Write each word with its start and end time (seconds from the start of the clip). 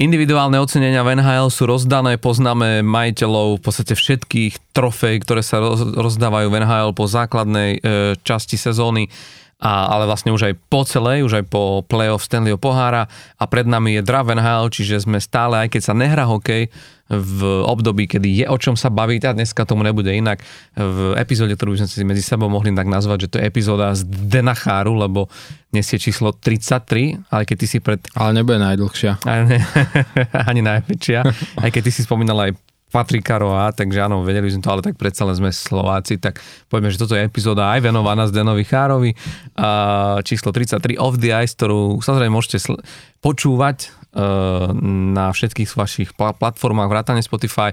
Individuálne 0.00 0.56
ocenenia 0.56 1.04
v 1.04 1.20
NHL 1.20 1.52
sú 1.52 1.68
rozdané, 1.68 2.16
poznáme 2.16 2.80
majiteľov 2.80 3.60
v 3.60 3.62
podstate 3.62 3.92
všetkých 3.92 4.72
trofej, 4.72 5.20
ktoré 5.20 5.44
sa 5.44 5.60
rozdávajú 5.76 6.48
v 6.48 6.56
NHL 6.56 6.96
po 6.96 7.04
základnej 7.04 7.70
e, 7.76 7.78
časti 8.24 8.56
sezóny 8.56 9.12
a, 9.60 9.92
ale 9.92 10.08
vlastne 10.08 10.32
už 10.32 10.50
aj 10.50 10.54
po 10.72 10.88
celej, 10.88 11.22
už 11.28 11.44
aj 11.44 11.44
po 11.52 11.84
playoff 11.84 12.24
Stanleyho 12.24 12.56
pohára 12.56 13.06
a 13.36 13.44
pred 13.44 13.68
nami 13.68 14.00
je 14.00 14.02
draft 14.02 14.32
NHL, 14.32 14.72
čiže 14.72 15.04
sme 15.04 15.20
stále, 15.20 15.68
aj 15.68 15.68
keď 15.76 15.82
sa 15.84 15.94
nehrá 15.94 16.24
hokej, 16.24 16.72
v 17.10 17.66
období, 17.66 18.06
kedy 18.06 18.28
je 18.42 18.46
o 18.46 18.54
čom 18.54 18.78
sa 18.78 18.86
baviť 18.86 19.22
a 19.26 19.30
dneska 19.34 19.66
tomu 19.66 19.82
nebude 19.82 20.14
inak. 20.14 20.46
V 20.78 21.18
epizóde, 21.18 21.58
ktorú 21.58 21.74
sme 21.74 21.90
si 21.90 22.06
medzi 22.06 22.22
sebou 22.22 22.46
mohli 22.46 22.70
tak 22.70 22.86
nazvať, 22.86 23.26
že 23.26 23.30
to 23.34 23.36
je 23.42 23.50
epizóda 23.50 23.90
z 23.98 24.06
Denacháru, 24.06 24.94
lebo 24.94 25.26
dnes 25.74 25.90
je 25.90 25.98
číslo 25.98 26.30
33, 26.30 27.26
ale 27.34 27.42
keď 27.42 27.56
ty 27.58 27.66
si 27.66 27.78
pred... 27.82 27.98
Ale 28.14 28.30
nebude 28.30 28.62
najdlhšia. 28.62 29.26
Ani, 29.26 29.58
ani 30.54 30.60
najväčšia. 30.62 31.20
Aj 31.58 31.70
keď 31.74 31.82
ty 31.82 31.90
si 31.90 32.06
spomínal 32.06 32.38
aj 32.46 32.54
Patrika 32.90 33.38
Roa, 33.38 33.70
takže 33.70 34.02
áno, 34.02 34.26
vedeli 34.26 34.50
sme 34.50 34.62
to, 34.62 34.70
ale 34.74 34.82
tak 34.82 34.98
predsa 34.98 35.22
len 35.22 35.38
sme 35.38 35.54
Slováci, 35.54 36.18
tak 36.18 36.42
povieme, 36.66 36.90
že 36.90 36.98
toto 36.98 37.14
je 37.14 37.22
epizóda 37.22 37.70
aj 37.70 37.86
venovaná 37.86 38.26
Zdenovi 38.26 38.66
Chárovi, 38.66 39.14
a 39.54 40.18
číslo 40.26 40.50
33 40.50 40.98
Off 40.98 41.16
the 41.22 41.30
Ice, 41.30 41.54
ktorú 41.54 42.02
samozrejme 42.02 42.34
môžete 42.34 42.58
sl- 42.58 42.82
počúvať 43.22 43.86
uh, 43.86 44.74
na 45.14 45.30
všetkých 45.30 45.70
vašich 45.70 46.10
pl- 46.18 46.34
platformách, 46.34 46.90
vrátane 46.90 47.22
Spotify, 47.22 47.70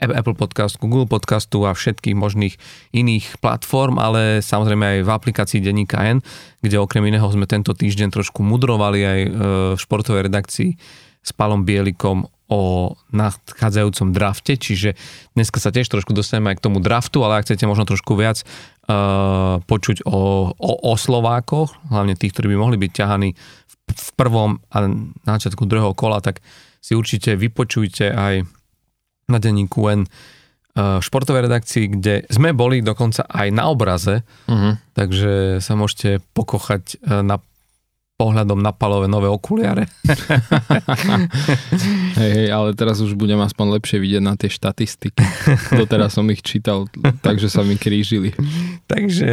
Apple 0.00 0.32
Podcast, 0.32 0.80
Google 0.80 1.04
Podcastu 1.04 1.68
a 1.68 1.76
všetkých 1.76 2.16
možných 2.16 2.56
iných 2.96 3.36
platform, 3.44 4.00
ale 4.00 4.40
samozrejme 4.40 4.84
aj 4.96 4.98
v 5.04 5.10
aplikácii 5.12 5.60
Denníka 5.60 6.00
N, 6.00 6.24
kde 6.64 6.80
okrem 6.80 7.04
iného 7.04 7.28
sme 7.28 7.44
tento 7.44 7.76
týždeň 7.76 8.08
trošku 8.08 8.40
mudrovali 8.40 9.00
aj 9.04 9.20
v 9.28 9.42
športovej 9.76 10.32
redakcii 10.32 10.70
s 11.20 11.30
Palom 11.36 11.68
Bielikom 11.68 12.24
o 12.50 12.92
nadchádzajúcom 13.14 14.10
drafte, 14.10 14.58
čiže 14.58 14.98
dneska 15.38 15.62
sa 15.62 15.70
tiež 15.70 15.86
trošku 15.86 16.10
dostaneme 16.10 16.50
aj 16.50 16.58
k 16.58 16.64
tomu 16.66 16.82
draftu, 16.82 17.22
ale 17.22 17.38
ak 17.38 17.46
chcete 17.46 17.62
možno 17.70 17.86
trošku 17.86 18.18
viac 18.18 18.42
uh, 18.42 19.62
počuť 19.62 20.02
o, 20.02 20.50
o, 20.50 20.72
o 20.82 20.92
Slovákoch, 20.98 21.78
hlavne 21.94 22.18
tých, 22.18 22.34
ktorí 22.34 22.50
by 22.50 22.58
mohli 22.58 22.76
byť 22.76 22.90
ťahaní 22.90 23.30
v, 23.38 23.74
v 23.94 24.10
prvom 24.18 24.58
a 24.74 24.76
na 25.22 25.32
začiatku 25.38 25.62
druhého 25.62 25.94
kola, 25.94 26.18
tak 26.18 26.42
si 26.82 26.98
určite 26.98 27.38
vypočujte 27.38 28.10
aj 28.10 28.42
na 29.30 29.38
denníku 29.38 29.86
N 29.86 30.10
uh, 30.10 30.98
športovej 30.98 31.46
redakcii, 31.46 31.84
kde 31.86 32.26
sme 32.26 32.50
boli 32.50 32.82
dokonca 32.82 33.30
aj 33.30 33.48
na 33.54 33.70
obraze, 33.70 34.26
uh-huh. 34.50 34.74
takže 34.98 35.62
sa 35.62 35.72
môžete 35.78 36.18
pokochať 36.34 36.98
uh, 36.98 37.22
na 37.22 37.38
pohľadom 38.20 38.60
na 38.60 38.76
palové 38.76 39.08
nové 39.08 39.32
okuliare. 39.32 39.88
hej, 42.20 42.32
hej, 42.36 42.48
ale 42.52 42.76
teraz 42.76 43.00
už 43.00 43.16
budem 43.16 43.40
aspoň 43.40 43.80
lepšie 43.80 43.96
vidieť 43.96 44.20
na 44.20 44.36
tie 44.36 44.52
štatistiky. 44.52 45.24
Doteraz 45.72 46.20
som 46.20 46.28
ich 46.28 46.44
čítal, 46.44 46.84
takže 47.24 47.48
sa 47.48 47.64
mi 47.64 47.80
krížili. 47.80 48.36
takže 48.92 49.32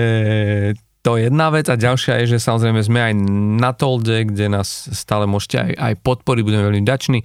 to 1.04 1.20
je 1.20 1.28
jedna 1.28 1.52
vec 1.52 1.68
a 1.68 1.76
ďalšia 1.76 2.24
je, 2.24 2.36
že 2.36 2.44
samozrejme 2.44 2.80
sme 2.84 3.00
aj 3.00 3.14
na 3.60 3.72
Tolde, 3.76 4.28
kde 4.28 4.48
nás 4.48 4.88
stále 4.92 5.28
môžete 5.28 5.60
aj, 5.60 5.72
aj 5.76 5.94
podporiť, 6.04 6.44
budeme 6.44 6.68
veľmi 6.68 6.84
ďační. 6.84 7.20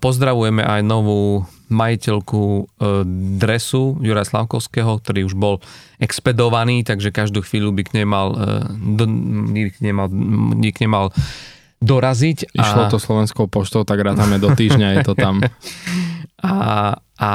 Pozdravujeme 0.00 0.64
aj 0.64 0.80
novú 0.84 1.44
majiteľku 1.70 2.42
e, 2.42 2.62
dresu 3.38 3.96
Jura 4.02 4.26
Slavkovského, 4.26 4.98
ktorý 4.98 5.30
už 5.30 5.34
bol 5.38 5.62
expedovaný, 6.02 6.82
takže 6.82 7.14
každú 7.14 7.46
chvíľu 7.46 7.70
by 7.72 7.82
k 7.86 7.90
nej 8.02 8.06
mal, 8.06 8.28
e, 8.34 8.46
do, 8.98 9.04
k 9.70 9.78
nej 9.78 9.94
mal, 9.94 10.10
k 10.58 10.76
nej 10.82 10.90
mal 10.90 11.06
doraziť. 11.80 12.52
Išlo 12.52 12.82
a... 12.86 12.90
to 12.92 12.98
slovenskou 13.00 13.48
poštou, 13.48 13.88
tak 13.88 14.02
rátame 14.02 14.36
do 14.36 14.52
týždňa, 14.52 15.00
je 15.00 15.02
to 15.06 15.14
tam. 15.16 15.40
A, 16.40 16.96
a 17.20 17.32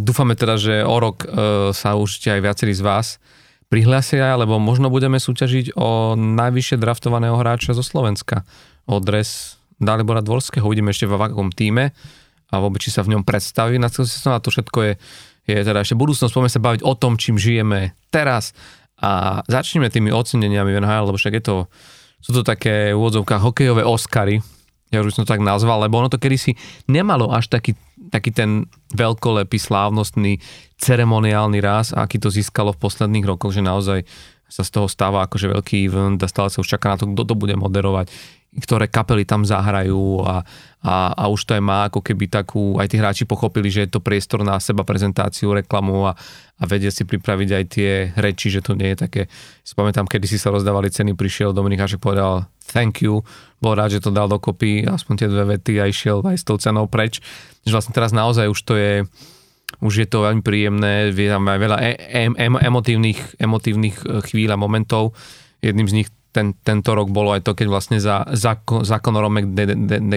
dúfame 0.00 0.32
teda, 0.32 0.56
že 0.56 0.80
o 0.80 0.96
rok 0.96 1.28
e, 1.28 1.76
sa 1.76 1.92
určite 1.92 2.32
aj 2.32 2.40
viacerí 2.40 2.72
z 2.72 2.80
vás 2.80 3.20
prihlásia, 3.68 4.32
lebo 4.32 4.56
možno 4.56 4.88
budeme 4.88 5.20
súťažiť 5.20 5.76
o 5.76 6.16
najvyššie 6.16 6.80
draftovaného 6.80 7.36
hráča 7.36 7.76
zo 7.76 7.84
Slovenska. 7.84 8.48
O 8.88 8.96
dres 8.96 9.60
Dalibora 9.76 10.24
Dvorského. 10.24 10.64
Uvidíme 10.64 10.94
ešte 10.94 11.04
v 11.04 11.20
akom 11.20 11.52
týme 11.52 11.92
a 12.50 12.54
vôbec 12.62 12.78
či 12.78 12.94
sa 12.94 13.02
v 13.02 13.16
ňom 13.16 13.22
predstaví 13.26 13.76
na 13.76 13.90
celú 13.90 14.06
a 14.06 14.42
to 14.42 14.54
všetko 14.54 14.78
je, 14.86 14.92
je 15.50 15.58
teda 15.66 15.82
ešte 15.82 15.98
budúcnosť. 15.98 16.32
Poďme 16.32 16.52
sa 16.52 16.62
baviť 16.62 16.82
o 16.86 16.92
tom, 16.94 17.18
čím 17.18 17.38
žijeme 17.38 17.94
teraz 18.14 18.54
a 18.96 19.42
začneme 19.50 19.90
tými 19.92 20.14
oceneniami 20.14 20.72
v 20.72 20.80
NHL, 20.80 21.10
lebo 21.10 21.18
však 21.18 21.36
je 21.38 21.44
to, 21.44 21.56
sú 22.22 22.30
to 22.32 22.42
také 22.46 22.94
v 22.94 22.98
úvodzovkách 22.98 23.42
hokejové 23.42 23.82
Oscary, 23.84 24.40
ja 24.94 25.02
už 25.02 25.18
som 25.18 25.26
to 25.26 25.34
tak 25.34 25.42
nazval, 25.42 25.82
lebo 25.82 25.98
ono 25.98 26.06
to 26.06 26.22
kedysi 26.22 26.54
nemalo 26.86 27.34
až 27.34 27.50
taký, 27.50 27.74
taký 28.14 28.30
ten 28.30 28.70
veľkolepý, 28.94 29.58
slávnostný, 29.58 30.38
ceremoniálny 30.78 31.58
raz, 31.58 31.90
aký 31.90 32.22
to 32.22 32.30
získalo 32.30 32.70
v 32.70 32.80
posledných 32.86 33.26
rokoch, 33.26 33.50
že 33.50 33.66
naozaj 33.66 34.06
sa 34.46 34.62
z 34.62 34.70
toho 34.70 34.86
stáva 34.86 35.26
akože 35.26 35.52
veľký 35.52 35.86
event 35.86 36.18
a 36.22 36.30
stále 36.30 36.48
sa 36.50 36.62
už 36.62 36.68
čaká 36.70 36.94
na 36.94 36.98
to, 36.98 37.10
kto 37.10 37.22
to 37.26 37.34
bude 37.34 37.54
moderovať 37.58 38.10
ktoré 38.56 38.88
kapely 38.88 39.28
tam 39.28 39.44
zahrajú 39.44 40.24
a, 40.24 40.40
a, 40.80 40.94
a 41.12 41.24
už 41.28 41.44
to 41.44 41.52
aj 41.56 41.62
má 41.62 41.78
ako 41.88 42.00
keby 42.00 42.30
takú, 42.30 42.80
aj 42.80 42.88
tí 42.88 42.96
hráči 42.96 43.24
pochopili, 43.28 43.68
že 43.68 43.84
je 43.84 43.90
to 43.96 44.00
priestor 44.00 44.40
na 44.40 44.56
seba 44.56 44.80
prezentáciu, 44.80 45.52
reklamu 45.52 46.08
a, 46.08 46.16
a 46.56 46.62
vedia 46.64 46.88
si 46.88 47.04
pripraviť 47.04 47.50
aj 47.52 47.64
tie 47.68 47.90
reči, 48.16 48.48
že 48.48 48.64
to 48.64 48.72
nie 48.72 48.96
je 48.96 48.98
také, 49.04 49.22
spomínam, 49.60 50.08
kedy 50.08 50.24
si 50.24 50.40
sa 50.40 50.48
rozdávali 50.48 50.88
ceny, 50.88 51.12
prišiel 51.12 51.52
Dominik 51.52 51.84
Hašek 51.84 52.00
povedal 52.00 52.48
thank 52.64 53.04
you, 53.04 53.20
bol 53.60 53.76
rád, 53.76 53.92
že 53.98 54.04
to 54.04 54.10
dal 54.10 54.28
dokopy, 54.28 54.88
aspoň 54.88 55.14
tie 55.20 55.28
dve 55.28 55.44
vety 55.56 55.78
a 55.80 55.88
išiel 55.88 56.24
aj 56.24 56.36
s 56.40 56.44
tou 56.44 56.56
cenou 56.56 56.88
preč. 56.88 57.20
Že 57.68 57.72
vlastne 57.78 57.94
teraz 57.94 58.10
naozaj 58.10 58.50
už 58.50 58.60
to 58.64 58.74
je, 58.74 59.06
už 59.82 60.06
je 60.06 60.08
to 60.08 60.24
veľmi 60.24 60.40
príjemné, 60.40 61.10
je 61.12 61.28
tam 61.28 61.44
aj 61.46 61.58
veľa 61.58 61.78
e- 61.82 62.00
em- 62.26 62.38
em- 62.38 62.62
emotívnych, 62.62 63.36
emotívnych 63.36 63.96
e, 64.02 64.22
chvíľ 64.24 64.56
a 64.56 64.58
momentov. 64.60 65.12
Jedným 65.60 65.88
z 65.90 65.96
nich 66.02 66.08
ten, 66.30 66.52
tento 66.64 66.92
rok 66.92 67.08
bolo 67.10 67.32
aj 67.32 67.44
to, 67.44 67.56
keď 67.56 67.66
vlastne 67.68 67.98
za, 67.98 68.24
za, 68.36 68.60
za 68.60 68.96
Conorom 69.00 69.32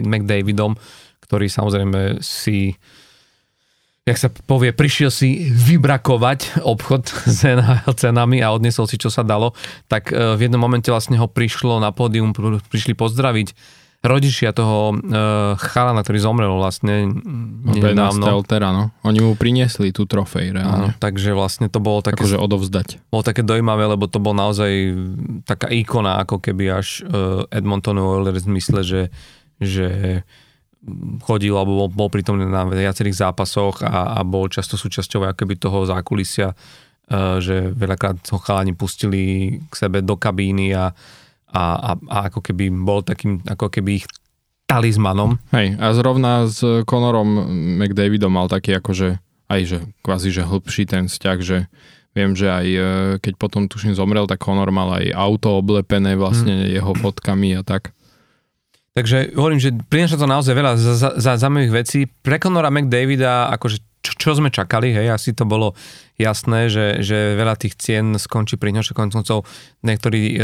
McDavidom, 0.06 0.76
ktorý 1.24 1.48
samozrejme 1.48 2.20
si 2.20 2.76
jak 4.10 4.18
sa 4.18 4.30
povie, 4.34 4.74
prišiel 4.74 5.14
si 5.14 5.54
vybrakovať 5.54 6.66
obchod 6.66 7.04
s 7.38 7.46
cenami 7.94 8.42
a 8.42 8.50
odnesol 8.50 8.90
si, 8.90 8.98
čo 8.98 9.14
sa 9.14 9.22
dalo, 9.22 9.54
tak 9.86 10.10
e, 10.10 10.34
v 10.34 10.50
jednom 10.50 10.62
momente 10.62 10.90
vlastne 10.90 11.18
ho 11.22 11.30
prišlo 11.30 11.78
na 11.78 11.94
pódium, 11.94 12.34
prišli 12.70 12.98
pozdraviť 12.98 13.54
rodičia 14.00 14.56
toho 14.56 14.96
uh, 14.96 15.60
chalana, 15.60 16.00
ktorý 16.00 16.24
zomrel 16.24 16.56
vlastne 16.56 17.12
nedávno. 17.68 18.24
Steltera, 18.24 18.72
no. 18.72 18.96
Oni 19.04 19.20
mu 19.20 19.36
priniesli 19.36 19.92
tú 19.92 20.08
trofej 20.08 20.56
reálne. 20.56 20.96
Áno, 20.96 21.00
takže 21.04 21.36
vlastne 21.36 21.68
to 21.68 21.84
bolo 21.84 22.00
také... 22.00 22.24
Akože 22.24 22.40
odovzdať. 22.40 23.12
Bolo 23.12 23.28
také 23.28 23.44
dojímavé, 23.44 23.92
lebo 23.92 24.08
to 24.08 24.24
bol 24.24 24.32
naozaj 24.32 24.72
taká 25.44 25.68
ikona, 25.68 26.24
ako 26.24 26.40
keby 26.40 26.80
až 26.80 27.04
uh, 27.04 27.44
Edmonton 27.52 28.00
Oilers 28.00 28.48
v 28.48 28.56
zmysle, 28.56 28.88
že, 28.88 29.02
že 29.60 30.24
chodil 31.28 31.52
alebo 31.52 31.84
bol, 31.84 31.90
bol 31.92 32.08
pritom 32.08 32.40
na 32.40 32.64
viacerých 32.72 33.20
zápasoch 33.20 33.84
a, 33.84 34.16
a 34.16 34.20
bol 34.24 34.48
často 34.48 34.80
súčasťou 34.80 35.28
akoby 35.28 35.60
toho 35.60 35.84
zákulisia, 35.84 36.56
uh, 36.56 37.44
že 37.44 37.76
veľakrát 37.76 38.24
ho 38.32 38.40
chalani 38.40 38.72
pustili 38.72 39.60
k 39.68 39.74
sebe 39.76 40.00
do 40.00 40.16
kabíny 40.16 40.72
a 40.72 40.96
a, 41.50 41.64
a, 41.76 41.92
a 41.98 42.18
ako 42.30 42.40
keby 42.46 42.70
bol 42.70 43.02
takým, 43.02 43.42
ako 43.46 43.74
keby 43.74 44.04
ich 44.04 44.06
talizmanom. 44.70 45.42
Hej, 45.50 45.82
a 45.82 45.92
zrovna 45.98 46.46
s 46.46 46.62
Conorom 46.86 47.50
McDavidom 47.82 48.30
mal 48.30 48.46
taký 48.46 48.78
akože 48.78 49.18
aj 49.50 49.62
že 49.66 49.78
kvázi, 50.06 50.30
že 50.30 50.46
hlbší 50.46 50.86
ten 50.86 51.10
vzťah, 51.10 51.38
že 51.42 51.66
viem, 52.14 52.38
že 52.38 52.48
aj 52.54 52.68
e, 52.70 52.80
keď 53.18 53.34
potom 53.42 53.66
tuším 53.66 53.98
zomrel, 53.98 54.30
tak 54.30 54.46
Conor 54.46 54.70
mal 54.70 55.02
aj 55.02 55.10
auto 55.10 55.58
oblepené 55.58 56.14
vlastne 56.14 56.70
hmm. 56.70 56.70
jeho 56.70 56.94
fotkami 56.94 57.58
a 57.58 57.66
tak. 57.66 57.98
Takže 58.94 59.34
hovorím, 59.34 59.62
že 59.62 59.74
prináša 59.74 60.22
to 60.22 60.30
naozaj 60.30 60.54
veľa 60.54 60.74
zaujímavých 61.18 61.74
vecí. 61.74 62.06
Pre 62.06 62.38
Conora 62.38 62.70
McDavida 62.70 63.50
akože 63.58 63.89
čo, 64.16 64.34
sme 64.38 64.50
čakali, 64.50 64.96
hej, 64.96 65.12
asi 65.14 65.36
to 65.36 65.44
bolo 65.44 65.76
jasné, 66.16 66.72
že, 66.72 67.04
že 67.04 67.36
veľa 67.36 67.56
tých 67.60 67.76
cien 67.78 68.16
skončí 68.16 68.56
pri 68.56 68.74
ňoše 68.76 68.94
koncov. 68.96 69.46
Niektorí 69.84 70.36
e, 70.36 70.38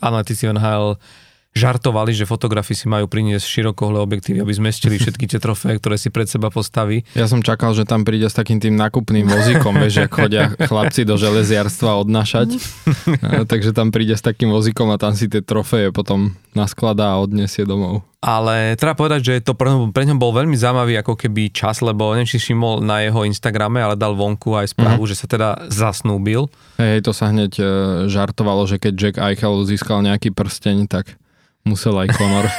analytici 0.00 0.48
NHL 0.48 1.00
žartovali, 1.50 2.14
že 2.14 2.30
fotografi 2.30 2.78
si 2.78 2.86
majú 2.86 3.10
priniesť 3.10 3.42
širokohle 3.42 3.98
objektívy, 3.98 4.38
aby 4.42 4.52
zmestili 4.54 4.96
všetky 5.02 5.26
tie 5.26 5.42
trofeje, 5.42 5.78
ktoré 5.82 5.96
si 5.98 6.08
pred 6.08 6.30
seba 6.30 6.48
postaví. 6.48 7.02
Ja 7.18 7.26
som 7.26 7.42
čakal, 7.42 7.74
že 7.74 7.86
tam 7.86 8.06
príde 8.06 8.30
s 8.30 8.34
takým 8.36 8.62
tým 8.62 8.78
nakupným 8.78 9.26
vozíkom, 9.26 9.74
vieš, 9.76 10.06
ak 10.06 10.12
chodia 10.14 10.52
chlapci 10.54 11.02
do 11.02 11.18
železiarstva 11.18 12.00
odnašať. 12.06 12.54
takže 13.50 13.74
tam 13.74 13.90
príde 13.90 14.14
s 14.14 14.22
takým 14.22 14.54
vozíkom 14.54 14.90
a 14.94 15.00
tam 15.00 15.18
si 15.18 15.26
tie 15.26 15.42
trofeje 15.42 15.90
potom 15.90 16.38
naskladá 16.54 17.14
a 17.14 17.20
odniesie 17.22 17.62
domov. 17.62 18.02
Ale 18.20 18.76
treba 18.76 18.92
povedať, 18.92 19.20
že 19.24 19.34
to 19.40 19.56
pre, 19.56 19.72
pre 19.96 20.04
ňom 20.04 20.20
bol 20.20 20.36
veľmi 20.36 20.52
zaujímavý 20.52 21.00
ako 21.00 21.16
keby 21.16 21.48
čas, 21.56 21.80
lebo 21.80 22.12
neviem, 22.12 22.28
či 22.28 22.36
všimol 22.36 22.84
na 22.84 23.00
jeho 23.00 23.24
Instagrame, 23.24 23.80
ale 23.80 23.96
dal 23.96 24.12
vonku 24.12 24.60
aj 24.60 24.76
správu, 24.76 25.08
mm. 25.08 25.10
že 25.10 25.16
sa 25.16 25.24
teda 25.24 25.48
zasnúbil. 25.72 26.52
Hej, 26.76 27.08
to 27.08 27.16
sa 27.16 27.32
hneď 27.32 27.52
e, 27.56 27.64
žartovalo, 28.12 28.68
že 28.68 28.76
keď 28.76 28.92
Jack 28.92 29.16
Eichel 29.16 29.64
získal 29.64 30.04
nejaký 30.04 30.36
prsteň, 30.36 30.84
tak 30.92 31.16
musel 31.64 31.94
aj 31.98 32.08
Conor. 32.16 32.46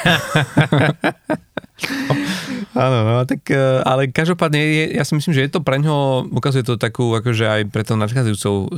Áno, 2.72 2.98
no, 3.04 3.26
tak, 3.26 3.42
e, 3.52 3.58
ale 3.84 4.08
každopádne, 4.14 4.62
je, 4.62 4.86
ja 4.96 5.04
si 5.04 5.18
myslím, 5.18 5.34
že 5.36 5.44
je 5.44 5.52
to 5.52 5.66
pre 5.66 5.82
ňoho, 5.82 6.32
ukazuje 6.32 6.64
to 6.64 6.80
takú, 6.80 7.12
akože 7.12 7.44
aj 7.44 7.62
pre 7.74 7.84
to 7.84 8.00
nadchádzajúcou 8.00 8.78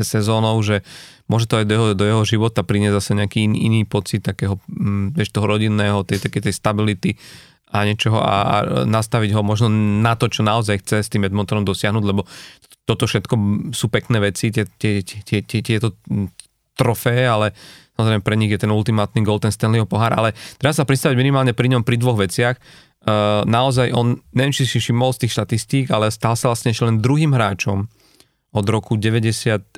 sezónou, 0.00 0.56
že 0.64 0.80
môže 1.26 1.50
to 1.50 1.58
aj 1.60 1.66
do 1.66 1.74
jeho, 1.74 1.86
do 1.92 2.04
jeho 2.06 2.22
života 2.24 2.62
priniesť 2.62 2.96
zase 2.96 3.12
nejaký 3.18 3.38
in, 3.44 3.52
iný 3.58 3.82
pocit 3.84 4.22
takého, 4.22 4.62
mm, 4.70 5.18
vieš, 5.18 5.34
toho 5.34 5.44
rodinného, 5.50 6.06
tej, 6.06 6.22
tej, 6.22 6.48
tej 6.48 6.54
stability 6.54 7.10
a 7.74 7.82
niečoho 7.82 8.22
a, 8.22 8.34
a 8.40 8.56
nastaviť 8.86 9.30
ho 9.34 9.42
možno 9.42 9.66
na 10.00 10.14
to, 10.14 10.30
čo 10.30 10.46
naozaj 10.46 10.86
chce 10.86 10.96
s 11.02 11.10
tým 11.10 11.26
Edmontonom 11.26 11.66
dosiahnuť, 11.66 12.04
lebo 12.06 12.24
toto 12.86 13.10
všetko 13.10 13.34
sú 13.74 13.86
pekné 13.90 14.22
veci, 14.22 14.54
tie, 14.54 14.64
tie, 14.64 15.02
tie, 15.02 15.42
tie, 15.42 15.60
tieto 15.60 15.98
trofé, 16.78 17.26
ale 17.26 17.50
samozrejme 17.96 18.22
pre 18.22 18.36
nich 18.36 18.52
je 18.52 18.60
ten 18.60 18.70
ultimátny 18.70 19.24
Golden 19.24 19.50
Stanleyho 19.50 19.88
pohár, 19.88 20.12
ale 20.12 20.36
treba 20.60 20.76
sa 20.76 20.84
predstaviť 20.84 21.16
minimálne 21.16 21.56
pri 21.56 21.72
ňom 21.72 21.82
pri 21.82 21.96
dvoch 21.96 22.20
veciach. 22.20 22.56
Uh, 23.06 23.46
naozaj 23.46 23.94
on, 23.94 24.20
neviem, 24.34 24.52
či 24.52 24.68
si 24.68 24.78
všimol 24.78 25.14
z 25.14 25.26
tých 25.26 25.34
štatistík, 25.38 25.86
ale 25.94 26.10
stal 26.10 26.34
sa 26.34 26.50
vlastne 26.50 26.74
ešte 26.74 26.84
len 26.84 26.98
druhým 27.00 27.32
hráčom, 27.32 27.86
od 28.56 28.66
roku 28.72 28.96
99, 28.96 29.68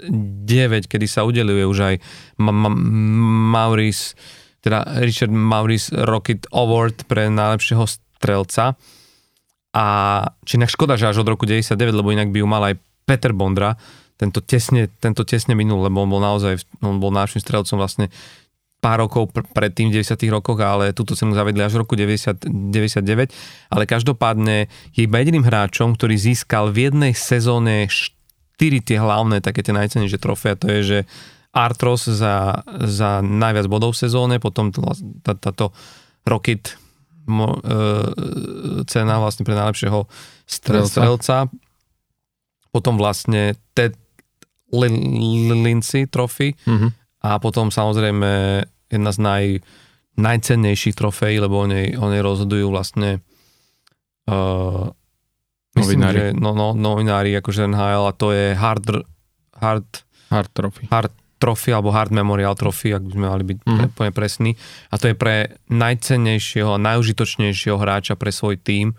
kedy 0.86 1.06
sa 1.10 1.26
udeluje 1.26 1.66
už 1.66 1.78
aj 1.82 1.94
Ma- 2.38 2.78
Maurice, 3.50 4.14
teda 4.62 5.02
Richard 5.02 5.34
Maurice 5.34 5.90
Rocket 5.90 6.46
Award 6.54 7.10
pre 7.10 7.26
najlepšieho 7.26 7.84
strelca. 7.90 8.78
A 9.74 9.86
či 10.46 10.56
inak 10.56 10.70
škoda, 10.70 10.94
že 10.94 11.10
až 11.10 11.26
od 11.26 11.28
roku 11.28 11.44
99, 11.44 11.74
lebo 11.90 12.14
inak 12.14 12.30
by 12.30 12.38
ju 12.38 12.46
mal 12.46 12.62
aj 12.70 12.74
Peter 13.02 13.34
Bondra, 13.34 13.74
tento 14.18 14.42
tesne, 14.42 14.90
tento 14.98 15.22
tesne 15.22 15.54
minul, 15.54 15.86
lebo 15.86 16.02
on 16.02 16.10
bol 16.10 16.18
naozaj, 16.18 16.58
on 16.82 16.98
bol 16.98 17.14
našim 17.14 17.38
strelcom 17.38 17.78
vlastne 17.78 18.10
pár 18.78 19.02
rokov 19.02 19.30
pr- 19.30 19.46
pred 19.54 19.74
tým 19.74 19.90
90 19.90 20.18
rokoch, 20.30 20.58
ale 20.58 20.94
túto 20.94 21.14
cenu 21.14 21.34
zavedli 21.34 21.62
až 21.62 21.78
v 21.78 21.82
roku 21.86 21.94
90, 21.94 22.46
99, 22.46 23.30
ale 23.70 23.82
každopádne 23.86 24.70
je 24.94 25.00
iba 25.06 25.18
jediným 25.22 25.46
hráčom, 25.46 25.94
ktorý 25.98 26.14
získal 26.18 26.70
v 26.70 26.90
jednej 26.90 27.12
sezóne 27.14 27.86
štyri 27.90 28.82
tie 28.82 28.98
hlavné, 28.98 29.42
také 29.42 29.62
tie 29.62 29.74
najcenejšie 29.74 30.18
trofea, 30.18 30.58
to 30.58 30.66
je, 30.70 30.80
že 30.82 30.98
Artros 31.54 32.06
za, 32.06 32.62
za 32.86 33.18
najviac 33.24 33.66
bodov 33.66 33.96
v 33.96 34.02
sezóne, 34.06 34.36
potom 34.38 34.70
tá, 35.24 35.34
táto 35.34 35.74
Rocket 36.22 36.76
mo, 37.28 37.60
e, 37.60 38.84
cena 38.88 39.20
vlastne 39.20 39.42
pre 39.48 39.56
najlepšieho 39.56 40.08
strelca. 40.48 40.88
strelca. 40.88 41.36
Potom 42.68 43.00
vlastne 43.00 43.56
Ted 43.72 43.96
Lindsay 44.72 46.04
trofy 46.06 46.52
mm-hmm. 46.52 46.90
a 47.24 47.40
potom 47.40 47.72
samozrejme 47.72 48.62
jedna 48.88 49.10
z 49.12 49.18
naj, 49.18 49.44
najcennejších 50.20 50.96
trofejí, 50.96 51.40
lebo 51.40 51.64
o 51.64 51.66
nej, 51.68 51.96
o 51.96 52.06
nej 52.08 52.20
rozhodujú 52.20 52.68
vlastne 52.68 53.24
uh, 54.28 54.92
Myslím, 55.76 56.04
novinári. 56.04 56.16
že 56.16 56.24
no, 56.36 56.50
no, 56.52 56.74
novinári 56.74 57.32
akože 57.38 57.70
NHL 57.70 58.04
a 58.08 58.12
to 58.12 58.34
je 58.34 58.46
hard, 58.52 58.86
hard, 59.56 59.88
hard 60.28 60.50
trophy. 60.52 60.84
Hard 60.90 61.12
trophy 61.38 61.70
alebo 61.70 61.94
hard 61.94 62.10
memorial 62.10 62.58
trophy, 62.58 62.90
ak 62.90 63.06
by 63.06 63.12
sme 63.14 63.26
mali 63.30 63.44
byť 63.46 63.58
mm-hmm. 63.62 63.88
pre, 63.94 64.10
presní. 64.10 64.58
A 64.90 64.98
to 64.98 65.06
je 65.06 65.14
pre 65.14 65.54
najcennejšieho 65.70 66.74
a 66.74 66.82
najužitočnejšieho 66.82 67.78
hráča 67.78 68.18
pre 68.18 68.34
svoj 68.34 68.58
tím 68.58 68.98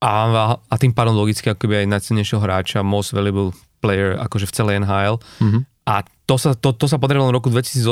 a, 0.00 0.24
a 0.56 0.74
tým 0.80 0.96
pádom 0.96 1.12
logicky 1.12 1.52
akoby 1.52 1.84
aj 1.84 1.92
najcennejšieho 1.92 2.40
hráča, 2.40 2.80
most 2.80 3.12
valuable 3.12 3.52
player 3.80 4.20
akože 4.20 4.46
v 4.46 4.54
celej 4.54 4.74
NHL. 4.84 5.16
Mm-hmm. 5.18 5.62
A 5.90 6.06
to 6.28 6.36
sa, 6.38 6.54
to, 6.54 6.70
to 6.76 6.86
sa 6.86 7.00
podarilo 7.02 7.26
v 7.26 7.36
roku 7.40 7.50
2008 7.50 7.82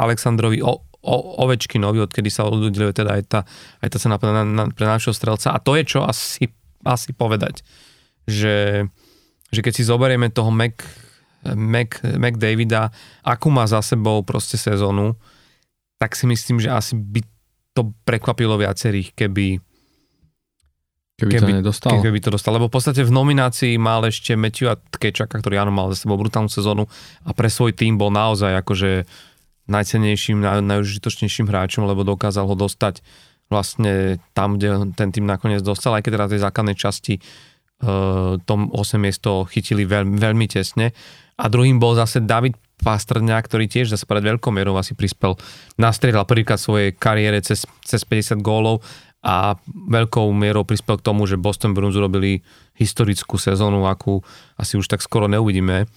Aleksandrovi 0.00 0.64
o, 0.64 0.80
o, 0.80 1.16
Ovečkinovi, 1.44 2.00
odkedy 2.00 2.32
sa 2.32 2.48
udeluje 2.48 2.96
teda 2.96 3.20
aj 3.20 3.22
tá, 3.28 3.40
aj 3.84 3.88
tá 3.92 3.98
cena 4.00 4.16
pre, 4.16 4.32
na, 4.32 4.64
pre 4.72 4.86
nášho 4.88 5.12
strelca. 5.12 5.52
A 5.52 5.60
to 5.60 5.76
je 5.76 5.84
čo 5.84 6.00
asi 6.06 6.48
asi 6.84 7.16
povedať, 7.16 7.64
že, 8.28 8.86
že 9.48 9.60
keď 9.64 9.72
si 9.72 9.88
zoberieme 9.88 10.28
toho 10.28 10.52
Mac, 10.52 10.84
Mac, 11.56 11.98
Mac 12.20 12.36
Davida, 12.36 12.92
akú 13.24 13.48
má 13.48 13.64
za 13.64 13.80
sebou 13.80 14.20
proste 14.22 14.60
sezónu, 14.60 15.16
tak 15.96 16.12
si 16.14 16.28
myslím, 16.28 16.60
že 16.60 16.68
asi 16.68 16.94
by 16.94 17.24
to 17.74 17.90
prekvapilo 18.04 18.60
viacerých, 18.60 19.16
keby 19.16 19.58
Keby, 21.14 21.30
keby 21.38 21.50
to 21.54 21.58
nedostal. 21.62 21.94
Keby 22.02 22.18
to 22.18 22.30
dostal, 22.34 22.58
lebo 22.58 22.66
v 22.66 22.74
podstate 22.74 23.06
v 23.06 23.14
nominácii 23.14 23.78
mal 23.78 24.02
ešte 24.02 24.34
Matthewa 24.34 24.74
Tkečaka, 24.74 25.38
ktorý 25.38 25.62
áno 25.62 25.70
mal 25.70 25.86
za 25.94 26.02
sebou 26.02 26.18
brutálnu 26.18 26.50
sezónu 26.50 26.90
a 27.22 27.30
pre 27.30 27.46
svoj 27.46 27.70
tým 27.70 27.94
bol 27.94 28.10
naozaj 28.10 28.50
akože 28.58 29.06
najcenejším, 29.70 30.42
naj, 30.42 30.66
najužitočnejším 30.66 31.46
hráčom, 31.46 31.86
lebo 31.86 32.02
dokázal 32.02 32.50
ho 32.50 32.56
dostať 32.58 32.98
vlastne 33.46 34.18
tam, 34.34 34.58
kde 34.58 34.90
ten 34.98 35.14
tým 35.14 35.22
nakoniec 35.22 35.62
dostal, 35.62 35.94
aj 35.94 36.02
keď 36.02 36.12
teda 36.18 36.32
tej 36.34 36.40
základnej 36.42 36.76
časti 36.76 37.14
uh, 37.20 38.34
tom 38.42 38.74
8 38.74 38.98
miesto 38.98 39.46
chytili 39.46 39.86
veľ, 39.86 40.18
veľmi 40.18 40.50
tesne. 40.50 40.90
A 41.38 41.46
druhým 41.46 41.78
bol 41.78 41.94
zase 41.94 42.22
David 42.22 42.58
Pastrňák, 42.82 43.46
ktorý 43.46 43.70
tiež 43.70 43.94
zase 43.94 44.06
pred 44.06 44.22
veľkou 44.22 44.50
mierou 44.50 44.74
asi 44.74 44.98
prispel, 44.98 45.38
nastrieľal 45.78 46.26
prvýkrát 46.26 46.58
svojej 46.58 46.90
kariére 46.94 47.38
cez, 47.38 47.62
cez 47.86 48.02
50 48.02 48.42
gólov 48.42 48.82
a 49.24 49.56
veľkou 49.72 50.28
mierou 50.36 50.68
prispel 50.68 51.00
k 51.00 51.06
tomu, 51.08 51.24
že 51.24 51.40
Boston 51.40 51.72
Bruins 51.72 51.96
urobili 51.96 52.44
historickú 52.76 53.40
sezónu, 53.40 53.88
akú 53.88 54.20
asi 54.60 54.76
už 54.76 54.84
tak 54.84 55.00
skoro 55.00 55.24
neuvidíme 55.32 55.88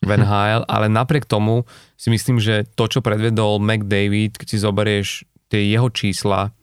v 0.00 0.08
mhm. 0.08 0.16
NHL, 0.22 0.62
ale 0.70 0.86
napriek 0.86 1.26
tomu 1.26 1.66
si 1.98 2.08
myslím, 2.08 2.38
že 2.38 2.64
to, 2.78 2.86
čo 2.86 3.02
predvedol 3.02 3.60
McDavid, 3.60 4.38
keď 4.38 4.46
si 4.48 4.56
zoberieš 4.62 5.08
tie 5.50 5.66
jeho 5.66 5.90
čísla, 5.90 6.54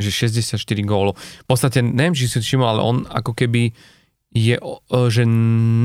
že 0.00 0.10
64 0.10 0.58
gólov. 0.82 1.14
V 1.20 1.46
podstate, 1.46 1.78
neviem, 1.84 2.16
či 2.16 2.26
si 2.26 2.42
všimol, 2.42 2.66
ale 2.66 2.82
on 2.82 2.96
ako 3.06 3.36
keby 3.36 3.70
je, 4.34 4.58
že 4.90 5.22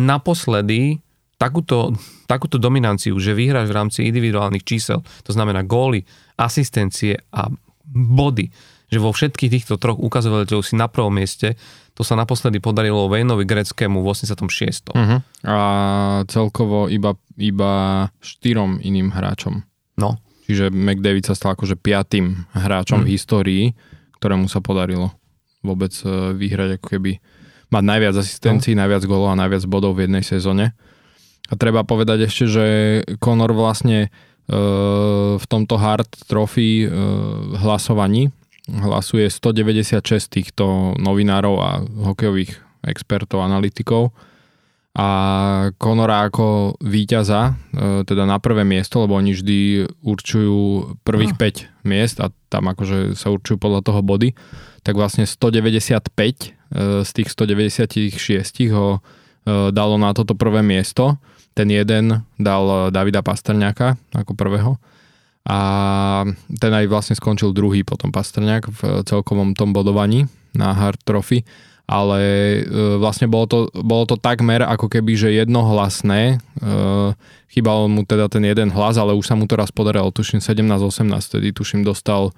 naposledy 0.09 0.97
takúto, 1.37 1.93
takúto 2.25 2.57
dominanciu, 2.57 3.13
že 3.21 3.37
vyhráš 3.37 3.69
v 3.69 3.77
rámci 3.77 3.99
individuálnych 4.09 4.65
čísel, 4.65 5.05
to 5.21 5.31
znamená 5.31 5.61
góly, 5.61 6.01
asistencie 6.33 7.15
a 7.29 7.45
body, 7.93 8.49
že 8.89 8.97
vo 8.97 9.13
všetkých 9.13 9.53
týchto 9.53 9.77
troch 9.77 10.01
ukazovateľov 10.01 10.65
si 10.65 10.73
na 10.73 10.89
prvom 10.89 11.13
mieste, 11.13 11.55
to 11.93 12.01
sa 12.01 12.17
naposledy 12.17 12.57
podarilo 12.57 13.11
Vejnovi 13.11 13.45
Greckému 13.45 14.01
v 14.01 14.07
86. 14.07 14.95
Uh-huh. 14.95 15.19
A 15.45 15.57
celkovo 16.25 16.89
iba, 16.89 17.13
iba 17.37 17.71
štyrom 18.23 18.81
iným 18.81 19.13
hráčom. 19.13 19.61
No. 19.99 20.17
Čiže 20.49 20.73
McDavid 20.73 21.29
sa 21.29 21.37
stal 21.37 21.53
akože 21.53 21.77
piatým 21.77 22.49
hráčom 22.55 23.03
uh-huh. 23.03 23.07
v 23.07 23.13
histórii, 23.13 23.63
ktorému 24.17 24.49
sa 24.49 24.63
podarilo 24.63 25.13
vôbec 25.59 25.91
e, 26.01 26.33
vyhrať 26.39 26.79
ako 26.79 26.87
keby 26.87 27.11
mať 27.69 27.83
najviac 27.83 28.15
asistencií, 28.15 28.73
no. 28.73 28.87
najviac 28.87 29.03
golov 29.05 29.35
a 29.35 29.39
najviac 29.43 29.63
bodov 29.67 29.99
v 29.99 30.07
jednej 30.07 30.23
sezóne. 30.23 30.73
A 31.51 31.53
treba 31.59 31.83
povedať 31.83 32.31
ešte, 32.31 32.45
že 32.47 32.65
Conor 33.19 33.51
vlastne 33.51 34.07
e, 34.07 34.09
v 35.35 35.45
tomto 35.51 35.75
hard 35.75 36.09
trophy 36.31 36.87
e, 36.87 36.95
hlasovaní 37.59 38.31
hlasuje 38.77 39.25
196 39.29 40.01
týchto 40.29 40.93
novinárov 40.97 41.55
a 41.59 41.69
hokejových 41.83 42.57
expertov, 42.85 43.43
analytikov 43.43 44.13
a 44.99 45.07
Conora 45.77 46.27
ako 46.27 46.75
víťaza, 46.81 47.53
e, 47.71 48.03
teda 48.03 48.25
na 48.25 48.41
prvé 48.41 48.65
miesto, 48.65 48.99
lebo 48.99 49.15
oni 49.15 49.37
vždy 49.37 49.59
určujú 50.01 50.57
prvých 51.05 51.33
no. 51.37 51.39
5 51.39 51.87
miest 51.87 52.17
a 52.19 52.33
tam 52.49 52.73
akože 52.73 53.13
sa 53.13 53.29
určujú 53.29 53.61
podľa 53.61 53.85
toho 53.85 54.01
body, 54.01 54.33
tak 54.81 54.97
vlastne 54.97 55.29
195 55.29 56.09
e, 56.09 56.47
z 57.05 57.09
tých 57.15 57.29
196 57.31 58.17
ho 58.73 58.97
e, 58.97 59.69
dalo 59.69 59.95
na 60.01 60.11
toto 60.11 60.33
prvé 60.33 60.65
miesto. 60.65 61.21
Ten 61.53 61.69
jeden 61.69 62.25
dal 62.35 62.89
Davida 62.89 63.21
Pastrňáka 63.21 63.99
ako 64.15 64.31
prvého 64.33 64.79
a 65.47 65.59
ten 66.59 66.71
aj 66.73 66.85
vlastne 66.91 67.15
skončil 67.15 67.55
druhý 67.55 67.87
potom 67.87 68.11
Pastrňák 68.11 68.63
v 68.69 68.79
celkovom 69.07 69.55
tom 69.55 69.71
bodovaní 69.71 70.27
na 70.51 70.75
Hard 70.75 70.99
Trophy 71.05 71.45
ale 71.89 72.21
e, 72.21 72.61
vlastne 73.01 73.25
bolo 73.25 73.45
to, 73.49 73.59
bolo 73.73 74.05
to 74.05 74.13
takmer 74.13 74.61
ako 74.61 74.85
keby, 74.85 75.17
že 75.17 75.33
jednohlasné. 75.41 76.37
E, 76.37 76.71
chýbal 77.49 77.89
mu 77.89 78.05
teda 78.05 78.29
ten 78.29 78.45
jeden 78.45 78.69
hlas, 78.69 79.01
ale 79.01 79.17
už 79.17 79.25
sa 79.25 79.33
mu 79.33 79.49
to 79.49 79.57
raz 79.57 79.73
podarilo, 79.73 80.13
tuším 80.13 80.37
17-18, 80.37 81.09
tedy 81.33 81.49
tuším 81.49 81.81
dostal 81.81 82.29
e, 82.29 82.31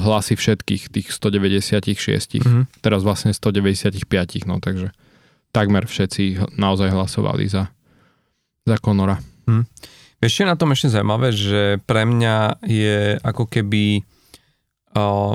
hlasy 0.00 0.40
všetkých 0.40 0.88
tých 0.88 1.12
196, 1.12 2.40
mm-hmm. 2.40 2.80
teraz 2.80 3.04
vlastne 3.04 3.36
195, 3.36 4.08
no 4.48 4.56
takže 4.56 4.96
takmer 5.52 5.84
všetci 5.84 6.56
naozaj 6.56 6.96
hlasovali 6.96 7.44
za, 7.44 7.68
za 8.64 8.76
Konora. 8.80 9.20
Mm. 9.44 9.68
Vieš, 10.20 10.44
je 10.44 10.46
na 10.46 10.56
tom 10.56 10.72
ešte 10.76 10.92
zaujímavé, 10.92 11.32
že 11.32 11.80
pre 11.88 12.04
mňa 12.04 12.60
je 12.68 13.16
ako 13.24 13.48
keby 13.48 14.04
uh, 14.94 15.32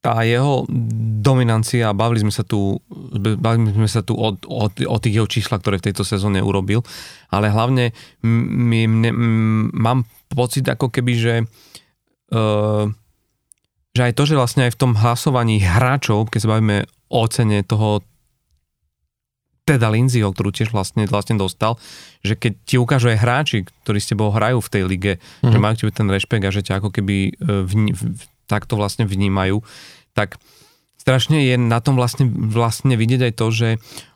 tá 0.00 0.14
jeho 0.24 0.64
dominancia, 1.20 1.92
bavili 1.92 2.24
sme 2.24 2.32
sa 2.32 2.40
tu, 2.46 2.80
bavili 3.36 3.74
sme 3.74 3.90
sa 3.90 4.00
tu 4.00 4.16
o, 4.16 4.32
o, 4.32 4.64
o 4.70 4.96
tých 5.02 5.14
jeho 5.20 5.28
číslach, 5.28 5.60
ktoré 5.60 5.76
v 5.76 5.92
tejto 5.92 6.06
sezóne 6.06 6.40
urobil, 6.40 6.80
ale 7.28 7.52
hlavne 7.52 7.92
m, 8.24 8.72
m, 8.72 9.04
m, 9.04 9.68
mám 9.76 10.08
pocit 10.32 10.64
ako 10.64 10.88
keby, 10.88 11.12
že 11.18 11.34
uh, 12.32 12.88
že 13.90 14.00
aj 14.06 14.14
to, 14.14 14.22
že 14.22 14.38
vlastne 14.38 14.70
aj 14.70 14.78
v 14.78 14.80
tom 14.80 14.92
hlasovaní 14.94 15.58
hráčov, 15.58 16.30
keď 16.30 16.38
sa 16.38 16.50
bavíme 16.54 16.86
o 17.10 17.22
cene 17.26 17.66
toho 17.66 18.06
teda 19.70 19.86
Lindsayho, 19.86 20.34
ktorú 20.34 20.50
tiež 20.50 20.74
vlastne, 20.74 21.06
vlastne 21.06 21.38
dostal, 21.38 21.78
že 22.26 22.34
keď 22.34 22.52
ti 22.66 22.76
ukážu 22.76 23.14
aj 23.14 23.18
hráči, 23.22 23.58
ktorí 23.86 24.02
s 24.02 24.10
tebou 24.10 24.34
hrajú 24.34 24.58
v 24.58 24.72
tej 24.72 24.82
lige, 24.82 25.12
mm-hmm. 25.22 25.52
že 25.54 25.58
mhm. 25.58 25.62
majú 25.62 25.74
tebe 25.78 25.92
ten 25.94 26.08
rešpekt 26.10 26.44
a 26.46 26.50
že 26.50 26.66
ťa 26.66 26.82
ako 26.82 26.90
keby 26.90 27.16
e, 27.30 27.32
vní, 27.62 27.94
takto 28.50 28.74
vlastne 28.74 29.06
vnímajú, 29.06 29.62
tak 30.10 30.42
strašne 30.98 31.46
je 31.46 31.54
na 31.56 31.78
tom 31.80 31.94
vlastne, 31.96 32.28
vlastne 32.28 32.98
vidieť 32.98 33.30
aj 33.30 33.34
to, 33.38 33.46
že 33.54 33.68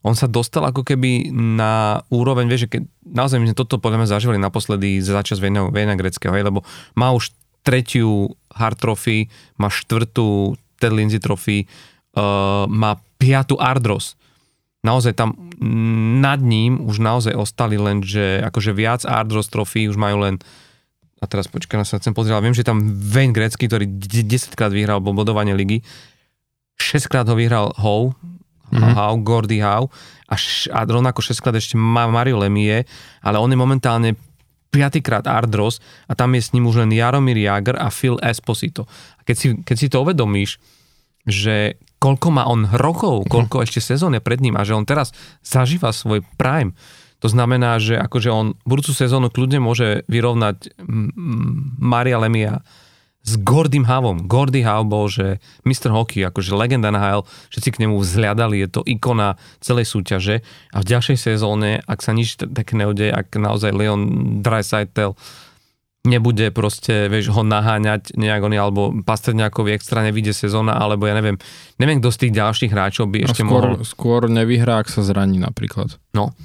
on 0.05 0.19
sa 0.19 0.29
dostal 0.29 0.67
ako 0.69 0.85
keby 0.85 1.33
na 1.33 2.05
úroveň, 2.11 2.51
vieš, 2.51 2.69
že 2.69 2.73
keď 2.77 2.83
naozaj 3.09 3.39
my 3.41 3.47
sme 3.49 3.57
toto 3.57 3.81
podľa 3.81 4.05
mňa 4.05 4.13
zažívali 4.13 4.37
naposledy 4.43 5.01
za 5.01 5.23
čas 5.25 5.41
Vejna, 5.41 5.73
Vejna 5.73 5.97
Greckého, 5.97 6.35
hej, 6.35 6.45
lebo 6.45 6.61
má 6.99 7.15
už 7.15 7.33
tretiu 7.65 8.37
hard 8.53 8.77
trophy, 8.77 9.33
má 9.57 9.73
štvrtú 9.73 10.59
Ted 10.77 10.93
Lindsay 10.93 11.23
trophy, 11.23 11.65
uh, 11.65 12.69
má 12.69 13.01
piatu 13.17 13.57
Ardros. 13.57 14.21
Naozaj 14.85 15.17
tam 15.17 15.33
nad 16.21 16.45
ním 16.45 16.85
už 16.85 17.01
naozaj 17.01 17.33
ostali 17.33 17.81
len, 17.81 18.05
že 18.05 18.45
akože 18.45 18.77
viac 18.77 19.09
Ardros 19.09 19.49
trophy 19.49 19.89
už 19.89 19.97
majú 19.97 20.29
len 20.29 20.37
a 21.23 21.25
teraz 21.25 21.49
počkaj, 21.49 21.89
sa 21.89 21.97
chcem 21.97 22.13
pozrieť, 22.13 22.45
viem, 22.45 22.53
že 22.53 22.69
tam 22.69 22.85
Wayne 22.85 23.33
Gretzky, 23.33 23.65
ktorý 23.65 23.89
10 23.89 24.53
krát 24.53 24.69
vyhral 24.69 25.01
bodovanie 25.01 25.57
ligy, 25.57 25.81
6 26.77 27.09
krát 27.09 27.25
ho 27.25 27.33
vyhral 27.33 27.73
Howe, 27.81 28.13
mm-hmm. 28.13 28.93
Howe, 28.93 29.25
Gordy 29.25 29.65
Howe 29.65 29.89
a, 30.29 30.37
š, 30.37 30.69
a 30.69 30.85
rovnako 30.85 31.25
6 31.25 31.41
krát 31.41 31.57
ešte 31.57 31.81
Mario 31.81 32.37
Lemie, 32.37 32.85
ale 33.25 33.41
on 33.41 33.49
je 33.49 33.57
momentálne 33.57 34.21
piatýkrát 34.69 35.25
Ardros 35.25 35.81
a 36.11 36.19
tam 36.19 36.35
je 36.37 36.45
s 36.45 36.53
ním 36.53 36.69
už 36.69 36.85
len 36.85 36.93
Jaromír 36.93 37.41
Jager 37.41 37.79
a 37.79 37.89
Phil 37.89 38.19
Esposito. 38.21 38.85
A 39.17 39.25
keď 39.25 39.37
si, 39.39 39.47
keď 39.63 39.77
si 39.79 39.87
to 39.87 40.03
uvedomíš, 40.03 40.59
že 41.25 41.79
koľko 42.05 42.29
má 42.29 42.45
on 42.45 42.69
rokov, 42.69 43.25
koľko 43.33 43.65
ešte 43.65 43.81
sezón 43.81 44.13
je 44.13 44.21
pred 44.21 44.37
ním 44.45 44.61
a 44.61 44.67
že 44.69 44.77
on 44.77 44.85
teraz 44.85 45.17
zažíva 45.41 45.89
svoj 45.89 46.21
prime, 46.37 46.77
to 47.25 47.33
znamená, 47.33 47.81
že 47.81 47.97
akože 47.97 48.29
on 48.29 48.47
budúcu 48.69 48.93
sezónu 48.93 49.33
kľudne 49.33 49.57
môže 49.57 50.05
vyrovnať 50.13 50.77
Maria 51.81 52.21
Lemia 52.21 52.61
s 53.25 53.41
Gordym 53.41 53.89
Havom. 53.89 54.29
Gordy 54.29 54.61
Hav 54.61 54.85
bol, 54.85 55.09
že 55.09 55.41
Mr. 55.65 55.89
Hockey, 55.89 56.21
akože 56.21 56.53
legenda 56.53 56.93
NHL, 56.93 57.25
všetci 57.49 57.69
k 57.73 57.81
nemu 57.81 57.97
vzhľadali, 57.97 58.61
je 58.61 58.69
to 58.69 58.85
ikona 58.85 59.41
celej 59.65 59.89
súťaže 59.89 60.45
a 60.77 60.85
v 60.85 60.89
ďalšej 60.93 61.17
sezóne, 61.17 61.81
ak 61.89 62.05
sa 62.05 62.13
nič 62.13 62.37
tak 62.37 62.77
neudeje, 62.77 63.09
ak 63.09 63.33
naozaj 63.33 63.73
Leon 63.73 64.03
Dreisaitl 64.45 65.17
nebude 66.05 66.53
proste, 66.53 67.09
vieš, 67.09 67.33
ho 67.33 67.41
naháňať 67.41 68.13
nejak 68.15 68.45
oni, 68.45 68.61
alebo 68.61 68.93
Pastrňákovi 69.03 69.73
extra 69.73 70.05
nevíde 70.05 70.37
sezóna, 70.37 70.77
alebo 70.77 71.09
ja 71.09 71.17
neviem, 71.17 71.41
neviem, 71.81 71.99
kto 71.99 72.13
z 72.13 72.21
tých 72.29 72.33
ďalších 72.37 72.71
hráčov 72.71 73.09
by 73.09 73.25
ešte 73.25 73.41
skôr, 73.41 73.65
mohol... 73.65 73.89
Skôr 73.89 74.21
nevyhrá, 74.29 74.85
ak 74.85 74.93
sa 74.93 75.01
zraní 75.01 75.41
napríklad. 75.41 75.97
No, 76.13 76.37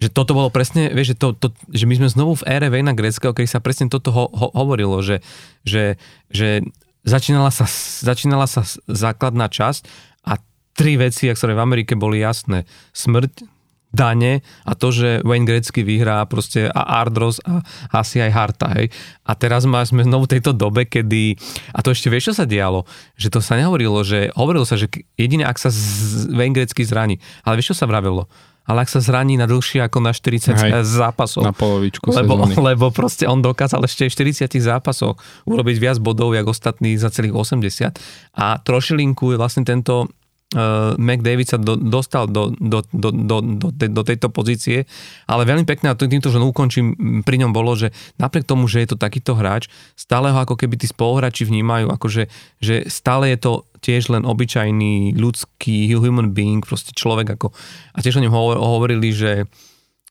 že 0.00 0.08
toto 0.08 0.32
bolo 0.32 0.48
presne, 0.48 0.88
vieš, 0.96 1.12
že, 1.12 1.16
to, 1.20 1.36
to, 1.36 1.52
že 1.68 1.84
my 1.84 2.00
sme 2.00 2.08
znovu 2.08 2.40
v 2.40 2.46
ére 2.48 2.72
Vejna 2.72 2.96
Greckého, 2.96 3.36
kedy 3.36 3.44
sa 3.44 3.60
presne 3.60 3.92
toto 3.92 4.08
ho, 4.16 4.32
ho, 4.32 4.48
hovorilo, 4.56 5.04
že, 5.04 5.20
že, 5.60 6.00
že 6.32 6.64
začínala, 7.04 7.52
sa, 7.52 7.68
začínala 8.00 8.48
sa 8.48 8.64
základná 8.88 9.52
časť 9.52 9.84
a 10.24 10.40
tri 10.72 10.96
veci, 10.96 11.28
ktoré 11.28 11.52
v 11.52 11.60
Amerike 11.60 12.00
boli 12.00 12.24
jasné. 12.24 12.64
Smrť, 12.96 13.44
dane 13.90 14.40
a 14.62 14.72
to, 14.78 14.94
že 14.94 15.20
Wayne 15.26 15.46
Gretzky 15.46 15.82
vyhrá 15.82 16.22
proste 16.30 16.70
a 16.70 17.02
Ardros 17.02 17.42
a 17.42 17.62
asi 17.90 18.22
aj 18.22 18.30
Harta, 18.30 18.68
hej. 18.78 18.88
A 19.26 19.34
teraz 19.34 19.66
má, 19.66 19.82
sme 19.82 20.06
znovu 20.06 20.30
v 20.30 20.38
tejto 20.38 20.54
dobe, 20.54 20.86
kedy, 20.86 21.34
a 21.74 21.78
to 21.82 21.90
ešte 21.90 22.06
vieš, 22.10 22.32
čo 22.32 22.34
sa 22.42 22.46
dialo, 22.46 22.86
že 23.18 23.28
to 23.28 23.42
sa 23.42 23.58
nehovorilo, 23.58 24.02
že 24.06 24.30
hovorilo 24.38 24.62
sa, 24.62 24.78
že 24.78 24.86
jedine 25.18 25.42
ak 25.42 25.58
sa 25.58 25.74
z, 25.74 26.30
Wayne 26.30 26.54
Gretzky 26.54 26.86
zraní, 26.86 27.18
ale 27.42 27.58
vieš, 27.58 27.74
čo 27.74 27.84
sa 27.84 27.90
vravelo? 27.90 28.30
ale 28.70 28.86
ak 28.86 28.90
sa 28.92 29.02
zraní 29.02 29.34
na 29.34 29.50
dlhšie 29.50 29.82
ako 29.82 29.98
na 29.98 30.14
40 30.14 30.54
Hej, 30.54 30.86
zápasov. 30.86 31.42
Na 31.42 31.50
polovičku 31.50 32.06
lebo, 32.14 32.38
sezóny. 32.38 32.54
lebo 32.70 32.94
proste 32.94 33.26
on 33.26 33.42
dokázal 33.42 33.82
ešte 33.82 34.06
v 34.06 34.30
40 34.30 34.46
zápasoch 34.62 35.18
urobiť 35.50 35.76
viac 35.82 35.98
bodov, 35.98 36.38
jak 36.38 36.46
ostatní 36.46 36.94
za 36.94 37.10
celých 37.10 37.34
80. 37.34 37.98
A 38.38 38.62
trošilinku 38.62 39.34
je 39.34 39.36
vlastne 39.42 39.66
tento 39.66 40.06
uh, 40.54 40.98
McDavid 40.98 41.46
sa 41.46 41.58
do, 41.58 41.78
dostal 41.78 42.26
do, 42.26 42.50
do, 42.58 42.82
do, 42.90 43.10
do, 43.10 43.36
do, 43.42 43.68
do 43.70 44.02
tejto 44.02 44.28
pozície, 44.30 44.86
ale 45.30 45.46
veľmi 45.46 45.66
pekné 45.66 45.92
a 45.92 45.98
týmto, 45.98 46.30
že 46.30 46.42
ukončím, 46.42 47.22
pri 47.22 47.36
ňom 47.44 47.52
bolo, 47.54 47.76
že 47.78 47.94
napriek 48.18 48.46
tomu, 48.46 48.66
že 48.66 48.82
je 48.82 48.94
to 48.94 48.96
takýto 48.98 49.38
hráč, 49.38 49.70
stále 49.94 50.34
ho 50.34 50.38
ako 50.42 50.58
keby 50.58 50.74
tí 50.80 50.90
spoluhráči 50.90 51.46
vnímajú, 51.46 51.90
akože 51.94 52.26
že 52.58 52.86
stále 52.90 53.30
je 53.34 53.38
to 53.38 53.52
tiež 53.80 54.12
len 54.12 54.28
obyčajný 54.28 55.16
ľudský 55.16 55.94
human 55.96 56.36
being, 56.36 56.60
proste 56.60 56.92
človek 56.92 57.38
ako, 57.38 57.54
a 57.94 57.98
tiež 58.02 58.20
o 58.20 58.24
ňom 58.26 58.34
hovorili, 58.60 59.14
že, 59.14 59.48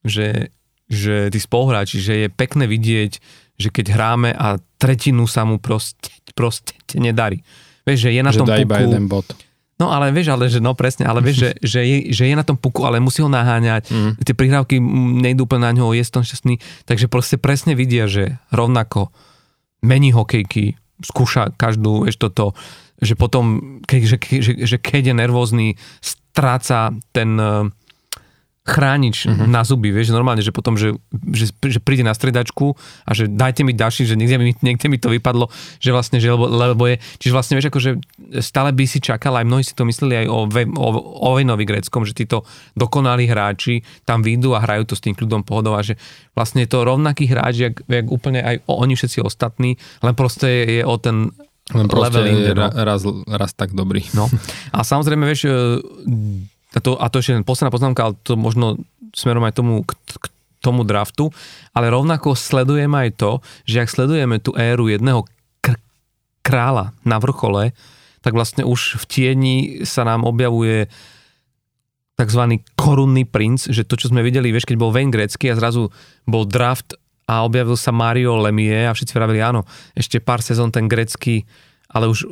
že, 0.01 0.49
že 0.89 1.29
tí 1.29 1.39
spoluhráči, 1.39 2.01
že 2.01 2.13
je 2.25 2.27
pekné 2.31 2.65
vidieť, 2.65 3.11
že 3.59 3.69
keď 3.69 3.85
hráme 3.91 4.31
a 4.31 4.57
tretinu 4.79 5.27
sa 5.27 5.43
mu 5.43 5.59
proste, 5.59 6.09
proste 6.31 6.73
nedarí. 6.95 7.43
Vieš, 7.83 8.07
že 8.07 8.15
je 8.15 8.21
na 8.23 8.31
že 8.31 8.39
tom 8.39 8.47
puku... 8.47 8.63
iba 8.63 8.75
jeden 8.79 9.05
bod. 9.11 9.27
No 9.79 9.95
ale 9.95 10.11
vieš, 10.11 10.35
ale 10.35 10.51
že 10.51 10.59
no 10.59 10.75
presne, 10.75 11.07
ale 11.07 11.23
vieš, 11.23 11.37
že, 11.39 11.49
že, 11.71 11.81
je, 11.87 11.97
že 12.11 12.23
je 12.27 12.35
na 12.35 12.43
tom 12.43 12.59
puku, 12.59 12.83
ale 12.83 12.99
musí 12.99 13.23
ho 13.23 13.31
naháňať, 13.31 13.89
mm. 13.89 14.11
tie 14.27 14.35
prihrávky 14.35 14.75
nejdú 15.23 15.47
úplne 15.47 15.65
na 15.65 15.71
ňo, 15.71 15.95
je 15.95 16.03
tom 16.11 16.27
šťastný, 16.27 16.59
takže 16.83 17.07
proste 17.07 17.39
presne 17.39 17.79
vidia, 17.79 18.11
že 18.11 18.37
rovnako 18.51 19.15
mení 19.79 20.11
hokejky, 20.11 20.75
skúša 20.99 21.55
každú, 21.55 22.03
vieš, 22.03 22.19
toto, 22.19 22.51
že 22.99 23.15
potom, 23.15 23.79
keď, 23.87 23.99
že, 24.03 24.17
že, 24.19 24.53
že 24.67 24.77
keď 24.77 25.11
je 25.11 25.15
nervózny, 25.15 25.67
stráca 26.03 26.91
ten 27.15 27.39
uh, 27.39 27.71
chránič 28.69 29.25
mm-hmm. 29.25 29.49
na 29.49 29.65
zuby, 29.65 29.89
vieš, 29.89 30.13
normálne, 30.13 30.45
že 30.45 30.53
potom, 30.53 30.77
že, 30.77 30.93
že, 31.33 31.49
že 31.49 31.81
príde 31.81 32.05
na 32.05 32.13
stredačku 32.13 32.77
a 33.03 33.11
že 33.17 33.25
dajte 33.25 33.65
mi 33.65 33.73
ďalší, 33.73 34.05
že 34.05 34.13
niekde 34.13 34.37
mi, 34.37 34.53
niekde 34.61 34.87
mi 34.87 35.01
to 35.01 35.09
vypadlo, 35.09 35.49
že 35.81 35.89
vlastne, 35.89 36.21
že 36.21 36.29
lebo, 36.29 36.45
lebo 36.45 36.85
je, 36.85 37.01
čiže 37.17 37.33
vlastne, 37.33 37.57
vieš, 37.57 37.73
akože 37.73 37.89
stále 38.45 38.69
by 38.69 38.85
si 38.85 39.01
čakal, 39.01 39.33
aj 39.41 39.45
mnohí 39.49 39.65
si 39.65 39.73
to 39.73 39.89
mysleli 39.89 40.25
aj 40.25 40.27
o, 40.29 40.45
o, 40.77 40.89
o 41.25 41.29
Vejnovi 41.33 41.65
Greckom, 41.65 42.05
že 42.05 42.13
títo 42.13 42.45
dokonalí 42.77 43.25
hráči 43.25 43.81
tam 44.05 44.21
výjdu 44.21 44.53
a 44.53 44.61
hrajú 44.61 44.93
to 44.93 44.95
s 44.95 45.01
tým 45.01 45.17
kľudom 45.17 45.41
pohodou 45.41 45.73
a 45.73 45.81
že 45.81 45.97
vlastne 46.37 46.61
je 46.63 46.69
to 46.69 46.85
rovnaký 46.85 47.25
hráč, 47.25 47.65
jak, 47.65 47.75
jak 47.89 48.05
úplne 48.07 48.45
aj 48.45 48.61
oni 48.69 48.93
všetci 48.93 49.25
ostatní, 49.25 49.81
len 50.05 50.13
proste 50.13 50.45
je, 50.45 50.63
je 50.79 50.83
o 50.85 50.95
ten 51.01 51.33
len 51.69 51.85
proste 51.85 52.25
je 52.25 52.53
no. 52.57 52.65
raz, 52.73 53.05
raz 53.29 53.51
tak 53.53 53.77
dobrý. 53.77 54.01
No. 54.17 54.25
A 54.73 54.81
samozrejme, 54.81 55.21
vieš, 55.21 55.45
e, 55.45 55.53
a 56.69 56.79
to, 56.79 56.93
a 56.97 57.05
to 57.09 57.21
ešte 57.21 57.41
posledná 57.41 57.73
poznámka, 57.73 58.01
ale 58.05 58.13
to 58.21 58.37
možno 58.37 58.77
smerom 59.17 59.41
aj 59.45 59.57
tomu, 59.57 59.81
k, 59.81 59.97
k 59.97 60.25
tomu 60.61 60.85
draftu, 60.85 61.33
ale 61.73 61.89
rovnako 61.89 62.37
sledujeme 62.37 63.09
aj 63.09 63.11
to, 63.17 63.31
že 63.65 63.81
ak 63.81 63.89
sledujeme 63.89 64.37
tú 64.37 64.53
éru 64.53 64.85
jedného 64.85 65.25
kr- 65.65 65.81
kráľa 66.45 66.93
na 67.01 67.17
vrchole, 67.17 67.73
tak 68.19 68.35
vlastne 68.35 68.67
už 68.67 69.01
v 69.01 69.03
tieni 69.07 69.55
sa 69.87 70.05
nám 70.05 70.27
objavuje 70.27 70.91
tzv. 72.19 72.43
korunný 72.75 73.23
princ, 73.23 73.71
že 73.71 73.87
to, 73.87 73.95
čo 73.95 74.11
sme 74.11 74.19
videli, 74.19 74.51
vieš, 74.51 74.67
keď 74.67 74.77
bol 74.77 74.91
Wayne 74.91 75.15
Gretzky 75.15 75.47
a 75.47 75.55
zrazu 75.55 75.87
bol 76.27 76.43
draft 76.43 76.99
a 77.31 77.47
objavil 77.47 77.79
sa 77.79 77.95
Mario 77.95 78.35
Lemie 78.35 78.83
a 78.83 78.91
všetci 78.91 79.15
vravili, 79.15 79.39
áno, 79.39 79.63
ešte 79.95 80.19
pár 80.19 80.43
sezón 80.43 80.75
ten 80.75 80.91
grecký, 80.91 81.47
ale 81.87 82.11
už 82.11 82.27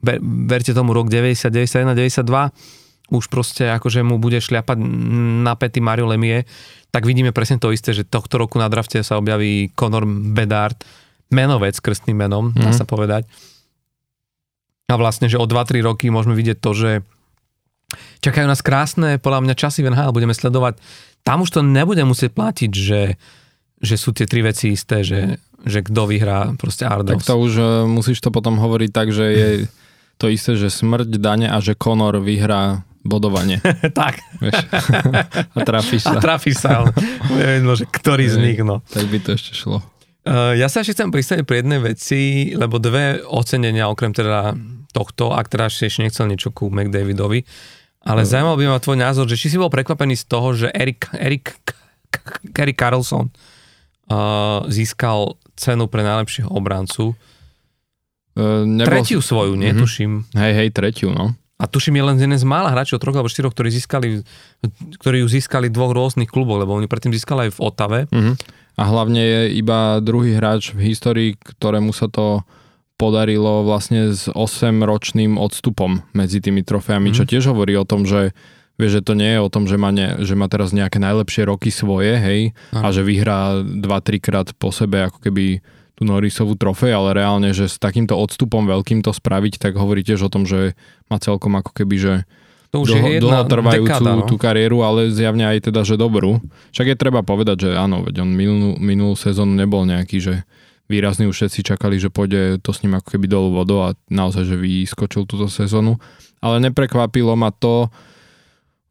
ver, 0.00 0.18
verte 0.22 0.72
tomu 0.72 0.96
rok 0.96 1.12
90, 1.12 1.52
91, 1.52 1.92
92, 1.92 2.85
už 3.12 3.30
proste 3.30 3.70
akože 3.70 4.02
mu 4.02 4.18
bude 4.18 4.42
šľapať 4.42 4.78
na 5.46 5.54
pety 5.54 5.78
Mario 5.78 6.10
Lemie, 6.10 6.42
tak 6.90 7.06
vidíme 7.06 7.30
presne 7.30 7.60
to 7.60 7.70
isté, 7.70 7.94
že 7.94 8.08
tohto 8.08 8.40
roku 8.40 8.58
na 8.58 8.66
drafte 8.66 8.98
sa 9.04 9.20
objaví 9.20 9.70
Conor 9.74 10.06
Bedard, 10.06 10.78
menovec 11.30 11.78
krstným 11.78 12.18
menom, 12.26 12.54
dá 12.54 12.70
mhm. 12.70 12.78
sa 12.78 12.84
povedať. 12.86 13.26
A 14.86 14.94
vlastne, 14.94 15.26
že 15.26 15.38
o 15.38 15.46
2-3 15.46 15.82
roky 15.82 16.06
môžeme 16.14 16.38
vidieť 16.38 16.58
to, 16.62 16.70
že 16.70 16.90
čakajú 18.22 18.46
nás 18.46 18.62
krásne, 18.62 19.18
podľa 19.18 19.42
mňa 19.42 19.54
časy 19.58 19.82
v 19.82 19.90
NHL, 19.90 20.14
budeme 20.14 20.34
sledovať. 20.34 20.78
Tam 21.26 21.42
už 21.42 21.58
to 21.58 21.60
nebude 21.66 22.02
musieť 22.06 22.38
platiť, 22.38 22.70
že 22.70 23.00
že 23.80 23.96
sú 24.00 24.16
tie 24.16 24.24
tri 24.24 24.40
veci 24.40 24.72
isté, 24.72 25.04
že, 25.04 25.36
že 25.64 25.84
kto 25.84 26.08
vyhrá 26.08 26.56
proste 26.56 26.88
Ardos. 26.88 27.12
Tak 27.12 27.28
to 27.28 27.34
už 27.36 27.52
uh, 27.60 27.68
musíš 27.84 28.24
to 28.24 28.32
potom 28.32 28.56
hovoriť 28.56 28.90
tak, 28.92 29.12
že 29.12 29.26
je 29.28 29.48
to 30.16 30.32
isté, 30.32 30.56
že 30.56 30.72
smrť, 30.72 31.20
dane 31.20 31.48
a 31.52 31.60
že 31.60 31.76
Conor 31.76 32.24
vyhrá 32.24 32.88
bodovanie. 33.06 33.62
tak. 33.96 34.20
Vieš? 34.42 34.58
a 35.56 35.58
trafíš 35.62 36.02
sa. 36.04 36.18
A 36.18 36.22
trafíš 36.22 36.56
sa. 36.60 36.84
no, 37.62 37.72
že 37.78 37.86
ktorý 37.86 38.26
z 38.28 38.36
nich, 38.42 38.58
no. 38.60 38.82
Tak 38.90 39.06
by 39.08 39.18
to 39.22 39.38
ešte 39.38 39.54
šlo. 39.54 39.80
Uh, 40.26 40.58
ja 40.58 40.66
sa 40.66 40.82
ešte 40.82 40.98
chcem 40.98 41.14
pristaviť 41.14 41.44
pri 41.46 41.62
jednej 41.62 41.78
veci, 41.78 42.50
lebo 42.58 42.82
dve 42.82 43.22
ocenenia, 43.22 43.86
okrem 43.86 44.10
teda 44.10 44.58
tohto, 44.90 45.30
ak 45.30 45.46
teda 45.46 45.70
ešte 45.70 46.02
nechcel 46.02 46.26
niečo 46.26 46.50
ku 46.50 46.66
McDavidovi, 46.66 47.46
ale 48.02 48.22
no. 48.22 48.26
zaujímal 48.26 48.58
by 48.58 48.64
ma 48.66 48.82
tvoj 48.82 48.98
názor, 48.98 49.30
že 49.30 49.38
či 49.38 49.54
si 49.54 49.56
bol 49.60 49.70
prekvapený 49.70 50.18
z 50.18 50.24
toho, 50.26 50.50
že 50.50 50.66
Erik, 50.74 51.06
Erik, 51.14 51.54
Erik 52.58 52.74
Carlson 52.74 53.30
uh, 54.10 54.66
získal 54.66 55.38
cenu 55.54 55.86
pre 55.86 56.02
najlepšieho 56.02 56.50
obrancu. 56.50 57.14
Uh, 58.34 58.66
nebol... 58.66 58.98
Tretiu 58.98 59.22
svoju, 59.22 59.54
mm-hmm. 59.54 59.74
netuším. 59.78 60.12
Hej, 60.34 60.52
hej, 60.58 60.68
tretiu, 60.74 61.14
no. 61.14 61.38
A 61.56 61.64
tuším 61.64 61.96
je 61.96 62.04
len 62.04 62.16
jeden 62.20 62.36
z 62.36 62.44
mála 62.44 62.68
hráčov, 62.68 63.00
troch 63.00 63.16
alebo 63.16 63.32
štyroch, 63.32 63.56
ktorí, 63.56 63.72
získali, 63.72 64.20
ktorí 65.00 65.24
ju 65.24 65.28
získali 65.28 65.72
v 65.72 65.76
dvoch 65.76 65.96
rôznych 65.96 66.28
kluboch, 66.28 66.60
lebo 66.60 66.76
oni 66.76 66.84
predtým 66.84 67.16
získali 67.16 67.48
aj 67.48 67.56
v 67.56 67.62
Otave. 67.64 68.00
Uh-huh. 68.12 68.36
A 68.76 68.82
hlavne 68.84 69.22
je 69.24 69.40
iba 69.56 70.04
druhý 70.04 70.36
hráč 70.36 70.76
v 70.76 70.92
histórii, 70.92 71.30
ktorému 71.40 71.96
sa 71.96 72.12
to 72.12 72.44
podarilo 73.00 73.64
vlastne 73.64 74.12
s 74.12 74.28
8-ročným 74.28 75.40
odstupom 75.40 76.04
medzi 76.12 76.44
tými 76.44 76.60
trofejami, 76.60 77.08
uh-huh. 77.08 77.24
čo 77.24 77.28
tiež 77.28 77.48
hovorí 77.52 77.72
o 77.76 77.88
tom, 77.88 78.04
že 78.04 78.36
Vieš, 78.76 79.00
že 79.00 79.06
to 79.08 79.16
nie 79.16 79.32
je 79.32 79.40
o 79.40 79.48
tom, 79.48 79.64
že 79.64 79.80
má, 79.80 79.88
ne, 79.88 80.20
že 80.20 80.36
má 80.36 80.52
teraz 80.52 80.68
nejaké 80.68 81.00
najlepšie 81.00 81.48
roky 81.48 81.72
svoje, 81.72 82.12
hej, 82.20 82.40
uh-huh. 82.52 82.84
a 82.84 82.92
že 82.92 83.00
vyhrá 83.08 83.64
2-3 83.64 84.20
krát 84.20 84.48
po 84.52 84.68
sebe 84.68 85.00
ako 85.08 85.24
keby 85.24 85.64
tú 85.96 86.04
Norrisovú 86.04 86.60
trofej, 86.60 86.92
ale 86.92 87.16
reálne, 87.16 87.56
že 87.56 87.72
s 87.72 87.80
takýmto 87.80 88.12
odstupom 88.14 88.68
veľkým 88.68 89.00
to 89.00 89.16
spraviť, 89.16 89.56
tak 89.56 89.80
hovorí 89.80 90.04
tiež 90.04 90.28
o 90.28 90.32
tom, 90.32 90.44
že 90.44 90.76
má 91.08 91.16
celkom 91.16 91.56
ako 91.56 91.72
keby, 91.72 91.96
že 91.96 92.14
to 92.68 92.84
už 92.84 92.92
dlho, 92.92 93.00
je 93.00 93.12
jedna 93.24 93.40
trvajúcu 93.48 93.88
dekáda, 93.88 94.12
no? 94.20 94.28
tú 94.28 94.36
kariéru, 94.36 94.84
ale 94.84 95.08
zjavne 95.08 95.48
aj 95.48 95.72
teda, 95.72 95.88
že 95.88 95.96
dobrú. 95.96 96.44
Však 96.76 96.92
je 96.92 96.96
treba 97.00 97.24
povedať, 97.24 97.56
že 97.64 97.70
áno, 97.72 98.04
veď 98.04 98.28
on 98.28 98.30
minulú, 98.36 98.76
minulú 98.76 99.16
sezónu 99.16 99.56
nebol 99.56 99.88
nejaký, 99.88 100.20
že 100.20 100.34
výrazný 100.86 101.26
už 101.26 101.34
všetci 101.34 101.60
čakali, 101.64 101.96
že 101.96 102.12
pôjde 102.12 102.60
to 102.60 102.70
s 102.76 102.84
ním 102.84 103.00
ako 103.00 103.16
keby 103.16 103.26
dolu 103.26 103.56
vodou 103.56 103.88
a 103.88 103.96
naozaj, 104.12 104.44
že 104.44 104.56
vyskočil 104.60 105.24
túto 105.24 105.48
sezónu. 105.48 105.96
Ale 106.44 106.60
neprekvapilo 106.60 107.32
ma 107.34 107.48
to, 107.50 107.88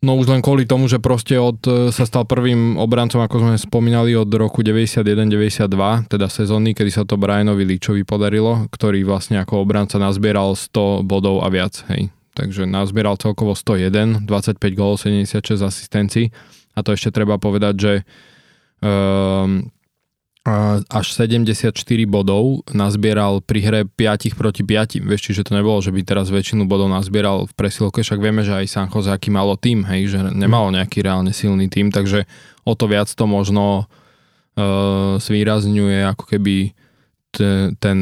No 0.06 0.22
už 0.22 0.30
len 0.30 0.46
kvôli 0.46 0.70
tomu, 0.70 0.86
že 0.86 1.02
proste 1.02 1.34
od, 1.42 1.58
e, 1.66 1.90
sa 1.90 2.06
stal 2.06 2.30
prvým 2.30 2.78
obrancom, 2.78 3.26
ako 3.26 3.42
sme 3.42 3.58
spomínali, 3.58 4.14
od 4.14 4.30
roku 4.38 4.62
91-92, 4.62 5.66
teda 6.06 6.30
sezóny, 6.30 6.78
kedy 6.78 6.94
sa 6.94 7.10
to 7.10 7.18
Brianovi 7.18 7.66
Líčovi 7.66 8.06
podarilo, 8.06 8.70
ktorý 8.70 9.02
vlastne 9.02 9.42
ako 9.42 9.66
obranca 9.66 9.98
nazbieral 9.98 10.54
100 10.54 11.02
bodov 11.02 11.42
a 11.42 11.50
viac. 11.50 11.82
Hej. 11.90 12.14
Takže 12.38 12.70
nazbieral 12.70 13.18
celkovo 13.18 13.58
101, 13.58 14.30
25 14.30 14.62
gólov, 14.78 15.02
76 15.02 15.66
asistencií. 15.66 16.30
A 16.78 16.86
to 16.86 16.94
ešte 16.94 17.10
treba 17.10 17.42
povedať, 17.42 17.74
že 17.74 17.94
um, 18.86 19.66
až 20.94 21.06
74 21.10 21.74
bodov 22.06 22.62
nazbieral 22.70 23.42
pri 23.42 23.60
hre 23.66 23.82
5 23.90 24.38
proti 24.38 24.62
5. 24.62 25.02
Vieš, 25.02 25.22
čiže 25.34 25.42
to 25.50 25.58
nebolo, 25.58 25.82
že 25.82 25.90
by 25.90 26.06
teraz 26.06 26.30
väčšinu 26.30 26.70
bodov 26.70 26.94
nazbieral 26.94 27.50
v 27.50 27.54
presilovke, 27.58 28.06
však 28.06 28.22
vieme, 28.22 28.46
že 28.46 28.54
aj 28.54 28.70
San 28.70 28.88
Jose 28.94 29.10
aký 29.10 29.34
malo 29.34 29.58
tým, 29.58 29.82
hej, 29.90 30.14
že 30.14 30.20
nemalo 30.22 30.70
nejaký 30.70 31.02
reálne 31.02 31.34
silný 31.34 31.66
tým, 31.66 31.90
takže 31.90 32.30
o 32.62 32.78
to 32.78 32.86
viac 32.86 33.10
to 33.10 33.26
možno 33.26 33.90
uh, 34.54 35.18
zvýrazňuje 35.18 36.14
ako 36.14 36.24
keby 36.30 36.78
ten, 37.34 37.74
ten, 37.82 37.98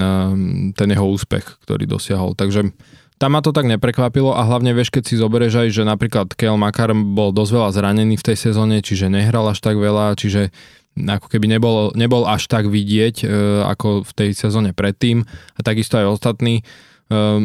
ten 0.75 0.88
jeho 0.91 1.07
úspech, 1.07 1.63
ktorý 1.63 1.88
dosiahol. 1.88 2.35
Takže 2.35 2.75
tam 3.23 3.39
ma 3.39 3.41
to 3.41 3.55
tak 3.55 3.71
neprekvapilo 3.71 4.35
a 4.35 4.43
hlavne 4.43 4.75
vieš, 4.75 4.91
keď 4.91 5.03
si 5.07 5.15
zoberieš 5.15 5.63
aj, 5.63 5.67
že 5.71 5.83
napríklad 5.88 6.35
Kel 6.35 6.59
Makar 6.59 6.91
bol 6.91 7.31
dosť 7.31 7.51
veľa 7.55 7.69
zranený 7.71 8.19
v 8.19 8.27
tej 8.27 8.51
sezóne, 8.51 8.83
čiže 8.83 9.07
nehral 9.07 9.47
až 9.47 9.63
tak 9.63 9.79
veľa, 9.79 10.19
čiže 10.19 10.51
ako 10.93 11.27
keby 11.29 11.50
nebol, 11.50 11.89
nebol 11.97 12.25
až 12.29 12.45
tak 12.45 12.69
vidieť 12.69 13.25
e, 13.25 13.27
ako 13.65 14.05
v 14.05 14.12
tej 14.13 14.29
sezóne 14.38 14.71
predtým 14.77 15.25
a 15.57 15.59
takisto 15.65 15.97
aj 15.97 16.21
ostatní. 16.21 16.62
E, 16.62 16.63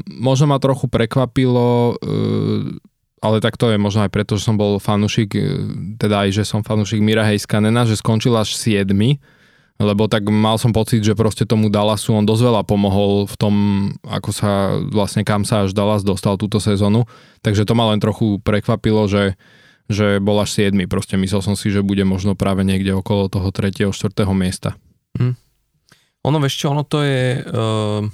možno 0.04 0.52
ma 0.52 0.60
trochu 0.60 0.86
prekvapilo, 0.86 1.96
e, 1.96 2.14
ale 3.18 3.36
tak 3.40 3.56
to 3.56 3.72
je 3.72 3.78
možno 3.80 4.04
aj 4.06 4.12
preto, 4.12 4.36
že 4.36 4.46
som 4.46 4.60
bol 4.60 4.76
fanúšik, 4.76 5.32
e, 5.32 5.42
teda 5.96 6.28
aj, 6.28 6.42
že 6.42 6.44
som 6.44 6.60
fanúšik 6.60 7.00
Mira 7.00 7.24
Hejskanena, 7.24 7.88
že 7.88 7.96
skončil 7.96 8.36
až 8.36 8.52
7 8.54 8.92
lebo 9.78 10.10
tak 10.10 10.26
mal 10.26 10.58
som 10.58 10.74
pocit, 10.74 11.06
že 11.06 11.14
proste 11.14 11.46
tomu 11.46 11.70
Dallasu 11.70 12.10
on 12.10 12.26
dosť 12.26 12.42
veľa 12.50 12.62
pomohol 12.66 13.30
v 13.30 13.36
tom, 13.38 13.54
ako 14.02 14.30
sa 14.34 14.74
vlastne 14.90 15.22
kam 15.22 15.46
sa 15.46 15.62
až 15.62 15.70
Dallas 15.70 16.02
dostal 16.02 16.34
túto 16.34 16.58
sezónu. 16.58 17.06
Takže 17.46 17.62
to 17.62 17.78
ma 17.78 17.94
len 17.94 18.02
trochu 18.02 18.42
prekvapilo, 18.42 19.06
že 19.06 19.38
že 19.88 20.20
bol 20.20 20.36
až 20.38 20.68
7. 20.68 20.76
Proste 20.84 21.16
myslel 21.16 21.40
som 21.40 21.56
si, 21.56 21.72
že 21.72 21.80
bude 21.80 22.04
možno 22.04 22.36
práve 22.36 22.60
niekde 22.62 22.92
okolo 22.92 23.32
toho 23.32 23.48
3. 23.48 23.88
4. 23.88 23.92
miesta. 24.36 24.76
Hmm. 25.16 25.34
Ono, 26.28 26.36
vieš 26.44 26.60
čo, 26.60 26.76
ono 26.76 26.84
to 26.84 27.00
je 27.00 27.40
uh, 27.40 28.04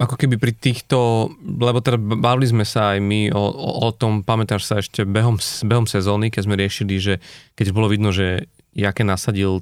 ako 0.00 0.14
keby 0.16 0.40
pri 0.40 0.56
týchto, 0.56 1.28
lebo 1.44 1.84
teda 1.84 2.00
bavili 2.00 2.48
sme 2.48 2.64
sa 2.64 2.96
aj 2.96 2.98
my 3.04 3.28
o, 3.36 3.44
o, 3.52 3.70
o 3.84 3.88
tom, 3.92 4.24
pamätáš 4.24 4.64
sa 4.64 4.80
ešte 4.80 5.04
behom, 5.04 5.36
behom 5.68 5.84
sezóny, 5.84 6.32
keď 6.32 6.42
sme 6.48 6.56
riešili, 6.56 6.96
že 6.96 7.14
keď 7.52 7.76
bolo 7.76 7.92
vidno, 7.92 8.08
že 8.08 8.48
jaké 8.72 9.04
nasadil 9.04 9.60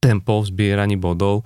tempo 0.00 0.40
v 0.40 0.48
zbieraní 0.48 0.96
bodov, 0.96 1.44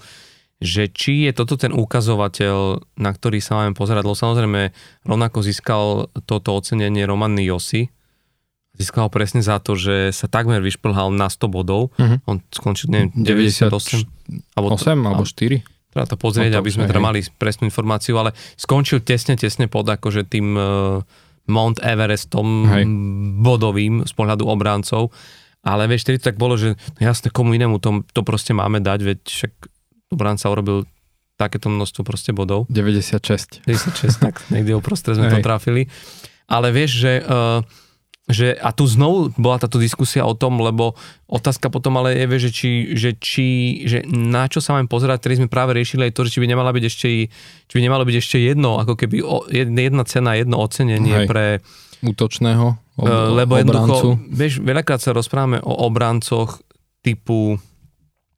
že 0.63 0.87
či 0.87 1.27
je 1.27 1.35
toto 1.35 1.59
ten 1.59 1.75
ukazovateľ, 1.75 2.87
na 3.03 3.11
ktorý 3.11 3.43
sa 3.43 3.59
máme 3.59 3.75
pozerať, 3.75 4.07
lebo 4.07 4.15
samozrejme 4.15 4.71
rovnako 5.03 5.43
získal 5.43 6.07
toto 6.23 6.55
ocenenie 6.55 7.03
Roman 7.03 7.35
Josi, 7.43 7.91
Získal 8.83 9.07
presne 9.15 9.47
za 9.47 9.63
to, 9.63 9.79
že 9.79 10.11
sa 10.11 10.27
takmer 10.27 10.59
vyšplhal 10.59 11.15
na 11.15 11.31
100 11.31 11.47
bodov. 11.47 11.95
Uh-huh. 11.95 12.19
On 12.27 12.43
skončil, 12.51 12.91
neviem, 12.91 13.15
98 13.15 13.71
alebo, 14.59 14.75
8 14.75 14.99
alebo 14.99 15.23
4. 15.23 15.63
Treba 15.93 16.07
to 16.09 16.19
pozrieť, 16.19 16.59
aby 16.59 16.71
sme 16.73 16.91
teda 16.91 16.99
mali 16.99 17.23
presnú 17.39 17.69
informáciu, 17.69 18.19
ale 18.19 18.35
skončil 18.59 19.05
tesne, 19.05 19.39
tesne 19.39 19.71
pod 19.71 19.87
akože 19.87 20.27
tým 20.27 20.57
uh, 20.57 20.99
Mount 21.47 21.79
Everestom 21.85 22.65
hej. 22.73 22.85
bodovým 23.45 24.09
z 24.09 24.13
pohľadu 24.17 24.49
obráncov. 24.49 25.13
Ale 25.63 25.87
vieš, 25.87 26.09
vtedy 26.09 26.19
tak 26.19 26.41
bolo, 26.41 26.59
že 26.59 26.75
no 26.99 27.01
jasne, 27.07 27.31
komu 27.31 27.55
inému 27.55 27.79
to, 27.79 28.03
to 28.11 28.27
proste 28.27 28.51
máme 28.51 28.83
dať, 28.83 28.99
veď 29.05 29.19
však 29.23 29.53
obránca 30.11 30.51
urobil 30.51 30.89
takéto 31.39 31.71
množstvo 31.71 32.03
proste 32.03 32.31
bodov. 32.35 32.67
96. 32.71 33.63
96, 33.67 34.17
tak 34.17 34.43
niekde 34.55 34.75
uprostred 34.79 35.19
sme 35.19 35.31
hej. 35.31 35.39
to 35.39 35.39
trafili. 35.45 35.93
Ale 36.51 36.75
vieš, 36.75 37.05
že 37.05 37.13
uh, 37.23 37.63
že, 38.33 38.57
a 38.57 38.73
tu 38.73 38.89
znovu 38.89 39.31
bola 39.37 39.61
táto 39.61 39.77
diskusia 39.77 40.25
o 40.25 40.33
tom, 40.33 40.59
lebo 40.59 40.97
otázka 41.29 41.69
potom 41.69 42.01
ale 42.01 42.17
je, 42.17 42.49
že, 42.49 42.51
či, 42.51 42.71
že, 42.97 43.11
či, 43.21 43.47
že 43.85 43.99
na 44.09 44.49
čo 44.49 44.65
sa 44.65 44.75
máme 44.75 44.89
pozerať, 44.89 45.23
ktorý 45.23 45.35
sme 45.45 45.49
práve 45.53 45.77
riešili 45.77 46.09
aj 46.09 46.17
to, 46.17 46.25
že 46.27 46.33
či 46.35 46.41
by 46.43 46.49
nemala 46.49 46.73
byť 46.73 46.85
ešte, 46.89 47.09
či 47.69 47.75
by 47.77 47.83
nemalo 47.85 48.03
byť 48.09 48.17
ešte 48.17 48.37
jedno, 48.41 48.81
ako 48.81 48.97
keby 48.97 49.17
jedna 49.53 50.03
cena, 50.09 50.35
jedno 50.35 50.59
ocenenie 50.59 51.25
Hej. 51.25 51.29
pre 51.29 51.45
útočného 52.03 52.67
ob, 52.99 53.07
uh, 53.07 53.31
lebo 53.33 53.57
jednoducho, 53.57 54.19
vieš, 54.29 54.61
veľakrát 54.61 55.01
sa 55.01 55.15
rozprávame 55.15 55.63
o 55.63 55.87
obrancoch 55.87 56.61
typu, 57.01 57.57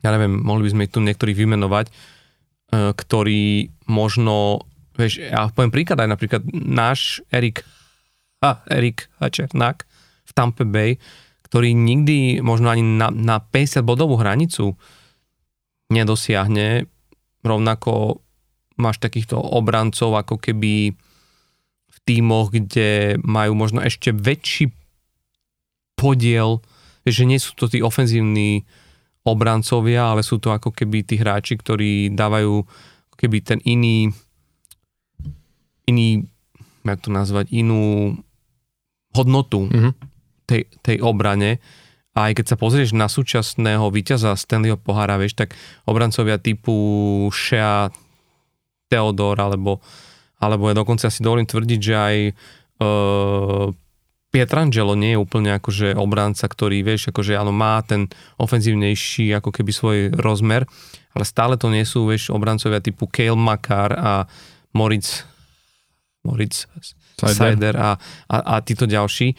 ja 0.05 0.13
neviem, 0.13 0.37
mohli 0.37 0.69
by 0.69 0.71
sme 0.75 0.85
ich 0.87 0.93
tu 0.93 1.01
niektorých 1.01 1.39
vymenovať, 1.39 1.87
uh, 1.89 2.93
ktorí 2.93 3.73
možno, 3.89 4.67
vieš, 4.95 5.25
ja 5.25 5.49
poviem 5.51 5.73
príklad 5.73 6.05
aj 6.05 6.11
napríklad 6.13 6.43
náš 6.53 7.25
Erik 7.33 7.65
a 8.45 8.61
Erik 8.69 9.09
Hačernák 9.25 9.89
v 10.29 10.31
Tampa 10.37 10.69
Bay, 10.69 11.01
ktorý 11.49 11.73
nikdy 11.73 12.45
možno 12.45 12.69
ani 12.69 12.85
na, 12.85 13.09
na 13.09 13.41
50 13.41 13.81
bodovú 13.81 14.21
hranicu 14.21 14.77
nedosiahne. 15.89 16.85
Rovnako 17.41 18.21
máš 18.77 19.01
takýchto 19.01 19.41
obrancov 19.41 20.13
ako 20.13 20.37
keby 20.37 20.93
v 21.89 21.97
tímoch, 22.05 22.53
kde 22.53 23.17
majú 23.25 23.57
možno 23.57 23.81
ešte 23.81 24.13
väčší 24.13 24.69
podiel, 25.97 26.61
že 27.09 27.25
nie 27.25 27.41
sú 27.41 27.57
to 27.57 27.71
tí 27.71 27.81
ofenzívni 27.81 28.69
obrancovia, 29.25 30.13
ale 30.13 30.21
sú 30.21 30.37
to 30.37 30.53
ako 30.53 30.69
keby 30.69 31.01
tí 31.01 31.17
hráči, 31.17 31.57
ktorí 31.57 32.13
dávajú 32.13 32.61
keby 33.17 33.41
ten 33.41 33.61
iný 33.65 34.13
iný, 35.89 36.29
jak 36.85 37.01
to 37.01 37.11
nazvať, 37.13 37.53
inú 37.53 38.17
hodnotu 39.15 39.71
mm-hmm. 39.71 39.93
tej, 40.45 40.67
tej 40.83 40.97
obrane. 41.01 41.63
A 42.15 42.31
aj 42.31 42.39
keď 42.39 42.47
sa 42.55 42.57
pozrieš 42.59 42.95
na 42.95 43.11
súčasného 43.11 43.91
víťaza 43.91 44.39
Stanleyho 44.39 44.79
pohára, 44.79 45.19
vieš, 45.19 45.35
tak 45.35 45.59
obrancovia 45.83 46.39
typu 46.39 46.75
Shea, 47.35 47.91
Theodor, 48.87 49.35
alebo, 49.43 49.83
alebo 50.39 50.71
ja 50.71 50.75
dokonca 50.79 51.11
si 51.11 51.27
dovolím 51.27 51.51
tvrdiť, 51.51 51.81
že 51.83 51.95
aj 51.99 52.17
uh, 52.31 53.75
Pietrangelo 54.31 54.95
nie 54.99 55.15
je 55.15 55.23
úplne 55.23 55.59
akože 55.59 55.95
obranca, 55.99 56.47
ktorý, 56.47 56.87
vieš, 56.87 57.11
akože 57.11 57.39
áno, 57.39 57.51
má 57.51 57.83
ten 57.83 58.11
ofenzívnejší 58.39 59.35
ako 59.39 59.51
keby 59.51 59.71
svoj 59.75 59.99
rozmer, 60.15 60.67
ale 61.15 61.25
stále 61.27 61.55
to 61.59 61.71
nie 61.71 61.83
sú, 61.83 62.07
vieš, 62.07 62.31
obrancovia 62.31 62.83
typu 62.83 63.11
Kale 63.11 63.39
Makar 63.39 63.95
a 63.95 64.13
Moritz 64.75 65.23
Moritz 66.25 66.67
Sider 67.21 67.77
a, 67.77 67.95
a, 68.29 68.37
a 68.37 68.55
títo 68.65 68.89
ďalší, 68.89 69.37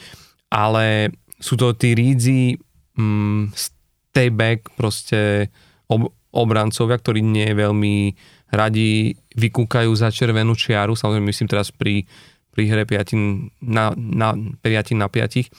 ale 0.54 1.12
sú 1.41 1.60
to 1.60 1.76
tí 1.76 1.98
rídzi 1.98 2.56
mm, 2.95 3.52
stay 3.52 4.32
back 4.32 4.71
proste 4.80 5.52
ob, 5.91 6.13
obrancovia, 6.32 6.95
ktorí 6.95 7.19
nie 7.19 7.52
veľmi 7.52 8.15
radi 8.54 9.12
vykúkajú 9.36 9.91
za 9.91 10.13
červenú 10.13 10.56
čiaru, 10.56 10.95
samozrejme 10.95 11.28
myslím 11.28 11.52
teraz 11.52 11.74
pri, 11.76 12.08
pri 12.56 12.63
hre 12.71 12.84
5 12.88 13.65
na, 13.65 13.91
na, 13.98 14.32
5 14.63 14.95
na 14.95 15.08
5 15.12 15.52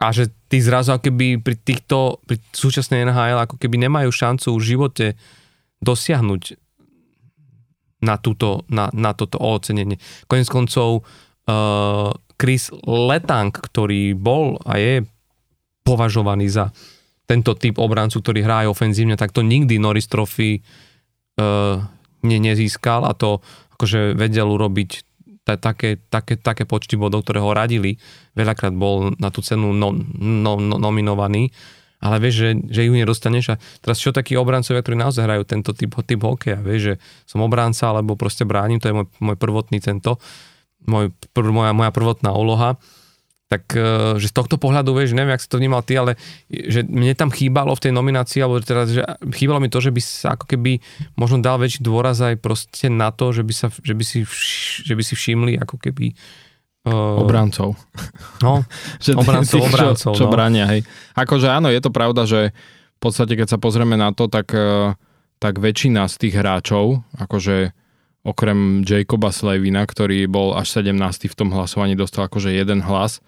a 0.00 0.06
že 0.16 0.32
tí 0.48 0.64
zrazu 0.64 0.96
keby 0.96 1.44
pri 1.44 1.56
týchto, 1.60 2.24
pri 2.24 2.40
súčasnej 2.56 3.04
NHL 3.04 3.44
ako 3.44 3.60
keby 3.60 3.76
nemajú 3.84 4.08
šancu 4.08 4.56
v 4.56 4.64
živote 4.64 5.06
dosiahnuť 5.84 6.56
na, 8.00 8.16
túto, 8.16 8.64
na, 8.72 8.88
na 8.92 9.12
toto 9.12 9.36
ocenenie. 9.40 10.00
Konec 10.26 10.48
koncov 10.48 11.04
uh, 11.04 12.10
Chris 12.40 12.72
Letang, 12.88 13.52
ktorý 13.52 14.16
bol 14.16 14.56
a 14.64 14.80
je 14.80 15.04
považovaný 15.84 16.48
za 16.48 16.72
tento 17.28 17.54
typ 17.54 17.78
obrancu, 17.78 18.18
ktorý 18.18 18.42
hrá 18.42 18.66
aj 18.66 18.72
ofenzívne, 18.74 19.14
tak 19.14 19.30
to 19.30 19.44
nikdy 19.44 19.78
Norris 19.78 20.10
Trophy 20.10 20.58
uh, 21.38 21.78
ne, 22.26 22.38
nezískal 22.40 23.06
a 23.06 23.12
to 23.14 23.38
akože 23.76 24.18
vedel 24.18 24.50
urobiť 24.50 24.90
také, 25.44 25.98
také, 26.10 26.36
také 26.36 26.68
počty 26.68 26.94
bodov, 26.94 27.24
ktoré 27.24 27.40
ho 27.42 27.50
radili. 27.50 27.96
Veľakrát 28.36 28.74
bol 28.76 29.14
na 29.18 29.32
tú 29.32 29.40
cenu 29.42 29.72
no, 29.72 29.90
no, 30.20 30.60
no, 30.60 30.76
nominovaný, 30.76 31.50
ale 32.00 32.16
vieš, 32.16 32.34
že, 32.40 32.50
že 32.72 32.80
ju 32.88 32.92
nedostaneš 32.96 33.54
a 33.54 33.60
teraz 33.84 34.00
čo 34.00 34.10
takí 34.10 34.32
obrancovia, 34.34 34.80
ktorí 34.80 34.96
naozaj 34.96 35.24
hrajú 35.28 35.44
tento 35.44 35.76
typ, 35.76 35.92
typ 35.92 36.20
hokeja, 36.24 36.58
vieš, 36.64 36.80
že 36.80 36.94
som 37.28 37.44
obranca 37.44 37.92
alebo 37.92 38.16
proste 38.16 38.48
bránim, 38.48 38.80
to 38.80 38.88
je 38.88 38.96
môj, 38.96 39.06
môj 39.20 39.36
prvotný 39.36 39.84
tento, 39.84 40.16
môj, 40.88 41.12
pr, 41.36 41.52
moja, 41.52 41.76
moja 41.76 41.92
prvotná 41.92 42.32
úloha. 42.32 42.80
Tak 43.50 43.74
e, 43.74 43.82
že 44.22 44.30
z 44.30 44.34
tohto 44.38 44.62
pohľadu, 44.62 44.94
vieš, 44.94 45.10
neviem, 45.10 45.34
ak 45.34 45.42
si 45.42 45.50
to 45.50 45.58
vnímal 45.58 45.82
ty, 45.82 45.98
ale 45.98 46.14
že 46.46 46.86
mne 46.86 47.18
tam 47.18 47.34
chýbalo 47.34 47.74
v 47.74 47.82
tej 47.82 47.92
nominácii, 47.92 48.38
alebo 48.46 48.62
teraz, 48.62 48.94
že 48.94 49.02
chýbalo 49.34 49.58
mi 49.58 49.66
to, 49.66 49.82
že 49.82 49.90
by 49.90 49.98
sa 49.98 50.38
ako 50.38 50.46
keby 50.46 50.78
možno 51.18 51.42
dal 51.42 51.58
väčší 51.58 51.82
dôraz 51.82 52.22
aj 52.22 52.38
proste 52.38 52.86
na 52.86 53.10
to, 53.10 53.34
že 53.34 53.42
by, 53.42 53.50
sa, 53.50 53.66
že 53.74 53.92
by, 53.98 54.04
si, 54.06 54.22
že 54.86 54.94
by 54.94 55.02
si 55.02 55.14
všimli 55.18 55.58
ako 55.58 55.82
keby 55.82 56.14
Uh, 56.80 57.20
obrancov. 57.20 57.76
No, 58.40 58.64
že 59.04 59.12
obrancov, 59.12 59.60
obrancov. 59.68 60.12
Čo, 60.16 60.24
čo 60.24 60.26
no. 60.28 60.32
bránia, 60.32 60.64
hej. 60.70 60.80
Akože 61.12 61.52
áno, 61.52 61.68
je 61.68 61.80
to 61.84 61.92
pravda, 61.92 62.24
že 62.24 62.56
v 62.96 63.00
podstate, 63.00 63.36
keď 63.36 63.56
sa 63.56 63.58
pozrieme 63.60 63.96
na 63.96 64.12
to, 64.12 64.28
tak, 64.28 64.52
tak 65.40 65.54
väčšina 65.56 66.04
z 66.08 66.14
tých 66.20 66.34
hráčov, 66.36 67.00
akože 67.16 67.72
okrem 68.20 68.84
Jacoba 68.84 69.32
Slevina, 69.32 69.88
ktorý 69.88 70.28
bol 70.28 70.52
až 70.52 70.84
17. 70.84 71.32
v 71.32 71.36
tom 71.36 71.48
hlasovaní, 71.56 71.96
dostal 71.96 72.28
akože 72.28 72.52
jeden 72.52 72.84
hlas, 72.84 73.24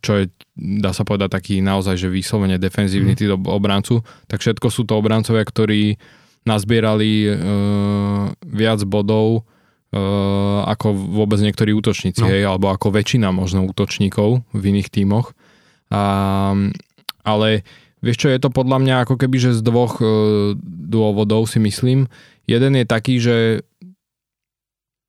čo 0.00 0.12
je, 0.14 0.24
dá 0.56 0.94
sa 0.94 1.02
povedať, 1.02 1.34
taký 1.34 1.54
naozaj, 1.58 1.98
že 1.98 2.08
vyslovene 2.08 2.62
defenzívny 2.62 3.18
mm. 3.18 3.50
obrancu, 3.50 4.06
tak 4.30 4.38
všetko 4.38 4.70
sú 4.70 4.86
to 4.86 4.94
obrancovia, 4.94 5.42
ktorí 5.42 5.98
nazbierali 6.46 7.28
uh, 7.28 7.34
viac 8.46 8.80
bodov 8.86 9.44
ako 10.68 10.92
vôbec 10.92 11.40
niektorí 11.40 11.72
útočníci, 11.72 12.20
no. 12.20 12.28
hej, 12.28 12.44
alebo 12.44 12.68
ako 12.68 12.92
väčšina 12.92 13.32
možno 13.32 13.64
útočníkov 13.64 14.44
v 14.52 14.62
iných 14.68 14.92
tímoch. 14.92 15.32
Uh, 15.88 16.68
ale 17.24 17.64
vieš 18.04 18.20
čo, 18.20 18.28
je 18.28 18.36
to 18.36 18.52
podľa 18.52 18.84
mňa 18.84 18.94
ako 19.08 19.16
keby, 19.16 19.36
že 19.40 19.56
z 19.56 19.64
dvoch 19.64 19.96
uh, 20.04 20.52
dôvodov 20.62 21.48
si 21.48 21.56
myslím. 21.64 22.12
Jeden 22.44 22.76
je 22.76 22.84
taký, 22.84 23.16
že 23.20 23.36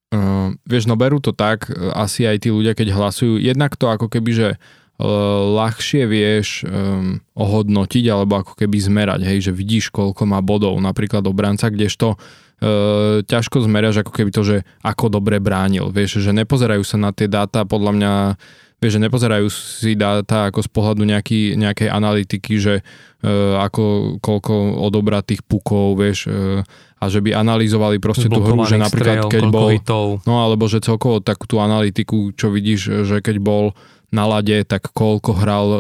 Uh, 0.10 0.58
vieš, 0.66 0.90
no 0.90 0.98
berú 0.98 1.22
to 1.22 1.38
tak, 1.38 1.70
uh, 1.70 1.94
asi 1.94 2.26
aj 2.26 2.42
tí 2.42 2.50
ľudia, 2.50 2.74
keď 2.74 2.98
hlasujú, 2.98 3.38
jednak 3.38 3.78
to 3.78 3.94
ako 3.94 4.10
keby, 4.10 4.34
že 4.34 4.50
uh, 4.58 5.06
ľahšie 5.54 6.10
vieš 6.10 6.66
um, 6.66 7.22
ohodnotiť 7.38 8.10
alebo 8.10 8.42
ako 8.42 8.58
keby 8.58 8.74
zmerať, 8.82 9.22
hej, 9.30 9.38
že 9.46 9.52
vidíš, 9.54 9.94
koľko 9.94 10.26
má 10.26 10.42
bodov, 10.42 10.82
napríklad 10.82 11.22
obranca, 11.30 11.70
kdežto 11.70 12.18
uh, 12.62 13.24
ťažko 13.24 13.66
zmeraš 13.66 14.04
ako 14.04 14.12
keby 14.12 14.32
to, 14.32 14.42
že 14.44 14.58
ako 14.84 15.12
dobre 15.12 15.40
bránil, 15.40 15.92
vieš, 15.92 16.24
že 16.24 16.32
nepozerajú 16.36 16.84
sa 16.84 17.00
na 17.00 17.12
tie 17.12 17.28
dáta, 17.28 17.64
podľa 17.64 17.92
mňa 17.96 18.14
vieš, 18.80 18.96
že 18.96 19.04
nepozerajú 19.04 19.48
si 19.52 19.92
dáta 20.00 20.48
ako 20.48 20.64
z 20.64 20.70
pohľadu 20.72 21.04
nejaký, 21.04 21.60
nejakej 21.60 21.90
analytiky, 21.92 22.54
že 22.60 22.76
uh, 22.80 23.60
ako, 23.60 24.18
koľko 24.24 24.80
odobratých 24.88 25.44
pukov, 25.44 26.00
vieš, 26.00 26.32
uh, 26.32 26.64
a 27.00 27.06
že 27.08 27.24
by 27.24 27.32
analyzovali 27.32 28.00
proste 28.04 28.28
tú 28.28 28.44
hru, 28.44 28.68
že 28.68 28.76
napríklad 28.76 29.32
keď 29.32 29.44
bol, 29.48 29.72
hitov. 29.72 30.20
no 30.28 30.44
alebo 30.44 30.68
že 30.68 30.84
celkovo 30.84 31.24
takú 31.24 31.48
tú 31.48 31.64
analytiku, 31.64 32.36
čo 32.36 32.52
vidíš, 32.52 33.08
že 33.08 33.24
keď 33.24 33.40
bol 33.40 33.72
na 34.10 34.26
lade, 34.26 34.66
tak 34.66 34.90
koľko 34.90 35.32
hral 35.38 35.68
e, 35.70 35.80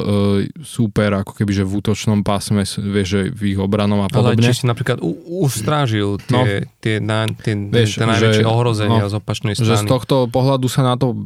super, 0.61 1.25
ako 1.25 1.33
keby, 1.33 1.51
že 1.51 1.63
v 1.65 1.81
útočnom 1.81 2.21
pásme, 2.21 2.61
vieš, 2.65 3.07
že 3.09 3.21
v 3.33 3.57
ich 3.57 3.59
obranom 3.59 4.05
a 4.05 4.09
podobne. 4.09 4.37
Ale 4.37 4.53
či 4.53 4.61
si 4.61 4.65
napríklad 4.69 5.01
u, 5.01 5.17
ustrážil 5.41 6.21
tie, 6.21 6.37
no, 6.37 6.43
tie, 6.77 6.95
na, 7.01 7.25
tie, 7.25 7.57
vieš, 7.57 7.97
tie 7.97 8.05
najväčšie 8.05 8.45
že, 8.45 8.49
ohrozenia 8.49 9.01
no, 9.01 9.09
z 9.09 9.15
opačnej 9.17 9.53
strany. 9.57 9.69
Že 9.73 9.75
z 9.81 9.85
tohto 9.89 10.15
pohľadu 10.29 10.69
sa 10.69 10.85
na 10.85 10.93
to 10.93 11.17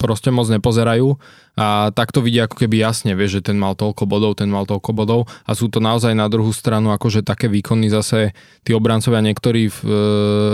proste 0.00 0.32
moc 0.32 0.48
nepozerajú 0.48 1.20
a 1.60 1.92
tak 1.92 2.08
to 2.08 2.24
vidia 2.24 2.48
ako 2.48 2.64
keby 2.64 2.80
jasne, 2.80 3.12
vieš, 3.12 3.44
že 3.44 3.52
ten 3.52 3.60
mal 3.60 3.76
toľko 3.76 4.08
bodov, 4.08 4.40
ten 4.40 4.48
mal 4.48 4.64
toľko 4.64 4.96
bodov 4.96 5.20
a 5.44 5.52
sú 5.52 5.68
to 5.68 5.76
naozaj 5.76 6.16
na 6.16 6.24
druhú 6.32 6.48
stranu 6.56 6.96
akože 6.96 7.20
také 7.20 7.52
výkony 7.52 7.92
zase 7.92 8.32
tí 8.64 8.72
obrancovia 8.72 9.20
niektorí 9.20 9.68
v, 9.68 9.78
e, 9.84 10.00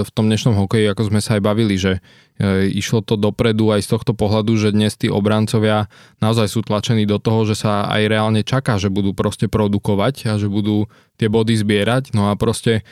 v 0.02 0.10
tom 0.10 0.26
dnešnom 0.26 0.58
hokeji, 0.58 0.90
ako 0.90 1.14
sme 1.14 1.22
sa 1.22 1.38
aj 1.38 1.42
bavili, 1.46 1.78
že 1.78 2.02
e, 2.42 2.66
išlo 2.74 3.06
to 3.06 3.14
dopredu 3.14 3.70
aj 3.70 3.86
z 3.86 3.94
tohto 3.94 4.18
pohľadu, 4.18 4.58
že 4.58 4.74
dnes 4.74 4.98
tí 4.98 5.06
obrancovia 5.06 5.86
naozaj 6.18 6.50
sú 6.50 6.66
tlačení 6.66 7.06
do 7.06 7.22
toho, 7.22 7.46
že 7.46 7.54
sa 7.54 7.86
aj 7.86 8.02
reálne 8.10 8.42
čaká, 8.42 8.82
že 8.82 8.90
budú 8.90 9.14
proste 9.14 9.46
produkovať 9.46 10.26
a 10.26 10.42
že 10.42 10.50
budú 10.50 10.90
tie 11.22 11.30
body 11.30 11.54
zbierať, 11.54 12.18
no 12.18 12.28
a 12.28 12.34
proste 12.34 12.82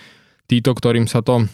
títo, 0.46 0.70
ktorým 0.70 1.10
sa 1.10 1.18
to 1.18 1.50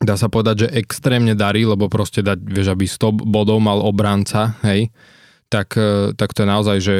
dá 0.00 0.16
sa 0.16 0.32
povedať, 0.32 0.66
že 0.66 0.72
extrémne 0.80 1.36
darí, 1.36 1.68
lebo 1.68 1.92
proste 1.92 2.24
dať, 2.24 2.40
vieš, 2.40 2.72
aby 2.72 2.88
100 2.88 3.20
bodov 3.20 3.60
mal 3.60 3.84
obranca, 3.84 4.56
hej, 4.64 4.88
tak, 5.52 5.76
e, 5.76 6.16
tak 6.16 6.32
to 6.32 6.42
je 6.42 6.48
naozaj, 6.48 6.76
že 6.80 6.96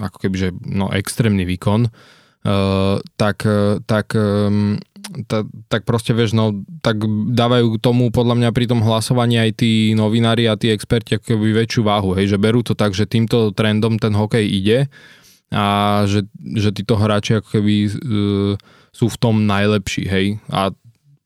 ako 0.00 0.16
keby, 0.16 0.36
že 0.40 0.48
no, 0.64 0.88
extrémny 0.88 1.44
výkon, 1.44 1.92
uh, 1.92 2.96
tak, 3.20 3.44
e, 3.44 3.84
tak, 3.84 4.16
um, 4.16 4.80
ta, 5.28 5.44
tak 5.68 5.84
proste, 5.84 6.16
vieš, 6.16 6.32
no, 6.32 6.64
tak 6.80 7.02
dávajú 7.34 7.76
tomu 7.76 8.08
podľa 8.08 8.40
mňa 8.40 8.50
pri 8.56 8.72
tom 8.72 8.80
hlasovaní 8.80 9.36
aj 9.36 9.60
tí 9.60 9.92
novinári 9.92 10.48
a 10.48 10.56
tí 10.56 10.72
experti 10.72 11.20
ako 11.20 11.36
keby 11.36 11.66
väčšiu 11.66 11.82
váhu, 11.84 12.16
hej, 12.16 12.32
že 12.32 12.40
berú 12.40 12.64
to 12.64 12.72
tak, 12.72 12.96
že 12.96 13.04
týmto 13.04 13.52
trendom 13.52 14.00
ten 14.00 14.16
hokej 14.16 14.48
ide 14.48 14.88
a 15.52 16.04
že, 16.08 16.24
že 16.56 16.72
títo 16.72 16.96
hráči 16.96 17.36
ako 17.36 17.48
keby 17.60 17.74
uh, 17.84 18.52
sú 18.96 19.12
v 19.12 19.20
tom 19.20 19.44
najlepší, 19.44 20.08
hej, 20.08 20.26
a 20.48 20.72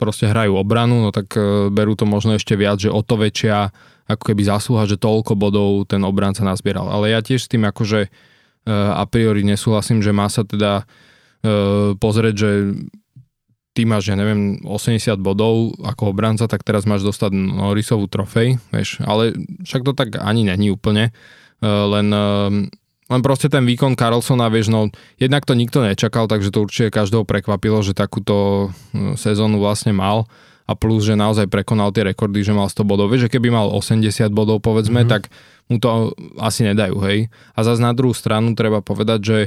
proste 0.03 0.27
hrajú 0.27 0.59
obranu, 0.59 0.99
no 0.99 1.15
tak 1.15 1.31
e, 1.39 1.71
berú 1.71 1.95
to 1.95 2.03
možno 2.03 2.35
ešte 2.35 2.59
viac, 2.59 2.83
že 2.83 2.91
o 2.91 2.99
to 3.07 3.15
väčšia 3.15 3.71
ako 4.11 4.35
keby 4.35 4.43
zásluha, 4.43 4.91
že 4.91 4.99
toľko 4.99 5.39
bodov 5.39 5.87
ten 5.87 6.03
obranca 6.03 6.43
nazbieral. 6.43 6.91
Ale 6.91 7.15
ja 7.15 7.23
tiež 7.23 7.47
s 7.47 7.51
tým 7.51 7.63
akože 7.63 8.01
e, 8.03 8.11
a 8.75 9.07
priori 9.07 9.47
nesúhlasím, 9.47 10.03
že 10.03 10.11
má 10.11 10.27
sa 10.27 10.43
teda 10.43 10.83
e, 11.47 11.95
pozrieť, 11.95 12.35
že 12.35 12.51
ty 13.79 13.87
máš, 13.87 14.11
ja 14.11 14.19
neviem, 14.19 14.59
80 14.67 15.23
bodov 15.23 15.79
ako 15.87 16.11
obranca, 16.11 16.51
tak 16.51 16.67
teraz 16.67 16.83
máš 16.83 17.07
dostať 17.07 17.31
Norrisovú 17.33 18.11
trofej, 18.11 18.59
vieš, 18.75 19.01
ale 19.07 19.33
však 19.65 19.87
to 19.87 19.93
tak 19.97 20.19
ani 20.21 20.45
není 20.45 20.69
úplne, 20.69 21.09
len 21.65 22.13
len 23.13 23.21
proste 23.21 23.53
ten 23.53 23.69
výkon 23.69 23.93
Carlsona, 23.93 24.49
vieš, 24.49 24.73
no 24.73 24.89
jednak 25.21 25.45
to 25.45 25.53
nikto 25.53 25.85
nečakal, 25.85 26.25
takže 26.25 26.49
to 26.49 26.65
určite 26.65 26.89
každého 26.89 27.29
prekvapilo, 27.29 27.85
že 27.85 27.93
takúto 27.93 28.69
no, 28.97 29.15
sezónu 29.21 29.61
vlastne 29.61 29.93
mal 29.93 30.25
a 30.65 30.73
plus, 30.73 31.05
že 31.05 31.19
naozaj 31.19 31.53
prekonal 31.53 31.93
tie 31.93 32.07
rekordy, 32.07 32.41
že 32.41 32.57
mal 32.57 32.71
100 32.71 32.89
bodov. 32.89 33.11
Vieš, 33.13 33.29
že 33.29 33.33
keby 33.37 33.53
mal 33.53 33.69
80 33.69 34.33
bodov, 34.33 34.63
povedzme, 34.63 35.05
mm-hmm. 35.05 35.13
tak 35.13 35.29
mu 35.69 35.77
to 35.77 36.17
asi 36.39 36.65
nedajú, 36.65 36.97
hej. 37.05 37.29
A 37.53 37.59
zase 37.67 37.83
na 37.83 37.93
druhú 37.93 38.15
stranu 38.15 38.55
treba 38.55 38.81
povedať, 38.81 39.21
že 39.21 39.39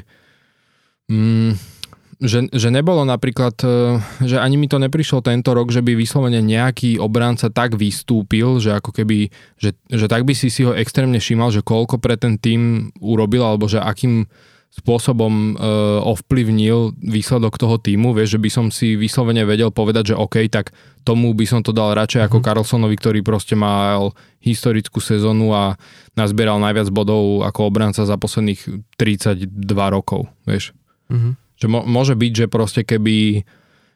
mm, 1.09 1.74
že, 2.19 2.47
že 2.47 2.69
nebolo 2.71 3.03
napríklad, 3.03 3.55
e, 3.59 3.99
že 4.23 4.39
ani 4.39 4.55
mi 4.55 4.71
to 4.71 4.79
neprišlo 4.79 5.19
tento 5.19 5.51
rok, 5.51 5.71
že 5.71 5.83
by 5.83 5.95
vyslovene 5.95 6.39
nejaký 6.39 6.97
obránca 6.99 7.51
tak 7.51 7.75
vystúpil, 7.75 8.63
že 8.63 8.75
ako 8.75 8.95
keby, 8.95 9.29
že, 9.59 9.75
že 9.91 10.05
tak 10.07 10.23
by 10.23 10.31
si 10.31 10.47
si 10.47 10.63
ho 10.63 10.71
extrémne 10.71 11.19
všímal, 11.19 11.51
že 11.51 11.65
koľko 11.65 11.99
pre 11.99 12.15
ten 12.15 12.39
tým 12.39 12.91
urobil, 13.03 13.43
alebo 13.43 13.67
že 13.67 13.83
akým 13.83 14.27
spôsobom 14.75 15.55
uh, 15.55 16.03
ovplyvnil 16.03 16.99
výsledok 16.99 17.55
toho 17.55 17.79
týmu, 17.79 18.11
vieš, 18.11 18.35
že 18.35 18.43
by 18.43 18.49
som 18.51 18.65
si 18.67 18.99
vyslovene 18.99 19.47
vedel 19.47 19.71
povedať, 19.71 20.11
že 20.11 20.19
OK, 20.19 20.51
tak 20.51 20.75
tomu 21.07 21.31
by 21.31 21.47
som 21.47 21.63
to 21.63 21.71
dal 21.71 21.95
radšej 21.95 22.27
ako. 22.27 22.43
Carlsonovi, 22.43 22.99
ktorý 22.99 23.23
proste 23.23 23.55
mal 23.55 24.11
historickú 24.43 24.99
sezónu 24.99 25.55
a 25.55 25.79
nazbieral 26.19 26.59
najviac 26.59 26.91
bodov 26.91 27.47
ako 27.47 27.71
obranca 27.71 28.03
za 28.03 28.19
posledných 28.19 28.91
32 28.99 29.47
rokov, 29.95 30.27
vieš. 30.43 30.75
Mm-hmm. 31.07 31.44
Že 31.55 31.67
môže 31.87 32.13
byť, 32.15 32.31
že 32.33 32.45
proste 32.51 32.81
keby, 32.83 33.43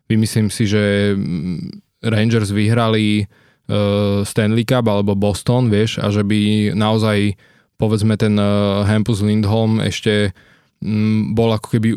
vymyslím 0.08 0.48
si, 0.48 0.64
že 0.64 1.14
mm, 1.14 1.84
Rangers 2.08 2.56
vyhrali 2.56 3.28
uh, 3.70 4.24
Stanley 4.24 4.64
Cup 4.64 4.88
alebo 4.88 5.16
Boston, 5.16 5.68
vieš, 5.68 6.00
a 6.00 6.08
že 6.10 6.24
by 6.24 6.72
naozaj 6.74 7.36
povedzme 7.80 8.20
ten 8.20 8.36
uh, 8.36 8.84
Hampus 8.84 9.24
Lindholm 9.24 9.80
ešte 9.80 10.36
um, 10.84 11.32
bol 11.36 11.52
ako 11.56 11.68
keby 11.80 11.90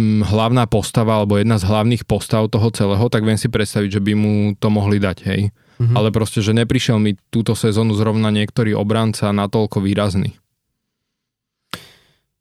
mm, 0.00 0.24
hlavná 0.28 0.64
postava 0.68 1.20
alebo 1.20 1.36
jedna 1.36 1.60
z 1.60 1.68
hlavných 1.68 2.04
postav 2.08 2.48
toho 2.48 2.68
celého, 2.72 3.04
tak 3.08 3.24
viem 3.24 3.36
si 3.36 3.48
predstaviť, 3.52 4.00
že 4.00 4.04
by 4.04 4.12
mu 4.16 4.34
to 4.56 4.68
mohli 4.72 4.96
dať, 5.00 5.18
hej. 5.28 5.42
Mm-hmm. 5.76 5.92
Ale 5.92 6.08
proste, 6.08 6.40
že 6.40 6.56
neprišiel 6.56 6.96
mi 6.96 7.20
túto 7.28 7.52
sezónu 7.52 7.92
zrovna 7.92 8.32
niektorý 8.32 8.72
obranca 8.72 9.28
natoľko 9.28 9.84
výrazný. 9.84 10.40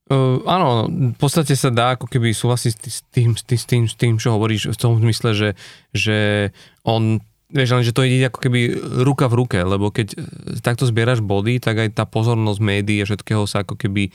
Uh, 0.06 0.38
áno, 0.46 0.86
v 0.86 1.18
podstate 1.18 1.58
sa 1.58 1.74
dá 1.74 1.98
ako 1.98 2.06
keby 2.06 2.30
súhlasiť 2.30 2.74
s 2.86 3.02
tým, 3.10 3.34
s 3.34 3.42
tým, 3.42 3.58
s 3.58 3.66
tým, 3.66 3.84
s 3.90 3.96
tým 3.98 4.14
čo 4.22 4.38
hovoríš 4.38 4.70
v 4.70 4.78
tom 4.78 5.02
zmysle, 5.02 5.34
že, 5.34 5.50
že 5.94 6.50
on 6.86 7.22
Vieš, 7.46 7.78
len, 7.78 7.86
že 7.86 7.94
to 7.94 8.02
ide 8.02 8.26
ako 8.26 8.42
keby 8.42 8.74
ruka 9.06 9.30
v 9.30 9.38
ruke, 9.38 9.62
lebo 9.62 9.94
keď 9.94 10.18
takto 10.66 10.90
zbieraš 10.90 11.22
body, 11.22 11.62
tak 11.62 11.78
aj 11.78 11.94
tá 11.94 12.04
pozornosť 12.04 12.58
médií 12.58 13.00
a 13.00 13.08
všetkého 13.08 13.46
sa 13.46 13.62
ako 13.62 13.78
keby 13.78 14.10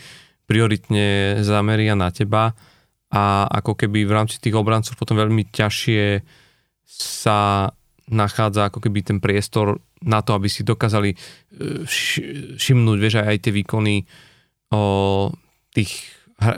prioritne 0.50 1.38
zameria 1.46 1.94
na 1.94 2.10
teba 2.10 2.58
a 3.06 3.46
ako 3.46 3.78
keby 3.78 4.02
v 4.02 4.12
rámci 4.12 4.42
tých 4.42 4.58
obrancov 4.58 4.98
potom 4.98 5.14
veľmi 5.14 5.46
ťažšie 5.46 6.26
sa 6.90 7.70
nachádza 8.10 8.66
ako 8.66 8.82
keby 8.82 9.06
ten 9.06 9.18
priestor 9.22 9.78
na 10.02 10.26
to, 10.26 10.34
aby 10.34 10.50
si 10.50 10.66
dokázali 10.66 11.14
e, 11.14 11.16
všimnúť, 12.58 12.98
vieš, 12.98 13.22
aj 13.22 13.38
tie 13.46 13.52
výkony 13.54 14.02
o, 14.74 15.30
tých, 15.74 16.06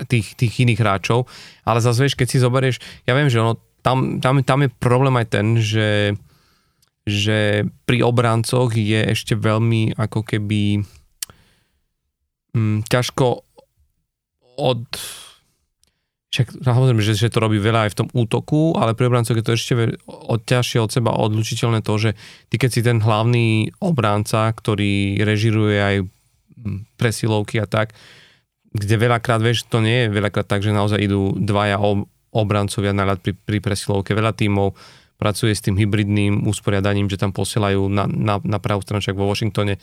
tých, 0.09 0.35
tých 0.37 0.55
iných 0.63 0.81
hráčov. 0.81 1.29
Ale 1.67 1.83
zase, 1.83 2.07
vieš, 2.07 2.19
keď 2.19 2.29
si 2.29 2.43
zoberieš, 2.43 2.77
ja 3.09 3.13
viem, 3.17 3.29
že 3.29 3.43
ono, 3.43 3.59
tam, 3.83 4.23
tam, 4.23 4.41
tam 4.47 4.61
je 4.65 4.71
problém 4.71 5.15
aj 5.19 5.27
ten, 5.29 5.47
že, 5.59 6.15
že 7.03 7.67
pri 7.85 8.07
obrancoch 8.07 8.71
je 8.73 9.11
ešte 9.11 9.35
veľmi 9.35 9.99
ako 9.99 10.23
keby 10.23 10.87
hm, 12.55 12.87
ťažko 12.87 13.27
od 14.63 14.87
však 16.33 16.65
samozrejme, 16.65 17.05
že, 17.05 17.13
že 17.13 17.29
to 17.29 17.45
robí 17.45 17.61
veľa 17.61 17.85
aj 17.85 17.91
v 17.93 17.99
tom 18.01 18.09
útoku, 18.17 18.73
ale 18.81 18.97
pri 18.97 19.13
obrancoch 19.13 19.37
je 19.37 19.45
to 19.45 19.53
ešte 19.53 19.73
od, 20.09 20.41
ťažšie 20.41 20.81
od 20.81 20.89
seba 20.89 21.13
odlučiteľné 21.13 21.85
to, 21.85 21.93
že 22.01 22.11
ty 22.49 22.57
keď 22.57 22.71
si 22.73 22.81
ten 22.81 23.05
hlavný 23.05 23.69
obránca, 23.85 24.49
ktorý 24.49 25.21
režiruje 25.21 25.77
aj 25.77 25.97
hm, 26.01 26.89
presilovky 26.97 27.61
a 27.61 27.69
tak, 27.69 27.93
kde 28.73 28.97
veľakrát, 28.97 29.41
vieš, 29.45 29.69
to 29.69 29.85
nie 29.85 30.07
je 30.07 30.13
veľakrát 30.13 30.49
tak, 30.49 30.65
že 30.65 30.73
naozaj 30.73 31.01
idú 31.01 31.37
dvaja 31.37 31.77
obrancovia 32.33 32.97
na 32.97 33.17
pri, 33.17 33.37
pri 33.37 33.59
presilovke. 33.61 34.17
Veľa 34.17 34.33
tímov 34.33 34.73
pracuje 35.21 35.55
s 35.55 35.63
tým 35.63 35.79
hybridným 35.79 36.49
usporiadaním, 36.49 37.07
že 37.07 37.21
tam 37.21 37.31
posielajú 37.31 37.87
na, 37.87 38.09
na, 38.09 38.41
na 38.43 38.59
pravú 38.59 38.83
stranu, 38.83 39.05
vo 39.15 39.31
Washingtone 39.31 39.79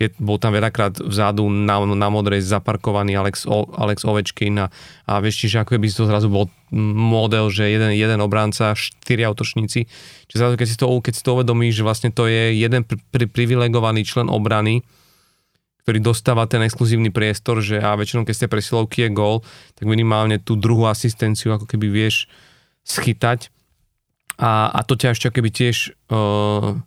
je, 0.00 0.08
bol 0.16 0.40
tam 0.40 0.56
veľakrát 0.56 0.96
vzadu 0.96 1.44
na, 1.52 1.84
na 1.84 2.08
modrej 2.08 2.40
zaparkovaný 2.40 3.20
Alex, 3.20 3.44
o, 3.44 3.68
Alex 3.76 4.08
Ovečkin 4.08 4.56
a, 4.56 4.72
a 5.04 5.20
vieš, 5.20 5.44
čiže 5.44 5.60
ako 5.60 5.76
by 5.76 5.88
to 5.92 6.08
zrazu 6.08 6.28
bol 6.32 6.48
model, 6.72 7.52
že 7.52 7.68
jeden, 7.68 7.92
jeden 7.92 8.16
obránca, 8.24 8.72
štyri 8.72 9.28
autočníci. 9.28 9.84
Čiže 10.32 10.38
zrazu, 10.40 10.54
keď 10.56 10.68
si 10.72 10.76
to, 10.80 10.86
keď 11.04 11.12
si 11.12 11.22
to 11.22 11.36
uvedomíš, 11.36 11.76
že 11.76 11.84
vlastne 11.84 12.08
to 12.08 12.24
je 12.24 12.56
jeden 12.56 12.88
pri, 12.88 12.96
pri, 13.12 13.28
privilegovaný 13.28 14.08
člen 14.08 14.32
obrany, 14.32 14.80
ktorý 15.84 15.98
dostáva 16.00 16.44
ten 16.50 16.64
exkluzívny 16.64 17.08
priestor, 17.12 17.64
že 17.64 17.80
a 17.80 17.96
väčšinou 17.96 18.24
keď 18.24 18.34
ste 18.36 18.52
presilovky 18.52 19.06
je 19.06 19.10
gól, 19.14 19.42
tak 19.76 19.84
minimálne 19.88 20.40
tú 20.40 20.56
druhú 20.56 20.88
asistenciu 20.88 21.56
ako 21.56 21.66
keby 21.68 21.88
vieš 21.88 22.28
schytať. 22.84 23.52
A, 24.40 24.72
a 24.72 24.80
to 24.84 24.96
ťa 24.96 25.12
ešte 25.12 25.28
keby 25.28 25.52
tiež 25.52 25.92
uh, 26.08 26.80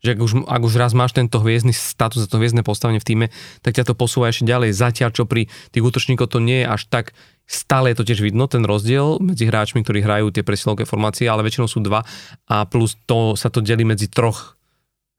že 0.00 0.16
ak 0.16 0.20
už, 0.20 0.32
ak 0.48 0.62
už 0.64 0.74
raz 0.80 0.92
máš 0.96 1.12
tento 1.12 1.36
hviezdny 1.44 1.76
status 1.76 2.24
a 2.24 2.30
to 2.30 2.40
hviezdne 2.40 2.64
postavenie 2.64 3.00
v 3.00 3.08
týme, 3.08 3.26
tak 3.60 3.76
ťa 3.76 3.92
to 3.92 3.94
posúva 3.94 4.32
ešte 4.32 4.48
ďalej. 4.48 4.72
Zatiaľ, 4.72 5.12
čo 5.12 5.28
pri 5.28 5.52
tých 5.76 5.84
útočníkov 5.84 6.32
to 6.32 6.40
nie 6.40 6.64
je 6.64 6.66
až 6.72 6.88
tak, 6.88 7.12
stále 7.44 7.92
je 7.92 8.00
to 8.00 8.08
tiež 8.08 8.24
vidno, 8.24 8.48
ten 8.48 8.64
rozdiel 8.64 9.20
medzi 9.20 9.44
hráčmi, 9.44 9.84
ktorí 9.84 10.00
hrajú 10.00 10.32
tie 10.32 10.40
presilovké 10.40 10.88
formácie, 10.88 11.28
ale 11.28 11.44
väčšinou 11.44 11.68
sú 11.68 11.84
dva 11.84 12.00
a 12.48 12.64
plus 12.64 12.96
to 13.04 13.36
sa 13.36 13.52
to 13.52 13.60
delí 13.60 13.84
medzi 13.84 14.08
troch 14.08 14.56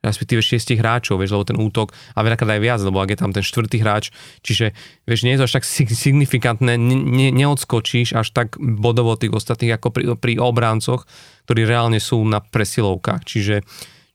respektíve 0.02 0.42
šiestich 0.42 0.82
hráčov, 0.82 1.22
vieš, 1.22 1.38
lebo 1.38 1.46
ten 1.46 1.62
útok 1.62 1.94
a 2.18 2.26
veľakrát 2.26 2.58
aj 2.58 2.62
viac, 2.62 2.80
lebo 2.82 3.00
ak 3.00 3.14
je 3.14 3.20
tam 3.22 3.32
ten 3.32 3.46
štvrtý 3.46 3.78
hráč, 3.86 4.10
čiže 4.42 4.74
vieš, 5.06 5.24
nie 5.24 5.38
je 5.38 5.40
to 5.42 5.48
až 5.48 5.62
tak 5.62 5.66
signifikantné, 5.70 6.74
ne, 6.76 7.30
neodskočíš 7.30 8.18
až 8.18 8.28
tak 8.34 8.58
bodovo 8.58 9.14
tých 9.14 9.34
ostatných 9.34 9.78
ako 9.78 9.88
pri, 9.94 10.04
pri 10.18 10.34
obráncoch, 10.42 11.06
ktorí 11.46 11.70
reálne 11.70 12.02
sú 12.02 12.18
na 12.26 12.42
presilovkách, 12.42 13.22
čiže 13.24 13.62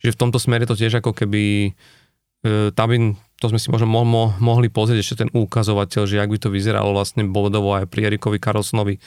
Čiže 0.01 0.15
v 0.15 0.21
tomto 0.23 0.39
smere 0.39 0.69
to 0.69 0.77
tiež 0.77 1.01
ako 1.01 1.17
keby 1.17 1.75
e, 2.47 2.71
tam 2.77 2.87
by, 2.87 2.97
to 3.41 3.51
sme 3.51 3.59
si 3.59 3.69
možno 3.73 3.89
mo, 3.89 4.05
mo, 4.05 4.25
mohli 4.39 4.69
pozrieť 4.69 5.03
ešte 5.03 5.27
ten 5.27 5.31
ukazovateľ, 5.33 6.03
že 6.07 6.21
ak 6.21 6.31
by 6.31 6.39
to 6.39 6.53
vyzeralo 6.53 6.93
vlastne 6.93 7.25
bodovo 7.27 7.75
aj 7.75 7.89
pri 7.89 8.13
Erikovi 8.13 8.39
Karlsonovi 8.39 8.95
e, 8.95 9.01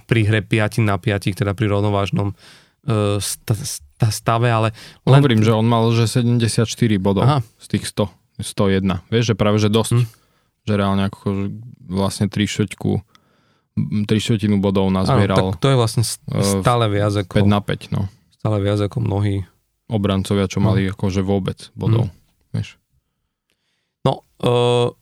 pri 0.00 0.20
hre 0.24 0.40
5 0.46 0.86
na 0.86 0.96
5, 0.96 1.44
teda 1.44 1.52
pri 1.52 1.66
rovnovážnom 1.68 2.32
stave, 4.10 4.48
ale... 4.48 4.68
Len... 5.04 5.18
Hovorím, 5.18 5.42
že 5.42 5.52
on 5.52 5.66
mal 5.66 5.90
že 5.90 6.06
74 6.06 6.66
bodov 7.02 7.26
Aha. 7.26 7.38
z 7.58 7.66
tých 7.76 7.90
100, 7.90 8.08
101. 8.42 9.10
Vieš, 9.10 9.24
že 9.32 9.34
práve 9.34 9.58
že 9.58 9.68
dosť. 9.68 9.92
Hm. 9.98 10.06
Že 10.66 10.72
reálne 10.74 11.02
ako 11.06 11.26
vlastne 11.86 12.26
3 12.26 12.42
šťoťku 12.42 12.90
3 13.76 14.08
štvrtinu 14.08 14.56
bodov 14.56 14.88
nazbieral. 14.88 15.36
Áno, 15.36 15.52
tak 15.52 15.60
to 15.60 15.68
je 15.68 15.76
vlastne 15.76 16.00
e, 16.00 16.40
stále 16.64 16.88
viac 16.88 17.12
ako... 17.12 17.44
5 17.44 17.44
na 17.44 17.60
5, 17.60 17.92
no. 17.92 18.08
Stále 18.32 18.56
viac 18.64 18.80
ako 18.80 19.04
mnohí 19.04 19.44
obrancovia, 19.86 20.48
čo 20.48 20.64
mali 20.64 20.88
no. 20.88 20.96
akože 20.96 21.20
vôbec 21.20 21.68
bodov. 21.76 22.08
Hmm. 22.08 22.56
Vieš. 22.56 22.80
No, 24.02 24.24
uh, 24.42 24.96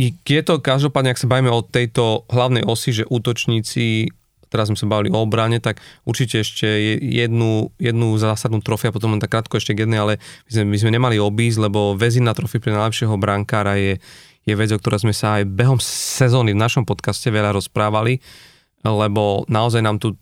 je 0.00 0.42
to 0.42 0.64
každopádne, 0.64 1.12
ak 1.12 1.20
sa 1.20 1.28
bavíme 1.28 1.52
o 1.52 1.60
tejto 1.60 2.24
hlavnej 2.32 2.64
osi, 2.64 2.96
že 2.96 3.04
útočníci, 3.04 4.10
teraz 4.56 4.72
sme 4.72 4.80
sa 4.80 4.88
bavili 4.88 5.12
o 5.12 5.20
obrane, 5.20 5.60
tak 5.60 5.84
určite 6.08 6.40
ešte 6.40 6.64
jednu, 7.04 7.76
jednu 7.76 8.16
zásadnú 8.16 8.64
trofia, 8.64 8.88
potom 8.88 9.12
len 9.12 9.20
tak 9.20 9.36
krátko 9.36 9.60
ešte 9.60 9.76
jednej, 9.76 10.00
ale 10.00 10.12
my 10.48 10.50
sme, 10.56 10.64
my 10.72 10.76
sme 10.80 10.90
nemali 10.96 11.16
obísť, 11.20 11.68
lebo 11.68 11.92
väzina 11.92 12.32
trofy 12.32 12.56
pre 12.56 12.72
najlepšieho 12.72 13.20
brankára 13.20 13.76
je, 13.76 14.00
je 14.48 14.54
vec, 14.56 14.72
o 14.72 14.80
ktorej 14.80 15.04
sme 15.04 15.12
sa 15.12 15.36
aj 15.36 15.52
behom 15.52 15.76
sezóny 15.84 16.56
v 16.56 16.62
našom 16.64 16.88
podcaste 16.88 17.28
veľa 17.28 17.52
rozprávali, 17.52 18.24
lebo 18.80 19.44
naozaj 19.52 19.84
nám 19.84 20.00
tu 20.00 20.16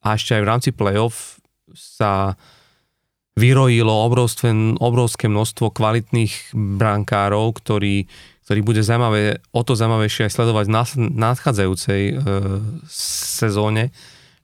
a 0.00 0.16
ešte 0.16 0.32
aj 0.32 0.42
v 0.42 0.48
rámci 0.48 0.70
playoff 0.72 1.36
sa 1.76 2.40
vyrojilo 3.36 3.92
obrovské, 3.92 4.50
obrovské 4.80 5.28
množstvo 5.28 5.72
kvalitných 5.72 6.56
brankárov, 6.56 7.56
ktorí, 7.60 8.08
ktorý 8.50 8.66
bude 8.66 8.82
zaujímavé, 8.82 9.38
o 9.54 9.62
to 9.62 9.78
zaujímavejšie 9.78 10.26
aj 10.26 10.34
sledovať 10.34 10.66
v 10.66 10.74
nadchádzajúcej 11.14 12.02
e, 12.10 12.14
sezóne 12.90 13.94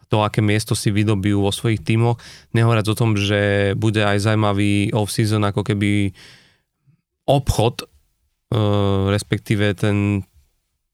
to, 0.06 0.22
aké 0.22 0.38
miesto 0.38 0.78
si 0.78 0.94
vydobijú 0.94 1.42
vo 1.42 1.50
svojich 1.50 1.82
tímoch. 1.82 2.22
Nehovoriac 2.54 2.86
o 2.86 2.94
tom, 2.94 3.18
že 3.18 3.74
bude 3.74 4.06
aj 4.06 4.22
zaujímavý 4.22 4.94
off-season 4.94 5.42
ako 5.50 5.66
keby 5.66 6.14
obchod, 7.26 7.82
e, 7.82 7.86
respektíve 9.10 9.74
ten, 9.74 10.22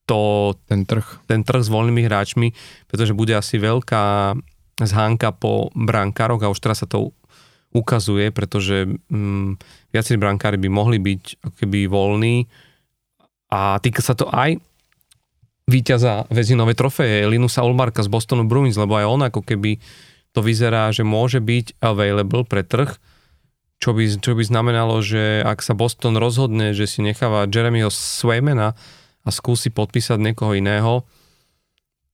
to, 0.09 0.57
ten, 0.65 0.81
trh. 0.89 1.05
ten 1.29 1.45
trh 1.45 1.61
s 1.61 1.69
voľnými 1.69 2.09
hráčmi, 2.09 2.49
pretože 2.89 3.13
bude 3.13 3.37
asi 3.37 3.61
veľká 3.61 4.33
zhánka 4.81 5.37
po 5.37 5.69
brankároch 5.77 6.41
a 6.41 6.49
už 6.49 6.57
teraz 6.57 6.81
sa 6.81 6.89
to 6.89 7.13
ukazuje, 7.77 8.33
pretože 8.33 8.89
mm, 8.89 9.61
viacerí 9.93 10.17
brankári 10.17 10.57
by 10.57 10.69
mohli 10.73 10.97
byť 10.97 11.45
ako 11.45 11.55
keby 11.61 11.85
voľní 11.85 12.49
a 13.53 13.77
týka 13.77 14.01
sa 14.01 14.17
to 14.17 14.25
aj 14.33 14.57
víťaza 15.69 16.25
väzinovej 16.33 16.73
trofeje 16.73 17.29
Linusa 17.29 17.61
Olmarka 17.61 18.01
z 18.01 18.09
Bostonu 18.09 18.49
Bruins, 18.49 18.73
lebo 18.73 18.97
aj 18.97 19.05
on 19.05 19.21
ako 19.29 19.45
keby 19.45 19.77
to 20.33 20.41
vyzerá, 20.41 20.89
že 20.89 21.05
môže 21.05 21.37
byť 21.37 21.77
available 21.77 22.43
pre 22.49 22.65
trh, 22.65 22.97
čo 23.77 23.93
by, 23.93 24.03
čo 24.17 24.33
by 24.33 24.43
znamenalo, 24.43 24.99
že 25.05 25.45
ak 25.45 25.61
sa 25.61 25.77
Boston 25.77 26.17
rozhodne, 26.17 26.73
že 26.73 26.89
si 26.89 27.05
necháva 27.05 27.45
Jeremyho 27.45 27.93
Swaymana 27.93 28.73
a 29.23 29.29
skúsi 29.29 29.69
podpísať 29.69 30.17
niekoho 30.17 30.57
iného, 30.57 31.05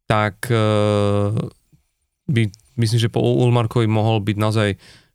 tak 0.09 0.49
e, 0.51 0.59
by, 2.27 2.41
myslím, 2.81 2.99
že 2.99 3.13
po 3.13 3.23
Ulmarkovi 3.23 3.87
mohol 3.87 4.19
byť 4.19 4.37
naozaj 4.37 4.69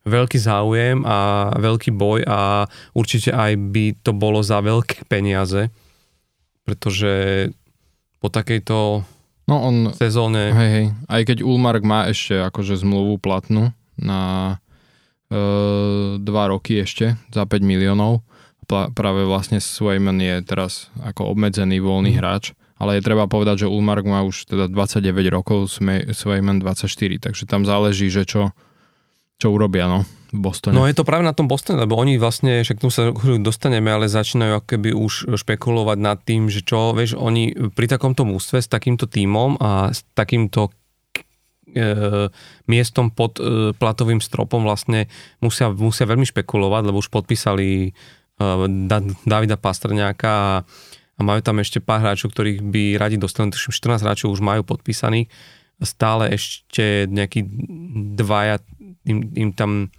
veľký 0.06 0.38
záujem 0.40 1.02
a 1.04 1.50
veľký 1.58 1.90
boj 1.92 2.24
a 2.24 2.70
určite 2.96 3.34
aj 3.34 3.52
by 3.74 3.84
to 4.00 4.14
bolo 4.16 4.40
za 4.40 4.62
veľké 4.62 5.10
peniaze, 5.10 5.68
pretože 6.64 7.12
po 8.18 8.32
takejto 8.32 9.04
no 9.48 9.56
on, 9.60 9.92
sezóne... 9.94 10.50
Hej, 10.50 10.70
hej, 10.72 10.86
aj 11.06 11.22
keď 11.28 11.38
Ulmark 11.44 11.84
má 11.84 12.08
ešte 12.08 12.40
akože 12.40 12.80
zmluvu 12.80 13.20
platnú 13.20 13.70
na 14.00 14.56
e, 15.28 15.36
dva 16.18 16.44
roky 16.50 16.82
ešte 16.82 17.20
za 17.30 17.44
5 17.44 17.60
miliónov, 17.60 18.24
práve 18.68 19.28
vlastne 19.28 19.60
Swayman 19.60 20.18
je 20.24 20.40
teraz 20.40 20.88
ako 21.04 21.36
obmedzený 21.36 21.84
voľný 21.84 22.16
mm. 22.16 22.18
hráč, 22.18 22.56
ale 22.80 22.98
je 22.98 23.06
treba 23.06 23.28
povedať, 23.28 23.68
že 23.68 23.70
Ulmark 23.70 24.08
má 24.08 24.24
už 24.24 24.48
teda 24.48 24.66
29 24.72 25.04
rokov, 25.28 25.68
Swayman 26.10 26.64
24, 26.64 26.88
takže 27.20 27.44
tam 27.44 27.68
záleží, 27.68 28.08
že 28.08 28.24
čo 28.24 28.56
čo 29.38 29.52
urobia, 29.52 29.90
no, 29.90 30.06
Bostone. 30.34 30.74
No 30.74 30.90
je 30.90 30.96
to 30.96 31.06
práve 31.06 31.22
na 31.22 31.30
tom 31.30 31.46
Bostone, 31.46 31.78
lebo 31.78 31.94
oni 31.94 32.18
vlastne, 32.18 32.66
však 32.66 32.82
tu 32.82 32.90
sa 32.90 33.14
dostaneme, 33.38 33.90
ale 33.90 34.10
začínajú 34.10 34.66
keby 34.66 34.90
už 34.90 35.38
špekulovať 35.38 35.98
nad 36.00 36.18
tým, 36.22 36.50
že 36.50 36.66
čo, 36.66 36.90
vieš, 36.92 37.14
oni 37.14 37.72
pri 37.72 37.86
takomto 37.86 38.26
mústve 38.26 38.58
s 38.58 38.68
takýmto 38.68 39.06
tímom 39.06 39.56
a 39.62 39.94
s 39.94 40.02
takýmto 40.18 40.74
e, 41.70 42.30
miestom 42.66 43.14
pod 43.14 43.38
e, 43.38 43.72
platovým 43.74 44.18
stropom 44.18 44.66
vlastne 44.66 45.06
musia, 45.38 45.70
musia 45.70 46.08
veľmi 46.08 46.26
špekulovať, 46.26 46.82
lebo 46.90 46.98
už 46.98 47.14
podpísali 47.14 47.90
e, 47.90 48.46
da, 48.90 48.98
Davida 49.22 49.54
Pastrňáka 49.54 50.32
a, 50.32 50.54
a 51.14 51.20
majú 51.22 51.40
tam 51.40 51.62
ešte 51.62 51.78
pár 51.78 52.02
hráčov, 52.02 52.34
ktorých 52.34 52.58
by 52.62 52.82
radi 52.98 53.16
dostali, 53.16 53.54
14 53.54 54.02
hráčov 54.02 54.34
už 54.34 54.42
majú 54.42 54.66
podpísaných, 54.66 55.30
stále 55.82 56.30
ešte 56.34 57.10
nejakí 57.10 57.44
dvaja 58.14 58.62
im, 59.04 59.18
im 59.36 59.50
tam 59.52 59.92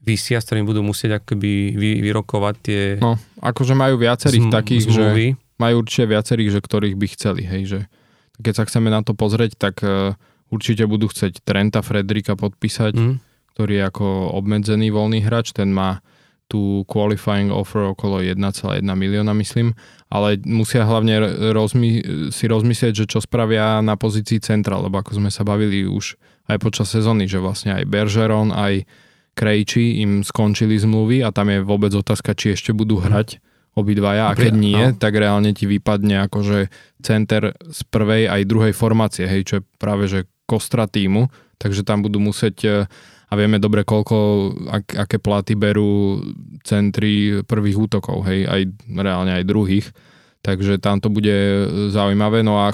vysia, 0.00 0.36
s 0.36 0.46
ktorým 0.46 0.64
budú 0.64 0.80
musieť 0.80 1.18
akoby 1.18 1.52
vy, 1.72 1.90
vyrokovať 2.00 2.54
tie 2.58 2.82
No, 2.96 3.14
akože 3.38 3.72
majú 3.72 3.96
viacerých 3.96 4.44
zm- 4.46 4.52
takých, 4.52 4.82
zmluvy. 4.86 5.26
že 5.28 5.38
majú 5.56 5.74
určite 5.78 6.04
viacerých, 6.06 6.50
že 6.50 6.60
ktorých 6.60 6.94
by 6.94 7.06
chceli, 7.10 7.42
hej, 7.44 7.62
že 7.66 7.80
keď 8.38 8.54
sa 8.54 8.64
chceme 8.64 8.88
na 8.88 9.00
to 9.00 9.12
pozrieť, 9.12 9.52
tak 9.54 9.80
uh, 9.80 10.16
určite 10.48 10.84
budú 10.84 11.06
chcieť 11.06 11.44
Trenta 11.44 11.80
Fredrika 11.80 12.32
podpísať, 12.34 12.92
Mm. 12.92 13.14
ktorý 13.52 13.72
je 13.74 13.84
ako 13.84 14.06
obmedzený 14.34 14.88
voľný 14.88 15.20
hráč, 15.20 15.52
ten 15.52 15.68
má 15.68 16.00
tú 16.46 16.82
qualifying 16.84 17.52
offer 17.52 17.86
okolo 17.86 18.18
1,1 18.18 18.40
milióna, 18.82 19.30
myslím, 19.34 19.76
ale 20.08 20.34
musia 20.42 20.82
hlavne 20.82 21.20
rozmy, 21.52 22.02
si 22.28 22.44
rozmyslieť, 22.44 22.92
že 22.96 23.06
čo 23.06 23.20
spravia 23.20 23.78
na 23.78 23.94
pozícii 23.94 24.40
centra, 24.40 24.74
lebo 24.74 24.96
ako 24.96 25.14
sme 25.14 25.28
sa 25.28 25.44
bavili 25.44 25.84
už 25.84 26.16
aj 26.48 26.58
počas 26.58 26.88
sezóny, 26.88 27.26
že 27.26 27.38
vlastne 27.38 27.70
aj 27.72 27.84
Bergeron, 27.84 28.50
aj 28.50 28.82
Krejči 29.34 30.02
im 30.02 30.26
skončili 30.26 30.76
zmluvy 30.76 31.22
a 31.24 31.30
tam 31.30 31.48
je 31.48 31.64
vôbec 31.64 31.94
otázka, 31.94 32.34
či 32.36 32.54
ešte 32.58 32.74
budú 32.74 33.00
hrať 33.00 33.40
obidvaja 33.78 34.34
a 34.34 34.36
keď 34.36 34.52
nie, 34.54 34.84
no. 34.90 34.98
tak 34.98 35.14
reálne 35.14 35.54
ti 35.54 35.64
vypadne 35.64 36.26
akože 36.26 36.68
center 37.00 37.54
z 37.70 37.80
prvej 37.86 38.26
aj 38.26 38.42
druhej 38.50 38.74
formácie, 38.74 39.30
hej, 39.30 39.46
čo 39.46 39.54
je 39.60 39.66
práve 39.78 40.10
že 40.10 40.26
kostra 40.50 40.90
týmu, 40.90 41.30
takže 41.62 41.86
tam 41.86 42.02
budú 42.02 42.18
musieť 42.18 42.56
e, 42.66 42.70
a 43.30 43.32
vieme 43.38 43.62
dobre, 43.62 43.86
koľko, 43.86 44.16
ak, 44.66 45.06
aké 45.06 45.16
platy 45.22 45.54
berú 45.54 46.18
centri 46.66 47.46
prvých 47.46 47.78
útokov, 47.78 48.26
hej, 48.26 48.42
aj 48.50 48.60
reálne 48.90 49.38
aj 49.38 49.46
druhých. 49.46 49.86
Takže 50.40 50.80
tam 50.80 51.04
to 51.04 51.12
bude 51.12 51.36
zaujímavé. 51.92 52.40
No 52.40 52.64
a 52.64 52.72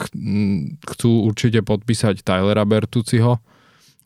chcú 0.86 1.10
určite 1.26 1.66
podpísať 1.66 2.22
Tylera 2.22 2.62
Bertuciho, 2.62 3.42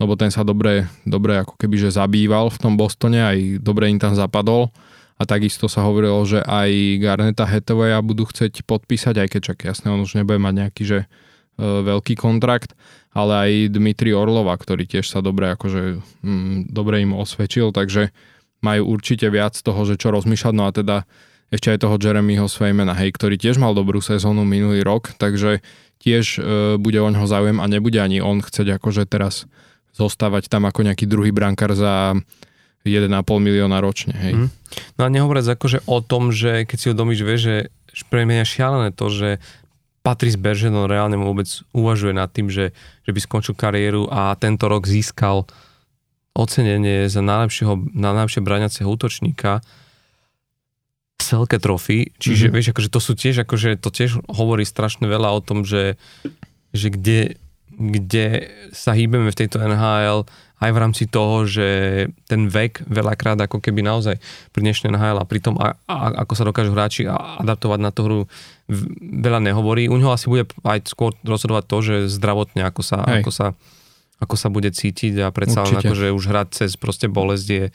lebo 0.00 0.16
ten 0.16 0.32
sa 0.32 0.40
dobre, 0.40 0.88
dobre 1.04 1.44
ako 1.44 1.60
keby 1.60 1.76
že 1.76 1.92
zabýval 1.92 2.48
v 2.48 2.58
tom 2.58 2.74
Bostone, 2.80 3.20
aj 3.20 3.60
dobre 3.60 3.92
im 3.92 4.00
tam 4.00 4.16
zapadol. 4.16 4.72
A 5.20 5.28
takisto 5.28 5.68
sa 5.68 5.84
hovorilo, 5.84 6.16
že 6.24 6.40
aj 6.40 6.96
Garneta 7.04 7.44
Hathawaya 7.44 8.00
budú 8.00 8.24
chcieť 8.24 8.64
podpísať, 8.64 9.20
aj 9.20 9.28
keď 9.28 9.40
čak 9.52 9.58
jasne, 9.68 9.92
on 9.92 10.00
už 10.00 10.16
nebude 10.16 10.40
mať 10.40 10.54
nejaký 10.64 10.82
že 10.88 10.98
e, 11.04 11.06
veľký 11.60 12.16
kontrakt, 12.16 12.72
ale 13.12 13.32
aj 13.36 13.52
Dmitri 13.76 14.16
Orlova, 14.16 14.56
ktorý 14.56 14.88
tiež 14.88 15.04
sa 15.04 15.20
dobre, 15.20 15.52
akože, 15.52 16.00
mm, 16.24 16.72
dobre 16.72 17.04
im 17.04 17.12
osvedčil, 17.12 17.68
takže 17.76 18.16
majú 18.64 18.96
určite 18.96 19.28
viac 19.28 19.52
toho, 19.60 19.84
že 19.84 20.00
čo 20.00 20.08
rozmýšľať, 20.08 20.54
no 20.56 20.64
a 20.64 20.72
teda 20.72 20.96
ešte 21.52 21.76
aj 21.76 21.84
toho 21.84 22.00
Jeremyho 22.00 22.48
Sveimena, 22.48 22.96
hej, 22.96 23.12
ktorý 23.12 23.36
tiež 23.36 23.60
mal 23.60 23.76
dobrú 23.76 24.00
sezónu 24.00 24.48
minulý 24.48 24.80
rok, 24.80 25.12
takže 25.20 25.60
tiež 26.00 26.40
e, 26.40 26.40
bude 26.80 26.96
o 26.96 27.12
ňoho 27.12 27.28
záujem 27.28 27.60
a 27.60 27.68
nebude 27.68 28.00
ani 28.00 28.24
on 28.24 28.40
chceť 28.40 28.80
akože 28.80 29.04
teraz 29.04 29.44
zostávať 30.00 30.48
tam 30.48 30.64
ako 30.64 30.88
nejaký 30.88 31.04
druhý 31.04 31.28
brankár 31.28 31.76
za 31.76 32.16
1,5 32.80 33.12
milióna 33.36 33.76
ročne, 33.84 34.16
hej. 34.16 34.32
Mm. 34.34 34.48
No 34.96 35.00
a 35.04 35.12
nehovoriac 35.12 35.44
akože 35.44 35.84
o 35.84 36.00
tom, 36.00 36.32
že 36.32 36.64
keď 36.64 36.76
si 36.80 36.86
uvedomíš, 36.88 37.20
vieš, 37.20 37.40
že 37.44 37.56
pre 38.08 38.24
mňa 38.24 38.48
šialené 38.48 38.88
to, 38.96 39.12
že 39.12 39.28
Patrice 40.00 40.40
Bergeron 40.40 40.88
reálne 40.88 41.20
vôbec 41.20 41.44
uvažuje 41.76 42.16
nad 42.16 42.32
tým, 42.32 42.48
že, 42.48 42.72
že 43.04 43.10
by 43.12 43.20
skončil 43.20 43.52
kariéru 43.52 44.08
a 44.08 44.32
tento 44.40 44.64
rok 44.64 44.88
získal 44.88 45.44
ocenenie 46.32 47.04
za 47.04 47.20
najlepšieho, 47.20 47.76
na 47.92 48.16
najlepšie 48.16 48.40
braniaceho 48.40 48.88
útočníka 48.88 49.60
Selke 51.20 51.60
trofy, 51.60 52.16
čiže 52.16 52.48
Mhm. 52.48 52.52
vieš, 52.56 52.66
akože 52.72 52.88
to 52.88 52.96
sú 52.98 53.12
tiež, 53.12 53.44
akože 53.44 53.76
to 53.76 53.92
tiež 53.92 54.24
hovorí 54.24 54.64
strašne 54.64 55.04
veľa 55.04 55.28
o 55.36 55.44
tom, 55.44 55.68
že, 55.68 56.00
že 56.72 56.88
kde, 56.88 57.36
kde 57.80 58.52
sa 58.76 58.92
hýbeme 58.92 59.32
v 59.32 59.38
tejto 59.40 59.56
NHL 59.56 60.28
aj 60.60 60.70
v 60.76 60.78
rámci 60.78 61.08
toho, 61.08 61.48
že 61.48 61.68
ten 62.28 62.52
vek 62.52 62.84
veľakrát 62.84 63.40
ako 63.40 63.64
keby 63.64 63.80
naozaj 63.80 64.20
pri 64.52 64.60
dnešnej 64.60 64.92
NHL 64.92 65.16
a 65.16 65.24
pri 65.24 65.40
tom, 65.40 65.56
a, 65.56 65.80
a, 65.88 66.20
ako 66.20 66.32
sa 66.36 66.44
dokážu 66.44 66.76
hráči 66.76 67.08
adaptovať 67.08 67.80
na 67.80 67.88
tú 67.88 68.00
hru, 68.04 68.20
veľa 69.24 69.40
nehovorí. 69.40 69.88
U 69.88 69.96
neho 69.96 70.12
asi 70.12 70.28
bude 70.28 70.44
aj 70.60 70.92
skôr 70.92 71.16
rozhodovať 71.24 71.64
to, 71.64 71.76
že 71.80 71.94
zdravotne, 72.12 72.60
ako 72.68 72.84
sa, 72.84 73.08
Hej. 73.08 73.24
ako 73.24 73.30
sa, 73.32 73.46
ako 74.20 74.34
sa 74.36 74.48
bude 74.52 74.68
cítiť 74.68 75.24
a 75.24 75.32
predsa 75.32 75.64
len 75.64 75.80
Určite. 75.80 75.88
ako, 75.88 75.94
že 75.96 76.06
už 76.12 76.24
hrať 76.28 76.48
cez 76.52 76.70
proste 76.76 77.08
bolesť 77.08 77.46
je 77.48 77.64
e, 77.64 77.72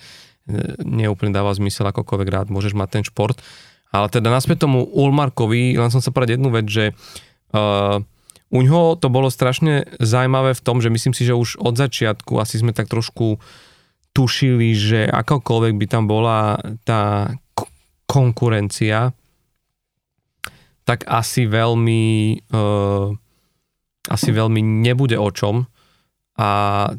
neúplne 0.85 1.33
dáva 1.33 1.57
zmysel, 1.57 1.89
akokoľvek 1.89 2.29
rád 2.29 2.47
môžeš 2.53 2.77
mať 2.77 3.01
ten 3.01 3.03
šport. 3.03 3.41
Ale 3.89 4.13
teda 4.13 4.29
naspäť 4.29 4.69
tomu 4.69 4.85
Ulmarkovi, 4.85 5.73
len 5.73 5.89
som 5.89 6.05
sa 6.05 6.13
povedať 6.13 6.37
jednu 6.37 6.51
vec, 6.51 6.67
že 6.67 6.91
uh, 7.55 8.03
u 8.53 8.59
ňoho 8.61 8.95
to 9.01 9.09
bolo 9.09 9.33
strašne 9.33 9.89
zaujímavé 9.97 10.53
v 10.53 10.63
tom, 10.63 10.79
že 10.79 10.93
myslím 10.93 11.13
si, 11.17 11.25
že 11.25 11.33
už 11.33 11.57
od 11.57 11.75
začiatku 11.75 12.37
asi 12.37 12.61
sme 12.61 12.71
tak 12.71 12.87
trošku 12.87 13.41
tušili, 14.15 14.71
že 14.71 15.09
akokoľvek 15.09 15.73
by 15.75 15.85
tam 15.89 16.07
bola 16.07 16.55
tá 16.87 17.35
k- 17.57 17.69
konkurencia, 18.07 19.11
tak 20.85 21.03
asi 21.09 21.49
veľmi 21.49 22.03
uh, 22.53 23.09
asi 24.05 24.29
veľmi 24.29 24.61
nebude 24.61 25.17
o 25.17 25.29
čom 25.33 25.65
a 26.35 26.47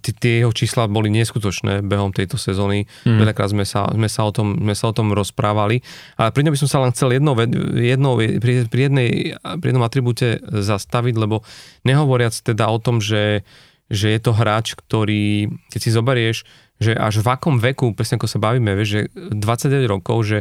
tie, 0.01 0.41
jeho 0.41 0.49
čísla 0.49 0.89
boli 0.89 1.13
neskutočné 1.13 1.85
behom 1.85 2.09
tejto 2.09 2.41
sezóny. 2.41 2.89
Mm. 3.05 3.21
Veľakrát 3.21 3.53
sme 3.53 3.69
sa, 3.69 3.85
sme, 3.93 4.09
sa 4.09 4.25
o 4.25 4.33
tom, 4.33 4.57
sme 4.57 4.73
sa 4.73 4.89
o 4.89 4.97
tom 4.97 5.13
rozprávali. 5.13 5.85
Ale 6.17 6.33
pri 6.33 6.43
ňom 6.49 6.53
by 6.57 6.61
som 6.65 6.71
sa 6.73 6.81
len 6.81 6.91
chcel 6.97 7.13
jednou, 7.13 7.37
ved- 7.37 7.53
jednou, 7.77 8.17
pri, 8.17 8.65
pri, 8.65 8.81
jednej, 8.89 9.37
pri 9.37 9.67
jednom 9.69 9.85
atribúte 9.85 10.41
zastaviť, 10.41 11.15
lebo 11.21 11.45
nehovoriac 11.85 12.33
teda 12.33 12.65
o 12.73 12.81
tom, 12.81 13.05
že, 13.05 13.45
že 13.93 14.17
je 14.17 14.21
to 14.25 14.33
hráč, 14.33 14.73
ktorý, 14.73 15.53
keď 15.69 15.81
si 15.85 15.91
zoberieš, 15.93 16.37
že 16.81 16.97
až 16.97 17.21
v 17.21 17.29
akom 17.29 17.61
veku, 17.61 17.93
presne 17.93 18.17
ako 18.17 18.29
sa 18.29 18.41
bavíme, 18.41 18.73
vieš, 18.73 18.89
že 18.89 19.01
29 19.37 19.85
rokov, 20.01 20.17
že 20.25 20.39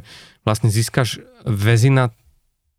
vlastne 0.47 0.71
získaš 0.71 1.19
väzina 1.43 2.15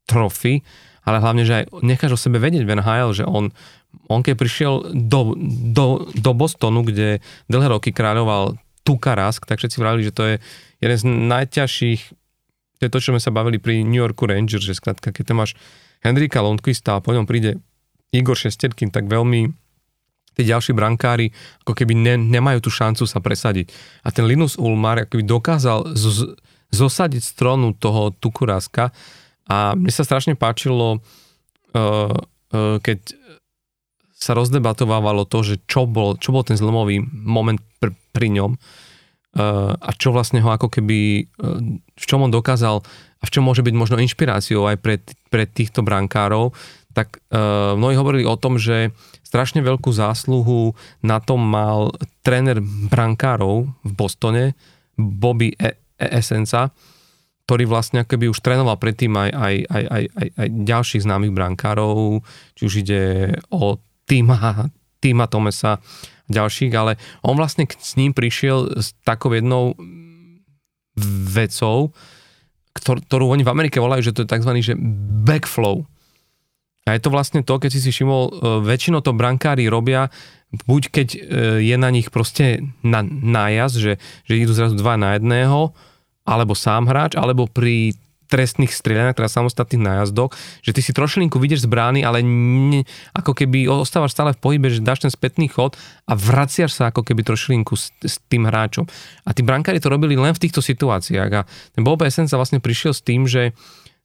trofy, 0.09 0.65
ale 1.07 1.23
hlavne, 1.23 1.47
že 1.47 1.55
aj 1.63 1.65
necháš 1.87 2.13
o 2.17 2.21
sebe 2.21 2.43
vedieť 2.43 2.67
v 2.67 2.73
NHL, 2.83 3.11
že 3.15 3.25
on, 3.25 3.55
on 4.07 4.21
keď 4.23 4.35
prišiel 4.39 4.75
do, 4.95 5.35
do, 5.73 6.07
do 6.13 6.33
Bostonu, 6.37 6.87
kde 6.87 7.25
dlhé 7.51 7.69
roky 7.73 7.91
kráľoval 7.91 8.57
Tuka 8.87 9.19
Rask, 9.19 9.43
tak 9.43 9.59
všetci 9.59 9.83
vravili, 9.83 10.07
že 10.07 10.15
to 10.15 10.23
je 10.25 10.35
jeden 10.79 10.97
z 10.97 11.05
najťažších, 11.09 12.03
to 12.79 12.83
je 12.87 12.93
to, 12.93 12.99
čo 13.03 13.11
sme 13.11 13.21
sa 13.23 13.35
bavili 13.35 13.59
pri 13.59 13.83
New 13.83 13.99
Yorku 13.99 14.29
Rangers, 14.31 14.63
že 14.63 14.79
skrátka, 14.79 15.11
keď 15.11 15.25
tam 15.33 15.43
máš 15.43 15.59
Henrika 16.05 16.45
Lundqvista 16.45 17.01
a 17.01 17.03
po 17.03 17.11
ňom 17.11 17.27
príde 17.27 17.59
Igor 18.15 18.39
Šesterkin, 18.39 18.95
tak 18.95 19.11
veľmi 19.11 19.51
tí 20.37 20.43
ďalší 20.45 20.77
brankári 20.77 21.33
ako 21.65 21.73
keby 21.73 21.97
ne, 21.97 22.15
nemajú 22.21 22.69
tú 22.69 22.71
šancu 22.71 23.09
sa 23.09 23.19
presadiť. 23.25 23.73
A 24.05 24.13
ten 24.13 24.29
Linus 24.29 24.61
Ulmar 24.61 25.03
ako 25.03 25.17
keby 25.17 25.25
dokázal 25.25 25.97
z, 25.97 26.37
zosadiť 26.71 27.25
stronu 27.25 27.73
toho 27.73 28.13
Tukuraska 28.13 28.93
a 29.49 29.73
mne 29.73 29.91
sa 29.91 30.05
strašne 30.05 30.37
páčilo, 30.37 31.01
uh, 31.01 32.13
uh, 32.53 32.77
keď 32.85 32.99
sa 34.17 34.33
rozdebatovávalo 34.33 35.29
to, 35.29 35.45
že 35.45 35.55
čo 35.69 35.85
bol, 35.85 36.17
čo 36.17 36.33
bol 36.33 36.41
ten 36.41 36.57
zlomový 36.57 37.05
moment 37.13 37.61
pr- 37.77 37.93
pri 38.17 38.33
ňom 38.33 38.57
uh, 38.57 39.77
a 39.77 39.91
čo 39.93 40.11
vlastne 40.11 40.41
ho 40.41 40.49
ako 40.49 40.73
keby, 40.73 41.29
uh, 41.37 41.61
v 41.77 42.05
čom 42.09 42.25
on 42.25 42.33
dokázal 42.33 42.81
a 43.21 43.25
v 43.25 43.33
čom 43.33 43.45
môže 43.45 43.61
byť 43.61 43.75
možno 43.77 44.01
inšpiráciou 44.01 44.65
aj 44.73 44.77
pre, 44.81 45.05
pre 45.29 45.45
týchto 45.45 45.85
brankárov, 45.85 46.57
tak 46.97 47.21
uh, 47.29 47.77
mnohí 47.77 47.93
hovorili 48.01 48.25
o 48.25 48.41
tom, 48.41 48.57
že 48.57 48.89
strašne 49.21 49.61
veľkú 49.61 49.93
zásluhu 49.93 50.73
na 51.05 51.21
tom 51.21 51.45
mal 51.45 51.93
tréner 52.25 52.65
brankárov 52.65 53.69
v 53.85 53.93
Bostone, 53.93 54.57
Bobby 54.97 55.53
e- 55.61 55.77
e- 56.01 56.13
Essenca, 56.17 56.73
ktorý 57.45 57.69
vlastne 57.69 58.03
akoby 58.03 58.33
už 58.33 58.41
trénoval 58.41 58.81
predtým 58.81 59.13
aj, 59.13 59.31
aj, 59.31 59.55
aj, 59.69 59.85
aj, 59.87 60.05
aj, 60.09 60.29
aj 60.35 60.49
ďalších 60.67 61.05
známych 61.05 61.37
brankárov, 61.37 62.25
či 62.57 62.63
už 62.65 62.75
ide 62.81 63.03
o 63.53 63.77
Týma, 64.07 64.71
Týma 65.03 65.27
Tomesa 65.27 65.77
a 65.77 65.83
ďalších, 66.31 66.73
ale 66.75 66.99
on 67.23 67.39
vlastne 67.39 67.67
s 67.67 67.95
ním 67.95 68.15
prišiel 68.15 68.79
s 68.79 68.95
takou 69.07 69.31
jednou 69.35 69.79
vecou, 71.31 71.93
ktor- 72.75 73.03
ktorú 73.05 73.31
oni 73.31 73.45
v 73.45 73.53
Amerike 73.53 73.79
volajú, 73.79 74.11
že 74.11 74.15
to 74.17 74.25
je 74.25 74.33
tzv. 74.33 74.51
Že 74.63 74.75
backflow. 75.27 75.85
A 76.87 76.95
je 76.95 77.03
to 77.03 77.11
vlastne 77.11 77.43
to, 77.43 77.59
keď 77.59 77.71
si 77.75 77.81
si 77.83 77.91
všimol, 77.91 78.23
e, 78.23 78.33
väčšinou 78.63 79.03
to 79.03 79.11
brankári 79.11 79.67
robia 79.67 80.07
buď 80.55 80.83
keď 80.89 81.09
e, 81.13 81.19
je 81.67 81.77
na 81.77 81.91
nich 81.91 82.09
proste 82.15 82.63
na, 82.81 83.03
nájazd, 83.05 83.77
že, 83.77 83.93
že 84.25 84.35
idú 84.39 84.55
zrazu 84.55 84.79
dva 84.79 84.95
na 84.95 85.19
jedného, 85.19 85.75
alebo 86.23 86.55
sám 86.55 86.87
hráč, 86.87 87.19
alebo 87.19 87.51
pri 87.51 87.99
trestných 88.27 88.75
strieľaniach, 88.75 89.17
teda 89.17 89.31
samostatných 89.31 89.83
nájazdoch, 89.83 90.35
že 90.61 90.75
ty 90.75 90.81
si 90.83 90.93
trošilinku 90.93 91.39
vidieš 91.39 91.65
z 91.65 91.71
brány, 91.71 92.01
ale 92.03 92.21
ne, 92.27 92.83
ako 93.15 93.33
keby 93.33 93.71
ostávaš 93.71 94.13
stále 94.13 94.35
v 94.35 94.43
pohybe, 94.43 94.69
že 94.69 94.85
dáš 94.85 95.07
ten 95.07 95.13
spätný 95.13 95.47
chod 95.47 95.79
a 96.05 96.13
vraciaš 96.19 96.75
sa 96.75 96.91
ako 96.91 97.07
keby 97.07 97.23
trošilinku 97.23 97.75
s, 97.79 97.95
s 98.03 98.19
tým 98.27 98.47
hráčom. 98.51 98.85
A 99.25 99.31
tí 99.31 99.47
brankári 99.47 99.79
to 99.79 99.89
robili 99.91 100.19
len 100.19 100.35
v 100.35 100.43
týchto 100.43 100.61
situáciách 100.61 101.31
a 101.33 101.47
ten 101.47 101.83
Bob 101.87 102.03
Essence 102.03 102.35
vlastne 102.35 102.59
prišiel 102.59 102.93
s 102.93 103.03
tým, 103.03 103.25
že 103.25 103.55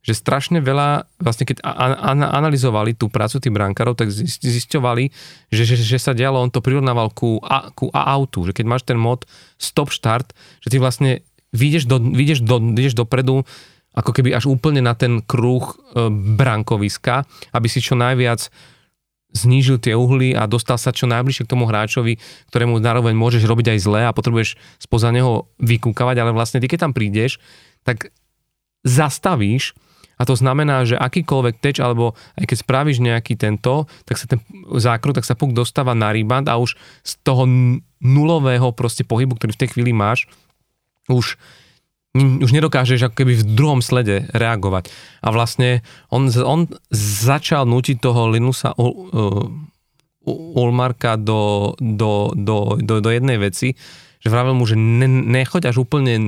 že 0.02 0.18
strašne 0.18 0.66
veľa, 0.66 1.06
vlastne 1.22 1.46
keď 1.46 1.62
analyzovali 2.10 2.98
tú 2.98 3.06
prácu 3.06 3.38
tých 3.38 3.54
brankárov, 3.54 3.94
tak 3.94 4.10
zisťovali, 4.10 5.14
že, 5.54 5.62
že, 5.62 5.78
že 5.78 5.98
sa 6.02 6.18
dialo, 6.18 6.42
on 6.42 6.50
to 6.50 6.58
prirovnával 6.58 7.14
ku, 7.14 7.38
a, 7.46 7.70
ku 7.70 7.94
a 7.94 8.10
autu, 8.18 8.50
že 8.50 8.58
keď 8.58 8.66
máš 8.66 8.82
ten 8.82 8.98
mod 8.98 9.30
stop 9.62 9.94
start, 9.94 10.34
že 10.66 10.74
ty 10.74 10.82
vlastne 10.82 11.22
vyjdeš, 11.54 11.86
do, 11.86 12.02
vyjdeš, 12.02 12.40
do, 12.42 12.58
vyjdeš 12.58 12.96
dopredu 12.98 13.46
ako 13.92 14.12
keby 14.16 14.32
až 14.32 14.48
úplne 14.48 14.80
na 14.80 14.96
ten 14.96 15.20
kruh 15.20 15.64
e, 15.68 16.08
brankoviska, 16.12 17.28
aby 17.52 17.68
si 17.68 17.84
čo 17.84 18.00
najviac 18.00 18.48
znížil 19.32 19.80
tie 19.80 19.96
uhly 19.96 20.36
a 20.36 20.44
dostal 20.48 20.76
sa 20.76 20.92
čo 20.92 21.08
najbližšie 21.08 21.48
k 21.48 21.52
tomu 21.52 21.64
hráčovi, 21.64 22.20
ktorému 22.52 22.84
zároveň 22.84 23.16
môžeš 23.16 23.48
robiť 23.48 23.76
aj 23.76 23.80
zle 23.80 24.02
a 24.04 24.16
potrebuješ 24.16 24.60
spoza 24.80 25.08
neho 25.16 25.48
vykúkavať, 25.60 26.16
ale 26.20 26.36
vlastne 26.36 26.60
ty 26.60 26.68
keď 26.68 26.88
tam 26.88 26.94
prídeš, 26.96 27.40
tak 27.88 28.12
zastavíš 28.84 29.72
a 30.20 30.28
to 30.28 30.38
znamená, 30.38 30.86
že 30.86 31.02
akýkoľvek 31.02 31.56
teč, 31.58 31.82
alebo 31.82 32.14
aj 32.38 32.46
keď 32.46 32.58
spravíš 32.62 33.02
nejaký 33.02 33.34
tento, 33.40 33.90
tak 34.06 34.22
sa 34.22 34.30
ten 34.30 34.38
zákrok, 34.78 35.18
tak 35.18 35.26
sa 35.26 35.34
puk 35.34 35.50
dostáva 35.58 35.98
na 35.98 36.14
rebound 36.14 36.46
a 36.46 36.62
už 36.62 36.78
z 37.02 37.14
toho 37.26 37.50
nulového 37.98 38.70
proste 38.78 39.02
pohybu, 39.02 39.42
ktorý 39.42 39.58
v 39.58 39.62
tej 39.66 39.70
chvíli 39.74 39.98
máš, 39.98 40.30
už 41.10 41.42
už 42.16 42.52
nedokážeš 42.52 43.08
ako 43.08 43.16
keby 43.24 43.34
v 43.40 43.48
druhom 43.56 43.80
slede 43.80 44.28
reagovať. 44.36 44.92
A 45.24 45.32
vlastne 45.32 45.80
on, 46.12 46.28
on 46.44 46.68
začal 46.96 47.64
nutiť 47.64 48.04
toho 48.04 48.28
Linusa 48.28 48.76
uh, 48.76 49.48
Ulmarka 50.28 51.16
do, 51.16 51.74
do, 51.80 52.36
do, 52.36 52.78
do, 52.78 52.94
do 53.00 53.10
jednej 53.10 53.40
veci, 53.40 53.80
že 54.22 54.28
vravel 54.28 54.54
mu, 54.54 54.68
že 54.68 54.76
ne, 54.76 55.08
nechoď 55.08 55.72
až 55.72 55.88
úplne 55.88 56.20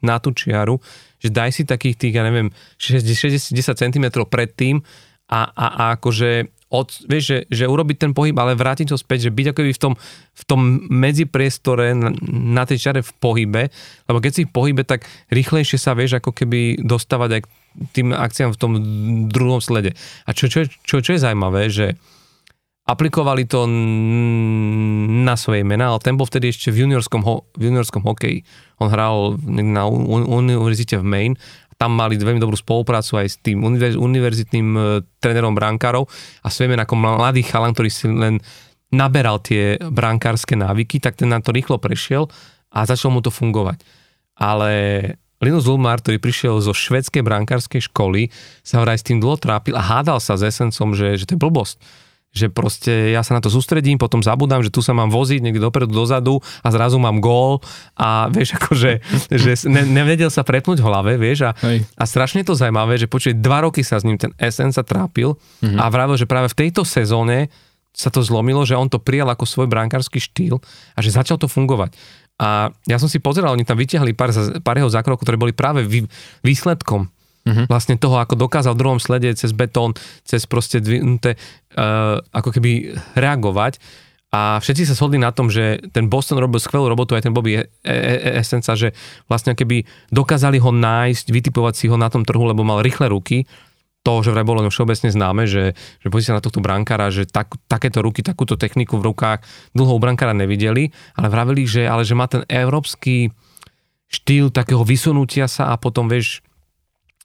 na 0.00 0.16
tú 0.18 0.32
čiaru, 0.32 0.80
že 1.20 1.28
daj 1.28 1.52
si 1.52 1.62
takých 1.68 2.00
tých, 2.00 2.14
ja 2.16 2.24
neviem, 2.24 2.48
60, 2.80 3.52
10 3.52 3.76
cm 3.76 4.06
predtým 4.24 4.80
a, 5.28 5.40
a, 5.52 5.66
a 5.68 5.84
akože 6.00 6.48
od, 6.70 6.86
vieš, 7.10 7.24
že, 7.26 7.38
že 7.50 7.64
urobiť 7.66 7.96
ten 7.98 8.12
pohyb, 8.14 8.34
ale 8.38 8.54
vrátiť 8.54 8.94
to 8.94 8.96
späť, 8.96 9.26
že 9.26 9.34
byť 9.34 9.46
ako 9.50 9.60
v 9.66 9.80
tom, 9.82 9.94
v 10.32 10.44
tom 10.46 10.60
medzipriestore 10.86 11.98
na, 11.98 12.14
na 12.30 12.62
tej 12.62 12.78
čare 12.78 13.00
v 13.02 13.12
pohybe, 13.18 13.62
lebo 14.06 14.18
keď 14.22 14.32
si 14.32 14.42
v 14.46 14.54
pohybe, 14.54 14.86
tak 14.86 15.02
rýchlejšie 15.34 15.82
sa 15.82 15.98
vieš 15.98 16.22
ako 16.22 16.30
keby 16.30 16.78
dostávať 16.86 17.30
aj 17.36 17.42
k 17.42 17.48
tým 17.90 18.08
akciám 18.14 18.50
v 18.54 18.60
tom 18.62 18.72
druhom 19.26 19.58
slede. 19.58 19.98
A 20.26 20.30
čo, 20.30 20.46
čo, 20.46 20.66
čo, 20.86 21.02
čo 21.02 21.10
je 21.10 21.22
zaujímavé, 21.22 21.66
že 21.70 21.98
aplikovali 22.86 23.46
to 23.46 23.70
na 25.22 25.34
svoje 25.38 25.62
mená, 25.62 25.94
ale 25.94 26.02
ten 26.02 26.18
bol 26.18 26.26
vtedy 26.26 26.50
ešte 26.50 26.74
v 26.74 26.86
juniorskom, 26.86 27.22
ho, 27.22 27.46
v 27.54 27.70
juniorskom 27.70 28.02
hokeji. 28.02 28.42
On 28.82 28.90
hral 28.90 29.38
na 29.46 29.86
univerzite 29.86 30.98
v 30.98 31.06
Maine 31.06 31.36
tam 31.80 31.96
mali 31.96 32.20
veľmi 32.20 32.36
dobrú 32.36 32.60
spoluprácu 32.60 33.24
aj 33.24 33.26
s 33.32 33.36
tým 33.40 33.64
univerzitným 33.96 34.68
e, 34.76 34.80
trénerom 35.16 35.56
brankárov 35.56 36.04
a 36.44 36.52
svojím 36.52 36.76
ako 36.76 36.92
mladý 36.92 37.40
chalan, 37.40 37.72
ktorý 37.72 37.88
si 37.88 38.04
len 38.04 38.36
naberal 38.92 39.40
tie 39.40 39.80
brankárske 39.80 40.60
návyky, 40.60 41.00
tak 41.00 41.16
ten 41.16 41.32
na 41.32 41.40
to 41.40 41.56
rýchlo 41.56 41.80
prešiel 41.80 42.28
a 42.68 42.84
začalo 42.84 43.16
mu 43.16 43.20
to 43.24 43.32
fungovať. 43.32 43.80
Ale 44.36 44.72
Linus 45.40 45.64
Ulmar, 45.64 46.04
ktorý 46.04 46.20
prišiel 46.20 46.60
zo 46.60 46.76
švedskej 46.76 47.24
brankárskej 47.24 47.88
školy, 47.88 48.28
sa 48.60 48.84
vraj 48.84 49.00
s 49.00 49.06
tým 49.08 49.16
dlho 49.16 49.40
trápil 49.40 49.72
a 49.72 49.80
hádal 49.80 50.20
sa 50.20 50.36
s 50.36 50.44
Esencom, 50.44 50.92
že, 50.92 51.16
že 51.16 51.24
to 51.24 51.32
je 51.32 51.40
blbosť 51.40 51.80
že 52.30 52.46
proste 52.46 53.10
ja 53.10 53.26
sa 53.26 53.34
na 53.34 53.42
to 53.42 53.50
sústredím, 53.50 53.98
potom 53.98 54.22
zabudám, 54.22 54.62
že 54.62 54.70
tu 54.70 54.78
sa 54.86 54.94
mám 54.94 55.10
voziť 55.10 55.42
niekde 55.42 55.58
dopredu, 55.58 55.90
dozadu 55.90 56.38
a 56.62 56.68
zrazu 56.70 57.02
mám 57.02 57.18
gól 57.18 57.58
a 57.98 58.30
vieš, 58.30 58.54
akože 58.54 59.02
že 59.34 59.52
ne, 59.74 59.82
nevedel 59.82 60.30
sa 60.30 60.46
prepnúť 60.46 60.78
v 60.78 60.86
hlave, 60.86 61.12
vieš, 61.18 61.50
a, 61.50 61.52
a 61.98 62.04
strašne 62.06 62.46
to 62.46 62.54
zaujímavé, 62.54 63.02
že 63.02 63.10
počuje 63.10 63.34
dva 63.34 63.66
roky 63.66 63.82
sa 63.82 63.98
s 63.98 64.06
ním 64.06 64.14
ten 64.14 64.30
SN 64.38 64.70
sa 64.70 64.86
trápil 64.86 65.34
mm-hmm. 65.34 65.78
a 65.82 65.84
vravil, 65.90 66.14
že 66.14 66.30
práve 66.30 66.46
v 66.54 66.58
tejto 66.66 66.86
sezóne 66.86 67.50
sa 67.90 68.14
to 68.14 68.22
zlomilo, 68.22 68.62
že 68.62 68.78
on 68.78 68.86
to 68.86 69.02
prijal 69.02 69.26
ako 69.34 69.42
svoj 69.42 69.66
brankársky 69.66 70.22
štýl 70.22 70.62
a 70.94 70.98
že 71.02 71.10
začal 71.10 71.34
to 71.34 71.50
fungovať. 71.50 71.98
A 72.40 72.70
ja 72.88 72.96
som 72.96 73.10
si 73.10 73.20
pozeral, 73.20 73.52
oni 73.52 73.66
tam 73.66 73.76
vyťahli 73.76 74.16
pár, 74.16 74.32
pár 74.62 74.76
jeho 74.78 74.88
zákrokov, 74.88 75.26
ktoré 75.26 75.36
boli 75.36 75.52
práve 75.52 75.84
vý, 75.84 76.06
výsledkom 76.40 77.10
uh-huh. 77.46 77.66
vlastne 77.66 77.96
toho, 77.96 78.20
ako 78.20 78.36
dokázal 78.36 78.76
v 78.76 78.80
druhom 78.80 79.00
slede 79.00 79.32
cez 79.36 79.52
betón, 79.56 79.96
cez 80.24 80.44
proste 80.44 80.80
dvihnuté, 80.82 81.36
uh, 81.76 82.20
ako 82.34 82.56
keby 82.56 82.96
reagovať. 83.16 83.80
A 84.30 84.62
všetci 84.62 84.86
sa 84.86 84.94
shodli 84.94 85.18
na 85.18 85.34
tom, 85.34 85.50
že 85.50 85.82
ten 85.90 86.06
Boston 86.06 86.38
robil 86.38 86.62
skvelú 86.62 86.86
robotu, 86.86 87.18
aj 87.18 87.26
ten 87.26 87.34
Bobby 87.34 87.58
e- 87.58 87.66
e- 87.82 87.90
e- 87.90 88.38
Essenca, 88.38 88.78
že 88.78 88.94
vlastne 89.26 89.58
keby 89.58 89.82
dokázali 90.14 90.62
ho 90.62 90.70
nájsť, 90.70 91.34
vytipovať 91.34 91.74
si 91.74 91.86
ho 91.90 91.98
na 91.98 92.06
tom 92.06 92.22
trhu, 92.22 92.46
lebo 92.46 92.62
mal 92.62 92.78
rýchle 92.78 93.10
ruky, 93.10 93.50
to, 94.00 94.24
že 94.24 94.32
vraj 94.32 94.48
bolo 94.48 94.64
všeobecne 94.64 95.12
známe, 95.12 95.44
že, 95.44 95.76
že 96.00 96.08
pozrite 96.08 96.32
na 96.32 96.40
tohto 96.40 96.64
brankára, 96.64 97.12
že 97.12 97.28
tak, 97.28 97.52
takéto 97.68 98.00
ruky, 98.00 98.24
takúto 98.24 98.56
techniku 98.56 98.96
v 98.96 99.12
rukách 99.12 99.44
dlho 99.76 99.92
u 99.92 100.00
brankára 100.00 100.32
nevideli, 100.32 100.88
ale 101.18 101.28
vravili, 101.28 101.68
že, 101.68 101.84
ale 101.84 102.06
že 102.06 102.16
má 102.16 102.24
ten 102.24 102.46
európsky 102.48 103.28
štýl 104.08 104.48
takého 104.48 104.82
vysunutia 104.82 105.46
sa 105.46 105.70
a 105.70 105.76
potom, 105.76 106.08
vieš, 106.08 106.40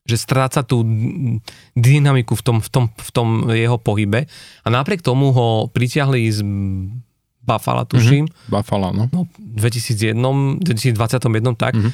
že 0.06 0.22
stráca 0.22 0.62
tú 0.62 0.86
dynamiku 1.74 2.38
v 2.38 2.44
tom, 2.46 2.58
v, 2.62 2.70
tom, 2.70 2.86
v 2.94 3.10
tom 3.10 3.28
jeho 3.50 3.82
pohybe 3.82 4.30
a 4.62 4.68
napriek 4.70 5.02
tomu 5.02 5.34
ho 5.34 5.66
pritiahli 5.74 6.30
z 6.30 6.40
Buffalo, 7.46 7.86
tuším. 7.86 8.26
Mm-hmm. 8.26 8.50
Buffalo, 8.50 8.90
no. 8.90 9.06
no 9.14 9.30
2001, 9.38 10.18
2021, 10.66 11.54
tak. 11.54 11.78
Mm-hmm. 11.78 11.94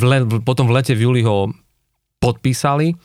V 0.00 0.04
le, 0.08 0.16
potom 0.40 0.64
v 0.64 0.72
lete 0.80 0.96
v 0.96 1.04
júli 1.04 1.20
ho 1.24 1.52
podpísali 2.24 2.96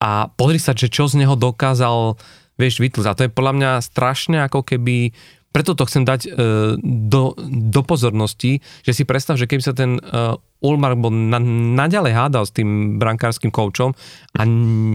a 0.00 0.32
pozri 0.32 0.56
sa, 0.56 0.72
že 0.72 0.88
čo 0.88 1.04
z 1.04 1.20
neho 1.20 1.36
dokázal, 1.36 2.16
vieš, 2.56 2.80
vytlzať. 2.80 3.12
A 3.12 3.18
to 3.18 3.24
je 3.28 3.36
podľa 3.36 3.52
mňa 3.60 3.70
strašne 3.84 4.40
ako 4.48 4.64
keby 4.64 5.12
preto 5.50 5.74
to 5.74 5.82
chcem 5.86 6.06
dať 6.06 6.20
e, 6.26 6.30
do, 6.82 7.34
do 7.50 7.80
pozornosti, 7.82 8.62
že 8.86 8.92
si 8.94 9.02
predstav, 9.02 9.34
že 9.34 9.50
keby 9.50 9.62
sa 9.62 9.74
ten 9.74 9.98
e, 9.98 10.02
Ulmar 10.62 10.94
bol 10.94 11.10
na, 11.10 11.42
naďalej 11.74 12.12
hádal 12.14 12.44
s 12.46 12.54
tým 12.54 13.02
brankárským 13.02 13.50
koučom 13.50 13.96
a 14.36 14.40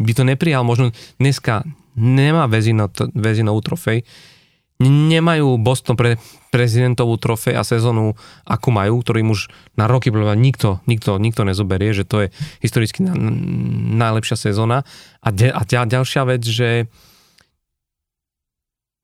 by 0.02 0.12
to 0.16 0.24
neprijal, 0.24 0.64
možno 0.64 0.96
dneska 1.20 1.68
nemá 2.00 2.48
väzino, 2.48 2.88
väzinovú 3.16 3.60
trofej, 3.64 4.08
nemajú 4.84 5.56
Boston 5.60 5.96
pre 5.96 6.20
prezidentovú 6.52 7.16
trofej 7.16 7.56
a 7.56 7.64
sezónu, 7.64 8.16
akú 8.44 8.76
majú, 8.76 9.00
ktorým 9.00 9.32
už 9.32 9.48
na 9.80 9.88
roky 9.88 10.12
nikto, 10.12 10.84
nikto, 10.84 11.16
nikto 11.16 11.42
nezoberie, 11.48 11.96
že 11.96 12.04
to 12.04 12.28
je 12.28 12.36
historicky 12.60 13.04
na, 13.04 13.16
najlepšia 14.08 14.52
sezóna. 14.52 14.84
A, 15.24 15.32
de, 15.32 15.52
a 15.52 15.64
ďalšia 15.64 16.24
vec, 16.28 16.44
že 16.44 16.92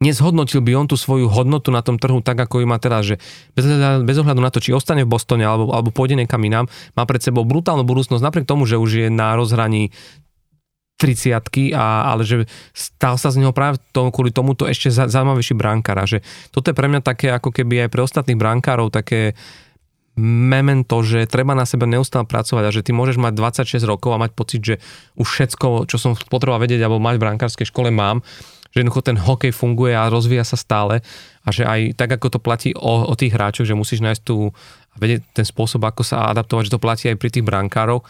nezhodnotil 0.01 0.65
by 0.65 0.71
on 0.75 0.87
tú 0.89 0.97
svoju 0.97 1.29
hodnotu 1.29 1.69
na 1.69 1.85
tom 1.85 2.01
trhu 2.01 2.19
tak, 2.25 2.41
ako 2.41 2.65
ju 2.65 2.67
má 2.67 2.81
teraz, 2.81 3.05
že 3.05 3.21
bez, 3.53 3.69
bez 4.01 4.17
ohľadu 4.17 4.41
na 4.41 4.49
to, 4.49 4.57
či 4.57 4.73
ostane 4.73 5.05
v 5.05 5.13
Bostone 5.13 5.45
alebo, 5.45 5.69
alebo 5.71 5.93
pôjde 5.93 6.17
niekam 6.17 6.41
inám, 6.41 6.65
má 6.97 7.05
pred 7.05 7.21
sebou 7.21 7.45
brutálnu 7.45 7.85
budúcnosť, 7.85 8.25
napriek 8.25 8.49
tomu, 8.49 8.65
že 8.65 8.81
už 8.81 8.91
je 9.05 9.07
na 9.13 9.37
rozhraní 9.37 9.93
30 11.01 11.73
a, 11.73 12.13
ale 12.13 12.21
že 12.21 12.45
stal 12.77 13.17
sa 13.17 13.33
z 13.33 13.41
neho 13.41 13.49
práve 13.53 13.81
to, 13.89 14.13
kvôli 14.13 14.29
tomuto 14.29 14.69
ešte 14.69 14.93
zaujímavejší 14.93 15.57
bránkár. 15.57 16.05
Že 16.05 16.21
toto 16.53 16.69
je 16.69 16.77
pre 16.77 16.85
mňa 16.85 17.01
také, 17.01 17.33
ako 17.33 17.49
keby 17.49 17.85
aj 17.85 17.89
pre 17.89 18.05
ostatných 18.05 18.37
bránkárov 18.37 18.93
také 18.93 19.33
memento, 20.21 21.01
že 21.01 21.25
treba 21.25 21.57
na 21.57 21.65
sebe 21.65 21.89
neustále 21.89 22.29
pracovať 22.29 22.63
a 22.67 22.75
že 22.75 22.85
ty 22.85 22.91
môžeš 22.93 23.17
mať 23.17 23.33
26 23.33 23.81
rokov 23.89 24.13
a 24.13 24.21
mať 24.21 24.31
pocit, 24.37 24.61
že 24.61 24.75
už 25.17 25.25
všetko, 25.25 25.89
čo 25.89 25.97
som 25.97 26.13
potreboval 26.13 26.61
vedieť 26.61 26.85
alebo 26.85 27.01
mať 27.01 27.17
v 27.17 27.23
brankárskej 27.25 27.65
škole 27.65 27.89
mám 27.89 28.21
že 28.71 28.79
jednoducho 28.79 29.03
ten 29.03 29.19
hokej 29.19 29.51
funguje 29.51 29.91
a 29.91 30.07
rozvíja 30.07 30.47
sa 30.47 30.55
stále 30.55 31.03
a 31.43 31.49
že 31.51 31.67
aj 31.67 31.99
tak, 31.99 32.15
ako 32.15 32.27
to 32.35 32.39
platí 32.39 32.69
o, 32.71 33.07
o 33.07 33.13
tých 33.19 33.35
hráčoch, 33.35 33.67
že 33.67 33.75
musíš 33.75 33.99
nájsť 34.03 34.23
tú 34.23 34.55
ten 35.31 35.45
spôsob, 35.47 35.83
ako 35.87 36.03
sa 36.03 36.31
adaptovať, 36.31 36.67
že 36.67 36.73
to 36.75 36.83
platí 36.83 37.05
aj 37.07 37.19
pri 37.19 37.29
tých 37.31 37.47
brankárov 37.47 38.03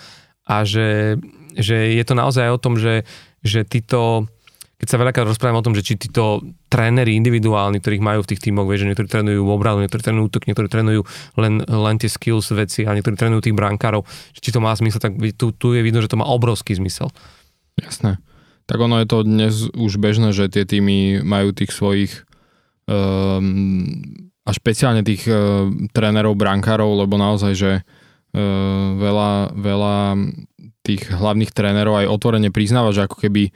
a 0.50 0.66
že, 0.66 1.18
že 1.54 1.94
je 1.94 2.04
to 2.06 2.18
naozaj 2.18 2.50
o 2.50 2.62
tom, 2.62 2.78
že, 2.78 3.06
že 3.46 3.66
títo 3.66 4.30
keď 4.82 4.90
sa 4.90 4.98
veľakrát 4.98 5.30
rozprávame 5.30 5.62
o 5.62 5.68
tom, 5.70 5.78
že 5.78 5.86
či 5.86 5.94
títo 5.94 6.42
tréneri 6.66 7.14
individuálni, 7.14 7.78
ktorých 7.78 8.02
majú 8.02 8.26
v 8.26 8.34
tých 8.34 8.50
tímoch, 8.50 8.66
vieš, 8.66 8.82
že 8.82 8.90
niektorí 8.90 9.14
trénujú 9.14 9.46
obranu, 9.46 9.86
niektorí 9.86 10.02
trénujú 10.02 10.26
útok, 10.26 10.50
niektorí 10.50 10.74
trénujú 10.74 11.06
len, 11.38 11.62
len 11.62 11.96
tie 12.02 12.10
skills 12.10 12.50
veci 12.50 12.90
a 12.90 12.98
niektorí 12.98 13.14
trénujú 13.14 13.46
tých 13.46 13.54
brankárov, 13.54 14.02
či 14.34 14.50
to 14.50 14.58
má 14.58 14.74
zmysel, 14.74 14.98
tak 14.98 15.14
tu, 15.38 15.54
tu 15.54 15.78
je 15.78 15.86
vidno, 15.86 16.02
že 16.02 16.10
to 16.10 16.18
má 16.18 16.26
obrovský 16.26 16.74
zmysel. 16.74 17.14
Jasné 17.78 18.18
tak 18.72 18.80
ono 18.80 19.04
je 19.04 19.08
to 19.12 19.28
dnes 19.28 19.68
už 19.76 20.00
bežné, 20.00 20.32
že 20.32 20.48
tie 20.48 20.64
týmy 20.64 21.20
majú 21.28 21.52
tých 21.52 21.76
svojich 21.76 22.24
um, 22.88 24.00
a 24.48 24.52
špeciálne 24.56 25.04
tých 25.04 25.28
uh, 25.28 25.68
trénerov, 25.92 26.40
brankárov, 26.40 27.04
lebo 27.04 27.20
naozaj, 27.20 27.52
že 27.52 27.72
uh, 27.84 28.96
veľa, 28.96 29.60
veľa 29.60 29.98
tých 30.88 31.04
hlavných 31.12 31.52
trénerov 31.52 32.00
aj 32.00 32.16
otvorene 32.16 32.48
priznáva, 32.48 32.96
že 32.96 33.12
ako 33.12 33.20
keby 33.20 33.52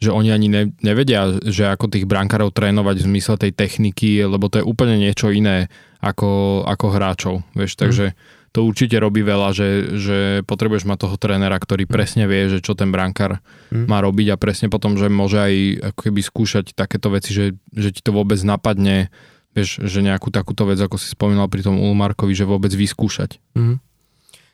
že 0.00 0.08
oni 0.16 0.32
ani 0.32 0.48
ne, 0.48 0.62
nevedia, 0.80 1.28
že 1.44 1.68
ako 1.68 1.92
tých 1.92 2.08
brankárov 2.08 2.56
trénovať 2.56 3.04
v 3.04 3.06
zmysle 3.12 3.36
tej 3.36 3.52
techniky, 3.52 4.24
lebo 4.24 4.48
to 4.48 4.62
je 4.62 4.64
úplne 4.64 4.96
niečo 4.96 5.28
iné 5.28 5.68
ako, 6.00 6.64
ako 6.64 6.86
hráčov. 6.88 7.34
Vieš, 7.52 7.76
mm. 7.76 8.16
To 8.50 8.66
určite 8.66 8.98
robí 8.98 9.22
veľa, 9.22 9.54
že, 9.54 9.68
že 9.94 10.18
potrebuješ 10.42 10.82
mať 10.82 10.98
toho 11.06 11.16
trénera, 11.16 11.54
ktorý 11.54 11.86
mhm. 11.86 11.92
presne 11.92 12.24
vie, 12.26 12.50
že 12.50 12.58
čo 12.58 12.74
ten 12.74 12.90
brankár 12.90 13.38
mm. 13.70 13.86
má 13.86 14.02
robiť 14.02 14.34
a 14.34 14.40
presne 14.40 14.66
potom, 14.66 14.98
že 14.98 15.06
môže 15.06 15.38
aj 15.38 15.54
ako 15.94 16.00
keby 16.10 16.20
skúšať 16.20 16.64
takéto 16.74 17.14
veci, 17.14 17.30
že, 17.30 17.54
že 17.70 17.94
ti 17.94 18.02
to 18.02 18.10
vôbec 18.10 18.38
napadne, 18.42 19.14
vieš, 19.54 19.82
že 19.86 20.02
nejakú 20.02 20.34
takúto 20.34 20.66
vec, 20.66 20.82
ako 20.82 20.98
si 20.98 21.10
spomínal 21.10 21.46
pri 21.46 21.62
tom 21.62 21.78
Ulmarkovi, 21.78 22.34
že 22.34 22.46
vôbec 22.46 22.74
vyskúšať. 22.74 23.38
Mm. 23.54 23.78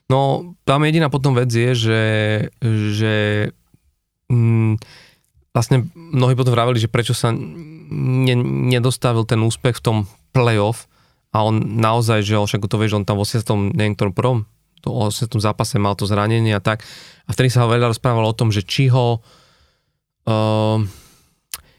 No, 0.06 0.54
tam 0.62 0.86
jediná 0.86 1.10
potom 1.10 1.34
vec 1.34 1.50
je, 1.50 1.74
že, 1.74 2.02
že 2.62 3.14
mm, 4.30 4.78
vlastne 5.50 5.88
mnohí 5.96 6.38
potom 6.38 6.54
vraveli, 6.54 6.78
že 6.78 6.92
prečo 6.92 7.16
sa 7.16 7.34
ne, 7.34 8.36
nedostavil 8.70 9.24
ten 9.26 9.40
úspech 9.42 9.80
v 9.80 9.84
tom 9.84 9.96
playoff 10.30 10.86
a 11.36 11.44
on 11.44 11.60
naozaj, 11.76 12.24
že 12.24 12.40
však 12.40 12.64
to 12.64 12.80
vieš, 12.80 12.96
on 12.96 13.04
tam 13.04 13.20
v 13.20 13.28
80. 13.28 13.76
neviem 13.76 13.92
ktorom 13.92 14.16
prvom, 14.16 14.38
to 14.80 14.88
80. 14.88 15.36
zápase 15.36 15.76
mal 15.76 15.92
to 15.92 16.08
zranenie 16.08 16.56
a 16.56 16.64
tak 16.64 16.80
a 17.28 17.30
vtedy 17.36 17.52
sa 17.52 17.68
ho 17.68 17.72
veľa 17.72 17.92
rozprávalo 17.92 18.32
o 18.32 18.38
tom, 18.38 18.48
že 18.48 18.64
či 18.64 18.88
ho 18.88 19.20
uh, 20.24 20.80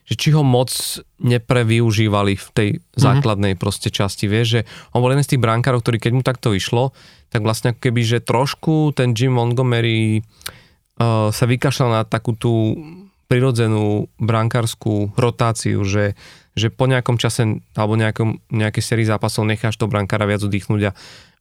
že 0.08 0.16
či 0.16 0.32
ho 0.32 0.40
moc 0.40 0.72
neprevyužívali 1.20 2.40
v 2.40 2.48
tej 2.56 2.70
mm-hmm. 2.78 2.96
základnej 2.96 3.54
proste 3.60 3.92
časti, 3.92 4.32
vieš, 4.32 4.48
že 4.48 4.62
on 4.96 5.04
bol 5.04 5.12
jeden 5.12 5.26
z 5.26 5.36
tých 5.36 5.44
brankárov, 5.44 5.84
ktorý 5.84 5.98
keď 6.00 6.12
mu 6.16 6.24
takto 6.24 6.54
vyšlo, 6.56 6.96
tak 7.28 7.44
vlastne 7.44 7.76
keby, 7.76 8.02
že 8.08 8.24
trošku 8.24 8.96
ten 8.96 9.12
Jim 9.12 9.36
Montgomery 9.36 10.24
uh, 10.24 11.28
sa 11.34 11.44
vykašľal 11.44 11.90
na 11.92 12.02
takú 12.08 12.40
tú 12.40 12.80
prirodzenú 13.28 14.08
brankárskú 14.16 15.12
rotáciu, 15.20 15.84
že, 15.84 16.16
že 16.58 16.74
po 16.74 16.90
nejakom 16.90 17.22
čase 17.22 17.62
alebo 17.78 17.94
nejakom, 17.94 18.42
nejakej 18.50 18.84
sérii 18.84 19.06
zápasov 19.06 19.46
necháš 19.46 19.78
to 19.78 19.86
brankára 19.86 20.26
viac 20.26 20.42
oddychnúť 20.42 20.90
a, 20.90 20.92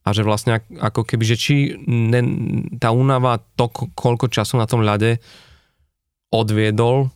a 0.04 0.08
že 0.12 0.22
vlastne 0.22 0.60
ako 0.76 1.08
keby, 1.08 1.24
že 1.24 1.36
či 1.40 1.54
ne, 1.88 2.20
tá 2.76 2.92
únava 2.92 3.40
to, 3.56 3.72
koľko 3.72 4.28
času 4.28 4.60
na 4.60 4.68
tom 4.68 4.84
ľade 4.84 5.24
odviedol, 6.28 7.08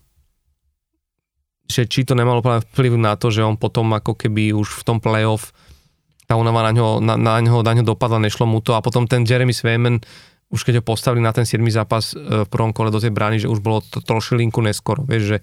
že 1.68 1.84
či 1.84 2.08
to 2.08 2.16
nemalo 2.16 2.40
vplyv 2.40 2.96
na 2.96 3.20
to, 3.20 3.28
že 3.28 3.44
on 3.44 3.60
potom 3.60 3.92
ako 3.92 4.16
keby 4.16 4.56
už 4.56 4.80
v 4.80 4.86
tom 4.88 4.98
playoff 4.98 5.52
tá 6.24 6.40
únava 6.40 6.64
na 6.64 6.72
ňo, 6.72 7.04
na, 7.04 7.14
na, 7.20 7.36
ňo, 7.38 7.60
na 7.60 7.72
ňo 7.76 7.84
dopadla, 7.84 8.22
nešlo 8.22 8.48
mu 8.48 8.64
to 8.64 8.72
a 8.72 8.80
potom 8.80 9.04
ten 9.04 9.28
Jeremy 9.28 9.52
Swayman 9.52 10.00
už 10.50 10.66
keď 10.66 10.82
ho 10.82 10.84
postavili 10.84 11.22
na 11.22 11.30
ten 11.30 11.46
7. 11.46 11.62
zápas 11.70 12.10
e, 12.12 12.42
v 12.42 12.48
prvom 12.50 12.74
kole 12.74 12.90
do 12.90 12.98
tej 12.98 13.14
brány, 13.14 13.38
že 13.38 13.46
už 13.46 13.62
bolo 13.62 13.86
to 13.86 14.02
trošilinku 14.02 14.58
neskoro, 14.58 15.06
vieš, 15.06 15.22
že 15.22 15.38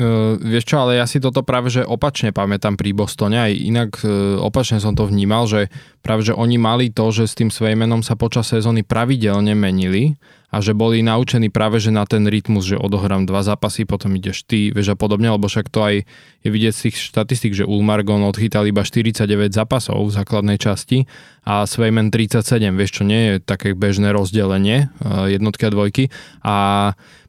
Uh, 0.00 0.40
vieš 0.40 0.64
čo, 0.64 0.80
ale 0.80 0.96
ja 0.96 1.04
si 1.04 1.20
toto 1.20 1.44
práve 1.44 1.68
že 1.68 1.84
opačne 1.84 2.32
pamätám 2.32 2.80
pri 2.80 2.96
Bostone, 2.96 3.36
aj 3.36 3.52
inak 3.52 3.90
uh, 4.00 4.40
opačne 4.40 4.80
som 4.80 4.96
to 4.96 5.04
vnímal, 5.04 5.44
že 5.44 5.68
práve 6.00 6.24
že 6.24 6.32
oni 6.32 6.56
mali 6.56 6.88
to, 6.88 7.12
že 7.12 7.28
s 7.28 7.36
tým 7.36 7.52
Svejmenom 7.52 8.00
sa 8.00 8.16
počas 8.16 8.48
sezóny 8.48 8.80
pravidelne 8.80 9.52
menili 9.52 10.16
a 10.50 10.58
že 10.58 10.74
boli 10.74 11.00
naučení 11.00 11.46
práve 11.46 11.78
že 11.78 11.94
na 11.94 12.02
ten 12.02 12.26
rytmus, 12.26 12.66
že 12.66 12.76
odohrám 12.76 13.24
dva 13.24 13.46
zápasy, 13.46 13.86
potom 13.86 14.10
ideš 14.18 14.42
ty, 14.42 14.74
vieš 14.74 14.92
a 14.92 14.96
podobne, 14.98 15.30
lebo 15.30 15.46
však 15.46 15.70
to 15.70 15.80
aj 15.80 15.94
je 16.42 16.48
vidieť 16.50 16.72
z 16.74 16.80
tých 16.90 16.96
štatistík, 16.98 17.54
že 17.54 17.64
Ulmargon 17.64 18.26
odchytal 18.26 18.66
iba 18.66 18.82
49 18.82 19.30
zápasov 19.54 20.10
v 20.10 20.14
základnej 20.14 20.58
časti 20.58 21.06
a 21.46 21.64
Svejmen 21.64 22.10
37, 22.10 22.66
vieš 22.74 23.00
čo, 23.00 23.02
nie 23.06 23.20
je 23.22 23.34
také 23.38 23.78
bežné 23.78 24.10
rozdelenie 24.10 24.90
jednotky 25.30 25.68
a 25.68 25.72
dvojky. 25.72 26.04
A 26.42 26.56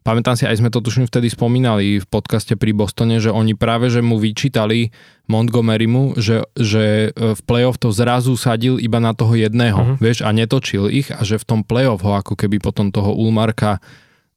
pamätám 0.01 0.35
si, 0.35 0.49
aj 0.49 0.59
sme 0.59 0.73
to 0.73 0.81
tuším 0.81 1.05
vtedy 1.05 1.29
spomínali 1.29 2.01
v 2.01 2.05
podcaste 2.09 2.57
pri 2.57 2.73
Bostone, 2.73 3.21
že 3.21 3.29
oni 3.29 3.53
práve, 3.53 3.93
že 3.93 4.01
mu 4.01 4.17
vyčítali 4.17 4.89
Montgomerymu, 5.31 6.19
že, 6.19 6.43
že 6.59 7.15
e, 7.15 7.31
v 7.31 7.41
playoff 7.47 7.79
to 7.79 7.95
zrazu 7.95 8.35
sadil 8.35 8.75
iba 8.75 8.99
na 8.99 9.15
toho 9.15 9.31
jedného, 9.39 9.79
uh-huh. 9.79 9.97
vieš, 10.03 10.27
a 10.27 10.35
netočil 10.35 10.91
ich 10.91 11.07
a 11.07 11.23
že 11.23 11.39
v 11.39 11.47
tom 11.47 11.59
playoff 11.63 12.03
ho 12.03 12.19
ako 12.19 12.35
keby 12.35 12.59
potom 12.59 12.91
toho 12.91 13.15
Ulmarka 13.15 13.79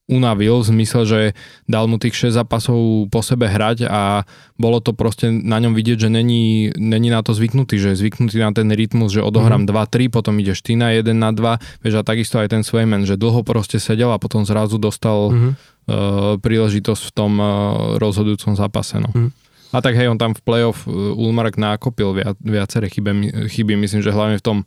unavil 0.04 0.60
v 0.60 0.68
zmysle, 0.68 1.02
že 1.08 1.20
dal 1.64 1.88
mu 1.88 1.96
tých 1.96 2.28
6 2.28 2.36
zápasov 2.36 3.08
po 3.08 3.24
sebe 3.24 3.48
hrať 3.48 3.88
a 3.88 4.28
bolo 4.60 4.84
to 4.84 4.92
proste 4.92 5.32
na 5.32 5.56
ňom 5.56 5.72
vidieť, 5.72 6.04
že 6.04 6.10
není, 6.12 6.76
není 6.76 7.08
na 7.08 7.24
to 7.24 7.32
zvyknutý, 7.32 7.80
že 7.80 7.96
je 7.96 8.00
zvyknutý 8.04 8.36
na 8.36 8.52
ten 8.52 8.68
rytmus, 8.68 9.16
že 9.16 9.24
odohrám 9.24 9.64
mm-hmm. 9.64 10.12
2-3, 10.12 10.12
potom 10.12 10.36
ideš 10.36 10.60
ty 10.60 10.76
na 10.76 10.92
1 10.92 11.08
na 11.16 11.32
2, 11.32 11.80
vieš 11.80 11.94
a 11.96 12.04
takisto 12.04 12.36
aj 12.36 12.52
ten 12.52 12.60
Swayman, 12.60 13.08
že 13.08 13.16
dlho 13.16 13.40
proste 13.48 13.80
sedel 13.80 14.12
a 14.12 14.20
potom 14.20 14.44
zrazu 14.44 14.76
dostal 14.76 15.32
mm-hmm. 15.32 15.52
uh, 15.88 16.36
príležitosť 16.36 17.02
v 17.08 17.12
tom 17.16 17.32
uh, 17.40 17.48
rozhodujúcom 17.96 18.60
zápase. 18.60 19.00
No. 19.00 19.08
Mm-hmm. 19.08 19.43
A 19.74 19.82
tak 19.82 19.98
hej, 19.98 20.06
on 20.06 20.22
tam 20.22 20.38
v 20.38 20.42
playoff 20.46 20.86
uh, 20.86 21.18
Ulmark 21.18 21.58
nákopil 21.58 22.14
viac, 22.14 22.38
viaceré 22.38 22.86
chyby, 22.86 23.50
chyby, 23.50 23.74
myslím, 23.74 24.06
že 24.06 24.14
hlavne 24.14 24.38
v 24.38 24.46
tom 24.46 24.58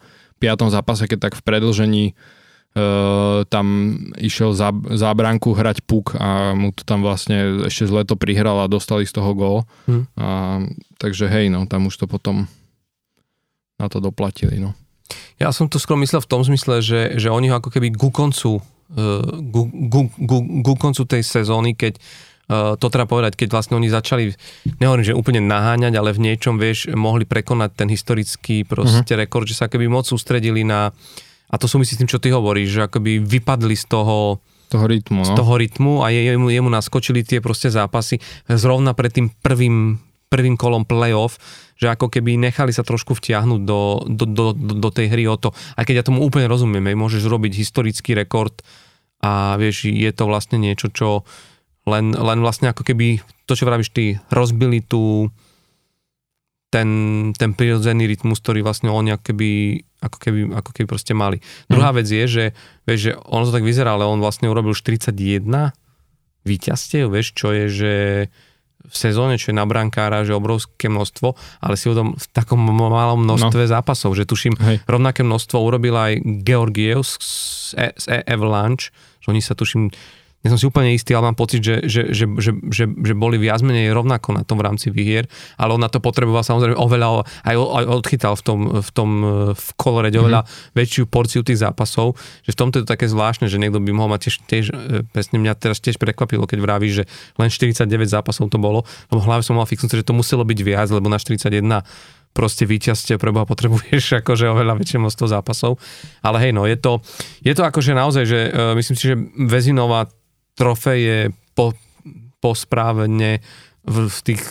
piatom 0.43 0.67
zápase, 0.67 1.07
keď 1.07 1.31
tak 1.31 1.33
v 1.39 1.45
predlžení 1.47 2.05
uh, 2.11 3.47
tam 3.47 3.95
išiel 4.19 4.51
za, 4.51 4.75
za 4.91 5.09
bránku 5.15 5.55
hrať 5.55 5.87
puk 5.87 6.11
a 6.19 6.51
mu 6.51 6.75
to 6.75 6.83
tam 6.83 7.07
vlastne 7.07 7.65
ešte 7.71 7.87
zle 7.87 8.03
to 8.03 8.19
prihral 8.19 8.59
a 8.59 8.67
dostali 8.67 9.07
z 9.07 9.15
toho 9.15 9.31
gól. 9.31 9.57
Hmm. 9.87 10.11
A, 10.19 10.59
takže 10.99 11.31
hej, 11.31 11.47
no, 11.47 11.63
tam 11.71 11.87
už 11.87 11.95
to 11.95 12.05
potom 12.05 12.51
na 13.79 13.87
to 13.87 14.03
doplatili, 14.03 14.59
no. 14.59 14.75
Ja 15.39 15.55
som 15.55 15.71
to 15.71 15.79
skoro 15.79 15.95
myslel 16.03 16.19
v 16.19 16.29
tom 16.29 16.43
zmysle, 16.43 16.83
že, 16.83 17.15
že 17.15 17.31
oni 17.31 17.47
ho 17.47 17.63
ako 17.63 17.71
keby 17.71 17.95
ku 17.95 18.11
koncu, 18.11 18.59
uh, 18.59 19.23
ku, 19.55 19.61
ku, 19.87 19.99
ku, 20.11 20.37
ku 20.67 20.73
koncu 20.75 21.07
tej 21.07 21.23
sezóny, 21.23 21.79
keď 21.79 21.95
to 22.47 22.87
treba 22.87 23.11
povedať, 23.11 23.35
keď 23.35 23.47
vlastne 23.51 23.75
oni 23.75 23.91
začali, 23.91 24.31
nehovorím, 24.79 25.03
že 25.03 25.19
úplne 25.19 25.43
naháňať, 25.43 25.93
ale 25.99 26.15
v 26.15 26.31
niečom, 26.31 26.55
vieš, 26.55 26.87
mohli 26.95 27.27
prekonať 27.27 27.75
ten 27.75 27.91
historický 27.91 28.63
proste 28.63 29.03
uh-huh. 29.03 29.27
rekord, 29.27 29.43
že 29.43 29.59
sa 29.59 29.67
keby 29.67 29.91
moc 29.91 30.07
sústredili 30.07 30.63
na, 30.63 30.95
a 31.51 31.55
to 31.59 31.67
súvisí 31.67 31.95
s 31.95 31.99
tým, 31.99 32.07
čo 32.07 32.23
ty 32.23 32.31
hovoríš, 32.31 32.69
že 32.71 32.81
akoby 32.87 33.19
vypadli 33.19 33.75
z 33.75 33.85
toho, 33.91 34.39
toho 34.71 34.85
rytmu, 34.87 35.23
no? 35.23 35.27
z 35.27 35.31
toho 35.35 35.53
rytmu 35.59 35.93
a 36.03 36.11
jemu, 36.11 36.47
jemu 36.47 36.69
naskočili 36.71 37.27
tie 37.27 37.43
proste 37.43 37.67
zápasy 37.67 38.19
zrovna 38.47 38.95
pred 38.95 39.11
tým 39.11 39.27
prvým, 39.43 39.99
prvým 40.31 40.55
kolom 40.55 40.87
playoff, 40.87 41.39
že 41.75 41.91
ako 41.91 42.11
keby 42.11 42.35
nechali 42.35 42.71
sa 42.71 42.83
trošku 42.83 43.15
vtiahnuť 43.15 43.61
do, 43.63 44.07
do, 44.07 44.25
do, 44.27 44.45
do, 44.55 44.73
do 44.75 44.89
tej 44.91 45.07
hry 45.11 45.23
o 45.27 45.35
to. 45.39 45.55
Aj 45.75 45.83
keď 45.87 46.03
ja 46.03 46.07
tomu 46.07 46.23
úplne 46.23 46.51
rozumiem, 46.51 46.95
môžeš 46.95 47.27
robiť 47.27 47.59
historický 47.59 48.15
rekord 48.15 48.55
a 49.23 49.55
vieš, 49.55 49.87
je 49.87 50.11
to 50.13 50.23
vlastne 50.29 50.61
niečo, 50.61 50.91
čo 50.91 51.27
len, 51.87 52.11
len 52.11 52.39
vlastne 52.43 52.69
ako 52.69 52.83
keby 52.83 53.23
to, 53.47 53.55
čo 53.55 53.63
vravíš 53.63 53.95
ty, 53.95 54.19
rozbili 54.27 54.83
tú 54.83 55.31
ten, 56.67 56.89
ten 57.39 57.55
prirodzený 57.55 58.11
rytmus, 58.11 58.43
ktorý 58.43 58.59
vlastne 58.59 58.91
oni 58.91 59.15
ako 59.15 59.23
keby, 59.31 59.51
ako 60.03 60.17
keby, 60.19 60.39
ako 60.51 60.71
keby 60.75 60.87
proste 60.87 61.15
mali. 61.15 61.39
Mm. 61.39 61.71
Druhá 61.71 61.89
vec 61.95 62.07
je, 62.11 62.25
že, 62.27 62.45
vieš, 62.83 62.99
že 62.99 63.11
ono 63.15 63.47
to 63.47 63.55
tak 63.55 63.63
vyzerá, 63.63 63.95
ale 63.95 64.03
on 64.03 64.19
vlastne 64.19 64.51
urobil 64.51 64.75
41 64.75 65.15
víťazstiev, 66.43 67.07
vieš, 67.07 67.31
čo 67.39 67.55
je, 67.55 67.65
že 67.71 67.93
v 68.87 68.95
sezóne, 68.95 69.35
čo 69.35 69.51
je 69.51 69.59
na 69.59 69.67
brankára, 69.67 70.23
že 70.23 70.35
obrovské 70.35 70.87
množstvo, 70.87 71.35
ale 71.59 71.75
si 71.75 71.91
uvedom 71.91 72.15
v 72.15 72.25
takom 72.31 72.59
malom 72.61 73.19
množstve 73.27 73.67
no. 73.67 73.71
zápasov, 73.71 74.15
že 74.15 74.23
tuším, 74.23 74.55
Hej. 74.55 74.79
rovnaké 74.87 75.27
množstvo 75.27 75.59
urobil 75.59 75.95
aj 75.95 76.23
Georgiev 76.47 77.03
z, 77.03 77.19
z, 77.19 77.91
z 77.99 78.05
Avalanche, 78.23 78.95
že 79.19 79.27
oni 79.27 79.43
sa 79.43 79.59
tuším 79.59 79.91
nie 80.45 80.53
som 80.53 80.59
si 80.61 80.69
úplne 80.69 80.93
istý, 80.93 81.17
ale 81.17 81.33
mám 81.33 81.37
pocit, 81.37 81.65
že, 81.65 81.83
že, 81.89 82.13
že, 82.13 82.29
že, 82.37 82.51
že, 82.69 82.85
že 82.85 83.13
boli 83.17 83.41
viac 83.41 83.65
menej 83.65 83.89
rovnako 83.89 84.37
na 84.37 84.45
tom 84.45 84.61
v 84.61 84.69
rámci 84.69 84.93
výhier, 84.93 85.25
ale 85.57 85.73
on 85.73 85.81
na 85.81 85.89
to 85.89 85.97
potreboval 85.97 86.45
samozrejme 86.45 86.77
oveľa, 86.77 87.25
aj, 87.41 87.55
aj 87.57 87.85
odchytal 87.89 88.33
v 88.37 88.43
tom, 88.45 88.59
v 88.79 88.89
tom 88.93 89.09
v 89.57 89.69
kolore 89.75 90.13
mm-hmm. 90.13 90.21
oveľa 90.21 90.41
väčšiu 90.77 91.09
porciu 91.09 91.41
tých 91.41 91.65
zápasov, 91.65 92.13
že 92.45 92.53
v 92.53 92.57
tomto 92.57 92.79
je 92.79 92.83
to 92.85 92.89
také 92.93 93.09
zvláštne, 93.09 93.49
že 93.49 93.57
niekto 93.57 93.81
by 93.81 93.91
mohol 93.91 94.13
mať 94.13 94.29
tiež, 94.29 94.35
tiež 94.45 94.65
e, 94.69 94.75
presne 95.09 95.41
mňa 95.41 95.57
teraz 95.57 95.81
tiež 95.81 95.97
prekvapilo, 95.97 96.45
keď 96.45 96.59
vraví, 96.61 96.87
že 96.93 97.09
len 97.41 97.49
49 97.49 97.89
zápasov 98.05 98.53
to 98.53 98.61
bolo, 98.61 98.85
lebo 99.09 99.19
hlavne 99.25 99.41
som 99.41 99.57
mal 99.57 99.65
fixnúť, 99.65 100.05
že 100.05 100.07
to 100.07 100.13
muselo 100.13 100.45
byť 100.45 100.59
viac, 100.61 100.87
lebo 100.93 101.09
na 101.09 101.17
41 101.17 101.49
proste 102.37 102.69
víťazste 102.69 103.17
pre 103.17 103.33
Boha 103.33 103.49
potrebuješ 103.49 104.13
akože 104.21 104.53
oveľa 104.53 104.77
väčšie 104.77 105.01
množstvo 105.01 105.25
zápasov. 105.25 105.81
Ale 106.21 106.37
hej, 106.45 106.53
no 106.53 106.69
je 106.69 106.77
to, 106.77 107.01
je 107.41 107.57
to 107.57 107.65
akože 107.65 107.97
naozaj, 107.97 108.23
že 108.29 108.39
uh, 108.53 108.77
myslím 108.77 108.95
si, 108.95 109.03
že 109.09 109.15
Vezinová 109.49 110.05
trofej 110.57 111.31
po, 111.53 111.77
posprávne 112.41 113.39
v, 113.87 114.11
v 114.11 114.19
tých, 114.25 114.43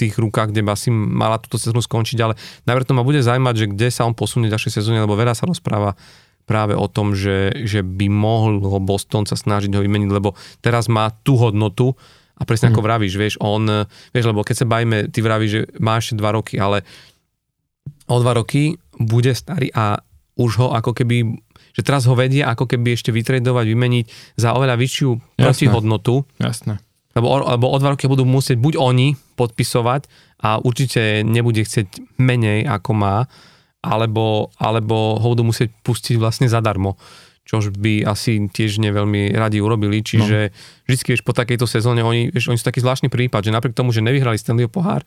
tých 0.00 0.14
rukách, 0.16 0.54
kde 0.54 0.64
by 0.64 0.72
asi 0.72 0.88
mala 0.94 1.36
túto 1.42 1.60
sezónu 1.60 1.84
skončiť, 1.84 2.18
ale 2.24 2.38
najprv 2.64 2.86
to 2.88 2.96
ma 2.96 3.04
bude 3.04 3.20
zaujímať, 3.20 3.54
že 3.58 3.66
kde 3.74 3.88
sa 3.92 4.08
on 4.08 4.16
posunie 4.16 4.48
v 4.48 4.54
ďalšej 4.56 4.80
sezóne, 4.80 5.04
lebo 5.04 5.18
veľa 5.18 5.36
sa 5.36 5.44
rozpráva 5.44 5.98
práve 6.48 6.72
o 6.72 6.88
tom, 6.88 7.12
že, 7.12 7.52
že 7.68 7.84
by 7.84 8.08
mohol 8.08 8.56
Boston 8.80 9.28
sa 9.28 9.36
snažiť 9.36 9.68
ho 9.76 9.84
vymeniť, 9.84 10.08
lebo 10.08 10.32
teraz 10.64 10.88
má 10.88 11.12
tú 11.20 11.36
hodnotu 11.36 11.92
A 12.38 12.46
presne 12.46 12.70
ako 12.70 12.86
vravíš, 12.86 13.18
vieš, 13.18 13.34
on, 13.42 13.84
vieš, 14.14 14.30
lebo 14.30 14.46
keď 14.46 14.62
sa 14.62 14.70
bavíme, 14.70 15.10
ty 15.10 15.18
vravíš, 15.20 15.50
že 15.50 15.62
má 15.82 15.98
ešte 15.98 16.14
dva 16.14 16.30
roky, 16.38 16.54
ale 16.54 16.86
o 18.06 18.16
dva 18.22 18.38
roky 18.38 18.78
bude 18.94 19.34
starý 19.34 19.74
a 19.74 19.98
už 20.38 20.50
ho 20.62 20.68
ako 20.70 20.94
keby, 20.94 21.34
že 21.78 21.86
teraz 21.86 22.10
ho 22.10 22.18
vedia 22.18 22.50
ako 22.50 22.66
keby 22.66 22.98
ešte 22.98 23.14
vytredovať, 23.14 23.64
vymeniť 23.70 24.06
za 24.34 24.58
oveľa 24.58 24.74
vyššiu 24.74 25.10
Jasné. 25.14 25.46
protihodnotu. 25.46 26.26
Jasné. 26.42 26.82
Lebo, 27.14 27.38
lebo 27.38 27.70
o 27.70 27.76
dva 27.78 27.94
roky 27.94 28.10
budú 28.10 28.26
musieť 28.26 28.58
buď 28.58 28.74
oni 28.74 29.14
podpisovať 29.38 30.10
a 30.42 30.58
určite 30.58 31.22
nebude 31.22 31.62
chcieť 31.62 32.18
menej 32.18 32.66
ako 32.66 32.90
má, 32.98 33.16
alebo, 33.78 34.50
alebo 34.58 35.22
ho 35.22 35.26
budú 35.38 35.46
musieť 35.46 35.70
pustiť 35.86 36.18
vlastne 36.18 36.50
zadarmo 36.50 36.98
čož 37.48 37.72
by 37.72 38.04
asi 38.04 38.44
tiež 38.44 38.76
neveľmi 38.76 39.32
radi 39.32 39.64
urobili, 39.64 40.04
čiže 40.04 40.52
no. 40.52 40.54
vždy, 40.84 41.16
vieš, 41.16 41.24
po 41.24 41.32
takejto 41.32 41.64
sezóne, 41.64 42.04
oni, 42.04 42.28
vieš, 42.28 42.52
oni 42.52 42.60
sú 42.60 42.68
taký 42.68 42.84
zvláštny 42.84 43.08
prípad, 43.08 43.48
že 43.48 43.56
napriek 43.56 43.72
tomu, 43.72 43.88
že 43.88 44.04
nevyhrali 44.04 44.36
Stanleyho 44.36 44.68
pohár, 44.68 45.00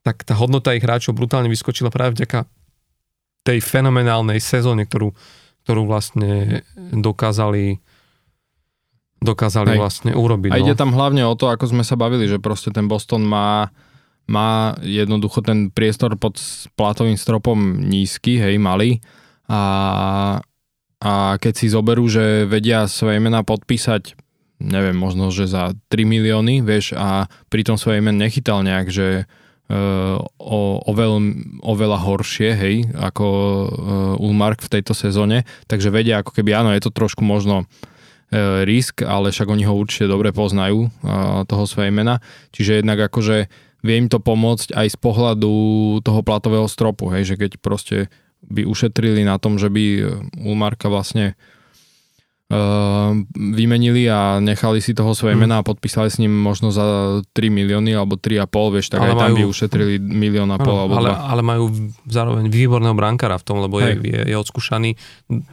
tak 0.00 0.24
tá 0.24 0.32
hodnota 0.40 0.72
ich 0.72 0.80
hráčov 0.80 1.12
brutálne 1.12 1.52
vyskočila 1.52 1.92
práve 1.92 2.16
vďaka 2.16 2.48
tej 3.44 3.60
fenomenálnej 3.60 4.40
sezóne, 4.40 4.88
ktorú, 4.88 5.12
ktorú 5.66 5.82
vlastne 5.90 6.62
dokázali 6.94 7.82
dokázali 9.18 9.74
Hej. 9.74 9.80
vlastne 9.80 10.12
urobiť. 10.14 10.54
A 10.54 10.62
ide 10.62 10.76
no. 10.76 10.78
tam 10.78 10.94
hlavne 10.94 11.26
o 11.26 11.34
to, 11.34 11.50
ako 11.50 11.66
sme 11.74 11.82
sa 11.82 11.98
bavili, 11.98 12.30
že 12.30 12.38
proste 12.38 12.70
ten 12.70 12.86
Boston 12.86 13.26
má, 13.26 13.74
má 14.30 14.78
jednoducho 14.84 15.42
ten 15.42 15.74
priestor 15.74 16.14
pod 16.14 16.38
platovým 16.78 17.18
stropom 17.18 17.58
nízky, 17.82 18.38
hej, 18.38 18.60
malý. 18.62 19.02
A, 19.50 20.38
a 21.02 21.12
keď 21.42 21.52
si 21.58 21.66
zoberú, 21.72 22.06
že 22.06 22.46
vedia 22.46 22.86
svoje 22.86 23.18
mená 23.18 23.42
podpísať, 23.42 24.14
neviem, 24.62 24.94
možno, 24.94 25.32
že 25.34 25.50
za 25.50 25.74
3 25.90 26.06
milióny, 26.06 26.62
vieš, 26.62 26.94
a 26.94 27.26
pritom 27.50 27.80
svoje 27.80 28.04
men 28.04 28.20
nechytal 28.20 28.62
nejak, 28.62 28.92
že 28.92 29.26
uh, 29.70 30.18
o, 30.38 30.60
oveľ, 30.86 31.12
oveľa 31.62 31.98
horšie, 32.02 32.50
hej, 32.54 32.76
ako 32.94 33.26
uh, 33.26 33.66
Ulmark 34.22 34.62
v 34.62 34.72
tejto 34.78 34.94
sezóne, 34.94 35.42
takže 35.66 35.90
vedia 35.90 36.22
ako 36.22 36.34
keby, 36.34 36.54
áno, 36.54 36.70
je 36.74 36.82
to 36.86 36.94
trošku 36.94 37.26
možno 37.26 37.66
uh, 37.66 38.62
risk, 38.62 39.02
ale 39.02 39.34
však 39.34 39.48
oni 39.50 39.66
ho 39.66 39.74
určite 39.74 40.10
dobre 40.10 40.30
poznajú, 40.30 40.90
toho 41.46 41.64
svoje 41.66 41.90
mena, 41.90 42.22
čiže 42.54 42.82
jednak 42.82 42.98
akože 43.10 43.46
vie 43.86 43.94
im 44.02 44.08
to 44.10 44.18
pomôcť 44.18 44.74
aj 44.74 44.86
z 44.94 44.98
pohľadu 44.98 45.54
toho 46.02 46.20
platového 46.26 46.66
stropu, 46.66 47.10
hej, 47.14 47.34
že 47.34 47.36
keď 47.38 47.62
proste 47.62 48.10
by 48.46 48.62
ušetrili 48.66 49.26
na 49.26 49.38
tom, 49.42 49.58
že 49.58 49.66
by 49.66 49.84
Ulmarka 50.42 50.86
vlastne 50.86 51.34
vymenili 53.34 54.06
a 54.06 54.38
nechali 54.38 54.78
si 54.78 54.94
toho 54.94 55.12
svoje 55.12 55.34
Mm. 55.34 55.40
mená 55.40 55.56
a 55.58 55.66
podpísali 55.66 56.06
s 56.06 56.16
ním 56.16 56.30
možno 56.30 56.70
za 56.70 56.84
3 57.32 57.50
milióny 57.50 57.90
alebo 57.90 58.14
3,5, 58.14 58.46
vieš, 58.70 58.86
tak 58.88 59.02
Ale 59.02 59.08
aj 59.08 59.14
tam 59.16 59.26
majú- 59.26 59.36
by 59.36 59.44
ušetrili 59.46 59.94
milión 59.98 60.46
a 60.48 60.56
pol 60.56 60.76
alebo 60.76 60.94
ale, 60.96 61.10
dva. 61.10 61.26
ale 61.26 61.42
majú 61.42 61.64
zároveň 62.04 62.46
výborného 62.46 62.94
brankára 62.94 63.34
v 63.34 63.44
tom, 63.44 63.58
lebo 63.58 63.78
je, 63.78 63.98
je, 63.98 64.20
je 64.24 64.36
odskúšaný, 64.36 64.94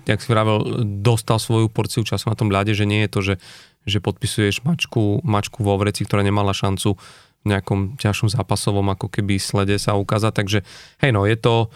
jak 0.03 0.19
si 0.19 0.29
vravel, 0.29 0.61
dostal 0.95 1.37
svoju 1.37 1.65
porciu 1.67 2.01
času 2.01 2.29
na 2.29 2.35
tom 2.35 2.47
ľade, 2.47 2.71
že 2.71 2.85
nie 2.85 3.01
je 3.01 3.09
to, 3.09 3.19
že, 3.23 3.35
že 3.83 3.97
podpisuješ 3.97 4.61
mačku, 4.61 5.17
mačku 5.23 5.59
vo 5.59 5.73
vreci, 5.75 6.05
ktorá 6.05 6.21
nemala 6.21 6.53
šancu 6.53 6.93
v 7.41 7.49
nejakom 7.49 7.97
ťažšom 7.97 8.31
zápasovom 8.31 8.87
ako 8.87 9.09
keby 9.09 9.35
slede 9.35 9.75
sa 9.75 9.93
ukázať, 9.93 10.31
takže 10.31 10.59
hej 10.99 11.11
no, 11.11 11.25
je 11.25 11.35
to 11.35 11.73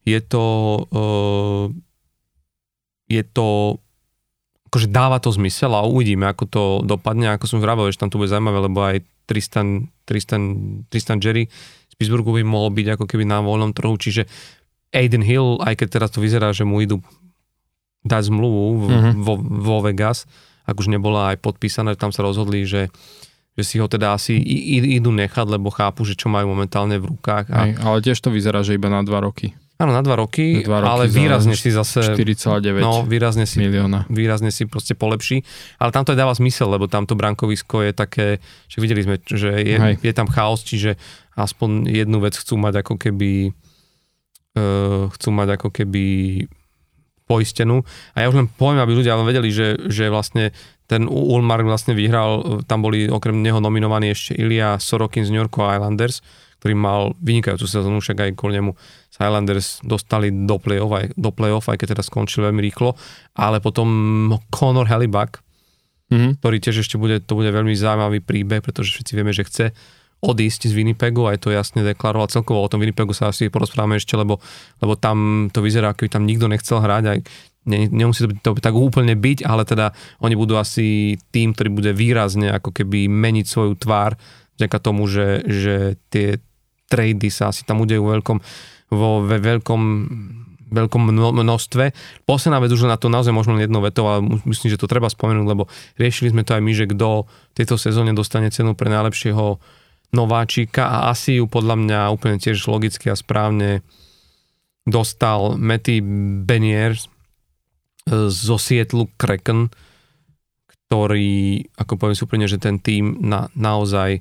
je 0.00 0.16
to 0.16 0.44
uh, 0.88 1.68
je 3.04 3.20
to 3.22 3.76
akože 4.70 4.86
dáva 4.86 5.18
to 5.18 5.34
zmysel 5.34 5.74
a 5.74 5.82
uvidíme, 5.82 6.24
ako 6.24 6.44
to 6.46 6.62
dopadne, 6.86 7.34
ako 7.34 7.44
som 7.44 7.58
vravel, 7.58 7.90
že 7.90 7.98
tam 7.98 8.06
to 8.06 8.16
bude 8.16 8.30
zaujímavé, 8.30 8.58
lebo 8.62 8.78
aj 8.80 8.96
Tristan, 9.26 9.90
Tristan, 10.06 10.42
Tristan 10.86 11.18
Jerry 11.18 11.50
z 11.90 11.94
Pittsburghu 11.98 12.38
by 12.38 12.46
mohol 12.46 12.70
byť 12.70 12.94
ako 12.94 13.04
keby 13.04 13.26
na 13.26 13.42
voľnom 13.42 13.74
trhu, 13.74 13.98
čiže 13.98 14.30
Aiden 14.90 15.22
Hill, 15.22 15.58
aj 15.62 15.74
keď 15.74 15.88
teraz 15.90 16.10
to 16.10 16.18
vyzerá, 16.18 16.50
že 16.50 16.62
mu 16.62 16.78
idú 16.78 17.02
dať 18.02 18.30
zmluvu 18.32 18.62
v, 18.72 18.82
Mhm. 18.88 19.10
vo, 19.20 19.34
vo 19.38 19.76
Vegas, 19.82 20.24
ak 20.64 20.78
už 20.78 20.88
nebola 20.88 21.34
aj 21.34 21.42
podpísané, 21.42 21.94
tam 21.94 22.10
sa 22.10 22.22
rozhodli, 22.22 22.62
že, 22.64 22.88
že 23.54 23.62
si 23.62 23.76
ho 23.78 23.86
teda 23.86 24.14
asi 24.14 24.38
idú 24.86 25.10
nechať, 25.10 25.46
lebo 25.46 25.68
chápu, 25.68 26.06
že 26.06 26.14
čo 26.14 26.30
majú 26.30 26.54
momentálne 26.54 26.96
v 26.96 27.10
rukách. 27.10 27.46
A, 27.50 27.58
Hej, 27.66 27.72
ale 27.82 27.98
tiež 28.00 28.18
to 28.18 28.30
vyzerá, 28.30 28.62
že 28.62 28.78
iba 28.78 28.86
na 28.86 29.02
2 29.02 29.10
roky. 29.20 29.52
Áno, 29.80 29.96
na 29.96 30.04
dva 30.04 30.20
roky, 30.20 30.60
Dva 30.60 30.84
roky 30.84 30.90
ale 30.92 31.04
výrazne 31.08 31.56
si 31.56 31.72
zase... 31.72 32.12
4,9 32.12 32.84
No, 32.84 33.00
výrazne 33.08 33.48
si 33.48 33.56
milióna. 33.64 34.04
výrazne 34.12 34.52
si 34.52 34.68
proste 34.68 34.92
polepší. 34.92 35.40
Ale 35.80 35.88
tam 35.90 36.04
to 36.04 36.12
aj 36.12 36.20
dáva 36.20 36.36
zmysel, 36.36 36.68
lebo 36.68 36.84
tamto 36.84 37.16
brankovisko 37.16 37.88
je 37.88 37.92
také, 37.96 38.26
že 38.68 38.78
videli 38.84 39.00
sme, 39.00 39.16
že 39.24 39.56
je, 39.64 39.76
Hej. 39.80 39.94
je 40.04 40.12
tam 40.12 40.28
chaos, 40.28 40.60
čiže 40.60 41.00
aspoň 41.34 41.88
jednu 41.88 42.20
vec 42.20 42.36
chcú 42.36 42.60
mať 42.60 42.84
ako 42.84 42.94
keby 43.00 43.56
uh, 44.60 45.08
chcú 45.16 45.28
mať 45.32 45.48
ako 45.56 45.68
keby 45.72 46.04
poistenú. 47.24 47.86
A 48.18 48.26
ja 48.26 48.26
už 48.26 48.42
len 48.42 48.50
poviem, 48.50 48.82
aby 48.82 48.92
ľudia 48.92 49.14
vedeli, 49.22 49.54
že, 49.54 49.78
že 49.86 50.10
vlastne 50.10 50.50
ten 50.90 51.06
Ulmark 51.06 51.62
vlastne 51.62 51.94
vyhral, 51.94 52.62
tam 52.66 52.82
boli 52.82 53.06
okrem 53.06 53.38
neho 53.38 53.62
nominovaní 53.62 54.10
ešte 54.10 54.34
Ilia 54.34 54.74
Sorokin 54.82 55.22
z 55.22 55.30
New 55.30 55.38
York 55.38 55.54
Islanders, 55.54 56.18
ktorý 56.60 56.74
mal 56.76 57.16
vynikajúcu 57.18 57.64
sezónu, 57.64 57.98
však 57.98 58.20
aj 58.20 58.30
kvôli 58.36 58.60
nemu 58.60 58.76
sa 59.08 59.26
Islanders 59.26 59.80
dostali 59.80 60.28
do 60.28 60.60
play-off, 60.60 60.92
aj, 60.92 61.16
do 61.16 61.32
play-off, 61.32 61.66
aj 61.66 61.80
keď 61.80 61.96
teda 61.96 62.04
skončili 62.04 62.46
veľmi 62.46 62.62
rýchlo, 62.62 62.94
ale 63.34 63.58
potom 63.58 63.88
Conor 64.52 64.84
Hellebuck, 64.86 65.40
Mhm. 66.10 66.42
ktorý 66.42 66.58
tiež 66.58 66.82
ešte 66.82 66.98
bude, 66.98 67.22
to 67.22 67.38
bude 67.38 67.46
veľmi 67.48 67.70
zaujímavý 67.70 68.18
príbeh, 68.18 68.60
pretože 68.60 68.90
všetci 68.90 69.12
vieme, 69.14 69.30
že 69.30 69.46
chce 69.46 69.70
odísť 70.20 70.66
z 70.66 70.74
Winnipegu, 70.74 71.22
aj 71.24 71.38
to 71.38 71.54
jasne 71.54 71.80
deklaroval 71.80 72.26
celkovo 72.26 72.60
o 72.60 72.68
tom 72.68 72.82
Winnipegu 72.82 73.14
sa 73.14 73.30
asi 73.30 73.46
porozprávame 73.46 73.94
ešte, 73.94 74.18
lebo, 74.18 74.42
lebo 74.82 74.98
tam 74.98 75.48
to 75.54 75.62
vyzerá, 75.62 75.94
ako 75.94 76.04
by 76.04 76.10
tam 76.10 76.26
nikto 76.26 76.50
nechcel 76.50 76.82
hrať, 76.82 77.04
aj 77.08 77.18
ne, 77.70 77.78
nemusí 77.88 78.26
to, 78.26 78.28
byť- 78.28 78.42
to 78.42 78.50
tak 78.58 78.74
úplne 78.74 79.14
byť, 79.14 79.46
ale 79.46 79.62
teda 79.62 79.94
oni 80.18 80.34
budú 80.34 80.58
asi 80.58 81.14
tým, 81.30 81.54
ktorý 81.54 81.70
bude 81.70 81.92
výrazne 81.94 82.50
ako 82.52 82.74
keby 82.74 83.06
meniť 83.06 83.46
svoju 83.46 83.78
tvár 83.78 84.18
vďaka 84.58 84.78
tomu, 84.82 85.06
že, 85.06 85.40
že 85.46 85.94
tie 86.10 86.42
trady 86.90 87.30
sa 87.30 87.54
asi 87.54 87.62
tam 87.62 87.86
udejú 87.86 88.02
veľkom, 88.02 88.38
vo 88.90 89.22
ve, 89.22 89.38
veľkom 89.38 89.82
veľkom 90.70 91.02
mno- 91.10 91.34
množstve. 91.34 91.92
Posledná 92.24 92.62
vec 92.62 92.70
už 92.70 92.86
na 92.86 92.94
to 92.94 93.10
naozaj 93.10 93.34
možno 93.34 93.58
jednou 93.58 93.82
vetou, 93.82 94.06
ale 94.06 94.22
myslím, 94.46 94.70
že 94.70 94.78
to 94.78 94.86
treba 94.86 95.10
spomenúť, 95.10 95.46
lebo 95.46 95.66
riešili 95.98 96.30
sme 96.30 96.46
to 96.46 96.54
aj 96.54 96.62
my, 96.62 96.72
že 96.72 96.86
kto 96.86 97.26
tejto 97.58 97.74
sezóne 97.74 98.14
dostane 98.14 98.54
cenu 98.54 98.78
pre 98.78 98.86
najlepšieho 98.86 99.58
nováčika 100.14 100.86
a 100.86 100.98
asi 101.10 101.42
ju 101.42 101.46
podľa 101.46 101.76
mňa 101.78 102.00
úplne 102.14 102.38
tiež 102.38 102.58
logicky 102.66 103.10
a 103.10 103.18
správne 103.18 103.82
dostal 104.86 105.54
Matty 105.54 106.02
Benier 106.42 106.98
e, 106.98 107.02
zo 108.26 108.56
Seattle 108.58 109.06
Kraken, 109.14 109.70
ktorý, 110.90 111.62
ako 111.78 111.92
poviem 111.94 112.16
si 112.18 112.26
úplne, 112.26 112.46
že 112.50 112.58
ten 112.58 112.82
tým 112.82 113.22
na, 113.22 113.46
naozaj, 113.54 114.18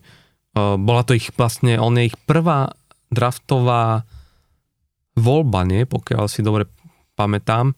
bola 0.56 1.02
to 1.06 1.14
ich 1.14 1.30
vlastne, 1.36 1.78
on 1.78 1.97
je 2.00 2.10
ich 2.10 2.18
prvá 2.26 2.74
draftová 3.10 4.06
voľba, 5.18 5.66
nie? 5.66 5.84
Pokiaľ 5.86 6.26
si 6.30 6.45
dobre 6.45 6.70
pamätám, 7.18 7.76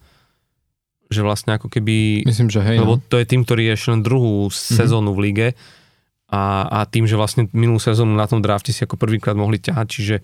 že 1.11 1.25
vlastne 1.25 1.59
ako 1.59 1.67
keby... 1.67 2.23
Myslím, 2.23 2.47
že 2.47 2.63
hej. 2.63 2.79
Lebo 2.79 2.99
no. 2.99 3.03
to 3.03 3.19
je 3.19 3.27
tým, 3.27 3.43
ktorý 3.43 3.71
je 3.71 3.75
ešte 3.75 3.89
len 3.91 4.01
druhú 4.05 4.47
sezónu 4.51 5.11
v 5.11 5.23
lige 5.27 5.47
a, 6.31 6.63
a 6.63 6.79
tým, 6.87 7.03
že 7.03 7.19
vlastne 7.19 7.51
minulú 7.51 7.81
sezónu 7.81 8.15
na 8.15 8.23
tom 8.23 8.39
drafte 8.39 8.71
si 8.71 8.87
ako 8.87 8.95
prvýkrát 8.95 9.35
mohli 9.35 9.59
ťahať, 9.59 9.87
čiže 9.91 10.15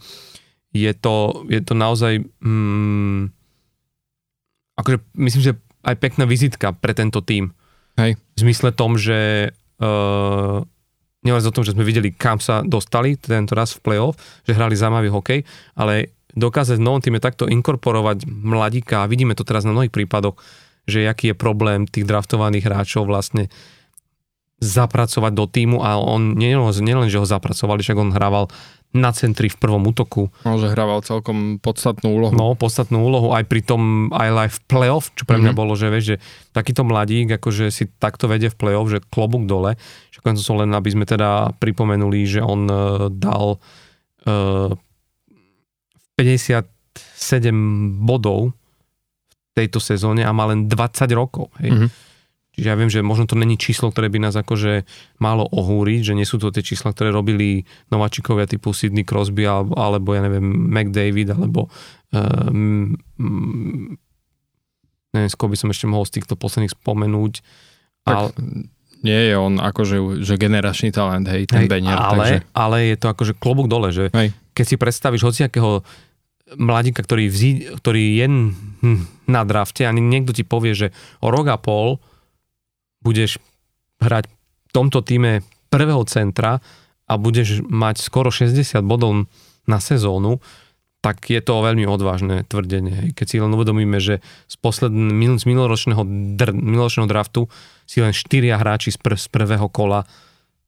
je 0.72 0.92
to, 0.96 1.44
je 1.52 1.60
to 1.60 1.74
naozaj 1.76 2.24
mm, 2.40 3.36
akože 4.80 4.98
myslím, 5.20 5.42
že 5.44 5.54
aj 5.84 5.96
pekná 6.00 6.24
vizitka 6.24 6.72
pre 6.72 6.96
tento 6.96 7.20
tým. 7.20 7.52
Hej. 7.98 8.16
V 8.38 8.40
zmysle 8.46 8.72
tom, 8.72 8.96
že 8.96 9.52
uh, 9.82 10.62
nehovoriac 11.26 11.50
o 11.50 11.56
tom, 11.56 11.66
že 11.66 11.74
sme 11.74 11.88
videli, 11.88 12.14
kam 12.14 12.38
sa 12.38 12.62
dostali 12.62 13.18
tento 13.18 13.58
raz 13.58 13.74
v 13.78 13.82
play-off, 13.82 14.18
že 14.46 14.54
hrali 14.54 14.78
zaujímavý 14.78 15.10
hokej, 15.10 15.40
ale 15.74 16.14
dokázať 16.38 16.78
v 16.78 16.86
novom 16.86 17.02
týme 17.02 17.18
takto 17.18 17.50
inkorporovať 17.50 18.30
mladíka, 18.30 19.02
a 19.02 19.10
vidíme 19.10 19.34
to 19.34 19.42
teraz 19.42 19.66
na 19.66 19.74
mnohých 19.74 19.94
prípadoch, 19.94 20.38
že 20.88 21.10
aký 21.10 21.34
je 21.34 21.36
problém 21.36 21.90
tých 21.90 22.08
draftovaných 22.08 22.70
hráčov 22.70 23.10
vlastne 23.10 23.50
zapracovať 24.58 25.32
do 25.32 25.46
týmu 25.46 25.78
a 25.80 25.96
on 25.96 26.34
nielen, 26.34 26.66
nielen 26.76 27.08
že 27.08 27.18
ho 27.18 27.26
zapracovali, 27.26 27.80
však 27.80 27.94
on 27.96 28.10
hrával 28.10 28.50
na 28.90 29.12
centri 29.12 29.48
v 29.48 29.56
prvom 29.56 29.84
útoku, 29.84 30.32
No, 30.42 30.56
že 30.56 30.68
hrával 30.68 31.04
celkom 31.04 31.60
podstatnú 31.60 32.08
úlohu. 32.10 32.34
no 32.34 32.56
podstatnú 32.56 32.98
úlohu 32.98 33.30
aj 33.32 33.44
pri 33.44 33.62
tom 33.62 33.82
aj 34.10 34.30
live 34.34 34.58
playoff, 34.66 35.12
čo 35.14 35.24
pre 35.24 35.38
mňa 35.38 35.52
Mhm. 35.52 35.60
bolo, 35.60 35.76
že 35.76 35.88
vieš, 35.88 36.06
že 36.08 36.18
takýto 36.52 36.82
mladík, 36.82 37.30
akože 37.34 37.68
si 37.68 37.86
takto 37.94 38.26
vedie 38.26 38.48
v 38.48 38.58
playoff, 38.58 38.88
že 38.88 39.04
klobúk 39.04 39.44
dole, 39.44 39.76
konec 40.18 40.42
som 40.42 40.58
len, 40.58 40.74
aby 40.74 40.90
sme 40.90 41.06
teda 41.06 41.56
pripomenuli, 41.56 42.26
že 42.26 42.42
on 42.42 42.66
uh, 42.66 42.78
dal 43.08 43.62
uh, 44.26 44.72
57 46.16 46.68
bodov 48.00 48.52
v 49.30 49.52
tejto 49.56 49.80
sezóne 49.80 50.22
a 50.22 50.32
má 50.32 50.46
len 50.46 50.66
20 50.66 50.74
rokov. 51.14 51.54
Hej. 51.62 51.72
Mhm. 51.72 51.88
Čiže 52.58 52.74
ja 52.74 52.76
viem, 52.76 52.90
že 52.90 53.06
možno 53.06 53.30
to 53.30 53.38
není 53.38 53.54
číslo, 53.54 53.94
ktoré 53.94 54.10
by 54.10 54.18
nás 54.18 54.34
akože 54.34 54.90
malo 55.22 55.46
ohúriť, 55.46 56.10
že 56.10 56.18
nie 56.18 56.26
sú 56.26 56.42
to 56.42 56.50
tie 56.50 56.66
čísla, 56.66 56.90
ktoré 56.90 57.14
robili 57.14 57.70
nováčikovia 57.94 58.50
typu 58.50 58.74
Sidney 58.74 59.06
Crosby 59.06 59.46
alebo, 59.46 59.78
alebo 59.78 60.18
ja 60.18 60.26
neviem, 60.26 60.42
McDavid 60.74 61.38
alebo 61.38 61.70
um, 62.10 62.98
neviem, 65.14 65.30
skôr 65.30 65.54
by 65.54 65.58
som 65.62 65.70
ešte 65.70 65.86
mohol 65.86 66.10
z 66.10 66.18
týchto 66.18 66.34
posledných 66.34 66.74
spomenúť. 66.74 67.46
Tak 68.10 68.18
ale, 68.18 68.30
nie 69.06 69.22
je 69.30 69.34
on 69.38 69.62
akože 69.62 70.26
že 70.26 70.42
generačný 70.42 70.90
talent, 70.90 71.30
hej, 71.30 71.46
ten 71.46 71.66
hej, 71.66 71.70
Benier. 71.70 71.94
Ale, 71.94 72.18
takže... 72.18 72.38
ale 72.58 72.78
je 72.90 72.98
to 72.98 73.08
akože 73.14 73.34
klobúk 73.38 73.70
dole, 73.70 73.94
že 73.94 74.10
hej. 74.18 74.34
keď 74.58 74.66
si 74.66 74.76
predstavíš 74.82 75.22
hociakého 75.22 75.86
mladíka, 76.58 77.04
ktorý, 77.04 77.30
vzí, 77.30 77.70
ktorý 77.84 78.04
je 78.24 78.28
na 79.28 79.42
drafte 79.44 79.84
a 79.84 79.92
niekto 79.92 80.32
ti 80.32 80.48
povie, 80.48 80.74
že 80.74 80.88
o 81.20 81.28
rok 81.30 81.52
a 81.52 81.60
pol 81.60 82.00
budeš 83.08 83.40
hrať 84.04 84.28
v 84.68 84.72
tomto 84.76 85.00
týme 85.00 85.48
prvého 85.72 86.04
centra 86.04 86.60
a 87.08 87.14
budeš 87.16 87.64
mať 87.64 88.04
skoro 88.04 88.28
60 88.28 88.84
bodov 88.84 89.32
na 89.64 89.80
sezónu, 89.80 90.44
tak 91.00 91.24
je 91.32 91.40
to 91.40 91.64
veľmi 91.64 91.88
odvážne 91.88 92.44
tvrdenie. 92.52 93.16
Keď 93.16 93.26
si 93.26 93.38
len 93.40 93.56
uvedomíme, 93.56 93.96
že 94.04 94.20
z, 94.52 94.56
posledn- 94.60 95.40
z 95.40 95.44
minuloročného, 95.48 96.04
dr- 96.36 96.58
minuloročného 96.58 97.08
draftu 97.08 97.48
si 97.88 98.04
len 98.04 98.12
štyria 98.12 98.60
hráči 98.60 98.92
z, 98.92 99.00
pr- 99.00 99.16
z 99.16 99.32
prvého 99.32 99.72
kola 99.72 100.04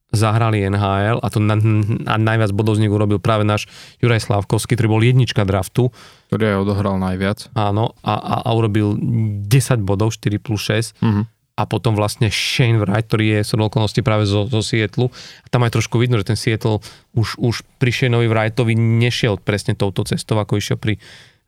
zahrali 0.09 0.65
NHL 0.65 1.21
a 1.21 1.27
to 1.29 1.37
na, 1.37 1.53
na 1.53 2.17
najviac 2.17 2.49
bodov 2.55 2.79
z 2.79 2.87
nich 2.87 2.93
urobil 2.93 3.21
práve 3.21 3.45
náš 3.45 3.69
Juraj 4.01 4.25
Slavkovský, 4.25 4.73
ktorý 4.73 4.89
bol 4.89 5.03
jednička 5.05 5.45
draftu. 5.45 5.93
Ktorý 6.31 6.55
aj 6.55 6.57
odohral 6.65 6.95
najviac. 6.97 7.51
Áno, 7.53 7.93
a, 8.01 8.17
a, 8.17 8.35
a 8.41 8.49
urobil 8.55 8.97
10 8.97 9.85
bodov, 9.85 10.15
4 10.15 10.39
plus 10.41 10.61
6. 10.65 11.03
Uh-huh 11.03 11.25
a 11.59 11.67
potom 11.67 11.91
vlastne 11.91 12.31
Shane 12.31 12.79
Wright, 12.79 13.03
ktorý 13.11 13.35
je 13.35 13.39
z 13.43 13.51
okolnosti 13.59 13.99
práve 13.99 14.23
zo, 14.23 14.47
zo 14.47 14.63
Seattle. 14.63 15.11
A 15.43 15.47
tam 15.51 15.67
aj 15.67 15.75
trošku 15.75 15.99
vidno, 15.99 16.15
že 16.15 16.31
ten 16.31 16.39
Seattle 16.39 16.79
už, 17.11 17.35
už 17.35 17.67
pri 17.75 17.91
Shaneovi 17.91 18.31
Wrightovi 18.31 18.79
nešiel 18.79 19.35
presne 19.43 19.75
touto 19.75 20.07
cestou, 20.07 20.39
ako 20.39 20.55
išiel 20.55 20.79
pri, 20.79 20.95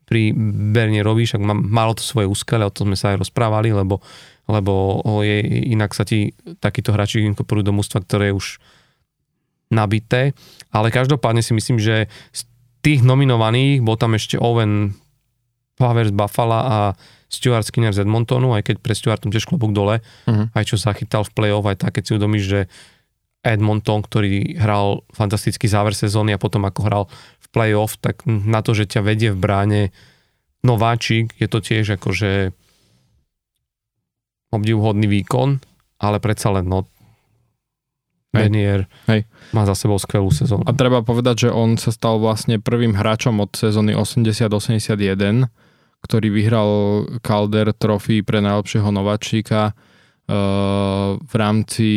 pri 0.04 0.36
Bernierovi, 0.76 1.24
však 1.24 1.40
má, 1.40 1.56
malo 1.56 1.96
to 1.96 2.04
svoje 2.04 2.28
úskale, 2.28 2.68
o 2.68 2.74
tom 2.76 2.92
sme 2.92 3.00
sa 3.00 3.16
aj 3.16 3.24
rozprávali, 3.24 3.72
lebo, 3.72 4.04
lebo 4.52 5.00
je, 5.24 5.48
inak 5.72 5.96
sa 5.96 6.04
ti 6.04 6.36
takíto 6.60 6.92
hráči 6.92 7.24
inkorporujú 7.24 7.72
do 7.72 7.78
mústva, 7.80 8.04
ktoré 8.04 8.36
je 8.36 8.38
už 8.44 8.48
nabité. 9.72 10.36
Ale 10.76 10.92
každopádne 10.92 11.40
si 11.40 11.56
myslím, 11.56 11.80
že 11.80 12.12
z 12.36 12.42
tých 12.84 13.00
nominovaných 13.00 13.80
bol 13.80 13.96
tam 13.96 14.20
ešte 14.20 14.36
Owen 14.36 14.92
Powers 15.80 16.12
Buffalo 16.12 16.60
a 16.60 16.78
Stuart 17.32 17.64
Skinner 17.64 17.96
z 17.96 18.04
Edmontonu, 18.04 18.52
aj 18.52 18.68
keď 18.68 18.76
pre 18.84 18.92
Stuartom 18.92 19.32
tiež 19.32 19.48
klobúk 19.48 19.72
dole, 19.72 20.04
uh-huh. 20.28 20.52
aj 20.52 20.64
čo 20.68 20.76
zachytal 20.76 21.24
v 21.24 21.32
play-off, 21.32 21.64
aj 21.64 21.88
tak, 21.88 21.96
keď 21.96 22.04
si 22.04 22.12
udomíš, 22.20 22.46
že 22.46 22.62
Edmonton, 23.42 24.06
ktorý 24.06 24.60
hral 24.60 25.08
fantastický 25.16 25.66
záver 25.66 25.98
sezóny 25.98 26.36
a 26.36 26.42
potom 26.42 26.68
ako 26.68 26.82
hral 26.86 27.04
v 27.42 27.48
play-off, 27.50 27.98
tak 27.98 28.28
na 28.28 28.62
to, 28.62 28.76
že 28.76 28.86
ťa 28.86 29.02
vedie 29.02 29.34
v 29.34 29.40
bráne 29.40 29.82
nováčik, 30.62 31.34
je 31.42 31.48
to 31.50 31.58
tiež 31.64 31.98
akože 31.98 32.54
obdivhodný 34.52 35.08
výkon, 35.10 35.58
ale 35.98 36.20
predsa 36.22 36.54
len 36.54 36.68
no, 36.68 36.86
Benier 38.32 38.88
Hej. 39.12 39.28
má 39.52 39.68
za 39.68 39.76
sebou 39.76 40.00
skvelú 40.00 40.32
sezónu. 40.32 40.64
A 40.64 40.72
treba 40.72 41.04
povedať, 41.04 41.48
že 41.48 41.50
on 41.52 41.76
sa 41.76 41.92
stal 41.92 42.16
vlastne 42.20 42.64
prvým 42.64 42.96
hráčom 42.96 43.36
od 43.44 43.52
sezóny 43.52 43.92
80-81, 43.92 45.52
ktorý 46.02 46.28
vyhral 46.34 46.70
Calder 47.22 47.72
trofy 47.78 48.26
pre 48.26 48.42
najlepšieho 48.42 48.90
nováčika 48.90 49.72
uh, 49.72 51.18
v 51.22 51.34
rámci, 51.38 51.90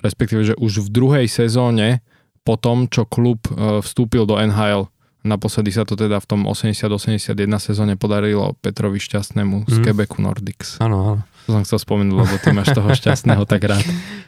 respektíve, 0.00 0.42
že 0.46 0.54
už 0.56 0.86
v 0.86 0.88
druhej 0.88 1.26
sezóne 1.26 2.00
po 2.46 2.56
tom, 2.56 2.86
čo 2.86 3.04
klub 3.04 3.42
uh, 3.50 3.82
vstúpil 3.82 4.24
do 4.24 4.38
NHL. 4.38 4.88
Naposledy 5.26 5.74
sa 5.74 5.82
to 5.82 5.98
teda 5.98 6.22
v 6.22 6.26
tom 6.30 6.46
80-81 6.46 7.34
sezóne 7.58 7.98
podarilo 7.98 8.54
Petrovi 8.62 9.02
Šťastnému 9.02 9.66
z 9.66 9.76
mm. 9.76 9.84
Quebecu 9.84 10.18
Nordics. 10.22 10.78
Áno, 10.78 11.18
áno. 11.18 11.22
To 11.48 11.56
som 11.56 11.64
chcel 11.64 11.80
spomenúť, 11.80 12.12
lebo 12.12 12.34
ty 12.36 12.52
máš 12.52 12.76
toho 12.76 12.92
šťastného 12.92 13.48
tak 13.48 13.64
rád. 13.64 13.80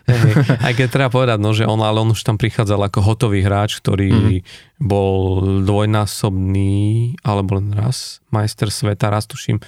Hey, 0.09 0.33
aj 0.41 0.73
keď 0.73 0.89
treba 0.89 1.13
povedať, 1.13 1.37
no, 1.37 1.53
že 1.53 1.69
on, 1.69 1.77
ale 1.85 2.01
on 2.01 2.17
už 2.17 2.25
tam 2.25 2.41
prichádzal 2.41 2.89
ako 2.89 3.05
hotový 3.05 3.45
hráč, 3.45 3.77
ktorý 3.85 4.09
mm-hmm. 4.41 4.81
bol 4.81 5.45
dvojnásobný, 5.69 7.15
alebo 7.21 7.61
len 7.61 7.77
raz, 7.77 8.25
majster 8.33 8.73
sveta, 8.73 9.13
raz 9.13 9.29
tuším, 9.29 9.61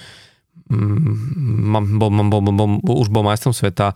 mm, 0.73 2.01
bol, 2.01 2.09
bol, 2.09 2.41
bol, 2.41 2.41
bol, 2.81 2.95
už 2.97 3.13
bol 3.13 3.21
majstrom 3.21 3.53
sveta, 3.53 3.93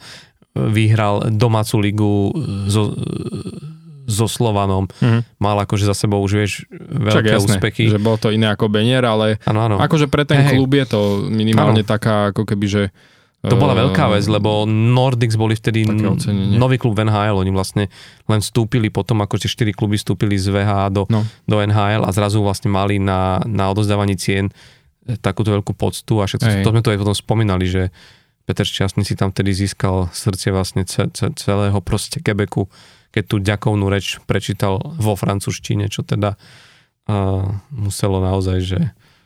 vyhral 0.54 1.34
domácu 1.34 1.76
ligu 1.82 2.14
zo, 2.70 2.94
so 4.08 4.26
Slovanom. 4.26 4.88
Mm-hmm. 4.88 5.22
Mal 5.44 5.58
akože 5.68 5.84
za 5.84 5.96
sebou 5.98 6.24
už 6.24 6.32
vieš 6.40 6.54
veľké 6.80 7.28
Čak, 7.28 7.36
jasné, 7.44 7.58
úspechy. 7.60 7.84
že 7.92 8.00
bol 8.00 8.16
to 8.16 8.32
iné 8.32 8.48
ako 8.48 8.72
Benier, 8.72 9.04
ale 9.04 9.42
ano, 9.44 9.68
ano. 9.68 9.76
akože 9.84 10.08
pre 10.08 10.24
ten 10.24 10.48
hey, 10.48 10.56
klub 10.56 10.72
je 10.72 10.86
to 10.88 11.02
minimálne 11.28 11.84
ano. 11.84 11.92
taká 11.92 12.32
ako 12.32 12.48
keby, 12.48 12.66
že 12.72 12.84
to 13.46 13.56
bola 13.56 13.78
veľká 13.78 14.10
vec, 14.10 14.26
lebo 14.26 14.66
Nordics 14.66 15.38
boli 15.38 15.54
vtedy 15.54 15.86
nový 16.58 16.82
klub 16.82 16.98
v 16.98 17.06
NHL, 17.06 17.38
oni 17.38 17.54
vlastne 17.54 17.86
len 18.26 18.40
vstúpili 18.42 18.90
potom, 18.90 19.22
ako 19.22 19.38
tie 19.38 19.50
4 19.50 19.78
kluby 19.78 19.96
vstúpili 19.96 20.36
z 20.42 20.50
VH 20.50 20.90
do, 20.90 21.06
no. 21.06 21.22
do 21.46 21.62
NHL 21.62 22.02
a 22.02 22.10
zrazu 22.10 22.42
vlastne 22.42 22.74
mali 22.74 22.98
na, 22.98 23.38
na 23.46 23.70
odozdávaní 23.70 24.18
cien 24.18 24.50
e, 25.06 25.16
takúto 25.22 25.54
veľkú 25.54 25.78
poctu 25.78 26.18
a 26.18 26.26
všetko, 26.26 26.66
to 26.66 26.72
sme 26.74 26.82
to 26.82 26.92
aj 26.92 27.00
potom 27.00 27.16
spomínali, 27.16 27.70
že 27.70 27.94
Peter 28.50 28.66
Šťastný 28.66 29.06
si 29.06 29.14
tam 29.14 29.30
vtedy 29.30 29.54
získal 29.54 30.10
srdce 30.10 30.50
vlastne 30.50 30.88
celého 31.36 31.80
proste 31.84 32.24
Quebecu, 32.24 32.66
keď 33.12 33.24
tú 33.28 33.36
ďakovnú 33.44 33.86
reč 33.92 34.24
prečítal 34.24 34.80
vo 34.98 35.14
francúzštine, 35.20 35.92
čo 35.92 36.08
teda 36.08 36.40
uh, 37.12 37.44
muselo 37.76 38.24
naozaj, 38.24 38.58
že 38.64 38.80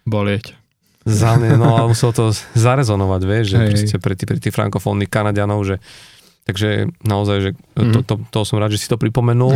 bolieť 0.09 0.60
za 1.01 1.37
mňa, 1.37 1.57
no 1.57 1.73
ale 1.73 1.87
muselo 1.91 2.13
to 2.13 2.25
zarezonovať, 2.53 3.21
vieš, 3.25 3.45
že 3.53 3.57
hej, 3.57 3.67
proste 3.73 3.97
pre, 3.97 4.13
tých, 4.13 4.27
pre 4.29 4.37
tých 4.37 4.53
frankofónnych 4.53 5.09
Kanadianov, 5.09 5.65
že 5.65 5.81
takže 6.45 6.89
naozaj, 7.05 7.37
že 7.41 7.49
to, 7.77 7.99
to, 8.05 8.13
to 8.29 8.39
som 8.45 8.57
rád, 8.57 8.73
že 8.73 8.81
si 8.81 8.89
to 8.89 8.97
pripomenul. 8.97 9.53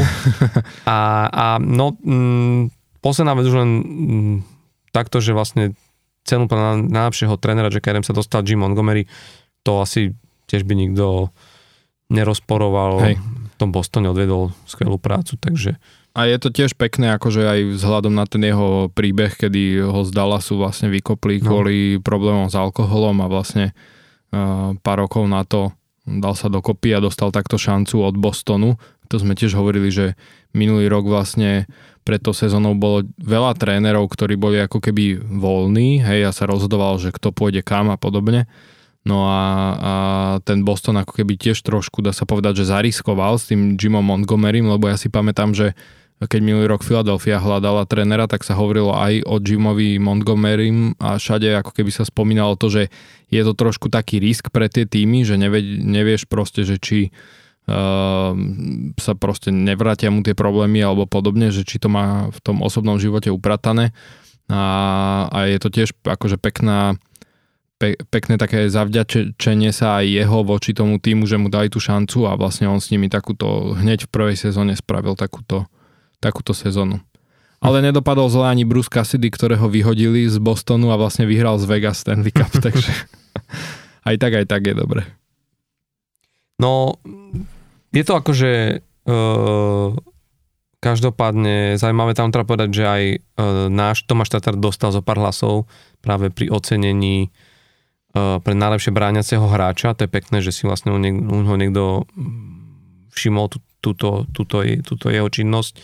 a, 0.89 0.97
a 1.29 1.45
no, 1.61 1.97
m, 2.01 2.69
mm, 2.69 3.01
posledná 3.01 3.33
vec 3.37 3.45
už 3.45 3.57
len 3.57 3.71
m, 3.77 3.85
mm, 3.85 4.35
takto, 4.93 5.21
že 5.21 5.37
vlastne 5.37 5.73
cenu 6.25 6.49
na 6.49 6.77
najlepšieho 6.77 7.37
trénera 7.37 7.69
KRM 7.69 8.01
sa 8.01 8.17
dostal 8.17 8.41
Jim 8.41 8.61
Montgomery, 8.61 9.05
to 9.61 9.81
asi 9.81 10.17
tiež 10.49 10.65
by 10.65 10.73
nikto 10.73 11.29
nerozporoval. 12.09 12.93
Hej. 13.05 13.15
V 13.55 13.55
tom 13.61 13.71
Bostone 13.71 14.11
odvedol 14.11 14.51
skvelú 14.67 14.99
prácu, 14.99 15.37
takže 15.39 15.77
a 16.15 16.31
je 16.31 16.37
to 16.39 16.49
tiež 16.49 16.79
pekné, 16.79 17.11
akože 17.19 17.43
aj 17.43 17.59
vzhľadom 17.75 18.15
na 18.15 18.23
ten 18.23 18.39
jeho 18.39 18.87
príbeh, 18.87 19.35
kedy 19.35 19.83
ho 19.83 20.01
z 20.07 20.15
Dallasu 20.15 20.55
vlastne 20.55 20.87
vykopli 20.87 21.43
no. 21.43 21.51
kvôli 21.51 21.99
problémom 21.99 22.47
s 22.47 22.55
alkoholom 22.55 23.19
a 23.19 23.27
vlastne 23.27 23.75
uh, 24.31 24.71
pár 24.79 25.03
rokov 25.03 25.27
na 25.27 25.43
to 25.43 25.75
dal 26.05 26.37
sa 26.37 26.47
dokopy 26.47 26.93
a 26.93 27.03
dostal 27.03 27.33
takto 27.33 27.57
šancu 27.57 28.05
od 28.05 28.15
Bostonu. 28.15 28.77
To 29.09 29.15
sme 29.17 29.33
tiež 29.33 29.57
hovorili, 29.57 29.89
že 29.89 30.13
minulý 30.53 30.89
rok 30.89 31.09
vlastne 31.09 31.65
pred 32.05 32.21
to 32.21 32.31
sezónou 32.37 32.77
bolo 32.77 33.01
veľa 33.17 33.57
trénerov, 33.57 34.05
ktorí 34.13 34.37
boli 34.37 34.61
ako 34.61 34.77
keby 34.77 35.17
voľní, 35.17 36.05
hej, 36.05 36.29
a 36.29 36.31
sa 36.31 36.45
rozhodoval, 36.45 37.01
že 37.01 37.09
kto 37.09 37.33
pôjde 37.33 37.65
kam 37.65 37.89
a 37.89 37.97
podobne. 37.97 38.45
No 39.05 39.29
a, 39.29 39.41
a 39.77 39.93
ten 40.45 40.65
Boston 40.65 40.97
ako 41.01 41.21
keby 41.21 41.37
tiež 41.37 41.61
trošku, 41.61 42.01
dá 42.01 42.13
sa 42.13 42.25
povedať, 42.25 42.61
že 42.61 42.69
zariskoval 42.69 43.37
s 43.37 43.49
tým 43.49 43.77
Jimom 43.77 44.05
Montgomerym, 44.05 44.69
lebo 44.69 44.89
ja 44.89 44.97
si 44.97 45.09
pamätám, 45.09 45.53
že 45.53 45.77
keď 46.23 46.39
minulý 46.39 46.71
rok 46.71 46.87
Philadelphia 46.87 47.43
hľadala 47.43 47.83
trénera, 47.83 48.23
tak 48.23 48.47
sa 48.47 48.55
hovorilo 48.55 48.95
aj 48.95 49.27
o 49.27 49.35
Jimovi 49.43 49.99
Montgomerym 49.99 50.95
a 50.95 51.19
všade 51.19 51.51
ako 51.59 51.75
keby 51.75 51.91
sa 51.91 52.07
spomínalo 52.07 52.55
to, 52.55 52.71
že 52.71 52.83
je 53.27 53.41
to 53.43 53.51
trošku 53.51 53.91
taký 53.91 54.23
risk 54.23 54.47
pre 54.47 54.71
tie 54.71 54.87
týmy, 54.87 55.27
že 55.27 55.35
nevie, 55.35 55.83
nevieš 55.83 56.23
proste, 56.31 56.63
že 56.63 56.79
či 56.79 57.11
uh, 57.67 58.31
sa 58.95 59.13
proste 59.19 59.51
nevrátia 59.51 60.07
mu 60.07 60.23
tie 60.23 60.31
problémy 60.31 60.79
alebo 60.79 61.03
podobne, 61.03 61.51
že 61.51 61.67
či 61.67 61.83
to 61.83 61.91
má 61.91 62.31
v 62.31 62.39
tom 62.39 62.63
osobnom 62.63 62.95
živote 62.95 63.27
upratané. 63.27 63.91
A, 64.47 65.27
a 65.27 65.51
je 65.51 65.57
to 65.59 65.67
tiež 65.67 65.91
akože 66.05 66.39
pekná 66.39 66.95
pe, 67.75 67.99
pekné 68.07 68.39
také 68.39 68.71
zavďačenie 68.71 69.75
sa 69.75 69.99
aj 69.99 70.05
jeho 70.07 70.47
voči 70.47 70.71
tomu 70.71 70.95
týmu, 71.01 71.27
že 71.27 71.35
mu 71.35 71.51
dali 71.51 71.67
tú 71.67 71.83
šancu 71.83 72.23
a 72.29 72.39
vlastne 72.39 72.71
on 72.71 72.79
s 72.79 72.93
nimi 72.93 73.11
takúto 73.11 73.75
hneď 73.75 74.07
v 74.07 74.13
prvej 74.15 74.37
sezóne 74.39 74.77
spravil 74.79 75.17
takúto 75.19 75.67
takúto 76.19 76.55
sezónu. 76.55 77.01
Ale 77.63 77.81
nedopadol 77.81 78.29
zle 78.29 78.45
ani 78.45 78.67
Bruce 78.67 78.91
Cassidy, 78.91 79.31
ktorého 79.31 79.65
vyhodili 79.71 80.27
z 80.29 80.37
Bostonu 80.37 80.93
a 80.93 80.99
vlastne 80.99 81.25
vyhral 81.25 81.57
z 81.57 81.65
Vegas 81.65 82.03
Stanley 82.03 82.29
Cup, 82.29 82.51
takže 82.65 82.91
aj 84.05 84.15
tak, 84.21 84.31
aj 84.37 84.45
tak 84.45 84.61
je 84.69 84.75
dobre. 84.75 85.01
No, 86.61 86.95
je 87.91 88.03
to 88.05 88.13
akože 88.15 88.79
uh, 89.07 89.89
každopádne 90.79 91.75
zaujímavé 91.75 92.13
tam 92.13 92.31
treba 92.31 92.47
povedať, 92.47 92.69
že 92.71 92.83
aj 92.85 93.03
uh, 93.11 93.17
náš 93.67 94.05
Tomáš 94.07 94.35
Tatar 94.35 94.55
dostal 94.55 94.93
zo 94.93 95.01
pár 95.01 95.19
hlasov 95.19 95.67
práve 95.99 96.29
pri 96.29 96.53
ocenení 96.53 97.33
pre 98.15 98.53
najlepšie 98.55 98.95
bráňaceho 98.95 99.43
hráča. 99.43 99.91
To 99.99 100.07
je 100.07 100.09
pekné, 100.09 100.39
že 100.39 100.55
si 100.55 100.63
vlastne 100.63 100.95
u, 100.95 100.99
niek- 100.99 101.19
u 101.19 101.43
ho 101.43 101.55
niekto 101.59 102.07
všimol 103.11 103.51
tú, 103.51 103.59
túto, 103.83 104.23
túto, 104.31 104.63
túto 104.63 105.05
jeho 105.11 105.27
činnosť. 105.27 105.75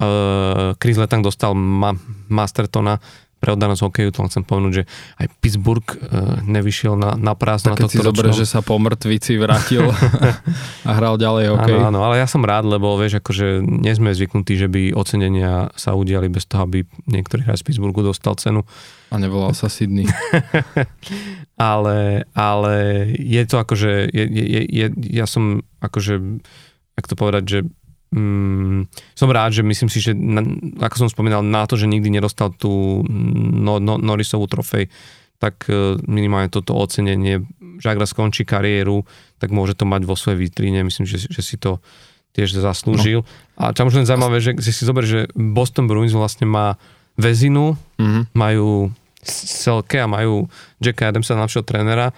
Uh, 0.00 0.72
Chris 0.80 0.96
Letang 0.96 1.20
dostal 1.20 1.52
ma- 1.52 1.98
Mastertona 2.32 2.96
pre 3.40 3.56
oddanosť 3.56 3.80
hokeju, 3.80 4.08
to 4.12 4.28
chcem 4.28 4.44
povedať, 4.44 4.72
že 4.72 4.84
aj 5.16 5.26
Pittsburgh 5.40 5.88
uh, 5.88 6.44
nevyšiel 6.44 6.92
na, 6.92 7.16
na 7.16 7.32
prázdno 7.32 7.72
tak 7.72 7.88
keď 7.88 7.88
si 7.88 7.98
zober, 8.04 8.28
že 8.36 8.44
sa 8.44 8.60
po 8.60 8.76
mŕtvici 8.76 9.40
vrátil 9.40 9.88
a 10.88 10.90
hral 10.92 11.16
ďalej 11.16 11.56
hokej. 11.56 11.76
Áno, 11.80 11.88
áno, 11.88 11.98
ale 12.04 12.20
ja 12.20 12.28
som 12.28 12.44
rád, 12.44 12.68
lebo 12.68 12.92
vieš, 13.00 13.24
akože 13.24 13.64
nie 13.64 13.96
sme 13.96 14.12
zvyknutí, 14.12 14.60
že 14.60 14.68
by 14.68 14.92
ocenenia 14.92 15.72
sa 15.72 15.96
udiali 15.96 16.28
bez 16.28 16.44
toho, 16.44 16.68
aby 16.68 16.84
niektorý 17.08 17.48
hráč 17.48 17.64
z 17.64 17.72
Pittsburghu 17.72 18.04
dostal 18.04 18.36
cenu. 18.36 18.68
A 19.08 19.16
nevolal 19.16 19.56
sa 19.56 19.72
Sydney. 19.72 20.04
ale, 21.56 22.28
ale 22.36 22.76
je 23.16 23.42
to 23.48 23.56
akože, 23.56 24.12
je, 24.12 24.24
je, 24.28 24.60
je, 24.68 24.86
ja 25.16 25.24
som 25.24 25.64
akože, 25.80 26.44
ak 27.00 27.04
to 27.08 27.16
povedať, 27.16 27.44
že 27.48 27.58
mm, 28.14 28.90
som 29.14 29.28
rád, 29.30 29.54
že 29.54 29.62
myslím 29.62 29.90
si, 29.90 29.98
že 30.02 30.12
na, 30.14 30.42
ako 30.82 31.06
som 31.06 31.08
spomínal, 31.10 31.42
na 31.42 31.66
to, 31.66 31.78
že 31.78 31.90
nikdy 31.90 32.10
nedostal 32.10 32.54
tú 32.54 33.02
no, 33.08 33.78
no, 33.78 33.96
Norrisovú 33.98 34.46
trofej, 34.50 34.90
tak 35.40 35.66
e, 35.72 35.96
minimálne 36.04 36.52
toto 36.52 36.76
ocenenie, 36.76 37.42
že 37.80 37.86
ak 37.88 38.00
raz 38.00 38.12
skončí 38.12 38.44
kariéru, 38.44 39.08
tak 39.40 39.54
môže 39.54 39.72
to 39.72 39.88
mať 39.88 40.04
vo 40.04 40.12
svojej 40.12 40.36
vitríne. 40.36 40.84
Myslím, 40.84 41.08
že, 41.08 41.24
že 41.24 41.40
si 41.40 41.56
to 41.56 41.80
tiež 42.36 42.60
zaslúžil. 42.60 43.24
No. 43.24 43.28
A 43.58 43.72
čo 43.72 43.88
možno 43.88 44.04
zaujímavé, 44.04 44.38
že 44.38 44.52
si 44.60 44.70
si 44.70 44.82
zober, 44.84 45.02
že 45.08 45.26
Boston 45.34 45.88
Bruins 45.88 46.14
vlastne 46.14 46.46
má 46.46 46.76
väzinu, 47.18 47.74
mm-hmm. 47.98 48.36
majú 48.36 48.92
Selke 49.24 50.00
a 50.00 50.08
majú 50.08 50.48
Jacka 50.80 51.12
Adamsa, 51.12 51.36
najlepšieho 51.36 51.66
trénera, 51.66 52.16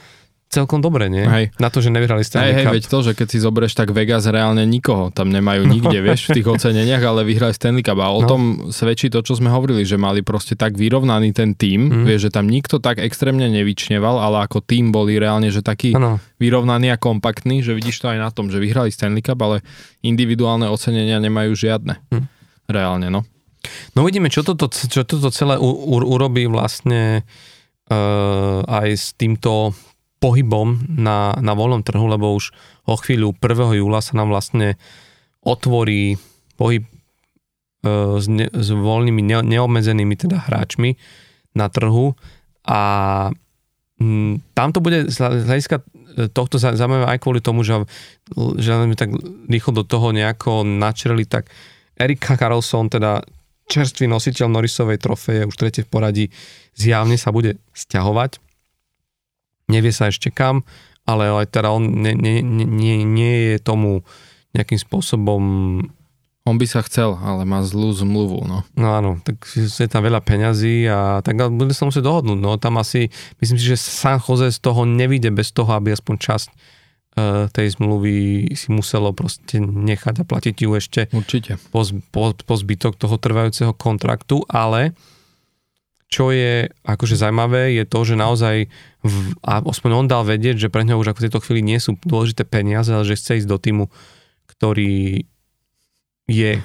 celkom 0.52 0.84
dobre, 0.84 1.08
nie? 1.08 1.24
Hej. 1.24 1.56
Na 1.56 1.72
to, 1.72 1.80
že 1.80 1.88
nevyhrali 1.88 2.20
Stanley 2.20 2.52
hej, 2.52 2.68
hej, 2.68 2.74
veď 2.76 2.84
to, 2.84 2.98
že 3.00 3.12
keď 3.16 3.26
si 3.32 3.38
zoberieš, 3.40 3.72
tak 3.72 3.88
Vegas 3.96 4.28
reálne 4.28 4.68
nikoho 4.68 5.08
tam 5.08 5.32
nemajú 5.32 5.64
nikde, 5.64 5.98
vieš, 6.06 6.28
v 6.28 6.44
tých 6.44 6.46
oceneniach, 6.52 7.00
ale 7.00 7.24
vyhrali 7.24 7.56
Stanley 7.56 7.80
Cup. 7.80 7.96
A 8.04 8.12
o 8.12 8.20
no. 8.20 8.28
tom 8.28 8.42
svedčí 8.68 9.08
to, 9.08 9.24
čo 9.24 9.40
sme 9.40 9.48
hovorili, 9.48 9.88
že 9.88 9.96
mali 9.96 10.20
proste 10.20 10.52
tak 10.52 10.76
vyrovnaný 10.76 11.32
ten 11.32 11.56
tým, 11.56 11.88
mm. 11.88 12.04
vieš, 12.04 12.28
že 12.28 12.30
tam 12.36 12.52
nikto 12.52 12.76
tak 12.84 13.00
extrémne 13.00 13.48
nevyčneval, 13.48 14.20
ale 14.20 14.44
ako 14.44 14.60
tým 14.60 14.92
boli 14.92 15.16
reálne, 15.16 15.48
že 15.48 15.64
taký 15.64 15.96
ano. 15.96 16.20
vyrovnaný 16.36 16.92
a 16.92 17.00
kompaktný, 17.00 17.64
že 17.64 17.72
vidíš 17.72 18.04
to 18.04 18.12
aj 18.12 18.20
na 18.20 18.28
tom, 18.28 18.52
že 18.52 18.60
vyhrali 18.60 18.92
Stanley 18.92 19.24
Cup, 19.24 19.40
ale 19.40 19.64
individuálne 20.04 20.68
ocenenia 20.68 21.16
nemajú 21.16 21.56
žiadne. 21.56 21.96
Mm. 22.12 22.28
Reálne, 22.68 23.08
no. 23.08 23.24
No 23.94 24.02
uvidíme, 24.04 24.26
čo 24.28 24.42
toto, 24.42 24.68
čo 24.68 25.06
toto 25.06 25.30
celé 25.30 25.54
u, 25.56 25.70
u, 25.70 25.96
urobí 26.02 26.50
vlastne 26.50 27.22
uh, 27.86 28.60
aj 28.66 28.88
s 28.90 29.06
týmto 29.14 29.70
pohybom 30.22 30.86
na, 30.86 31.34
na 31.42 31.52
voľnom 31.58 31.82
trhu, 31.82 32.06
lebo 32.06 32.38
už 32.38 32.54
o 32.86 32.94
chvíľu 32.94 33.34
1. 33.34 33.82
júla 33.82 33.98
sa 33.98 34.14
nám 34.14 34.30
vlastne 34.30 34.78
otvorí 35.42 36.14
pohyb 36.54 36.86
e, 36.86 36.90
s, 38.22 38.30
ne, 38.30 38.46
s 38.46 38.68
voľnými, 38.70 39.22
ne, 39.26 39.42
neobmedzenými 39.42 40.14
teda 40.14 40.46
hráčmi 40.46 40.94
na 41.58 41.66
trhu 41.66 42.14
a 42.62 42.80
m, 43.98 44.38
tam 44.54 44.70
to 44.70 44.78
bude 44.78 45.10
z 45.10 45.18
hľadiska 45.18 45.82
tohto 46.30 46.60
zaujímavé 46.60 47.08
aj 47.08 47.18
kvôli 47.18 47.40
tomu, 47.42 47.66
že, 47.66 47.82
že 48.60 48.78
sme 48.78 48.94
tak 48.94 49.10
rýchlo 49.50 49.82
do 49.82 49.84
toho 49.88 50.14
nejako 50.14 50.62
načreli, 50.62 51.24
tak 51.26 51.50
Erika 51.96 52.36
Carlson, 52.36 52.92
teda 52.92 53.24
čerstvý 53.66 54.06
nositeľ 54.06 54.52
Norrisovej 54.52 55.00
trofeje, 55.00 55.48
už 55.48 55.56
tretie 55.56 55.82
v 55.82 55.90
poradí, 55.90 56.24
zjavne 56.76 57.16
sa 57.16 57.32
bude 57.32 57.56
stiahovať 57.72 58.51
nevie 59.72 59.92
sa 59.96 60.12
ešte 60.12 60.28
kam, 60.28 60.68
ale 61.08 61.32
aj 61.32 61.48
teda 61.48 61.72
on 61.72 62.04
nie, 62.04 62.12
nie, 62.12 62.44
nie, 62.44 62.96
nie 63.02 63.34
je 63.52 63.56
tomu 63.58 64.04
nejakým 64.52 64.78
spôsobom... 64.78 65.42
On 66.42 66.58
by 66.58 66.66
sa 66.66 66.82
chcel, 66.82 67.14
ale 67.22 67.46
má 67.46 67.62
zlú 67.62 67.94
zmluvu, 67.94 68.42
no. 68.50 68.66
No 68.74 68.88
áno, 68.98 69.22
tak 69.22 69.46
je 69.54 69.86
tam 69.86 70.02
veľa 70.02 70.18
peňazí 70.26 70.90
a 70.90 71.22
tak 71.22 71.38
bude 71.54 71.70
sa 71.70 71.86
musieť 71.86 72.02
dohodnúť, 72.02 72.38
no 72.42 72.58
tam 72.58 72.82
asi, 72.82 73.14
myslím 73.38 73.58
si, 73.62 73.70
že 73.70 73.78
San 73.78 74.18
Jose 74.18 74.50
z 74.50 74.58
toho 74.58 74.82
nevíde 74.82 75.30
bez 75.30 75.54
toho, 75.54 75.70
aby 75.70 75.94
aspoň 75.94 76.14
časť 76.18 76.48
uh, 76.50 77.46
tej 77.46 77.78
zmluvy 77.78 78.50
si 78.58 78.74
muselo 78.74 79.14
proste 79.14 79.62
nechať 79.62 80.22
a 80.22 80.26
platiť 80.26 80.56
ju 80.66 80.70
ešte 80.74 81.00
Určite. 81.14 81.62
Po, 81.70 81.86
po, 82.10 82.34
po 82.34 82.54
zbytok 82.58 82.98
toho 82.98 83.22
trvajúceho 83.22 83.70
kontraktu, 83.70 84.42
ale 84.50 84.98
čo 86.12 86.28
je 86.28 86.68
akože 86.84 87.16
zaujímavé, 87.16 87.72
je 87.72 87.88
to, 87.88 88.04
že 88.04 88.20
naozaj, 88.20 88.68
v, 89.00 89.14
a 89.40 89.64
aspoň 89.64 89.90
on 89.96 90.06
dal 90.12 90.28
vedieť, 90.28 90.68
že 90.68 90.68
pre 90.68 90.84
neho 90.84 91.00
už 91.00 91.08
ako 91.08 91.24
v 91.24 91.24
tejto 91.24 91.40
chvíli 91.40 91.64
nie 91.64 91.80
sú 91.80 91.96
dôležité 92.04 92.44
peniaze, 92.44 92.92
ale 92.92 93.08
že 93.08 93.16
chce 93.16 93.40
ísť 93.40 93.48
do 93.48 93.56
týmu, 93.56 93.88
ktorý 94.44 95.24
je 96.28 96.60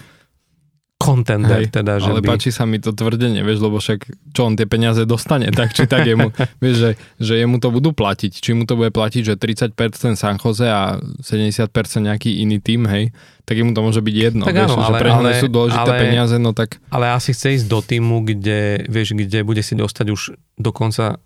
contender. 0.98 1.62
Hej, 1.62 1.70
teda, 1.70 2.02
že 2.02 2.10
ale 2.10 2.26
by... 2.26 2.36
páči 2.36 2.50
sa 2.50 2.66
mi 2.66 2.82
to 2.82 2.90
tvrdenie, 2.90 3.46
vieš, 3.46 3.62
lebo 3.62 3.78
však 3.78 4.10
čo 4.34 4.42
on 4.50 4.58
tie 4.58 4.66
peniaze 4.66 5.06
dostane, 5.06 5.54
tak 5.54 5.72
či 5.72 5.86
tak 5.86 6.10
jemu, 6.10 6.34
vieš, 6.64 6.76
že, 6.76 6.92
že 7.22 7.34
jemu 7.38 7.62
to 7.62 7.70
budú 7.70 7.94
platiť. 7.94 8.34
Či 8.34 8.58
mu 8.58 8.66
to 8.66 8.74
bude 8.74 8.90
platiť, 8.90 9.22
že 9.22 9.34
30% 9.38 9.78
San 10.18 10.42
Jose 10.42 10.66
a 10.66 10.98
70% 11.22 11.70
nejaký 12.02 12.42
iný 12.42 12.58
tým, 12.58 12.90
hej, 12.90 13.14
tak 13.46 13.62
mu 13.62 13.72
to 13.78 13.80
môže 13.86 14.02
byť 14.02 14.16
jedno. 14.18 14.44
Tak 14.44 14.58
vieš, 14.58 14.74
áno, 14.74 14.84
ale, 14.84 14.98
že 14.98 15.02
pre 15.06 15.10
ale, 15.14 15.30
sú 15.38 15.48
dôležité 15.48 15.92
ale, 15.94 16.02
peniaze, 16.02 16.36
no 16.42 16.52
tak... 16.52 16.82
Ale 16.90 17.14
asi 17.14 17.32
chce 17.32 17.62
ísť 17.62 17.68
do 17.70 17.80
týmu, 17.80 18.26
kde, 18.26 18.90
vieš, 18.90 19.14
kde 19.14 19.46
bude 19.46 19.62
si 19.62 19.78
dostať 19.78 20.08
už 20.12 20.22
do 20.58 20.72
konca 20.74 21.22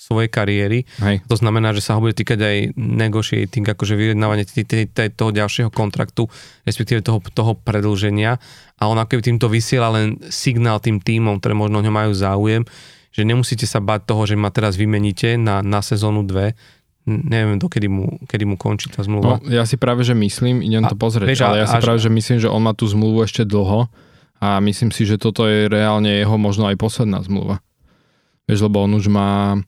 svojej 0.00 0.32
kariéry. 0.32 0.88
Hej. 1.04 1.20
To 1.28 1.36
znamená, 1.36 1.76
že 1.76 1.84
sa 1.84 1.92
ho 1.92 2.00
bude 2.00 2.16
týkať 2.16 2.40
aj 2.40 2.56
negotiating, 2.80 3.68
akože 3.68 4.00
vyjednávanie 4.00 4.48
toho 5.12 5.30
ďalšieho 5.30 5.68
kontraktu, 5.68 6.24
respektíve 6.64 7.04
toho, 7.04 7.20
toho 7.20 7.52
predlženia. 7.60 8.40
A 8.80 8.88
on 8.88 8.96
ako 8.96 9.20
týmto 9.20 9.52
vysiela 9.52 9.92
len 9.92 10.16
signál 10.32 10.80
tým 10.80 11.04
týmom, 11.04 11.36
ktoré 11.36 11.52
možno 11.52 11.84
ňo 11.84 11.92
majú 11.92 12.12
záujem, 12.16 12.64
že 13.12 13.28
nemusíte 13.28 13.68
sa 13.68 13.84
bať 13.84 14.08
toho, 14.08 14.24
že 14.24 14.40
ma 14.40 14.48
teraz 14.48 14.80
vymeníte 14.80 15.36
na, 15.36 15.60
na 15.60 15.84
sezónu 15.84 16.24
2, 16.24 16.80
neviem, 17.10 17.60
dokedy 17.60 17.90
mu, 17.90 18.22
kedy 18.24 18.44
mu 18.48 18.56
končí 18.56 18.88
tá 18.88 19.04
zmluva. 19.04 19.42
No, 19.42 19.52
ja 19.52 19.68
si 19.68 19.76
práve, 19.76 20.06
že 20.06 20.16
myslím, 20.16 20.64
idem 20.64 20.86
to 20.86 20.96
pozrieť, 20.96 21.28
vieš, 21.28 21.44
ale 21.44 21.60
ja 21.60 21.66
si 21.68 21.76
až... 21.76 21.84
práve, 21.84 22.00
že 22.00 22.08
myslím, 22.08 22.38
že 22.40 22.48
on 22.48 22.62
má 22.62 22.72
tú 22.72 22.88
zmluvu 22.88 23.26
ešte 23.26 23.42
dlho 23.44 23.90
a 24.40 24.62
myslím 24.64 24.94
si, 24.94 25.04
že 25.04 25.20
toto 25.20 25.44
je 25.44 25.68
reálne 25.68 26.08
jeho 26.08 26.36
možno 26.40 26.70
aj 26.70 26.76
posledná 26.80 27.20
zmluva. 27.20 27.60
Vieš, 28.48 28.66
lebo 28.66 28.82
on 28.86 28.96
už 28.96 29.06
má, 29.10 29.58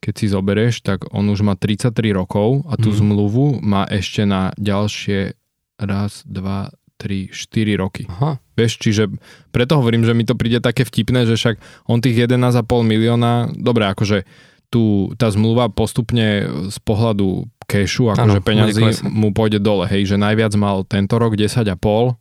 keď 0.00 0.14
si 0.16 0.26
zoberieš, 0.32 0.80
tak 0.80 1.04
on 1.12 1.28
už 1.28 1.44
má 1.44 1.54
33 1.54 1.92
rokov 2.16 2.64
a 2.64 2.80
tú 2.80 2.88
mm. 2.90 2.96
zmluvu 3.04 3.46
má 3.60 3.84
ešte 3.84 4.24
na 4.24 4.50
ďalšie 4.56 5.36
raz, 5.76 6.24
dva, 6.24 6.72
3, 7.00 7.32
4 7.32 7.80
roky. 7.80 8.04
Aha. 8.08 8.36
Vieš, 8.56 8.76
čiže 8.80 9.08
preto 9.52 9.80
hovorím, 9.80 10.04
že 10.04 10.12
mi 10.12 10.28
to 10.28 10.36
príde 10.36 10.60
také 10.60 10.84
vtipné, 10.84 11.24
že 11.24 11.36
však 11.36 11.56
on 11.88 12.04
tých 12.04 12.28
11,5 12.28 12.60
milióna, 12.84 13.56
dobre, 13.56 13.88
akože 13.88 14.28
tu 14.68 15.10
tá 15.16 15.32
zmluva 15.32 15.72
postupne 15.72 16.46
z 16.68 16.78
pohľadu 16.84 17.48
kešu, 17.64 18.12
akože 18.14 18.40
peňazí 18.44 18.82
mu 19.08 19.32
pôjde 19.32 19.58
dole, 19.58 19.88
hej, 19.88 20.06
že 20.06 20.16
najviac 20.20 20.52
mal 20.60 20.84
tento 20.86 21.16
rok 21.16 21.34
10,5, 21.34 21.66
e, 21.66 22.12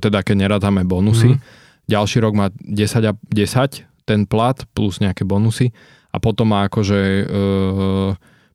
teda 0.00 0.18
keď 0.24 0.36
nerátame 0.48 0.82
bonusy. 0.82 1.36
Mm. 1.36 1.40
Ďalší 1.86 2.18
rok 2.24 2.34
má 2.34 2.46
10, 2.58 3.06
a 3.06 3.12
10 3.14 3.86
ten 4.06 4.20
plat 4.26 4.58
plus 4.74 4.98
nejaké 5.02 5.26
bonusy 5.26 5.70
a 6.16 6.18
potom 6.18 6.48
má 6.48 6.64
akože 6.64 7.00
e, 7.28 7.34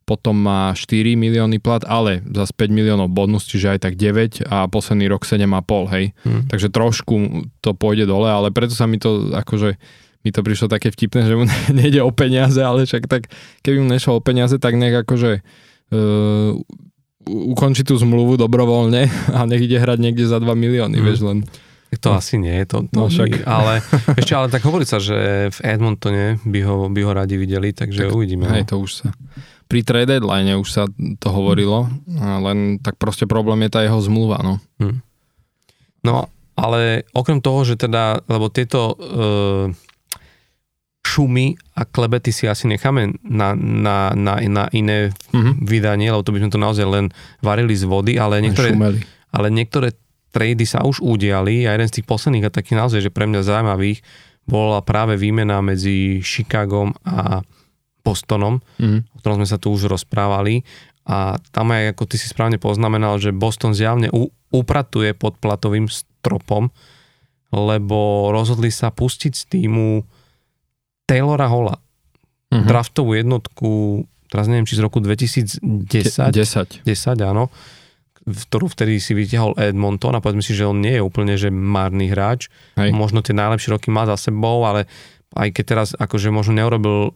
potom 0.01 0.35
má 0.35 0.73
4 0.73 1.13
milióny 1.13 1.61
plat, 1.61 1.85
ale 1.85 2.25
za 2.25 2.49
5 2.49 2.57
miliónov 2.67 3.13
bonus, 3.13 3.45
čiže 3.45 3.77
aj 3.77 3.79
tak 3.85 3.93
9 3.95 4.49
a 4.49 4.65
posledný 4.67 5.07
rok 5.07 5.23
7,5, 5.23 5.93
hej. 5.93 6.05
Mm. 6.25 6.41
Takže 6.49 6.67
trošku 6.73 7.15
to 7.61 7.77
pôjde 7.77 8.09
dole, 8.09 8.27
ale 8.27 8.49
preto 8.51 8.73
sa 8.73 8.89
mi 8.89 8.97
to 8.97 9.31
akože 9.31 9.77
mi 10.21 10.29
to 10.29 10.45
prišlo 10.45 10.69
také 10.69 10.93
vtipné, 10.93 11.25
že 11.25 11.37
mu 11.37 11.45
nejde 11.79 12.01
o 12.01 12.11
peniaze, 12.11 12.59
ale 12.59 12.83
však 12.83 13.07
tak, 13.07 13.29
keby 13.63 13.77
mu 13.81 13.87
nešlo 13.87 14.19
o 14.19 14.25
peniaze, 14.25 14.57
tak 14.59 14.75
nech 14.75 14.93
akože 14.93 15.41
uh, 15.95 16.59
ukončí 17.25 17.85
tú 17.85 17.97
zmluvu 17.97 18.37
dobrovoľne 18.41 19.07
a 19.37 19.39
nech 19.45 19.63
ide 19.63 19.79
hrať 19.79 19.97
niekde 20.01 20.25
za 20.25 20.41
2 20.41 20.49
milióny, 20.49 20.97
mm. 20.97 21.05
vieš 21.05 21.21
len. 21.23 21.45
To 21.91 22.15
no. 22.15 22.23
asi 22.23 22.39
nie, 22.39 22.63
to, 22.63 22.87
to 22.87 23.03
no, 23.03 23.11
však. 23.11 23.43
ale 23.59 23.83
ešte 24.15 24.31
ale 24.31 24.47
tak 24.47 24.63
hovorí 24.63 24.87
sa, 24.87 25.03
že 25.03 25.51
v 25.51 25.59
Edmontone 25.59 26.39
by 26.47 26.59
ho, 26.63 26.75
by 26.87 27.01
ho 27.03 27.11
radi 27.11 27.35
videli, 27.35 27.75
takže 27.75 28.07
tak, 28.07 28.15
uvidíme. 28.15 28.47
Hej, 28.47 28.63
no. 28.63 28.69
to 28.69 28.75
už 28.79 28.91
sa 29.03 29.09
pri 29.71 29.87
trade 29.87 30.11
deadline 30.11 30.59
už 30.59 30.67
sa 30.67 30.83
to 30.91 31.27
hovorilo, 31.31 31.87
len 32.19 32.83
tak 32.83 32.99
proste 32.99 33.23
problém 33.23 33.63
je 33.63 33.71
tá 33.71 33.79
jeho 33.87 34.03
zmluva, 34.03 34.43
no. 34.43 34.59
Hmm. 34.83 34.99
No, 36.03 36.27
ale 36.59 37.07
okrem 37.15 37.39
toho, 37.39 37.63
že 37.63 37.79
teda, 37.79 38.19
lebo 38.27 38.51
tieto 38.51 38.91
uh, 38.91 39.71
šumy 41.07 41.55
a 41.79 41.87
klebety 41.87 42.35
si 42.35 42.51
asi 42.51 42.67
necháme 42.67 43.15
na, 43.23 43.55
na, 43.55 44.11
na, 44.11 44.43
na 44.43 44.65
iné 44.75 45.15
mm-hmm. 45.31 45.63
vydanie, 45.63 46.11
lebo 46.11 46.23
to 46.27 46.35
by 46.35 46.43
sme 46.43 46.51
to 46.51 46.59
naozaj 46.59 46.85
len 46.85 47.05
varili 47.39 47.71
z 47.71 47.87
vody, 47.87 48.19
ale 48.19 48.43
niektoré, 48.43 48.75
ale 49.31 49.47
niektoré 49.49 49.95
trady 50.31 50.63
sa 50.63 50.81
už 50.81 50.99
udiali 50.99 51.63
a 51.63 51.75
jeden 51.75 51.87
z 51.87 51.99
tých 51.99 52.07
posledných 52.07 52.45
a 52.45 52.51
takých 52.51 52.79
naozaj, 52.79 52.99
že 53.01 53.11
pre 53.11 53.27
mňa 53.27 53.43
zaujímavých 53.43 53.99
bola 54.43 54.81
práve 54.81 55.15
výmena 55.15 55.59
medzi 55.59 56.19
Chicagom 56.19 56.95
a 57.03 57.43
Bostonom, 58.01 58.59
Mhm. 58.79 58.99
o 59.07 59.17
ktorom 59.19 59.37
sme 59.39 59.47
sa 59.47 59.55
tu 59.55 59.69
už 59.69 59.85
rozprávali. 59.87 60.65
A 61.03 61.35
tam 61.51 61.69
aj, 61.69 61.93
ako 61.93 62.03
ty 62.05 62.15
si 62.15 62.25
správne 62.25 62.57
poznamenal, 62.57 63.17
že 63.17 63.29
Boston 63.29 63.73
zjavne 63.73 64.09
upratuje 64.49 65.13
pod 65.13 65.37
platovým 65.37 65.85
stropom, 65.85 66.69
lebo 67.49 67.97
rozhodli 68.31 68.69
sa 68.69 68.89
pustiť 68.89 69.33
z 69.33 69.43
týmu 69.47 70.01
Taylora 71.03 71.45
Holla, 71.45 71.75
Mhm. 72.49 72.65
draftovú 72.65 73.11
jednotku, 73.13 73.69
teraz 74.27 74.45
neviem, 74.45 74.63
či 74.63 74.75
z 74.75 74.81
roku 74.81 74.99
2010, 74.99 76.31
10. 76.31 76.79
10, 76.83 77.21
áno, 77.21 77.47
ktorú 78.25 78.69
vtedy 78.69 79.01
si 79.01 79.17
vytiahol 79.17 79.57
Edmonton 79.57 80.13
a 80.13 80.21
povedzme 80.21 80.45
si, 80.45 80.53
že 80.53 80.69
on 80.69 80.77
nie 80.77 80.97
je 80.97 81.03
úplne 81.03 81.33
že 81.37 81.49
márny 81.49 82.09
hráč. 82.09 82.53
Hej. 82.77 82.93
Možno 82.93 83.25
tie 83.25 83.33
najlepšie 83.33 83.73
roky 83.73 83.89
má 83.89 84.05
za 84.05 84.17
sebou, 84.17 84.61
ale 84.65 84.85
aj 85.33 85.49
keď 85.55 85.63
teraz 85.65 85.89
akože 85.97 86.29
možno 86.29 86.57
neurobil 86.59 87.15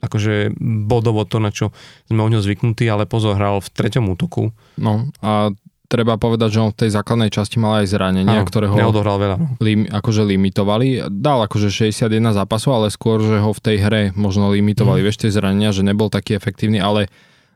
akože 0.00 0.56
bodovo 0.88 1.28
to, 1.28 1.38
na 1.38 1.52
čo 1.52 1.76
sme 2.08 2.24
o 2.24 2.28
ňo 2.32 2.40
zvyknutí, 2.40 2.88
ale 2.88 3.04
pozor, 3.04 3.36
hral 3.36 3.60
v 3.60 3.68
treťom 3.68 4.08
útoku. 4.08 4.48
No 4.80 5.12
a 5.20 5.52
treba 5.90 6.16
povedať, 6.16 6.56
že 6.56 6.62
on 6.62 6.70
v 6.72 6.86
tej 6.86 6.90
základnej 6.96 7.28
časti 7.28 7.60
mal 7.60 7.84
aj 7.84 7.90
zranenia, 7.92 8.40
Áno, 8.40 8.48
ktoré 8.48 8.70
ho 8.70 8.78
Neodohral 8.78 9.18
veľa. 9.20 9.36
Lim, 9.60 9.90
akože 9.90 10.22
limitovali. 10.24 11.04
Dal 11.10 11.44
akože 11.44 11.68
61 11.68 12.32
zápasov, 12.32 12.80
ale 12.80 12.88
skôr, 12.88 13.20
že 13.20 13.42
ho 13.42 13.50
v 13.52 13.60
tej 13.60 13.76
hre 13.82 14.02
možno 14.16 14.48
limitovali. 14.54 15.02
Mm. 15.02 15.06
Vieš, 15.10 15.18
tie 15.26 15.34
zranenia, 15.34 15.74
že 15.74 15.82
nebol 15.84 16.08
taký 16.08 16.38
efektívny, 16.38 16.78
ale 16.78 17.10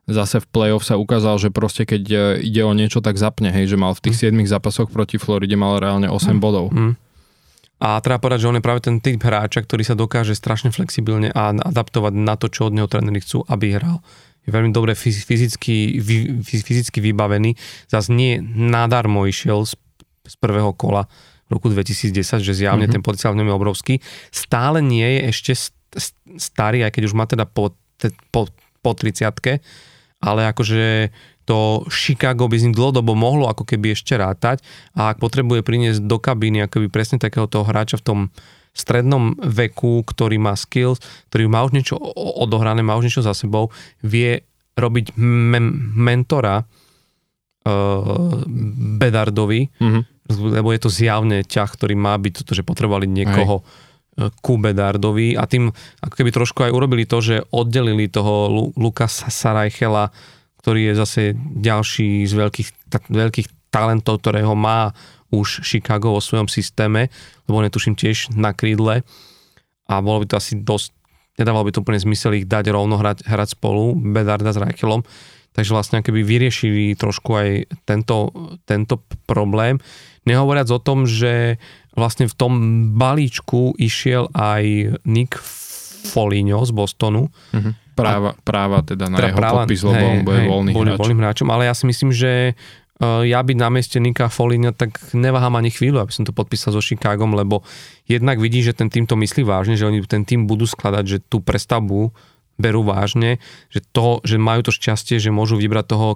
zase 0.08 0.40
v 0.40 0.46
play-off 0.48 0.84
sa 0.84 1.00
ukázal, 1.00 1.40
že 1.40 1.48
proste 1.48 1.88
keď 1.88 2.02
e, 2.08 2.18
ide 2.44 2.62
o 2.64 2.72
niečo, 2.76 3.00
tak 3.00 3.16
zapne, 3.16 3.48
hej, 3.48 3.72
že 3.72 3.80
mal 3.80 3.96
v 3.96 4.10
tých 4.10 4.28
7 4.28 4.36
zápasoch 4.44 4.92
proti 4.92 5.16
Floride 5.16 5.56
mal 5.56 5.80
reálne 5.80 6.08
8 6.08 6.36
bodov. 6.40 6.72
Mm. 6.72 6.94
A 7.84 8.00
treba 8.00 8.22
povedať, 8.22 8.46
že 8.46 8.48
on 8.48 8.56
je 8.56 8.64
práve 8.64 8.80
ten 8.80 8.96
typ 9.02 9.20
hráča, 9.20 9.60
ktorý 9.60 9.82
sa 9.84 9.98
dokáže 9.98 10.32
strašne 10.32 10.70
flexibilne 10.70 11.28
a 11.34 11.52
adaptovať 11.52 12.12
na 12.16 12.38
to, 12.38 12.48
čo 12.48 12.70
od 12.70 12.76
neho 12.76 12.88
tréneri 12.88 13.20
chcú, 13.20 13.44
aby 13.44 13.76
hral. 13.76 14.00
Je 14.44 14.52
veľmi 14.52 14.72
dobre 14.72 14.92
fyzicky, 14.96 16.00
fyzicky 16.44 16.98
vybavený. 17.00 17.56
Zas 17.88 18.12
nie 18.12 18.40
nadarmo 18.44 19.24
išiel 19.24 19.64
z, 19.64 19.76
z 20.28 20.34
prvého 20.36 20.76
kola 20.76 21.08
v 21.48 21.60
roku 21.60 21.68
2010, 21.68 22.40
že 22.40 22.52
zjavne 22.56 22.88
mm-hmm. 22.88 22.92
ten 22.92 23.02
potenciál 23.04 23.36
v 23.36 23.44
ňom 23.44 23.48
je 23.52 23.56
obrovský. 23.56 23.94
Stále 24.32 24.80
nie 24.80 25.04
je 25.04 25.20
ešte 25.32 25.52
st- 25.52 25.76
st- 25.96 26.20
starý, 26.40 26.84
aj 26.84 26.92
keď 26.92 27.02
už 27.08 27.14
má 27.16 27.24
teda 27.28 27.44
po, 27.48 27.72
po, 28.32 28.48
po 28.80 28.90
30 28.96 29.28
ale 30.24 30.48
akože 30.48 31.12
to 31.44 31.84
Chicago 31.86 32.48
by 32.48 32.56
s 32.56 32.64
ním 32.64 32.72
dlhodobo 32.72 33.12
mohlo 33.12 33.44
ako 33.44 33.62
keby 33.62 33.92
ešte 33.92 34.16
rátať 34.16 34.64
a 34.90 35.12
ak 35.12 35.20
potrebuje 35.20 35.60
priniesť 35.60 36.00
do 36.00 36.16
kabíny 36.16 36.64
akoby 36.64 36.88
presne 36.88 37.20
takého 37.20 37.44
toho 37.44 37.62
hráča 37.62 38.00
v 38.00 38.06
tom 38.06 38.18
strednom 38.72 39.36
veku, 39.38 40.02
ktorý 40.02 40.34
má 40.36 40.56
skills, 40.56 40.98
ktorý 41.28 41.46
má 41.46 41.62
už 41.62 41.72
niečo 41.72 41.94
odohrané, 42.16 42.80
má 42.80 42.96
už 42.96 43.06
niečo 43.06 43.20
za 43.20 43.30
sebou, 43.30 43.68
vie 44.00 44.40
robiť 44.74 45.14
me- 45.14 45.70
mentora 45.94 46.64
uh, 46.64 48.42
Bedardovi, 48.96 49.68
Mhm. 49.78 50.00
lebo 50.50 50.72
je 50.72 50.80
to 50.80 50.90
zjavne 50.90 51.44
ťah, 51.44 51.70
ktorý 51.70 51.94
má 51.94 52.16
byť 52.16 52.32
toto, 52.34 52.52
že 52.52 52.62
potrebovali 52.62 53.04
niekoho 53.06 53.60
Hej. 53.60 53.66
Ku 54.42 54.54
Bedardovi 54.58 55.34
a 55.34 55.44
tým 55.50 55.74
ako 56.02 56.14
keby 56.14 56.30
trošku 56.30 56.62
aj 56.62 56.74
urobili 56.74 57.04
to, 57.04 57.18
že 57.18 57.42
oddelili 57.50 58.06
toho 58.06 58.46
Lu- 58.46 58.72
Lukasa 58.78 59.26
Sarajchela, 59.26 60.14
ktorý 60.62 60.90
je 60.90 60.94
zase 60.94 61.22
ďalší 61.36 62.24
z 62.24 62.32
veľkých, 62.32 62.68
ta- 62.88 63.04
veľkých 63.10 63.72
talentov, 63.74 64.22
ktorého 64.22 64.54
má 64.54 64.94
už 65.34 65.66
Chicago 65.66 66.14
vo 66.14 66.22
svojom 66.22 66.46
systéme, 66.46 67.10
lebo 67.50 67.58
on 67.58 67.66
je 67.66 67.74
tuším 67.74 67.98
tiež 67.98 68.30
na 68.38 68.54
krídle 68.54 69.02
a 69.90 69.94
bolo 69.98 70.22
by 70.22 70.26
to 70.30 70.38
asi 70.38 70.54
dosť, 70.62 70.94
nedávalo 71.36 71.66
by 71.66 71.72
to 71.74 71.82
úplne 71.82 71.98
zmysel 71.98 72.38
ich 72.38 72.46
dať 72.46 72.70
rovno 72.70 72.94
hrať, 72.96 73.26
hrať 73.26 73.58
spolu, 73.58 73.98
Bedarda 73.98 74.54
s 74.54 74.62
Reichelom, 74.62 75.02
takže 75.52 75.74
vlastne 75.74 76.06
keby 76.06 76.22
vyriešili 76.22 76.94
trošku 76.94 77.30
aj 77.34 77.48
tento, 77.82 78.30
tento 78.62 79.02
problém. 79.26 79.82
Nehovoriac 80.24 80.70
o 80.72 80.80
tom, 80.80 81.04
že 81.04 81.60
vlastne 81.94 82.26
v 82.26 82.34
tom 82.34 82.52
balíčku 82.92 83.74
išiel 83.74 84.28
aj 84.30 84.62
Nick 85.04 85.38
Foligno 86.04 86.60
z 86.60 86.70
Bostonu, 86.70 87.30
Mhm. 87.50 87.72
Práva, 87.94 88.34
práva 88.36 88.82
teda 88.82 89.06
na 89.06 89.16
teda 89.16 89.30
jeho 89.30 89.38
práva- 89.38 89.62
podpis, 89.62 89.80
lebo 89.80 90.02
on 90.04 90.18
bude 90.20 90.40
voľný 90.44 90.72
boli 90.72 90.88
hráč. 90.88 90.98
voľným 90.98 91.20
hráčom, 91.22 91.46
ale 91.46 91.62
ja 91.64 91.74
si 91.74 91.86
myslím, 91.86 92.10
že 92.10 92.58
uh, 92.98 93.22
ja 93.22 93.38
byť 93.38 93.54
na 93.54 93.70
mieste 93.70 93.96
Nika 93.96 94.26
Folina, 94.26 94.74
tak 94.74 94.98
neváham 95.14 95.54
ani 95.54 95.70
chvíľu, 95.70 96.02
aby 96.02 96.10
som 96.10 96.26
to 96.26 96.34
podpísal 96.34 96.74
so 96.74 96.82
Chicagom, 96.82 97.30
lebo 97.32 97.62
jednak 98.04 98.36
vidí, 98.36 98.60
že 98.60 98.74
ten 98.74 98.90
tým 98.90 99.06
to 99.06 99.14
myslí 99.14 99.42
vážne, 99.42 99.78
že 99.78 99.86
oni 99.86 100.02
ten 100.02 100.22
tým 100.22 100.42
budú 100.44 100.66
skladať, 100.66 101.04
že 101.06 101.18
tú 101.22 101.38
prestavbu 101.38 102.10
berú 102.54 102.86
vážne, 102.86 103.42
že, 103.70 103.82
to, 103.82 104.22
že 104.22 104.38
majú 104.38 104.62
to 104.62 104.72
šťastie, 104.74 105.18
že 105.18 105.34
môžu 105.34 105.58
vybrať 105.58 105.84
toho, 105.90 106.08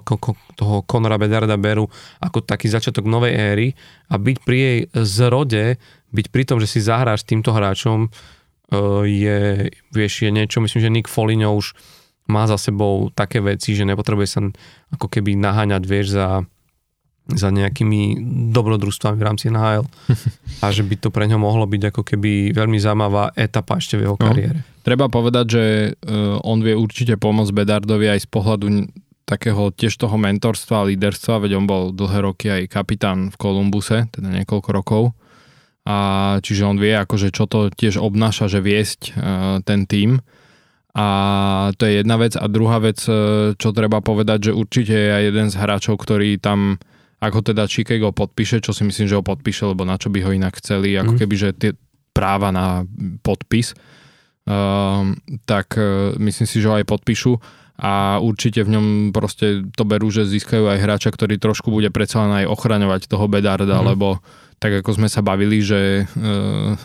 toho 0.55 0.75
Conora 0.87 1.19
Bedarda 1.19 1.59
berú 1.59 1.91
ako 2.23 2.43
taký 2.43 2.71
začiatok 2.71 3.03
novej 3.03 3.33
éry 3.35 3.67
a 4.07 4.15
byť 4.15 4.37
pri 4.47 4.57
jej 4.57 4.79
zrode, 5.03 5.63
byť 6.15 6.27
pri 6.31 6.43
tom, 6.47 6.57
že 6.63 6.71
si 6.71 6.79
zahráš 6.79 7.27
týmto 7.27 7.51
hráčom, 7.51 8.07
uh, 8.07 9.03
je, 9.03 9.67
vieš, 9.91 10.23
je 10.23 10.31
niečo, 10.31 10.63
myslím, 10.63 10.81
že 10.81 10.93
Nick 10.93 11.11
Foligno 11.11 11.53
už 11.59 11.75
má 12.29 12.45
za 12.45 12.61
sebou 12.61 13.09
také 13.11 13.41
veci, 13.41 13.73
že 13.73 13.89
nepotrebuje 13.89 14.27
sa 14.29 14.39
ako 14.93 15.09
keby 15.09 15.33
naháňať, 15.35 15.83
vieš, 15.83 16.13
za, 16.15 16.45
za 17.29 17.49
nejakými 17.49 18.17
dobrodružstvami 18.49 19.17
v 19.17 19.25
rámci 19.25 19.49
NHL 19.49 19.85
a 20.59 20.67
že 20.69 20.81
by 20.81 20.95
to 20.97 21.09
pre 21.09 21.29
ňo 21.29 21.37
mohlo 21.37 21.65
byť 21.65 21.93
ako 21.93 22.01
keby 22.01 22.51
veľmi 22.51 22.81
zaujímavá 22.81 23.37
etapa 23.37 23.77
ešte 23.77 23.97
v 23.97 24.09
jeho 24.09 24.17
No. 24.17 24.25
kariére. 24.25 24.65
Treba 24.81 25.05
povedať, 25.05 25.45
že 25.45 25.63
uh, 25.93 26.41
on 26.41 26.65
vie 26.65 26.73
určite 26.73 27.13
pomôcť 27.15 27.53
Bedardovi 27.53 28.09
aj 28.09 28.25
z 28.25 28.27
pohľadu 28.27 28.67
takého 29.23 29.69
tiež 29.69 29.93
toho 29.93 30.17
mentorstva 30.17 30.81
a 30.81 30.87
líderstva, 30.89 31.45
veď 31.45 31.61
on 31.61 31.65
bol 31.69 31.83
dlhé 31.93 32.25
roky 32.25 32.49
aj 32.49 32.73
kapitán 32.73 33.29
v 33.29 33.35
Kolumbuse, 33.37 34.09
teda 34.09 34.41
niekoľko 34.41 34.69
rokov. 34.73 35.03
A 35.85 35.97
čiže 36.41 36.65
on 36.65 36.81
vie, 36.81 36.97
akože 36.97 37.29
čo 37.29 37.45
to 37.45 37.69
tiež 37.69 38.01
obnáša, 38.01 38.49
že 38.49 38.57
viesť 38.57 39.13
uh, 39.13 39.13
ten 39.61 39.85
tím. 39.85 40.25
A 40.97 41.05
to 41.77 41.85
je 41.85 42.01
jedna 42.01 42.17
vec. 42.17 42.33
A 42.33 42.49
druhá 42.49 42.81
vec, 42.81 42.97
uh, 43.05 43.53
čo 43.53 43.69
treba 43.69 44.01
povedať, 44.01 44.49
že 44.49 44.57
určite 44.57 44.97
je 44.97 45.09
aj 45.13 45.23
jeden 45.29 45.47
z 45.53 45.55
hráčov, 45.61 46.01
ktorý 46.01 46.41
tam 46.41 46.81
ako 47.19 47.39
teda 47.43 47.67
Chicago 47.67 48.11
podpíše, 48.11 48.59
čo 48.59 48.71
si 48.71 48.83
myslím, 48.83 49.05
že 49.05 49.15
ho 49.15 49.23
podpíše, 49.23 49.63
lebo 49.65 49.83
na 49.83 49.95
čo 49.95 50.07
by 50.07 50.23
ho 50.23 50.31
inak 50.31 50.55
chceli, 50.57 50.95
ako 50.95 51.15
Mhm. 51.15 51.19
keby, 51.19 51.35
že 51.35 51.49
tie 51.51 51.71
práva 52.09 52.49
na 52.49 52.83
podpis, 53.21 53.75
um, 54.43 55.15
tak 55.45 55.75
uh, 55.75 56.15
myslím 56.17 56.47
si, 56.47 56.57
že 56.59 56.67
ho 56.67 56.75
aj 56.75 56.85
podpíšu 56.85 57.35
a 57.79 58.19
určite 58.19 58.59
v 58.59 58.75
ňom 58.75 58.85
proste 59.09 59.63
to 59.71 59.83
berú, 59.83 60.07
že 60.07 60.27
získajú 60.27 60.67
aj 60.67 60.79
hráča, 60.79 61.09
ktorý 61.11 61.39
trošku 61.39 61.71
bude 61.71 61.87
predsa 61.89 62.23
len 62.23 62.43
aj 62.43 62.51
ochraňovať 62.51 63.07
toho 63.07 63.27
Bedarda, 63.27 63.79
Mhm. 63.79 63.85
lebo 63.85 64.19
tak 64.59 64.83
ako 64.83 64.91
sme 64.93 65.07
sa 65.07 65.19
bavili, 65.19 65.63
že 65.63 66.03
uh, 66.03 66.75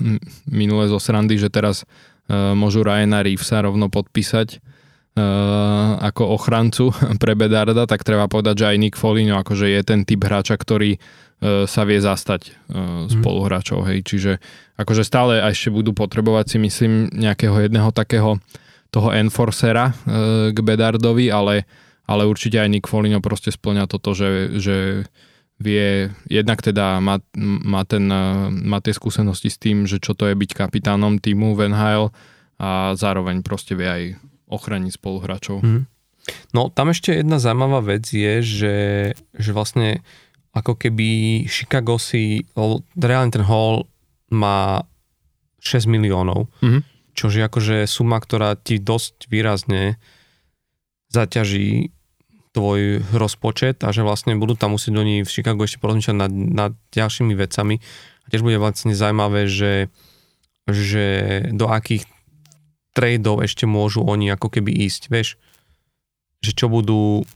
minule 0.47 0.87
zo 0.87 0.99
srandy, 0.99 1.35
že 1.35 1.51
teraz 1.51 1.83
uh, 2.27 2.55
môžu 2.55 2.83
Ryana 2.83 3.23
Reevesa 3.23 3.59
rovno 3.61 3.91
podpísať 3.91 4.49
uh, 4.55 4.74
ako 5.15 6.35
ochrancu 6.35 6.91
pre 7.23 7.39
Bedarda, 7.39 7.87
tak 7.87 8.03
treba 8.03 8.27
povedať, 8.27 8.67
že 8.67 8.69
aj 8.75 8.77
Nick 8.83 8.97
Foligno 8.99 9.39
akože 9.39 9.71
je 9.71 9.81
ten 9.87 10.03
typ 10.03 10.27
hráča, 10.27 10.59
ktorý 10.59 10.99
uh, 10.99 11.71
sa 11.71 11.87
vie 11.87 12.03
zastať 12.03 12.51
uh, 12.51 13.07
spoluhráčov, 13.07 13.87
hej, 13.87 14.03
čiže 14.03 14.43
akože 14.75 15.07
stále 15.07 15.39
ešte 15.39 15.71
budú 15.71 15.95
potrebovať 15.95 16.45
si 16.51 16.59
myslím 16.59 17.15
nejakého 17.15 17.55
jedného 17.63 17.95
takého 17.95 18.43
toho 18.91 19.11
enforcera 19.11 19.91
k 20.55 20.55
Bedardovi, 20.55 21.27
ale, 21.27 21.67
ale 22.07 22.31
určite 22.31 22.63
aj 22.63 22.71
Nick 22.71 22.87
Foligno 22.87 23.19
proste 23.19 23.51
splňa 23.51 23.91
toto, 23.91 24.15
že, 24.15 24.55
že 24.63 25.03
vie, 25.59 26.15
jednak 26.31 26.63
teda 26.63 27.03
má, 27.03 27.19
má, 27.35 27.83
ten, 27.83 28.07
má 28.55 28.79
tie 28.79 28.95
skúsenosti 28.95 29.51
s 29.51 29.59
tým, 29.59 29.91
že 29.91 29.99
čo 29.99 30.15
to 30.15 30.31
je 30.31 30.39
byť 30.39 30.55
kapitánom 30.55 31.19
týmu 31.19 31.59
v 31.59 31.75
NHL 31.75 32.15
a 32.63 32.95
zároveň 32.95 33.43
proste 33.43 33.75
vie 33.75 33.91
aj 33.91 34.03
ochraniť 34.49 34.93
spoluhráčov. 34.95 35.61
Mhm. 35.61 35.81
No 36.57 36.73
tam 36.73 36.89
ešte 36.89 37.21
jedna 37.21 37.37
zaujímavá 37.37 37.85
vec 37.85 38.09
je, 38.09 38.41
že, 38.41 38.77
že 39.37 39.51
vlastne 39.53 40.01
ako 40.57 40.79
keby 40.79 41.45
Chicago 41.51 42.01
si, 42.01 42.49
reálne 42.97 43.35
ten 43.35 43.45
hall 43.45 43.85
má 44.33 44.89
6 45.61 45.85
miliónov, 45.85 46.49
Mhm. 46.65 46.81
čo 47.13 47.29
je 47.29 47.45
akože 47.45 47.77
suma, 47.85 48.19
ktorá 48.19 48.57
ti 48.57 48.81
dosť 48.81 49.29
výrazne 49.29 50.01
zaťaží 51.11 51.93
tvoj 52.55 53.03
rozpočet 53.11 53.83
a 53.83 53.91
že 53.91 54.07
vlastne 54.07 54.39
budú 54.39 54.55
tam 54.55 54.79
musieť 54.79 54.95
oni 54.95 55.27
v 55.27 55.31
Chicago 55.31 55.67
ešte 55.67 55.83
porozmýšľať 55.83 56.17
nad, 56.17 56.31
nad 56.31 56.73
ďalšími 56.95 57.35
vecami. 57.35 57.83
A 58.25 58.27
tiež 58.31 58.47
bude 58.47 58.63
vlastne 58.63 58.95
zaujímavé, 58.95 59.51
že, 59.51 59.91
že 60.71 61.05
do 61.51 61.67
akých 61.67 62.07
tradeov 62.95 63.43
ešte 63.43 63.67
môžu 63.67 64.07
oni 64.07 64.31
ako 64.31 64.49
keby 64.49 64.71
ísť, 64.87 65.11
vieš, 65.11 65.37
že 66.41 66.55
čo 66.55 66.71
budú, 66.71 67.27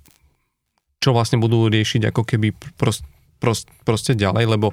čo 1.02 1.10
vlastne 1.12 1.42
budú 1.42 1.66
riešiť 1.66 2.14
ako 2.14 2.22
keby 2.22 2.54
prost, 2.78 3.02
prost, 3.42 3.66
proste 3.82 4.14
ďalej, 4.14 4.56
lebo 4.56 4.72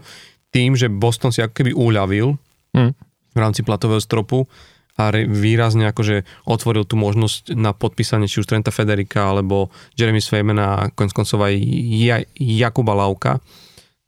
tým, 0.53 0.77
že 0.77 0.87
Boston 0.87 1.35
si 1.35 1.43
ako 1.43 1.51
keby 1.51 1.71
uľavil 1.75 2.37
Mm. 2.75 2.91
v 3.31 3.37
rámci 3.39 3.63
platového 3.63 4.03
stropu 4.03 4.51
a 4.99 5.11
re, 5.11 5.23
výrazne 5.23 5.87
akože 5.91 6.27
otvoril 6.43 6.83
tú 6.83 6.99
možnosť 6.99 7.55
na 7.55 7.71
podpísanie 7.71 8.27
či 8.27 8.43
už 8.43 8.51
Trenta 8.51 8.71
Federika 8.71 9.31
alebo 9.31 9.71
Jeremy 9.95 10.19
Sveymana 10.19 10.63
a 10.75 10.91
konec 10.91 11.15
koncov 11.15 11.39
aj 11.39 11.55
ja, 11.95 12.19
Jakuba 12.35 12.91
Lauka, 12.95 13.39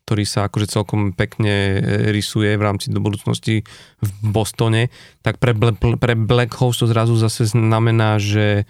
ktorý 0.08 0.24
sa 0.24 0.47
akože 0.47 0.72
celkom 0.72 1.12
pekne 1.12 1.84
rysuje 2.16 2.55
v 2.55 2.64
rámci 2.64 2.88
do 2.88 3.03
budúcnosti 3.03 3.68
v 3.99 4.10
Bostone, 4.24 4.88
tak 5.20 5.36
pre, 5.36 5.51
pre 5.99 6.16
Black 6.16 6.55
House 6.55 6.80
to 6.80 6.88
zrazu 6.88 7.20
zase 7.20 7.43
znamená, 7.51 8.16
že 8.16 8.64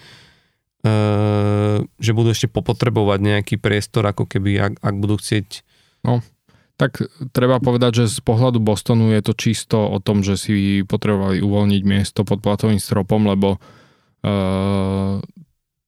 uh, 0.81 1.85
že 2.01 2.11
budú 2.17 2.33
ešte 2.33 2.49
popotrebovať 2.49 3.19
nejaký 3.21 3.55
priestor, 3.61 4.09
ako 4.09 4.25
keby, 4.25 4.57
ak, 4.57 4.73
ak 4.81 4.95
budú 4.97 5.21
chcieť. 5.21 5.61
No, 6.01 6.25
tak 6.81 7.05
treba 7.33 7.61
povedať, 7.61 8.01
že 8.01 8.17
z 8.17 8.19
pohľadu 8.25 8.57
Bostonu 8.57 9.13
je 9.13 9.21
to 9.21 9.37
čisto 9.37 9.77
o 9.77 10.01
tom, 10.01 10.25
že 10.25 10.41
si 10.41 10.81
potrebovali 10.81 11.37
uvoľniť 11.45 11.81
miesto 11.85 12.25
pod 12.25 12.41
platovým 12.41 12.81
stropom, 12.81 13.29
lebo 13.29 13.61
uh, 13.61 15.21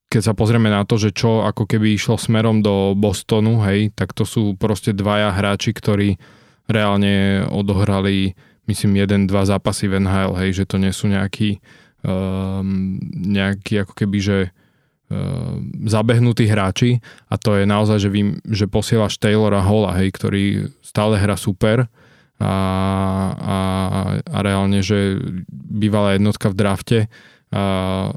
keď 0.10 0.22
sa 0.22 0.34
pozrieme 0.34 0.74
na 0.74 0.84
to, 0.84 0.98
že 0.98 1.14
čo 1.14 1.46
ako 1.46 1.70
keby 1.70 1.94
išlo 1.94 2.18
smerom 2.18 2.66
do 2.66 2.98
Bostonu, 2.98 3.62
hej, 3.70 3.94
tak 3.94 4.18
to 4.18 4.26
sú 4.26 4.58
proste 4.58 4.92
dvaja 4.92 5.30
hráči, 5.32 5.72
ktorí 5.72 6.18
reálne 6.66 7.46
odohrali 7.50 8.34
myslím 8.70 9.02
jeden, 9.02 9.26
dva 9.26 9.46
zápasy 9.50 9.90
v 9.90 10.02
NHL, 10.02 10.34
hej, 10.46 10.62
že 10.62 10.66
to 10.70 10.78
nie 10.78 10.94
sú 10.94 11.10
nejakí 11.10 11.58
um, 12.06 13.02
nejaký 13.18 13.82
ako 13.82 13.94
keby, 13.98 14.18
že 14.22 14.38
Ehm, 15.10 15.90
zabehnutí 15.90 16.46
hráči. 16.46 17.02
A 17.34 17.42
to 17.42 17.58
je 17.58 17.66
naozaj, 17.66 17.98
že, 17.98 18.10
vy, 18.14 18.38
že 18.46 18.70
posielaš 18.70 19.18
Taylora 19.18 19.66
Hola, 19.66 19.98
hej, 19.98 20.14
ktorý 20.14 20.44
stále 20.86 21.18
hra 21.18 21.34
super. 21.34 21.90
A, 22.40 22.54
a, 23.36 23.58
a 24.22 24.38
reálne, 24.46 24.86
že 24.86 25.18
bývalá 25.50 26.14
jednotka 26.16 26.54
v 26.54 26.56
drafte. 26.56 27.00
A, 27.50 28.14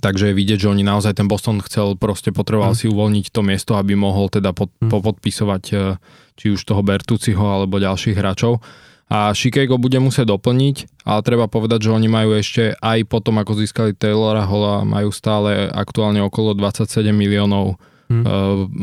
takže 0.00 0.32
je 0.32 0.38
vidieť, 0.38 0.58
že 0.64 0.70
oni 0.72 0.84
naozaj 0.86 1.20
ten 1.20 1.28
Boston 1.28 1.60
chcel, 1.60 1.98
proste 2.00 2.32
potreboval 2.32 2.72
mm. 2.72 2.78
si 2.78 2.86
uvoľniť 2.88 3.26
to 3.28 3.40
miesto, 3.44 3.72
aby 3.76 3.92
mohol 3.92 4.32
teda 4.32 4.56
pod, 4.56 4.72
mm. 4.80 4.88
popodpisovať 4.88 5.62
e, 5.72 5.74
či 6.38 6.46
už 6.54 6.64
toho 6.64 6.80
Bertuciho 6.80 7.44
alebo 7.44 7.82
ďalších 7.82 8.16
hráčov 8.16 8.64
a 9.12 9.36
Chicago 9.36 9.76
bude 9.76 10.00
musieť 10.00 10.32
doplniť, 10.32 11.04
ale 11.04 11.20
treba 11.20 11.44
povedať, 11.44 11.84
že 11.84 11.90
oni 11.92 12.08
majú 12.08 12.32
ešte 12.32 12.72
aj 12.80 13.04
potom, 13.04 13.36
ako 13.36 13.60
získali 13.60 13.92
Taylora 13.92 14.48
Hola, 14.48 14.88
majú 14.88 15.12
stále 15.12 15.68
aktuálne 15.68 16.24
okolo 16.24 16.56
27 16.56 17.12
miliónov 17.12 17.76
hmm. 18.08 18.24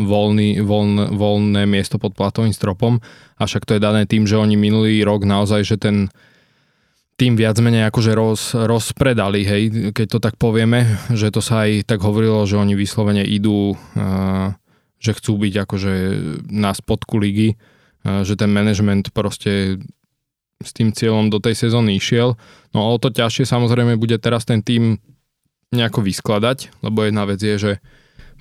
voľný, 0.06 0.62
voľn, 0.62 1.18
voľné 1.18 1.66
miesto 1.66 1.98
pod 1.98 2.14
platovým 2.14 2.54
stropom. 2.54 3.02
A 3.42 3.50
však 3.50 3.66
to 3.66 3.74
je 3.74 3.82
dané 3.82 4.06
tým, 4.06 4.30
že 4.30 4.38
oni 4.38 4.54
minulý 4.54 5.02
rok 5.02 5.26
naozaj, 5.26 5.66
že 5.66 5.82
ten 5.82 6.14
tým 7.20 7.36
viac 7.36 7.60
menej 7.60 7.92
akože 7.92 8.12
roz, 8.16 8.56
rozpredali, 8.56 9.44
hej, 9.44 9.92
keď 9.92 10.08
to 10.08 10.20
tak 10.24 10.40
povieme, 10.40 10.88
že 11.12 11.28
to 11.36 11.44
sa 11.44 11.68
aj 11.68 11.84
tak 11.84 12.00
hovorilo, 12.00 12.48
že 12.48 12.56
oni 12.56 12.80
vyslovene 12.80 13.28
idú, 13.28 13.76
uh, 13.76 14.56
že 15.04 15.12
chcú 15.12 15.36
byť 15.36 15.54
akože 15.68 15.94
na 16.48 16.72
spodku 16.72 17.20
ligy, 17.20 17.60
uh, 17.60 18.24
že 18.24 18.40
ten 18.40 18.48
management 18.48 19.12
proste 19.12 19.84
s 20.64 20.72
tým 20.72 20.96
cieľom 20.96 21.28
do 21.28 21.44
tej 21.44 21.60
sezóny 21.60 22.00
išiel. 22.00 22.40
No 22.72 22.88
o 22.88 22.96
to 22.96 23.12
ťažšie 23.12 23.44
samozrejme 23.44 24.00
bude 24.00 24.16
teraz 24.20 24.48
ten 24.48 24.64
tým 24.64 25.00
nejako 25.76 26.04
vyskladať, 26.04 26.72
lebo 26.80 27.04
jedna 27.04 27.28
vec 27.28 27.40
je, 27.40 27.56
že 27.60 27.72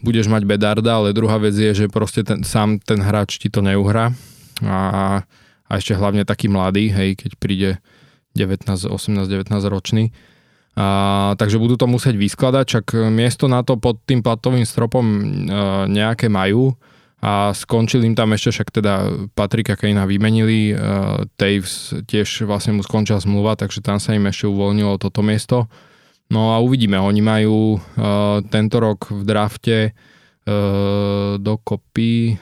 budeš 0.02 0.30
mať 0.30 0.46
Bedarda, 0.46 1.02
ale 1.02 1.14
druhá 1.14 1.42
vec 1.42 1.54
je, 1.54 1.74
že 1.74 1.86
proste 1.90 2.22
ten, 2.22 2.46
sám 2.46 2.78
ten 2.78 3.02
hráč 3.02 3.42
ti 3.42 3.50
to 3.50 3.58
neuhrá 3.58 4.14
a, 4.62 4.78
a 5.66 5.70
ešte 5.74 5.98
hlavne 5.98 6.22
taký 6.22 6.46
mladý, 6.46 6.90
hej, 6.94 7.18
keď 7.18 7.30
príde 7.38 7.70
19, 8.39 8.86
18, 8.86 9.26
19 9.26 9.51
ročný. 9.66 10.14
A, 10.78 11.34
takže 11.34 11.59
budú 11.59 11.74
to 11.74 11.91
musieť 11.91 12.14
vyskladať, 12.14 12.64
čak 12.64 12.84
miesto 13.11 13.51
na 13.51 13.66
to 13.66 13.74
pod 13.74 13.99
tým 14.07 14.22
platovým 14.22 14.62
stropom 14.62 15.03
a, 15.05 15.16
nejaké 15.91 16.30
majú 16.30 16.78
a 17.18 17.51
skončil 17.51 18.07
im 18.07 18.14
tam 18.14 18.30
ešte 18.30 18.55
však 18.55 18.68
teda 18.78 18.95
Patrika 19.34 19.74
Kejna 19.74 20.07
vymenili, 20.07 20.70
uh, 20.70 21.26
Taves 21.34 21.91
tiež 22.07 22.47
vlastne 22.47 22.78
mu 22.78 22.86
skončila 22.86 23.18
zmluva, 23.18 23.59
takže 23.59 23.82
tam 23.82 23.99
sa 23.99 24.14
im 24.14 24.30
ešte 24.30 24.47
uvoľnilo 24.47 25.03
toto 25.03 25.18
miesto. 25.26 25.66
No 26.30 26.55
a 26.55 26.62
uvidíme, 26.62 26.95
oni 26.95 27.18
majú 27.18 27.74
uh, 27.74 28.39
tento 28.47 28.78
rok 28.78 29.11
v 29.11 29.22
drafte 29.26 29.78
uh, 29.91 31.43
dokopy 31.43 32.39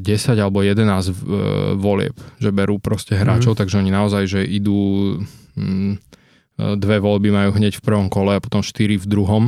10 0.00 0.40
alebo 0.40 0.64
11 0.64 0.80
uh, 0.80 1.14
volieb, 1.76 2.16
že 2.40 2.50
berú 2.54 2.80
proste 2.80 3.18
hráčov, 3.18 3.54
mm. 3.54 3.58
takže 3.60 3.78
oni 3.80 3.90
naozaj, 3.92 4.22
že 4.26 4.40
idú 4.40 5.20
um, 5.58 5.98
dve 6.56 7.02
voľby 7.02 7.34
majú 7.34 7.50
hneď 7.58 7.82
v 7.82 7.84
prvom 7.84 8.06
kole 8.06 8.38
a 8.38 8.44
potom 8.44 8.62
štyri 8.62 8.94
v 8.94 9.06
druhom 9.10 9.44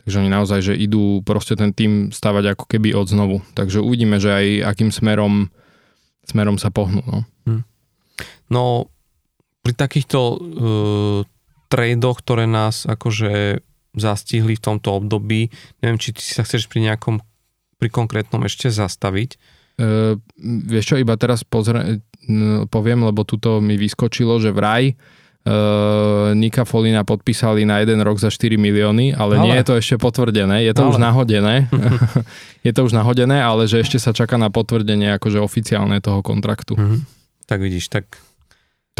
Takže 0.00 0.26
oni 0.26 0.30
naozaj, 0.32 0.60
že 0.64 0.74
idú 0.80 1.20
proste 1.20 1.54
ten 1.60 1.76
tým 1.76 2.08
stavať 2.08 2.56
ako 2.56 2.64
keby 2.64 2.96
od 2.96 3.06
znovu. 3.06 3.44
Takže 3.52 3.84
uvidíme, 3.84 4.16
že 4.16 4.32
aj 4.32 4.46
akým 4.72 4.90
smerom, 4.90 5.52
smerom 6.24 6.56
sa 6.56 6.72
pohnú. 6.72 7.04
No, 7.04 7.18
hmm. 7.44 7.62
no 8.48 8.88
pri 9.60 9.76
takýchto 9.76 10.18
uh, 10.18 10.38
tradoch, 11.68 12.24
ktoré 12.24 12.48
nás 12.48 12.88
akože 12.88 13.60
zastihli 13.92 14.56
v 14.56 14.64
tomto 14.64 14.96
období, 14.96 15.52
neviem, 15.84 16.00
či 16.00 16.16
ty 16.16 16.24
sa 16.24 16.48
chceš 16.48 16.72
pri 16.72 16.88
nejakom, 16.88 17.20
pri 17.76 17.88
konkrétnom 17.92 18.40
ešte 18.48 18.72
zastaviť. 18.72 19.36
Uh, 19.80 20.20
vieš 20.68 20.92
čo, 20.92 20.96
iba 21.00 21.16
teraz 21.16 21.40
pozre, 21.40 22.04
poviem, 22.68 23.00
lebo 23.08 23.24
tuto 23.24 23.64
mi 23.64 23.80
vyskočilo, 23.80 24.36
že 24.36 24.52
vraj 24.52 24.92
uh, 24.92 26.36
Nika 26.36 26.68
Folina 26.68 27.02
podpísali 27.02 27.64
na 27.64 27.80
jeden 27.80 28.04
rok 28.04 28.20
za 28.20 28.28
4 28.28 28.60
milióny, 28.60 29.16
ale, 29.16 29.40
ale 29.40 29.44
nie 29.48 29.54
je 29.56 29.64
to 29.64 29.74
ešte 29.80 29.96
potvrdené, 29.96 30.62
je 30.68 30.72
to 30.76 30.84
ale. 30.84 30.90
už 30.92 30.98
nahodené. 31.00 31.54
je 32.66 32.72
to 32.76 32.80
už 32.84 32.92
nahodené, 32.92 33.40
ale 33.40 33.64
že 33.64 33.80
ešte 33.80 33.96
sa 33.96 34.12
čaká 34.12 34.36
na 34.36 34.52
potvrdenie 34.52 35.16
akože 35.16 35.40
oficiálne 35.40 35.98
toho 36.04 36.20
kontraktu. 36.20 36.76
Mm-hmm. 36.76 37.00
Tak 37.48 37.58
vidíš, 37.58 37.88
tak 37.90 38.04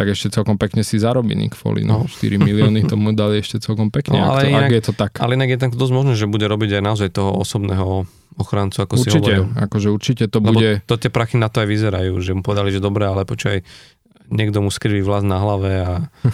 tak 0.01 0.17
ešte 0.17 0.33
celkom 0.33 0.57
pekne 0.57 0.81
si 0.81 0.97
zarobí 0.97 1.37
Nick 1.37 1.53
Foley, 1.53 1.85
no. 1.85 2.09
no. 2.09 2.09
4 2.09 2.41
milióny 2.41 2.89
tomu 2.89 3.13
dali 3.13 3.45
ešte 3.45 3.61
celkom 3.61 3.93
pekne, 3.93 4.17
no, 4.17 4.33
ale 4.33 4.41
ak, 4.41 4.41
to, 4.41 4.49
inak, 4.49 4.65
ak 4.65 4.73
je 4.73 4.85
to 4.89 4.93
tak. 4.97 5.13
Ale 5.21 5.37
inak 5.37 5.53
je 5.53 5.59
tak 5.61 5.77
dosť 5.77 5.93
možné, 5.93 6.13
že 6.17 6.25
bude 6.25 6.49
robiť 6.49 6.81
aj 6.81 6.83
naozaj 6.89 7.09
toho 7.13 7.37
osobného 7.37 8.09
ochrancu, 8.41 8.81
ako 8.81 8.97
určite, 8.97 9.13
si 9.13 9.37
hovoril. 9.37 9.45
akože 9.61 9.89
určite 9.93 10.25
to 10.33 10.41
Lebo 10.41 10.57
bude... 10.57 10.81
to 10.89 10.97
tie 10.97 11.13
prachy 11.13 11.37
na 11.37 11.53
to 11.53 11.61
aj 11.61 11.69
vyzerajú, 11.69 12.17
že 12.25 12.33
mu 12.33 12.41
povedali, 12.41 12.73
že 12.73 12.81
dobre, 12.81 13.05
ale 13.05 13.29
počkaj, 13.29 13.61
niekto 14.33 14.65
mu 14.65 14.73
skriví 14.73 15.05
vlast 15.05 15.29
na 15.29 15.37
hlave 15.37 15.71
a, 15.85 15.93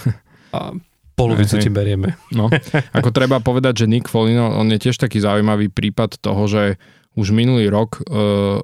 a 0.55 0.79
polovicu 1.19 1.59
ti 1.59 1.67
berieme. 1.67 2.14
No, 2.31 2.47
ako 2.95 3.11
treba 3.11 3.43
povedať, 3.43 3.83
že 3.83 3.91
Nick 3.91 4.07
Folino, 4.07 4.55
on 4.55 4.71
je 4.71 4.79
tiež 4.79 5.03
taký 5.03 5.19
zaujímavý 5.19 5.75
prípad 5.75 6.23
toho, 6.23 6.47
že 6.47 6.79
už 7.17 7.33
minulý 7.33 7.73
rok 7.73 7.99
e, 7.99 8.01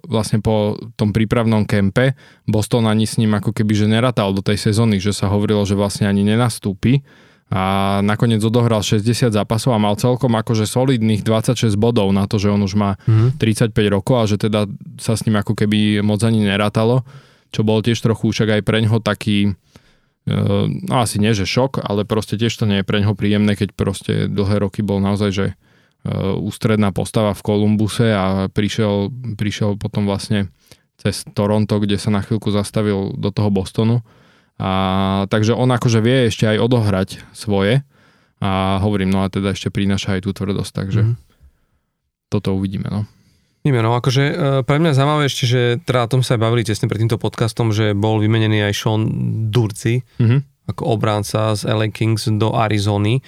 vlastne 0.06 0.44
po 0.44 0.76
tom 0.94 1.16
prípravnom 1.16 1.64
kempe 1.64 2.14
Boston 2.44 2.84
ani 2.84 3.08
s 3.08 3.16
ním 3.16 3.32
ako 3.32 3.56
keby 3.56 3.72
že 3.72 3.86
neratal 3.88 4.36
do 4.36 4.44
tej 4.44 4.60
sezóny, 4.60 5.00
že 5.00 5.16
sa 5.16 5.32
hovorilo, 5.32 5.64
že 5.64 5.72
vlastne 5.72 6.04
ani 6.04 6.22
nenastúpi 6.22 7.00
a 7.52 8.00
nakoniec 8.00 8.40
odohral 8.40 8.80
60 8.80 9.32
zápasov 9.32 9.76
a 9.76 9.82
mal 9.82 9.96
celkom 9.96 10.32
akože 10.36 10.64
solidných 10.64 11.20
26 11.20 11.76
bodov 11.76 12.08
na 12.12 12.24
to, 12.24 12.40
že 12.40 12.48
on 12.48 12.60
už 12.64 12.76
má 12.76 12.96
mm-hmm. 13.04 13.40
35 13.40 13.76
rokov 13.92 14.14
a 14.20 14.24
že 14.24 14.36
teda 14.40 14.68
sa 14.96 15.16
s 15.16 15.24
ním 15.28 15.36
ako 15.40 15.52
keby 15.56 16.00
moc 16.00 16.20
ani 16.24 16.44
nerátalo 16.44 17.04
čo 17.52 17.60
bol 17.62 17.84
tiež 17.84 18.00
trochu 18.00 18.32
však 18.32 18.58
aj 18.58 18.62
preňho 18.64 18.98
taký, 19.04 19.52
e, 20.24 20.34
no 20.88 20.94
asi 20.98 21.20
nie, 21.20 21.36
že 21.36 21.44
šok, 21.44 21.84
ale 21.84 22.08
proste 22.08 22.40
tiež 22.40 22.56
to 22.56 22.64
nie 22.64 22.80
je 22.80 22.88
preňho 22.88 23.12
príjemné, 23.12 23.54
keď 23.54 23.76
proste 23.76 24.12
dlhé 24.26 24.64
roky 24.64 24.80
bol 24.80 24.98
naozaj, 24.98 25.30
že 25.30 25.46
ústredná 26.42 26.90
postava 26.90 27.30
v 27.30 27.44
Kolumbuse 27.46 28.10
a 28.10 28.50
prišiel, 28.50 29.10
prišiel 29.38 29.78
potom 29.78 30.02
vlastne 30.02 30.50
cez 30.98 31.26
Toronto, 31.34 31.78
kde 31.82 31.98
sa 31.98 32.10
na 32.10 32.22
chvíľku 32.22 32.50
zastavil 32.50 33.14
do 33.18 33.30
toho 33.34 33.50
Bostonu. 33.50 34.02
A, 34.62 35.26
takže 35.26 35.54
on 35.54 35.70
akože 35.70 35.98
vie 35.98 36.30
ešte 36.30 36.46
aj 36.46 36.62
odohrať 36.62 37.08
svoje 37.34 37.82
a 38.42 38.82
hovorím, 38.82 39.10
no 39.10 39.26
a 39.26 39.30
teda 39.30 39.54
ešte 39.54 39.70
prináša 39.70 40.18
aj 40.18 40.26
tú 40.26 40.30
tvrdosť, 40.34 40.72
takže 40.74 41.00
mm. 41.02 41.14
toto 42.30 42.54
uvidíme, 42.54 42.90
no. 42.90 43.06
Nime, 43.62 43.78
no 43.78 43.94
akože 43.94 44.24
e, 44.26 44.34
pre 44.66 44.82
mňa 44.82 44.98
zaujímavé 44.98 45.30
ešte, 45.30 45.46
že 45.46 45.62
teda 45.86 46.06
o 46.06 46.10
tom 46.10 46.22
sa 46.26 46.34
aj 46.34 46.42
bavili 46.42 46.66
tesne 46.66 46.90
pred 46.90 46.98
týmto 46.98 47.18
podcastom, 47.22 47.70
že 47.70 47.94
bol 47.94 48.18
vymenený 48.18 48.66
aj 48.66 48.74
Sean 48.74 49.02
Durci 49.54 50.02
mm-hmm. 50.02 50.66
ako 50.74 50.82
obránca 50.98 51.54
z 51.54 51.70
LA 51.70 51.94
Kings 51.94 52.26
do 52.26 52.50
Arizony. 52.58 53.22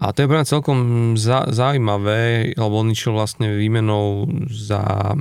A 0.00 0.16
to 0.16 0.24
je 0.24 0.30
pre 0.32 0.40
celkom 0.48 0.78
za, 1.20 1.44
zaujímavé, 1.52 2.52
lebo 2.56 2.74
on 2.80 2.88
išiel 2.88 3.12
vlastne 3.12 3.52
výmenou 3.52 4.24
za 4.48 5.12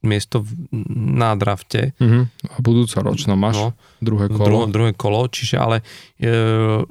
miesto 0.00 0.48
na 0.96 1.36
drafte. 1.36 1.92
Mm-hmm. 2.00 2.22
A 2.52 2.56
budúca 2.64 3.04
ročná 3.04 3.36
máš 3.36 3.58
no, 3.58 3.68
druhé 4.00 4.32
kolo. 4.32 4.44
Dru, 4.44 4.58
druhé 4.72 4.92
kolo, 4.96 5.28
čiže 5.28 5.60
ale 5.60 5.84
e, 6.16 6.34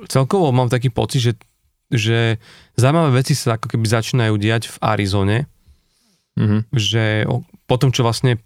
celkovo 0.06 0.54
mám 0.54 0.70
taký 0.70 0.94
pocit, 0.94 1.24
že, 1.24 1.34
že 1.90 2.38
zaujímavé 2.78 3.26
veci 3.26 3.34
sa 3.34 3.58
ako 3.58 3.72
keby 3.72 3.86
začínajú 3.88 4.36
diať 4.38 4.70
v 4.70 4.78
Arizone 4.84 5.38
mm-hmm. 6.38 6.62
že 6.76 7.26
po 7.66 7.76
tom, 7.80 7.90
čo 7.90 8.06
vlastne 8.06 8.38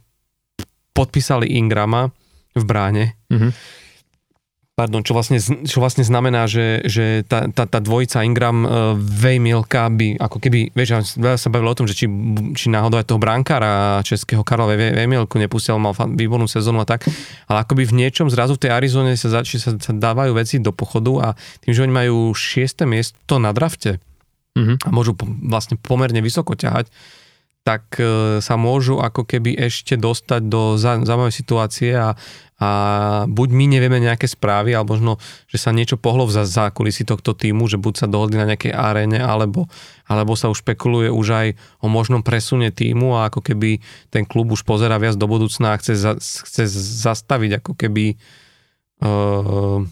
podpísali 0.94 1.50
Ingrama 1.58 2.14
v 2.56 2.64
bráne, 2.64 3.06
mm-hmm. 3.30 3.52
Pardon, 4.80 5.04
čo 5.04 5.12
vlastne, 5.12 5.44
čo 5.44 5.84
vlastne 5.84 6.08
znamená, 6.08 6.48
že, 6.48 6.80
že 6.88 7.28
tá, 7.28 7.52
tá, 7.52 7.68
tá 7.68 7.84
dvojica 7.84 8.24
Ingram 8.24 8.64
uh, 8.64 8.96
Vejmielka 8.96 9.92
by, 9.92 10.16
ako 10.16 10.40
keby, 10.40 10.72
vieš, 10.72 11.20
veľa 11.20 11.36
sa 11.36 11.52
bavilo 11.52 11.76
o 11.76 11.76
tom, 11.76 11.84
že 11.84 12.00
či, 12.00 12.08
či 12.56 12.72
náhodou 12.72 12.96
aj 12.96 13.12
toho 13.12 13.20
brankára 13.20 14.00
českého 14.08 14.40
Karla 14.40 14.80
Vejmielku 14.80 15.36
nepustil, 15.36 15.76
mal 15.84 15.92
výbornú 15.92 16.48
sezónu 16.48 16.80
a 16.80 16.88
tak, 16.88 17.04
ale 17.52 17.68
akoby 17.68 17.92
v 17.92 18.08
niečom 18.08 18.32
zrazu 18.32 18.56
v 18.56 18.64
tej 18.64 18.72
Arizone 18.72 19.20
sa, 19.20 19.44
zači, 19.44 19.60
sa, 19.60 19.76
sa 19.76 19.92
dávajú 19.92 20.32
veci 20.32 20.64
do 20.64 20.72
pochodu 20.72 21.12
a 21.20 21.28
tým, 21.60 21.76
že 21.76 21.84
oni 21.84 21.92
majú 21.92 22.32
šieste 22.32 22.88
miesto 22.88 23.36
na 23.36 23.52
drafte 23.52 24.00
mm-hmm. 24.56 24.88
a 24.88 24.90
môžu 24.96 25.12
po, 25.12 25.28
vlastne 25.28 25.76
pomerne 25.76 26.24
vysoko 26.24 26.56
ťahať, 26.56 26.88
tak 27.70 28.02
e, 28.02 28.42
sa 28.42 28.58
môžu 28.58 28.98
ako 28.98 29.30
keby 29.30 29.54
ešte 29.54 29.94
dostať 29.94 30.42
do 30.50 30.74
zaujímavej 30.74 31.30
situácie 31.30 31.94
a, 31.94 32.18
a 32.58 32.70
buď 33.30 33.48
my 33.54 33.66
nevieme 33.78 34.02
nejaké 34.02 34.26
správy, 34.26 34.74
alebo 34.74 34.98
možno, 34.98 35.22
že 35.46 35.62
sa 35.62 35.70
niečo 35.70 36.02
pohlo 36.02 36.26
v 36.26 36.34
zákulisí 36.34 37.06
tohto 37.06 37.38
týmu, 37.38 37.70
že 37.70 37.78
buď 37.78 37.94
sa 37.94 38.08
dohodli 38.10 38.42
na 38.42 38.50
nejakej 38.50 38.74
aréne, 38.74 39.22
alebo, 39.22 39.70
alebo 40.10 40.34
sa 40.34 40.50
už 40.50 40.66
špekuluje 40.66 41.14
už 41.14 41.28
aj 41.30 41.48
o 41.86 41.94
možnom 41.94 42.26
presune 42.26 42.74
týmu 42.74 43.22
a 43.22 43.30
ako 43.30 43.46
keby 43.46 43.78
ten 44.10 44.26
klub 44.26 44.50
už 44.50 44.66
pozera 44.66 44.98
viac 44.98 45.14
do 45.14 45.30
budúcna 45.30 45.78
a 45.78 45.80
chce, 45.80 45.94
za, 45.94 46.18
chce 46.18 46.66
zastaviť 47.06 47.62
ako 47.62 47.78
keby 47.78 48.18
uh, 49.06 49.86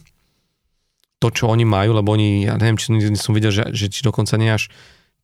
to, 1.21 1.27
čo 1.29 1.45
oni 1.45 1.65
majú, 1.65 1.93
lebo 1.93 2.09
oni, 2.17 2.49
ja 2.49 2.57
neviem, 2.57 2.81
či 2.81 2.89
som 3.21 3.37
videl, 3.37 3.53
že, 3.53 3.69
že 3.69 3.85
či 3.85 4.01
dokonca 4.01 4.33
nie 4.41 4.49
až 4.49 4.73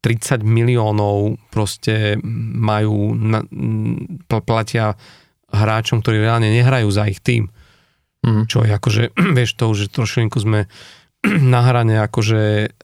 30 0.04 0.44
miliónov 0.44 1.40
proste 1.48 2.20
majú, 2.60 3.16
na, 3.16 3.40
platia 4.44 5.00
hráčom, 5.48 6.04
ktorí 6.04 6.20
reálne 6.20 6.52
nehrajú 6.52 6.92
za 6.92 7.08
ich 7.08 7.24
tým. 7.24 7.48
Mm. 8.28 8.52
Čo 8.52 8.68
je 8.68 8.72
akože, 8.76 9.04
vieš 9.38 9.56
to, 9.56 9.72
že 9.72 9.88
trošku 9.88 10.44
sme 10.44 10.68
na 11.56 11.60
hrane 11.64 12.04
akože 12.04 12.76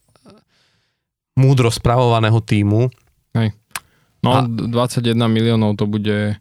múdro 1.36 1.68
spravovaného 1.68 2.40
týmu. 2.40 2.88
Hej. 3.36 3.52
No, 4.24 4.30
a... 4.32 4.48
21 4.48 5.16
miliónov 5.28 5.76
to 5.76 5.88
bude 5.88 6.40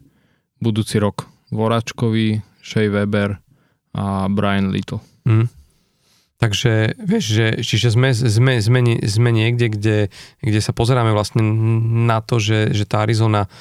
budúci 0.63 0.99
rok. 0.99 1.27
Voračkovi, 1.51 2.39
Shea 2.63 2.87
Weber 2.87 3.35
a 3.95 4.31
Brian 4.31 4.71
Little. 4.71 5.03
Mm. 5.27 5.58
Takže 6.39 6.95
vieš, 6.95 7.25
že, 7.35 7.47
čiže 7.67 7.91
sme, 7.91 8.15
sme, 8.15 8.63
sme, 8.63 8.79
sme 9.03 9.29
niekde, 9.35 9.67
kde, 9.67 9.97
kde 10.39 10.59
sa 10.63 10.71
pozeráme 10.71 11.11
vlastne 11.11 11.43
na 12.07 12.23
to, 12.23 12.39
že, 12.39 12.71
že 12.71 12.87
tá 12.87 13.03
Arizona 13.03 13.51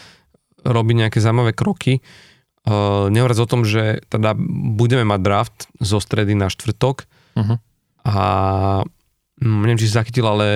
robí 0.63 0.95
nejaké 0.95 1.19
zaujímavé 1.19 1.55
kroky 1.55 1.99
Uh, 2.69 3.09
nehovoriac 3.09 3.41
o 3.41 3.49
tom, 3.49 3.65
že 3.65 4.05
teda 4.13 4.37
budeme 4.77 5.01
mať 5.01 5.21
draft 5.25 5.59
zo 5.81 6.05
stredy 6.05 6.37
na 6.37 6.53
štvrtok 6.53 7.09
uh-huh. 7.33 7.57
a 8.05 8.17
mm, 9.41 9.59
neviem, 9.65 9.81
či 9.81 9.89
si 9.89 9.97
zachytil, 9.97 10.29
ale 10.29 10.49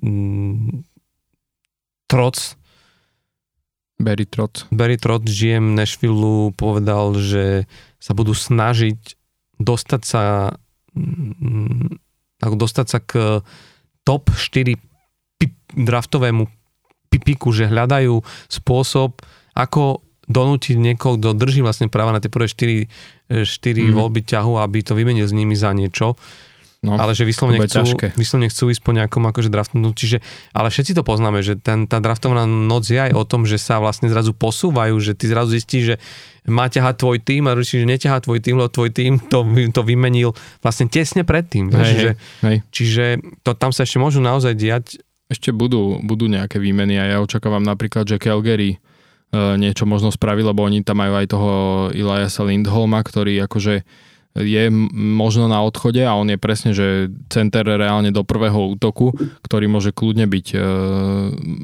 mm, 0.00 0.88
Troc 2.08 2.56
Barry 4.00 4.24
Trot. 4.24 4.72
Barry 4.72 4.96
Trot, 4.96 5.26
GM 5.26 5.76
Nashville 5.76 6.54
povedal, 6.56 7.12
že 7.20 7.68
sa 8.00 8.16
budú 8.16 8.32
snažiť 8.32 8.96
dostať 9.60 10.02
sa 10.08 10.22
mm, 10.98 12.58
dostať 12.58 12.86
sa 12.86 12.98
k 12.98 13.42
top 14.02 14.30
4 14.34 14.74
pi- 15.38 15.58
draftovému 15.74 16.44
pipiku, 17.08 17.54
že 17.54 17.70
hľadajú 17.70 18.20
spôsob, 18.50 19.22
ako 19.56 20.04
donútiť 20.28 20.76
niekoho, 20.76 21.16
kto 21.16 21.32
drží 21.32 21.64
vlastne 21.64 21.88
práva 21.88 22.12
na 22.12 22.20
tie 22.20 22.28
prvé 22.28 22.46
4, 22.52 23.44
4 23.44 23.48
mm. 23.48 23.96
voľby 23.96 24.20
ťahu, 24.28 24.60
aby 24.60 24.84
to 24.84 24.92
vymenil 24.92 25.24
s 25.24 25.32
nimi 25.32 25.56
za 25.56 25.72
niečo. 25.72 26.20
No, 26.78 26.94
ale 26.94 27.10
že 27.10 27.26
vyslovne 27.26 27.58
chcú, 27.66 27.98
vyslovne 28.14 28.46
chcú 28.46 28.70
ísť 28.70 28.82
po 28.86 28.94
nejakom 28.94 29.26
akože 29.26 29.50
draftnú, 29.50 29.90
čiže, 29.98 30.22
ale 30.54 30.70
všetci 30.70 30.94
to 30.94 31.02
poznáme, 31.02 31.42
že 31.42 31.58
ten, 31.58 31.90
tá 31.90 31.98
draftovaná 31.98 32.46
noc 32.46 32.86
je 32.86 33.02
aj 33.02 33.18
o 33.18 33.26
tom, 33.26 33.50
že 33.50 33.58
sa 33.58 33.82
vlastne 33.82 34.06
zrazu 34.06 34.30
posúvajú, 34.30 34.94
že 35.02 35.18
ty 35.18 35.26
zrazu 35.26 35.58
zistíš, 35.58 35.82
že 35.82 35.96
má 36.46 36.70
ťahať 36.70 36.94
tvoj 37.02 37.18
tým 37.18 37.50
a 37.50 37.58
že 37.58 37.82
neťahá 37.82 38.22
tvoj 38.22 38.38
tým, 38.38 38.62
lebo 38.62 38.70
tvoj 38.70 38.94
tým 38.94 39.18
to, 39.26 39.42
to 39.74 39.82
vymenil 39.82 40.38
vlastne 40.62 40.86
tesne 40.86 41.26
predtým. 41.26 41.66
Hej, 41.74 41.94
že, 41.98 42.10
hej. 42.46 42.56
Čiže 42.70 43.04
to, 43.42 43.58
tam 43.58 43.74
sa 43.74 43.82
ešte 43.82 43.98
môžu 43.98 44.22
naozaj 44.22 44.54
diať. 44.54 45.02
Ešte 45.26 45.50
budú, 45.50 45.98
budú 46.06 46.30
nejaké 46.30 46.62
výmeny 46.62 46.94
a 46.94 47.04
ja 47.10 47.18
očakávam 47.18 47.60
napríklad, 47.66 48.06
že 48.06 48.22
Calgary 48.22 48.78
E, 49.28 49.60
niečo 49.60 49.84
možno 49.84 50.08
spraviť, 50.08 50.44
lebo 50.44 50.64
oni 50.64 50.80
tam 50.80 51.04
majú 51.04 51.20
aj 51.20 51.26
toho 51.28 51.50
Eliasa 51.92 52.48
Lindholma, 52.48 53.04
ktorý 53.04 53.44
akože 53.44 53.84
je 54.36 54.68
možno 54.94 55.48
na 55.48 55.64
odchode 55.64 56.04
a 56.04 56.14
on 56.14 56.28
je 56.28 56.38
presne, 56.38 56.70
že 56.76 57.08
center 57.32 57.64
reálne 57.64 58.12
do 58.12 58.22
prvého 58.22 58.76
útoku, 58.76 59.16
ktorý 59.42 59.66
môže 59.66 59.90
kľudne 59.90 60.28
byť, 60.28 60.46
e, 60.54 60.58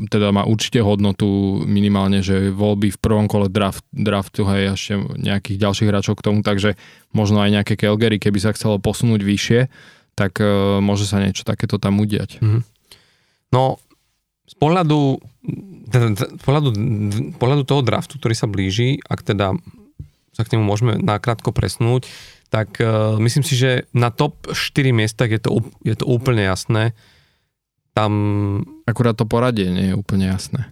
teda 0.08 0.32
má 0.32 0.42
určite 0.48 0.80
hodnotu 0.80 1.62
minimálne, 1.68 2.24
že 2.24 2.50
voľby 2.50 2.94
v 2.94 2.98
prvom 2.98 3.26
kole 3.28 3.52
draft, 3.52 3.84
draftu 3.94 4.48
aj 4.48 4.74
ešte 4.74 4.94
nejakých 5.20 5.60
ďalších 5.60 5.88
hráčov 5.92 6.18
k 6.18 6.24
tomu, 6.24 6.40
takže 6.42 6.74
možno 7.14 7.44
aj 7.44 7.62
nejaké 7.62 7.74
Calgary, 7.78 8.18
keby 8.18 8.38
sa 8.42 8.56
chcelo 8.56 8.82
posunúť 8.82 9.20
vyššie, 9.22 9.60
tak 10.18 10.40
e, 10.42 10.80
môže 10.82 11.06
sa 11.06 11.22
niečo 11.22 11.46
takéto 11.46 11.78
tam 11.78 12.02
udiať. 12.02 12.42
Mm-hmm. 12.42 12.62
No, 13.54 13.78
z 14.50 14.54
pohľadu 14.58 15.22
pohľadu, 16.42 16.68
pohľadu 17.36 17.62
toho 17.68 17.82
draftu, 17.84 18.16
ktorý 18.16 18.34
sa 18.34 18.48
blíži, 18.48 18.98
ak 19.04 19.20
teda 19.22 19.54
sa 20.34 20.42
k 20.42 20.56
nemu 20.56 20.64
môžeme 20.66 20.92
nakrátko 20.98 21.54
presnúť, 21.54 22.10
tak 22.54 22.78
uh, 22.78 23.18
myslím 23.18 23.42
si, 23.42 23.58
že 23.58 23.90
na 23.90 24.14
top 24.14 24.46
4 24.46 24.94
miestach 24.94 25.26
je 25.26 25.42
to, 25.42 25.58
je 25.82 25.98
to 25.98 26.06
úplne 26.06 26.46
jasné. 26.46 26.94
Tam... 27.98 28.12
Akurát 28.86 29.18
to 29.18 29.26
poradie 29.26 29.74
nie 29.74 29.90
je 29.90 29.98
úplne 29.98 30.30
jasné. 30.30 30.70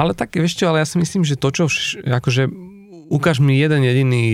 Ale 0.00 0.16
tak, 0.16 0.32
vieš 0.32 0.56
čo, 0.56 0.72
ale 0.72 0.80
ja 0.80 0.88
si 0.88 0.96
myslím, 0.96 1.28
že 1.28 1.36
to, 1.36 1.52
čo 1.52 1.68
vš- 1.68 2.08
akože 2.08 2.48
ukáž 3.12 3.44
mi 3.44 3.60
jeden 3.60 3.84
jediný 3.84 4.24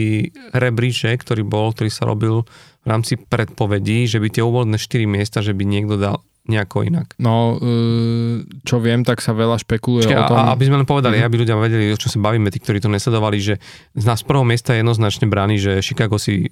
rebríček, 0.54 1.26
ktorý 1.26 1.42
bol, 1.42 1.74
ktorý 1.74 1.90
sa 1.90 2.06
robil 2.06 2.46
v 2.84 2.86
rámci 2.86 3.18
predpovedí, 3.18 4.06
že 4.06 4.22
by 4.22 4.30
tie 4.30 4.46
úvodné 4.46 4.78
4 4.78 5.10
miesta, 5.10 5.42
že 5.42 5.58
by 5.58 5.66
niekto 5.66 5.98
dal 5.98 6.22
nejako 6.47 6.86
inak. 6.86 7.14
No, 7.18 7.59
e, 7.59 8.47
čo 8.62 8.78
viem, 8.78 9.02
tak 9.02 9.18
sa 9.23 9.35
veľa 9.35 9.59
špekuluje 9.60 10.06
Čiže, 10.06 10.18
o 10.18 10.31
tom. 10.31 10.39
A, 10.39 10.55
aby 10.55 10.64
sme 10.66 10.81
len 10.82 10.89
povedali, 10.89 11.18
mm-hmm. 11.18 11.28
aby 11.28 11.36
ľudia 11.43 11.56
vedeli, 11.59 11.85
o 11.90 11.98
čo 11.98 12.10
sa 12.10 12.18
bavíme, 12.23 12.48
tí, 12.55 12.62
ktorí 12.62 12.78
to 12.78 12.90
nesledovali, 12.90 13.39
že 13.43 13.55
z 13.94 14.05
nás 14.06 14.23
prvého 14.23 14.47
miesta 14.47 14.74
je 14.74 14.86
jednoznačne 14.86 15.27
brány, 15.27 15.59
že 15.59 15.82
Chicago 15.82 16.16
si 16.16 16.47
e, 16.47 16.51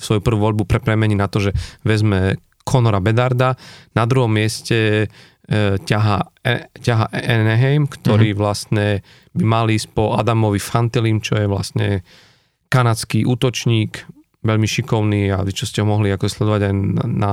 svoju 0.00 0.20
prvú 0.24 0.40
voľbu 0.50 0.64
premení 0.64 1.14
na 1.14 1.28
to, 1.28 1.44
že 1.44 1.50
vezme 1.84 2.40
Conora 2.64 2.98
Bedarda. 2.98 3.60
Na 3.92 4.04
druhom 4.08 4.32
mieste 4.32 5.06
e, 5.06 5.06
ťaha, 5.76 6.18
e, 6.40 6.72
ťaha 6.80 7.12
Anaheim, 7.12 7.84
ktorý 7.84 8.32
mm-hmm. 8.32 8.40
vlastne 8.40 8.86
by 9.36 9.44
mal 9.44 9.66
ísť 9.68 9.92
po 9.92 10.16
Adamovi 10.16 10.58
Fantelim, 10.58 11.20
čo 11.20 11.36
je 11.36 11.46
vlastne 11.46 11.88
kanadský 12.72 13.28
útočník, 13.28 14.08
veľmi 14.44 14.68
šikovný 14.68 15.32
a 15.32 15.40
vy 15.40 15.52
čo 15.56 15.64
ste 15.64 15.80
ho 15.80 15.88
mohli 15.88 16.12
ako 16.12 16.28
sledovať 16.28 16.62
aj 16.68 16.74
na, 16.74 17.04
na 17.08 17.32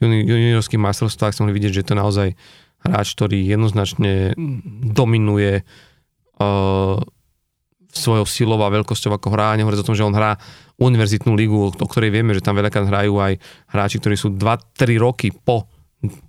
juniorských 0.00 0.80
majstrovstvách 0.80 1.36
sme 1.36 1.48
mohli 1.48 1.58
vidieť, 1.60 1.80
že 1.80 1.84
to 1.84 1.92
je 1.92 2.02
naozaj 2.02 2.28
hráč, 2.80 3.08
ktorý 3.12 3.44
jednoznačne 3.44 4.32
dominuje 4.96 5.60
uh, 6.40 6.96
svojou 7.90 8.26
silou 8.26 8.60
a 8.62 8.72
veľkosťou 8.72 9.12
ako 9.18 9.28
hrá. 9.34 9.58
Nehovorí 9.58 9.76
o 9.76 9.86
tom, 9.86 9.98
že 9.98 10.06
on 10.06 10.16
hrá 10.16 10.38
univerzitnú 10.80 11.36
ligu, 11.36 11.58
o 11.68 11.88
ktorej 11.90 12.14
vieme, 12.14 12.32
že 12.32 12.40
tam 12.40 12.56
veľakrát 12.56 12.88
hrajú 12.88 13.20
aj 13.20 13.36
hráči, 13.68 14.00
ktorí 14.00 14.16
sú 14.16 14.32
2-3 14.32 14.96
roky 14.96 15.28
po, 15.34 15.68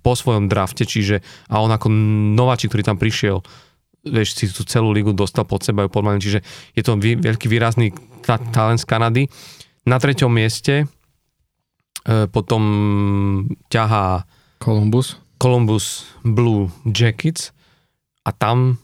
po 0.04 0.12
svojom 0.12 0.50
drafte, 0.50 0.84
čiže 0.84 1.24
a 1.48 1.64
on 1.64 1.72
ako 1.72 1.88
nováčik, 2.36 2.68
ktorý 2.68 2.84
tam 2.84 3.00
prišiel, 3.00 3.40
vieš, 4.04 4.36
si 4.36 4.50
tú 4.50 4.66
celú 4.66 4.90
ligu 4.92 5.14
dostal 5.14 5.46
pod 5.46 5.62
seba, 5.64 5.88
podľa 5.88 6.20
čiže 6.20 6.40
je 6.74 6.82
to 6.82 6.98
veľký 6.98 7.46
výrazný 7.48 7.94
talent 8.26 8.82
z 8.82 8.86
Kanady. 8.86 9.24
Na 9.86 9.98
treťom 9.98 10.30
mieste 10.30 10.90
potom 12.04 12.62
ťahá 13.70 14.26
Columbus. 14.58 15.18
Columbus 15.38 16.06
Blue 16.22 16.70
Jackets 16.86 17.50
a 18.22 18.30
tam 18.30 18.78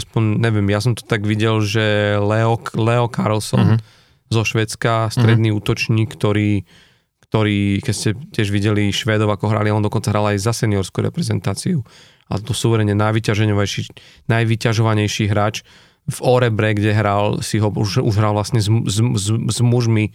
aspoň 0.00 0.40
neviem, 0.40 0.66
ja 0.72 0.80
som 0.80 0.96
to 0.96 1.04
tak 1.04 1.26
videl, 1.28 1.60
že 1.60 2.16
Leo, 2.16 2.56
Leo 2.74 3.06
Carlson 3.10 3.76
uh-huh. 3.76 3.78
zo 4.32 4.42
Švedska, 4.46 5.12
stredný 5.12 5.52
uh-huh. 5.52 5.60
útočník, 5.60 6.08
ktorý, 6.14 6.64
ktorý, 7.28 7.84
keď 7.84 7.94
ste 7.94 8.10
tiež 8.16 8.48
videli 8.48 8.88
Švédov, 8.94 9.28
ako 9.28 9.52
hrali, 9.52 9.68
on 9.68 9.84
dokonca 9.84 10.08
hral 10.14 10.32
aj 10.32 10.40
za 10.40 10.52
seniorskú 10.56 11.04
reprezentáciu. 11.04 11.84
A 12.30 12.38
to 12.38 12.54
súverene 12.54 12.94
najvyťažovanejší, 12.94 13.90
najvyťažovanejší 14.30 15.24
hráč 15.28 15.66
v 16.06 16.18
Orebre, 16.22 16.74
kde 16.74 16.94
hral, 16.94 17.42
si 17.42 17.58
ho 17.58 17.68
už, 17.70 18.02
už 18.02 18.14
hral 18.16 18.34
vlastne 18.34 18.62
s, 18.62 18.70
s, 18.70 18.98
s, 18.98 19.26
s 19.30 19.58
mužmi 19.60 20.14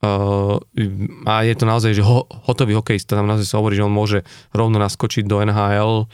a 0.00 1.34
je 1.44 1.54
to 1.60 1.64
naozaj, 1.68 1.92
že 1.92 2.00
ho, 2.00 2.24
hotový 2.48 2.72
hokejista, 2.72 3.20
tam 3.20 3.28
naozaj 3.28 3.44
sa 3.44 3.60
hovorí, 3.60 3.76
že 3.76 3.84
on 3.84 3.92
môže 3.92 4.24
rovno 4.56 4.80
naskočiť 4.80 5.28
do 5.28 5.44
NHL, 5.44 6.08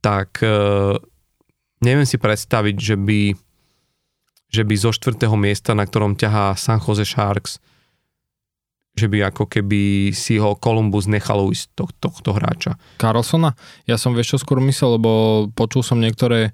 tak 0.00 0.40
neviem 1.84 2.08
si 2.08 2.16
predstaviť, 2.16 2.76
že 2.80 2.96
by, 2.96 3.20
že 4.48 4.62
by 4.64 4.74
zo 4.80 4.96
štvrtého 4.96 5.36
miesta, 5.36 5.76
na 5.76 5.84
ktorom 5.84 6.16
ťahá 6.16 6.56
San 6.56 6.80
Jose 6.80 7.04
Sharks, 7.04 7.60
že 8.96 9.06
by 9.06 9.28
ako 9.28 9.44
keby 9.46 10.10
si 10.16 10.40
ho 10.40 10.56
Columbus 10.56 11.06
nechal 11.06 11.44
ujsť 11.44 11.64
to, 11.76 11.84
tohto 12.00 12.32
hráča. 12.34 12.80
Carlsona? 12.96 13.54
Ja 13.84 14.00
som 14.00 14.16
vieš 14.16 14.34
čo 14.34 14.38
skôr 14.42 14.58
myslel, 14.64 14.98
lebo 14.98 15.10
počul 15.52 15.84
som 15.84 16.00
niektoré, 16.00 16.50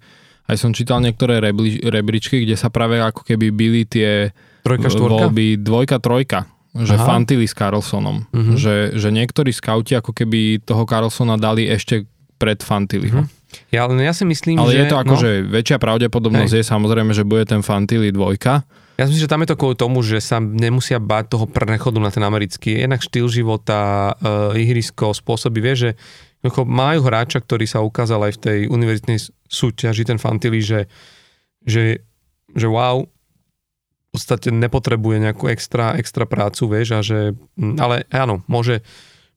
aj 0.50 0.58
som 0.58 0.74
čítal 0.76 1.00
niektoré 1.00 1.40
rebli, 1.40 1.80
rebríčky, 1.80 2.44
kde 2.44 2.58
sa 2.58 2.68
práve 2.68 3.00
ako 3.00 3.24
keby 3.24 3.48
byli 3.48 3.86
tie 3.86 4.34
Trojka, 4.60 4.92
štvorka? 4.92 5.30
voľby 5.30 5.46
dvojka, 5.62 5.96
trojka 6.02 6.50
že 6.74 6.98
Aha. 6.98 7.06
fantili 7.06 7.46
s 7.46 7.54
Carlsonom. 7.54 8.26
Mhm. 8.34 8.54
Že, 8.58 8.74
že 8.98 9.08
niektorí 9.14 9.54
skauti 9.54 9.94
ako 9.94 10.10
keby 10.10 10.66
toho 10.66 10.82
Carlsona 10.82 11.38
dali 11.38 11.70
ešte 11.70 12.10
pred 12.34 12.58
Fantiliho. 12.58 13.22
Mhm. 13.22 13.42
Ja, 13.70 13.86
len 13.86 14.02
ja 14.02 14.10
si 14.10 14.26
myslím, 14.26 14.58
Ale 14.58 14.74
že... 14.74 14.78
je 14.82 14.86
to 14.90 14.98
ako, 14.98 15.14
no, 15.14 15.22
že 15.22 15.30
väčšia 15.46 15.78
pravdepodobnosť 15.78 16.58
je 16.58 16.64
samozrejme, 16.66 17.14
že 17.14 17.22
bude 17.22 17.46
ten 17.46 17.62
Fantili 17.62 18.10
dvojka. 18.10 18.66
Ja 18.98 19.06
si 19.06 19.14
myslím, 19.14 19.26
že 19.26 19.30
tam 19.30 19.42
je 19.42 19.50
to 19.50 19.58
kvôli 19.58 19.76
tomu, 19.78 19.98
že 20.06 20.18
sa 20.18 20.38
nemusia 20.38 21.02
báť 21.02 21.38
toho 21.38 21.46
prechodu 21.46 21.98
na 21.98 22.10
ten 22.14 22.22
americký. 22.22 22.78
Jednak 22.78 23.02
štýl 23.02 23.26
života, 23.26 24.14
uh, 24.18 24.54
ihrisko, 24.54 25.14
spôsoby, 25.14 25.58
vie, 25.62 25.74
že 25.74 25.90
majú 26.50 27.00
hráča, 27.02 27.42
ktorý 27.42 27.66
sa 27.66 27.82
ukázal 27.82 28.30
aj 28.30 28.32
v 28.38 28.42
tej 28.42 28.58
univerzitnej 28.70 29.18
súťaži, 29.50 30.02
ten 30.06 30.18
Fantili, 30.18 30.62
že, 30.62 30.86
že, 31.64 32.02
že 32.54 32.66
wow, 32.66 33.06
podstate 34.14 34.48
nepotrebuje 34.48 35.16
nejakú 35.20 35.46
extra, 35.46 35.94
extra 35.94 36.24
prácu, 36.24 36.66
vieš, 36.66 36.88
a 36.92 37.00
že, 37.00 37.34
ale 37.76 38.06
áno, 38.08 38.46
môže, 38.46 38.80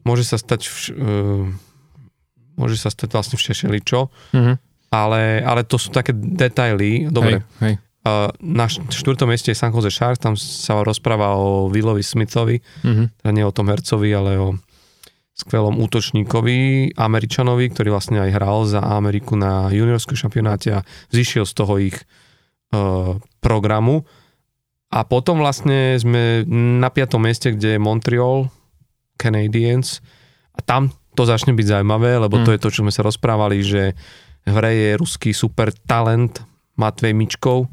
môže 0.01 0.21
sa 0.21 0.37
stať, 0.37 0.61
vš, 0.63 0.83
uh, 0.91 1.45
môže 2.55 2.75
sa 2.75 2.87
stať 2.87 3.09
vlastne 3.11 3.35
všešeličo, 3.35 3.99
Mhm. 4.31 4.53
ale, 4.89 5.21
ale 5.41 5.61
to 5.63 5.75
sú 5.75 5.89
také 5.89 6.13
detaily, 6.13 7.05
dobre, 7.07 7.41
Hej, 7.59 7.61
hej. 7.61 7.75
Uh, 7.99 8.31
na 8.39 8.65
št- 8.65 8.87
štvrtom 8.87 9.27
mieste 9.27 9.51
je 9.51 9.57
San 9.57 9.69
Jose 9.69 9.89
Sharks, 9.89 10.15
tam 10.17 10.33
sa 10.33 10.79
rozpráva 10.79 11.35
o 11.35 11.67
Willovi 11.67 11.99
Smithovi, 11.99 12.63
Mhm. 12.81 13.03
teda 13.19 13.31
nie 13.31 13.43
o 13.43 13.51
tom 13.51 13.67
hercovi, 13.67 14.09
ale 14.09 14.31
o 14.37 14.55
skvelom 15.33 15.77
útočníkovi, 15.77 16.57
Američanovi, 16.95 17.67
ktorý 17.67 17.91
vlastne 17.91 18.17
aj 18.19 18.31
hral 18.31 18.65
za 18.65 18.81
Ameriku 18.81 19.35
na 19.35 19.69
juniorskom 19.69 20.15
šampionáte 20.15 20.71
a 20.71 20.79
zišiel 21.09 21.43
z 21.43 21.53
toho 21.53 21.73
ich 21.77 21.97
uh, 22.71 23.15
programu. 23.39 24.07
A 24.87 25.03
potom 25.03 25.43
vlastne 25.43 25.99
sme 25.99 26.47
na 26.81 26.87
piatom 26.87 27.19
mieste, 27.19 27.51
kde 27.51 27.75
je 27.75 27.83
Montreal 27.83 28.47
Canadiens. 29.19 29.99
A 30.55 30.63
tam 30.63 30.95
to 31.17 31.27
začne 31.27 31.51
byť 31.51 31.65
zaujímavé, 31.81 32.21
lebo 32.21 32.39
to 32.45 32.53
Mm. 32.53 32.55
je 32.55 32.61
to, 32.63 32.69
čo 32.71 32.81
sme 32.85 32.93
sa 32.93 33.03
rozprávali, 33.03 33.59
že 33.65 33.97
v 34.47 34.53
hre 34.53 34.71
je 34.71 34.89
ruský 34.95 35.35
super 35.35 35.73
talent 35.89 36.39
Matvej 36.77 37.11
Mičkov, 37.11 37.67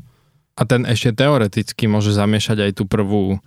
A 0.55 0.63
ten 0.63 0.87
ešte 0.87 1.19
teoreticky 1.19 1.91
môže 1.91 2.15
zamiešať 2.15 2.63
aj 2.63 2.73
tú 2.79 2.87
prvú 2.87 3.43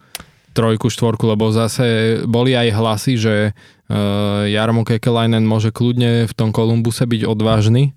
trojku, 0.52 0.92
štvorku, 0.92 1.24
lebo 1.24 1.48
zase 1.56 2.20
boli 2.28 2.52
aj 2.52 2.68
hlasy, 2.76 3.14
že 3.16 3.36
uh, 3.56 4.44
Jarmo 4.44 4.84
Kekelainen 4.84 5.48
môže 5.48 5.72
kľudne 5.72 6.28
v 6.28 6.34
tom 6.36 6.52
Kolumbuse 6.52 7.08
byť 7.08 7.24
odvážny, 7.24 7.96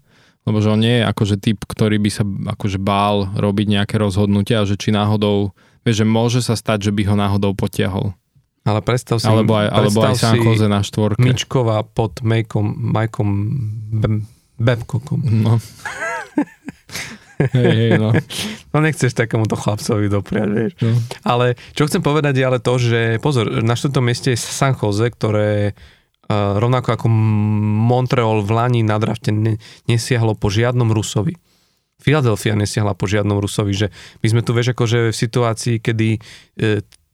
lebo 0.50 0.58
že 0.58 0.74
on 0.74 0.82
nie 0.82 1.00
je 1.00 1.04
akože 1.06 1.36
typ, 1.38 1.62
ktorý 1.62 1.96
by 2.02 2.10
sa 2.10 2.26
akože 2.26 2.82
bál 2.82 3.30
robiť 3.38 3.66
nejaké 3.80 3.94
rozhodnutia 3.96 4.66
že 4.66 4.74
či 4.74 4.90
náhodou, 4.90 5.54
vieš, 5.86 6.02
že 6.02 6.06
môže 6.06 6.40
sa 6.42 6.58
stať, 6.58 6.90
že 6.90 6.92
by 6.92 7.02
ho 7.06 7.14
náhodou 7.14 7.54
potiahol. 7.54 8.12
Ale 8.60 8.84
predstav 8.84 9.16
si, 9.16 9.24
Alebo 9.24 9.56
aj, 9.56 9.72
alebo 9.72 9.98
aj 10.04 10.20
San 10.20 10.36
Jose 10.36 10.68
na 10.68 10.84
štvorke. 10.84 11.16
Mičkova 11.16 11.80
pod 11.80 12.20
Majkom, 12.20 12.66
Majkom 12.92 13.28
Bem- 13.88 14.28
Babcockom. 14.60 15.24
No. 15.24 15.56
hej, 17.56 17.72
hej, 17.72 17.92
no. 17.96 18.12
No 18.72 18.78
nechceš 18.84 19.16
takémuto 19.16 19.56
chlapcovi 19.56 20.06
dopriať, 20.12 20.48
vieš. 20.52 20.72
no. 20.84 20.92
Ale 21.24 21.56
čo 21.72 21.88
chcem 21.88 22.04
povedať 22.04 22.36
je 22.38 22.44
ale 22.44 22.60
to, 22.60 22.76
že 22.76 23.16
pozor, 23.18 23.48
na 23.64 23.74
štvrtom 23.74 24.04
mieste 24.04 24.30
je 24.30 24.38
San 24.38 24.76
Jose, 24.76 25.08
ktoré 25.08 25.72
rovnako 26.30 26.88
ako 26.94 27.06
Montreal 27.90 28.46
v 28.46 28.50
Lani 28.54 28.80
na 28.86 29.02
drafte 29.02 29.34
ne, 29.34 29.58
nesiahlo 29.90 30.38
po 30.38 30.46
žiadnom 30.46 30.94
Rusovi. 30.94 31.34
Philadelphia 32.00 32.56
nesiahla 32.56 32.96
po 32.96 33.04
žiadnom 33.04 33.36
Rusovi, 33.36 33.76
že 33.76 33.86
my 34.24 34.26
sme 34.32 34.40
tu, 34.40 34.56
vieš, 34.56 34.72
akože 34.72 35.12
v 35.12 35.16
situácii, 35.16 35.76
kedy 35.84 36.16
e, 36.16 36.20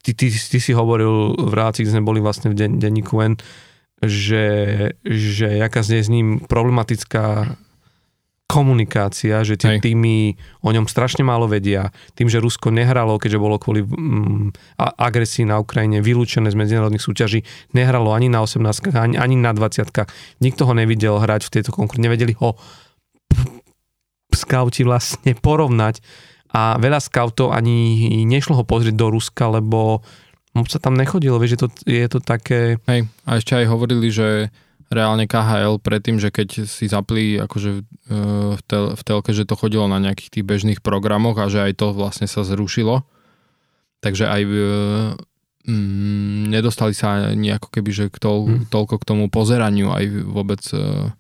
ty, 0.05 0.11
ty, 0.15 0.27
ty 0.31 0.59
si 0.63 0.73
hovoril 0.77 1.35
v 1.35 1.53
relácii, 1.53 1.83
kde 1.83 1.95
sme 1.99 2.07
boli 2.07 2.23
vlastne 2.23 2.55
v 2.55 2.57
den, 2.57 2.73
denníku 2.79 3.19
N, 3.19 3.35
že, 4.05 4.47
že 5.03 5.59
jaká 5.59 5.83
je 5.83 6.05
s 6.05 6.13
ním 6.13 6.39
problematická 6.45 7.59
komunikácia, 8.47 9.43
že 9.43 9.59
tie 9.59 9.77
Hej. 9.77 9.83
týmy 9.83 10.39
o 10.63 10.71
ňom 10.71 10.87
strašne 10.87 11.27
málo 11.27 11.51
vedia. 11.51 11.91
Tým, 12.15 12.31
že 12.31 12.39
Rusko 12.39 12.71
nehralo, 12.71 13.19
keďže 13.19 13.43
bolo 13.43 13.59
kvôli 13.59 13.83
mm, 13.83 14.79
agresii 14.79 15.45
na 15.45 15.59
Ukrajine 15.59 15.99
vylúčené 15.99 16.49
z 16.49 16.57
medzinárodných 16.57 17.03
súťaží, 17.03 17.43
nehralo 17.75 18.15
ani 18.15 18.31
na 18.31 18.47
18 18.47 18.95
ani, 18.95 19.19
ani 19.19 19.37
na 19.37 19.51
20 19.51 19.91
Nikto 20.41 20.63
ho 20.63 20.73
nevidel 20.73 21.19
hrať 21.19 21.51
v 21.51 21.53
tejto 21.59 21.71
konkurencii. 21.75 22.07
Nevedeli 22.07 22.35
ho 22.39 22.55
skauti 24.31 24.87
vlastne 24.87 25.35
porovnať 25.35 25.99
a 26.55 26.79
veľa 26.79 27.03
skautov 27.03 27.51
ani 27.51 28.25
nešlo 28.25 28.63
ho 28.63 28.65
pozrieť 28.65 28.95
do 28.95 29.11
Ruska, 29.11 29.51
lebo 29.51 30.07
moc 30.57 30.73
sa 30.73 30.81
tam 30.81 30.97
nechodilo, 30.97 31.37
vieš, 31.37 31.59
je 31.59 31.61
to, 31.61 31.69
je 31.85 32.07
to 32.09 32.19
také... 32.25 32.81
Hej, 32.89 33.11
a 33.29 33.31
ešte 33.37 33.61
aj 33.61 33.67
hovorili, 33.69 34.09
že 34.09 34.49
reálne 34.87 35.27
KHL 35.27 35.83
predtým, 35.83 36.23
že 36.23 36.31
keď 36.31 36.69
si 36.69 36.87
zapli 36.87 37.37
akože 37.37 37.71
e, 37.75 37.83
v, 38.55 38.63
tel, 38.67 38.95
v 38.95 39.03
telke, 39.03 39.35
že 39.35 39.43
to 39.43 39.59
chodilo 39.59 39.91
na 39.91 39.99
nejakých 39.99 40.39
tých 40.39 40.45
bežných 40.47 40.81
programoch 40.83 41.37
a 41.43 41.51
že 41.51 41.63
aj 41.67 41.73
to 41.79 41.91
vlastne 41.91 42.31
sa 42.31 42.47
zrušilo. 42.47 43.03
Takže 43.99 44.31
aj 44.31 44.43
e, 44.47 44.53
mm, 45.67 46.53
nedostali 46.55 46.95
sa 46.95 47.35
ani 47.35 47.59
ako 47.59 47.69
keby, 47.75 47.91
že 47.91 48.05
k 48.13 48.19
tol, 48.23 48.47
Hm. 48.47 48.71
toľko 48.71 49.03
k 49.03 49.09
tomu 49.09 49.25
pozeraniu 49.27 49.91
aj 49.91 50.05
vôbec 50.23 50.63
e, 50.71 51.11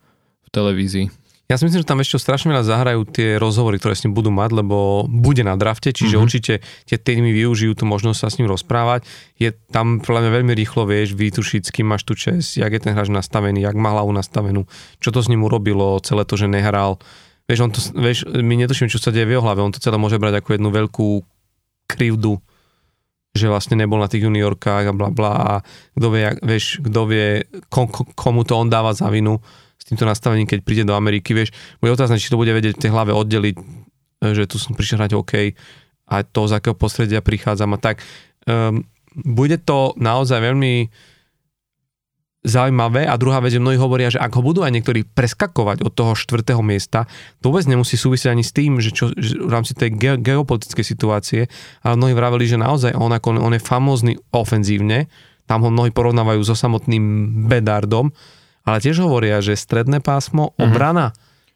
v 0.47 0.48
televízii. 0.55 1.10
Ja 1.47 1.55
si 1.55 1.62
myslím, 1.62 1.86
že 1.86 1.86
tam 1.86 2.02
ešte 2.02 2.18
strašne 2.18 2.51
veľa 2.51 2.66
zahrajú 2.66 3.06
tie 3.06 3.39
rozhovory, 3.39 3.78
ktoré 3.78 3.94
s 3.94 4.02
ním 4.02 4.18
budú 4.18 4.35
mať, 4.35 4.51
lebo 4.51 5.06
bude 5.06 5.47
na 5.47 5.55
drafte, 5.55 5.94
čiže 5.94 6.10
Mhm. 6.10 6.12
mm-hmm. 6.18 6.27
určite 6.27 6.52
tie 6.90 6.98
týmy 6.98 7.31
využijú 7.31 7.78
tú 7.78 7.86
možnosť 7.86 8.18
sa 8.18 8.28
s 8.35 8.43
ním 8.43 8.51
rozprávať. 8.51 9.06
Je 9.39 9.55
tam 9.70 10.02
podľa 10.02 10.27
mňa 10.27 10.32
veľmi 10.43 10.52
rýchlo 10.59 10.90
vieš 10.90 11.14
vytušiť, 11.14 11.62
s 11.62 11.70
kým 11.70 11.86
máš 11.86 12.02
tu 12.02 12.18
čes, 12.18 12.59
jak 12.59 12.66
je 12.74 12.82
ten 12.82 12.98
hráč 12.98 13.14
nastavený, 13.14 13.62
jak 13.62 13.78
má 13.78 13.94
hlavu 13.94 14.10
nastavenú, 14.10 14.66
čo 14.98 15.14
to 15.14 15.23
s 15.23 15.31
ním 15.31 15.47
urobilo, 15.47 16.02
celé 16.02 16.27
to, 16.27 16.35
že 16.35 16.51
nehral. 16.51 16.98
Vieš, 17.47 17.60
on 17.62 17.70
to, 17.70 17.78
vieš, 17.94 18.27
my 18.27 18.59
netušíme, 18.66 18.90
čo 18.90 18.98
sa 18.98 19.14
deje 19.14 19.23
v 19.31 19.39
jeho 19.39 19.44
hlave, 19.47 19.62
on 19.62 19.70
to 19.70 19.78
celé 19.78 19.94
môže 20.02 20.18
brať 20.18 20.43
ako 20.43 20.59
jednu 20.59 20.74
veľkú 20.74 21.09
krivdu, 21.86 22.43
že 23.39 23.47
vlastne 23.47 23.78
nebol 23.78 24.02
na 24.02 24.10
tých 24.10 24.27
juniorkách 24.27 24.90
a 24.90 24.97
bla 24.97 25.14
bla 25.14 25.32
a 25.36 25.52
kto 25.94 26.06
vie, 26.10 26.27
vieš, 26.43 26.82
kto 26.82 27.01
vie, 27.06 27.47
kom, 27.70 27.86
kom- 27.86 28.10
komu 28.18 28.43
to 28.43 28.59
on 28.59 28.66
dáva 28.66 28.90
za 28.98 29.06
vinu 29.12 29.39
týmto 29.86 30.04
nastavením, 30.04 30.50
keď 30.50 30.58
príde 30.66 30.84
do 30.84 30.98
Ameriky, 30.98 31.32
vieš, 31.32 31.54
bude 31.78 31.94
otázne, 31.94 32.18
či 32.18 32.30
to 32.30 32.40
bude 32.40 32.50
vedieť 32.50 32.74
v 32.76 32.82
tej 32.82 32.90
hlave 32.90 33.14
oddeliť, 33.14 33.56
e, 33.56 33.62
že 34.34 34.50
tu 34.50 34.58
som 34.58 34.74
prišiel 34.74 34.98
hrať 35.02 35.12
OK 35.14 35.32
a 36.06 36.14
to, 36.22 36.40
z 36.46 36.52
akého 36.58 36.74
prostredia 36.74 37.22
prichádzam 37.22 37.74
a 37.74 37.78
tak. 37.78 38.02
Um, 38.46 38.86
bude 39.16 39.58
to 39.58 39.96
naozaj 39.98 40.38
veľmi 40.38 40.86
zaujímavé 42.46 43.10
a 43.10 43.18
druhá 43.18 43.42
vec, 43.42 43.50
že 43.50 43.58
mnohí 43.58 43.74
hovoria, 43.74 44.06
že 44.06 44.22
ak 44.22 44.38
ho 44.38 44.42
budú 44.42 44.62
aj 44.62 44.70
niektorí 44.70 45.02
preskakovať 45.02 45.82
od 45.82 45.90
toho 45.90 46.14
štvrtého 46.14 46.62
miesta, 46.62 47.10
to 47.42 47.50
vôbec 47.50 47.66
nemusí 47.66 47.98
súvisieť 47.98 48.30
ani 48.30 48.46
s 48.46 48.54
tým, 48.54 48.78
že, 48.78 48.94
čo, 48.94 49.10
že 49.18 49.34
v 49.34 49.50
rámci 49.50 49.74
tej 49.74 49.90
ge- 49.98 50.20
geopolitickej 50.22 50.86
situácie, 50.86 51.42
ale 51.82 51.98
mnohí 51.98 52.14
vraveli, 52.14 52.46
že 52.46 52.62
naozaj 52.62 52.94
on, 52.94 53.10
ako, 53.10 53.42
on 53.42 53.58
je 53.58 53.62
famózny 53.66 54.14
ofenzívne, 54.30 55.10
tam 55.50 55.66
ho 55.66 55.74
mnohí 55.74 55.90
porovnávajú 55.90 56.40
so 56.46 56.54
samotným 56.54 57.02
Bedardom, 57.50 58.14
ale 58.66 58.82
tiež 58.82 58.98
hovoria, 59.01 59.38
že 59.38 59.55
stredné 59.55 60.02
pásmo, 60.02 60.51
Mhm. 60.52 60.60
obrana, 60.60 61.06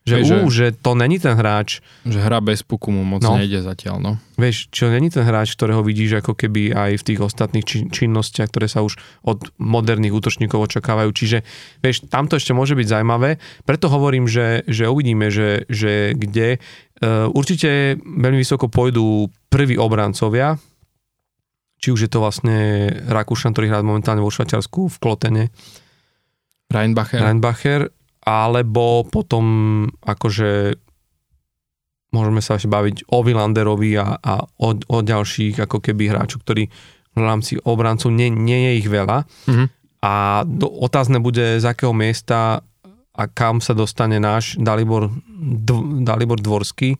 že, 0.00 0.24
že- 0.24 0.40
ú, 0.40 0.48
že 0.48 0.72
to 0.72 0.96
není 0.96 1.20
ten 1.20 1.36
hráč, 1.36 1.84
Že 2.08 2.24
hra 2.24 2.40
bez 2.40 2.64
puku 2.64 2.88
mu 2.88 3.04
moc 3.04 3.20
No. 3.20 3.36
nejde 3.36 3.60
zatiaľ, 3.60 4.00
no. 4.00 4.12
vieš, 4.40 4.72
čo 4.72 4.88
není 4.88 5.12
ten 5.12 5.20
hráč, 5.22 5.52
ktorého 5.52 5.84
vidíš 5.84 6.24
ako 6.24 6.32
keby 6.32 6.72
aj 6.72 6.90
v 6.96 7.04
tých 7.04 7.20
ostatných 7.20 7.64
čin- 7.68 7.92
činnostiach, 7.92 8.48
ktoré 8.48 8.64
sa 8.64 8.80
už 8.80 8.96
od 9.20 9.52
moderných 9.60 10.16
útočníkov 10.16 10.72
očakávajú. 10.72 11.12
Čiže, 11.12 11.44
vieš, 11.84 12.08
tamto 12.08 12.40
ešte 12.40 12.56
môže 12.56 12.72
byť 12.72 12.86
zaujímavé. 12.88 13.36
Preto 13.68 13.92
hovorím, 13.92 14.24
že, 14.24 14.64
že 14.64 14.88
uvidíme, 14.88 15.28
že, 15.28 15.68
že 15.68 16.16
kde. 16.16 16.56
Uh, 17.00 17.28
určite 17.32 18.00
veľmi 18.00 18.40
vysoko 18.40 18.68
pôjdu 18.68 19.28
prví 19.48 19.76
obrancovia, 19.76 20.56
či 21.76 21.92
už 21.92 22.00
je 22.04 22.10
to 22.10 22.20
vlastne 22.20 22.56
Rakúšan, 23.04 23.52
ktorý 23.52 23.68
hrá 23.68 23.80
momentálne 23.80 24.20
vo 24.20 24.28
Švačiarsku 24.28 24.88
v 24.88 24.96
Klotene, 24.96 25.44
Reinbacher. 26.70 27.18
Reinbacher, 27.18 27.90
alebo 28.22 29.02
potom 29.10 29.44
akože 30.06 30.78
môžeme 32.10 32.42
sa 32.42 32.58
ešte 32.58 32.70
baviť 32.70 33.10
o 33.10 33.22
Vilanderovi 33.22 33.94
a, 33.98 34.18
a 34.18 34.34
o, 34.42 34.68
o 34.74 34.98
ďalších 35.02 35.62
ako 35.62 35.78
keby 35.78 36.10
hráčov, 36.10 36.42
ktorí 36.42 36.66
v 37.10 37.20
rámci 37.22 37.58
obrancov 37.66 38.14
nie, 38.14 38.30
nie 38.30 38.70
je 38.70 38.72
ich 38.86 38.88
veľa. 38.90 39.26
Mhm. 39.50 39.66
A 40.00 40.46
do, 40.48 40.64
otázne 40.64 41.20
bude, 41.20 41.60
z 41.60 41.66
akého 41.68 41.92
miesta 41.92 42.64
a 43.12 43.22
kam 43.28 43.60
sa 43.60 43.76
dostane 43.76 44.16
náš 44.16 44.56
Dalibor, 44.56 45.12
Dv, 45.36 46.06
Dalibor 46.08 46.40
Dvorský. 46.40 46.96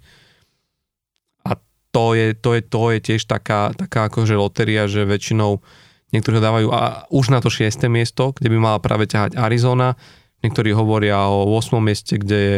A 1.48 1.56
to 1.88 2.12
je, 2.12 2.36
to, 2.36 2.60
je, 2.60 2.60
to 2.60 2.82
je 2.92 2.98
tiež 3.00 3.24
taká, 3.24 3.72
taká 3.72 4.12
akože 4.12 4.36
loteria, 4.36 4.84
že 4.84 5.08
väčšinou 5.08 5.64
niektorí 6.10 6.38
ho 6.38 6.42
dávajú 6.42 6.68
a 6.74 7.06
už 7.10 7.30
na 7.30 7.38
to 7.42 7.50
6. 7.50 7.86
miesto, 7.86 8.34
kde 8.34 8.48
by 8.50 8.58
mala 8.58 8.78
práve 8.82 9.06
ťahať 9.06 9.38
Arizona, 9.38 9.94
niektorí 10.42 10.74
hovoria 10.74 11.30
o 11.30 11.46
8. 11.58 11.78
mieste, 11.80 12.18
kde 12.18 12.38
je 12.38 12.56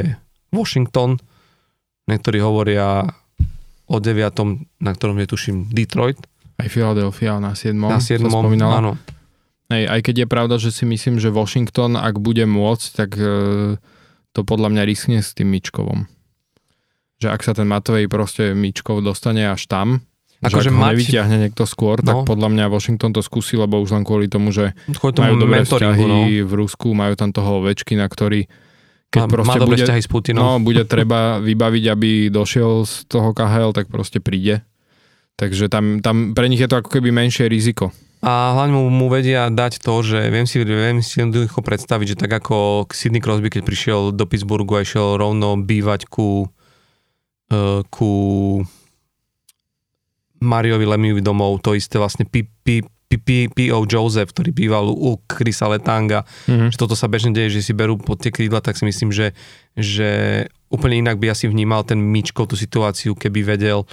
Washington, 0.52 1.20
niektorí 2.08 2.40
hovoria 2.40 3.06
o 3.88 3.96
9. 4.00 4.80
na 4.80 4.90
ktorom 4.92 5.20
je 5.20 5.26
tuším 5.28 5.56
Detroit. 5.72 6.18
Aj 6.56 6.68
Philadelphia 6.68 7.36
na 7.42 7.52
7. 7.52 7.74
Na 7.76 8.00
7. 8.00 8.24
sa 8.24 8.30
spomínala. 8.30 8.74
áno. 8.80 8.92
Hej, 9.72 9.88
aj 9.88 10.00
keď 10.04 10.14
je 10.24 10.26
pravda, 10.28 10.54
že 10.60 10.68
si 10.68 10.84
myslím, 10.84 11.16
že 11.16 11.32
Washington, 11.32 11.96
ak 11.96 12.20
bude 12.20 12.44
môcť, 12.44 12.88
tak 12.92 13.16
e, 13.16 13.24
to 14.36 14.40
podľa 14.44 14.68
mňa 14.68 14.82
riskne 14.84 15.24
s 15.24 15.32
tým 15.32 15.48
Mičkovom. 15.48 16.04
Že 17.24 17.28
ak 17.32 17.40
sa 17.40 17.56
ten 17.56 17.64
Matovej 17.64 18.04
proste 18.12 18.52
Mičkov 18.52 19.00
dostane 19.00 19.48
až 19.48 19.64
tam, 19.64 20.04
Akože 20.42 20.68
že 20.68 20.70
ak 20.70 20.76
mať- 20.76 20.90
nevyťahne 20.98 21.36
niekto 21.38 21.62
skôr, 21.64 22.02
tak 22.02 22.16
No. 22.18 22.26
podľa 22.26 22.48
mňa 22.50 22.64
Washington 22.66 23.14
to 23.14 23.22
skúsi, 23.22 23.54
lebo 23.54 23.78
už 23.78 23.94
len 23.94 24.02
kvôli 24.02 24.26
tomu, 24.26 24.50
že 24.50 24.74
Kvôli 24.90 25.14
tomu 25.14 25.30
majú 25.30 25.36
dobré 25.38 25.62
vzťahy 25.62 26.02
no. 26.02 26.18
v 26.42 26.52
Rusku, 26.58 26.90
majú 26.92 27.14
tam 27.14 27.30
toho 27.30 27.62
Ovečkina, 27.62 28.10
ktorý 28.10 28.50
keď 29.12 29.20
Má, 29.22 29.28
proste 29.28 29.58
má 29.60 29.68
bude, 29.68 29.84
s 29.84 30.08
Putinom. 30.08 30.40
no, 30.40 30.50
bude 30.58 30.82
treba 30.98 31.36
vybaviť, 31.38 31.84
aby 31.86 32.10
došiel 32.26 32.82
z 32.82 33.04
toho 33.06 33.36
KHL, 33.36 33.70
tak 33.70 33.86
proste 33.86 34.18
príde. 34.18 34.64
Takže 35.36 35.68
tam, 35.68 36.00
tam 36.00 36.32
pre 36.32 36.48
nich 36.48 36.58
je 36.58 36.66
to 36.66 36.80
ako 36.80 36.88
keby 36.88 37.12
menšie 37.12 37.44
riziko. 37.44 37.92
A 38.22 38.54
hlavne 38.54 38.72
mu, 38.72 38.86
mu 38.86 39.10
vedia 39.10 39.50
dať 39.50 39.82
to, 39.82 39.94
že 40.00 40.30
viem 40.30 40.46
si, 40.46 40.62
viem 40.62 41.02
si 41.02 41.18
jednoducho 41.18 41.58
predstaviť, 41.58 42.14
že 42.14 42.20
tak 42.22 42.32
ako 42.32 42.86
Sidney 42.88 43.18
Crosby, 43.18 43.50
keď 43.50 43.62
prišiel 43.62 44.00
do 44.14 44.24
Pittsburghu 44.24 44.78
a 44.78 44.80
išiel 44.80 45.18
rovno 45.18 45.58
bývať 45.58 46.06
ku, 46.06 46.46
uh, 47.50 47.82
ku 47.90 48.10
Mariovi 50.42 50.82
Lemiovi 50.84 51.22
domov, 51.22 51.62
to 51.62 51.72
isté 51.72 51.96
vlastne 51.96 52.26
P.O. 52.26 53.78
Joseph, 53.84 54.32
ktorý 54.32 54.50
býval 54.50 54.88
u 54.88 55.20
Chrisa 55.28 55.68
Letanga, 55.68 56.24
Mhm. 56.48 56.72
že 56.72 56.76
toto 56.76 56.96
sa 56.96 57.06
bežne 57.06 57.30
deje, 57.30 57.60
že 57.60 57.70
si 57.70 57.72
berú 57.72 57.94
pod 57.96 58.18
tie 58.18 58.28
krídla, 58.28 58.58
tak 58.58 58.74
si 58.74 58.82
myslím, 58.82 59.12
že, 59.12 59.36
že 59.72 60.10
úplne 60.66 60.98
inak 60.98 61.20
by 61.20 61.30
asi 61.30 61.46
vnímal 61.46 61.84
ten 61.84 62.00
Mičkov 62.00 62.48
tú 62.48 62.56
situáciu, 62.56 63.12
keby 63.12 63.44
vedel. 63.46 63.84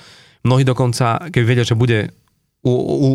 Mnohí 0.42 0.64
dokonca, 0.64 1.20
keby 1.30 1.46
vedel, 1.46 1.68
že 1.68 1.76
bude 1.76 2.16
u, 2.64 2.72
u 2.72 3.10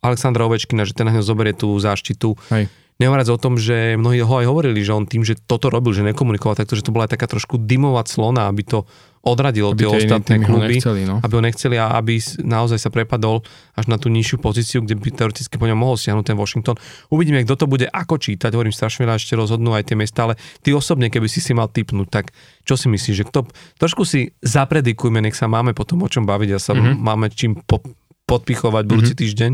Alexandra 0.00 0.48
Ovečkina, 0.48 0.88
že 0.88 0.96
ten 0.96 1.04
ňo 1.04 1.20
zoberie 1.20 1.52
tú 1.52 1.76
záštitu. 1.76 2.32
Hej. 2.48 2.72
Nehovoriac 3.00 3.32
o 3.32 3.40
tom, 3.40 3.56
že 3.56 3.96
mnohí 3.96 4.20
ho 4.20 4.34
aj 4.44 4.46
hovorili, 4.46 4.84
že 4.84 4.92
on 4.92 5.08
tým, 5.08 5.24
že 5.24 5.40
toto 5.40 5.72
robil, 5.72 5.96
že 5.96 6.04
nekomunikoval 6.04 6.52
takto, 6.52 6.76
že 6.76 6.84
to 6.84 6.92
bola 6.92 7.08
aj 7.08 7.16
taká 7.16 7.24
trošku 7.24 7.56
dymová 7.56 8.04
clona, 8.04 8.52
aby 8.52 8.60
to 8.60 8.84
odradilo 9.20 9.76
Aby 9.76 9.84
tie 9.84 9.88
ostatné 10.04 10.40
týmy 10.40 10.44
ho 10.44 10.48
kluby 10.48 10.74
nechceli, 10.80 11.02
no. 11.04 11.16
aby 11.20 11.32
ho 11.36 11.42
nechceli 11.44 11.76
a 11.76 11.92
aby 12.00 12.16
naozaj 12.40 12.80
sa 12.80 12.88
prepadol 12.88 13.44
až 13.76 13.84
na 13.88 14.00
tú 14.00 14.08
nižšiu 14.08 14.40
pozíciu, 14.40 14.80
kde 14.80 14.96
by 14.96 15.12
teoreticky 15.12 15.60
po 15.60 15.68
ňom 15.68 15.76
mohol 15.76 16.00
siahnuť 16.00 16.32
ten 16.32 16.36
Washington. 16.40 16.80
Uvidíme, 17.12 17.44
kto 17.44 17.64
to 17.64 17.66
bude 17.68 17.84
ako 17.84 18.16
čítať, 18.16 18.52
hovorím 18.52 18.72
strašne 18.72 19.04
veľa, 19.04 19.20
ešte 19.20 19.36
rozhodnú 19.36 19.76
aj 19.76 19.92
tie 19.92 19.96
miesta, 19.96 20.24
ale 20.24 20.40
ty 20.64 20.72
osobne, 20.72 21.12
keby 21.12 21.28
si 21.28 21.44
si 21.44 21.52
mal 21.52 21.68
typnúť, 21.68 22.08
tak 22.08 22.32
čo 22.64 22.80
si 22.80 22.88
myslíš, 22.88 23.16
že 23.20 23.24
kto, 23.28 23.44
trošku 23.76 24.08
si 24.08 24.32
zapredikujme, 24.40 25.20
nech 25.20 25.36
sa 25.36 25.48
máme 25.52 25.76
potom 25.76 26.00
o 26.00 26.08
čom 26.08 26.24
baviť 26.24 26.50
a 26.56 26.58
sa 26.60 26.72
Mhm. 26.72 26.80
mm-hmm. 26.80 27.00
máme 27.04 27.26
čím 27.28 27.60
po, 27.60 27.84
podpichovať 28.24 28.84
budúci 28.88 29.12
mm-hmm. 29.12 29.20
týždeň, 29.20 29.52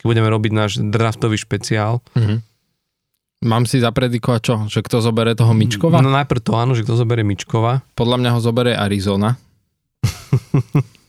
keď 0.00 0.04
budeme 0.08 0.28
robiť 0.32 0.52
náš 0.56 0.72
draftový 0.80 1.36
špeciál. 1.36 2.00
Mhm. 2.16 2.51
Mám 3.42 3.66
si 3.66 3.76
zapredikovať 3.76 4.40
čo? 4.40 4.54
Že 4.68 4.80
kto 4.82 4.96
zobere 5.00 5.34
toho 5.34 5.50
Mičkova? 5.50 5.98
No 5.98 6.08
najprv 6.08 6.40
to 6.40 6.54
áno, 6.54 6.72
že 6.72 6.82
kto 6.82 6.94
zoberie 6.94 7.22
Mičkova. 7.22 7.82
Podľa 7.92 8.16
mňa 8.16 8.30
ho 8.32 8.40
zobere 8.40 8.72
Arizona. 8.72 9.34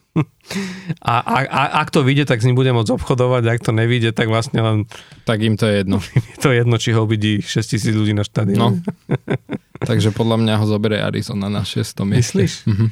A, 1.02 1.14
a, 1.18 1.38
a 1.42 1.62
ak 1.82 1.90
to 1.90 2.06
vyjde, 2.06 2.30
tak 2.30 2.38
s 2.38 2.46
ním 2.46 2.54
bude 2.54 2.70
môcť 2.70 2.94
obchodovať, 2.94 3.50
ak 3.50 3.60
to 3.64 3.74
nevyjde, 3.74 4.14
tak 4.14 4.30
vlastne 4.30 4.62
len 4.62 4.78
Tak 5.26 5.42
im 5.42 5.58
to 5.58 5.66
je 5.66 5.82
jedno. 5.82 5.98
je 6.30 6.38
to 6.38 6.54
jedno, 6.54 6.78
či 6.78 6.94
ho 6.94 7.10
vidí 7.10 7.42
6 7.42 7.50
tisíc 7.66 7.90
ľudí 7.90 8.14
na 8.14 8.22
No. 8.22 8.28
štadióne. 8.28 8.86
Takže 9.82 10.14
podľa 10.14 10.38
mňa 10.38 10.54
ho 10.62 10.66
zoberie 10.70 11.02
Arizona 11.02 11.50
na 11.50 11.66
6. 11.66 11.82
mieste. 12.06 12.38
Myslíš? 12.38 12.54
Mhm. 12.70 12.86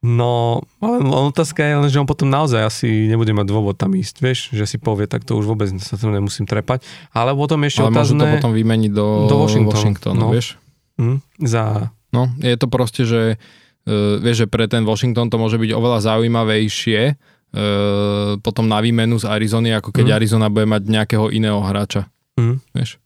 No, 0.00 0.64
ale 0.80 1.04
otázka 1.04 1.60
je 1.60 1.74
len, 1.76 1.90
že 1.92 2.00
on 2.00 2.08
potom 2.08 2.24
naozaj 2.32 2.64
asi 2.64 2.88
nebude 3.04 3.36
mať 3.36 3.44
dôvod 3.44 3.76
tam 3.76 3.92
ísť, 3.92 4.16
vieš, 4.24 4.38
že 4.48 4.64
si 4.64 4.80
povie, 4.80 5.04
tak 5.04 5.28
to 5.28 5.36
už 5.36 5.44
vôbec 5.44 5.68
sa 5.76 6.00
to 6.00 6.08
nemusím 6.08 6.48
trepať. 6.48 6.80
Ale 7.12 7.36
potom 7.36 7.60
ešte 7.68 7.84
Ale 7.84 7.92
môžu 7.92 8.16
to 8.16 8.24
otázne 8.24 8.40
potom 8.40 8.52
vymeniť 8.56 8.92
do, 8.96 9.28
do 9.28 9.36
Washingtonu, 9.44 9.76
Washingtonu, 9.76 10.16
no. 10.16 10.32
vieš? 10.32 10.56
hm, 10.96 11.20
za... 11.44 11.92
No, 12.16 12.32
je 12.40 12.56
to 12.56 12.66
proste, 12.66 13.04
že 13.04 13.36
uh, 13.36 14.16
vieš, 14.18 14.42
že 14.42 14.46
pre 14.48 14.64
ten 14.66 14.88
Washington 14.88 15.28
to 15.28 15.36
môže 15.36 15.60
byť 15.60 15.70
oveľa 15.70 15.98
zaujímavejšie 16.02 17.00
uh, 17.12 18.40
potom 18.40 18.66
na 18.66 18.80
výmenu 18.80 19.20
z 19.20 19.28
Arizony, 19.28 19.76
ako 19.76 19.92
keď 19.92 20.06
Mhm. 20.10 20.16
Arizona 20.16 20.46
bude 20.48 20.64
mať 20.64 20.82
nejakého 20.88 21.28
iného 21.28 21.60
hráča, 21.60 22.08
Hm. 22.40 22.56
vieš? 22.72 22.96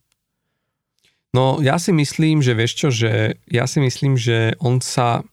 No, 1.35 1.59
ja 1.59 1.75
si 1.75 1.91
myslím, 1.91 2.39
že 2.39 2.55
vieš 2.55 2.73
čo, 2.79 2.87
že 2.87 3.35
ja 3.51 3.67
si 3.67 3.83
myslím, 3.83 4.15
že 4.15 4.55
on 4.63 4.79
sa, 4.79 5.27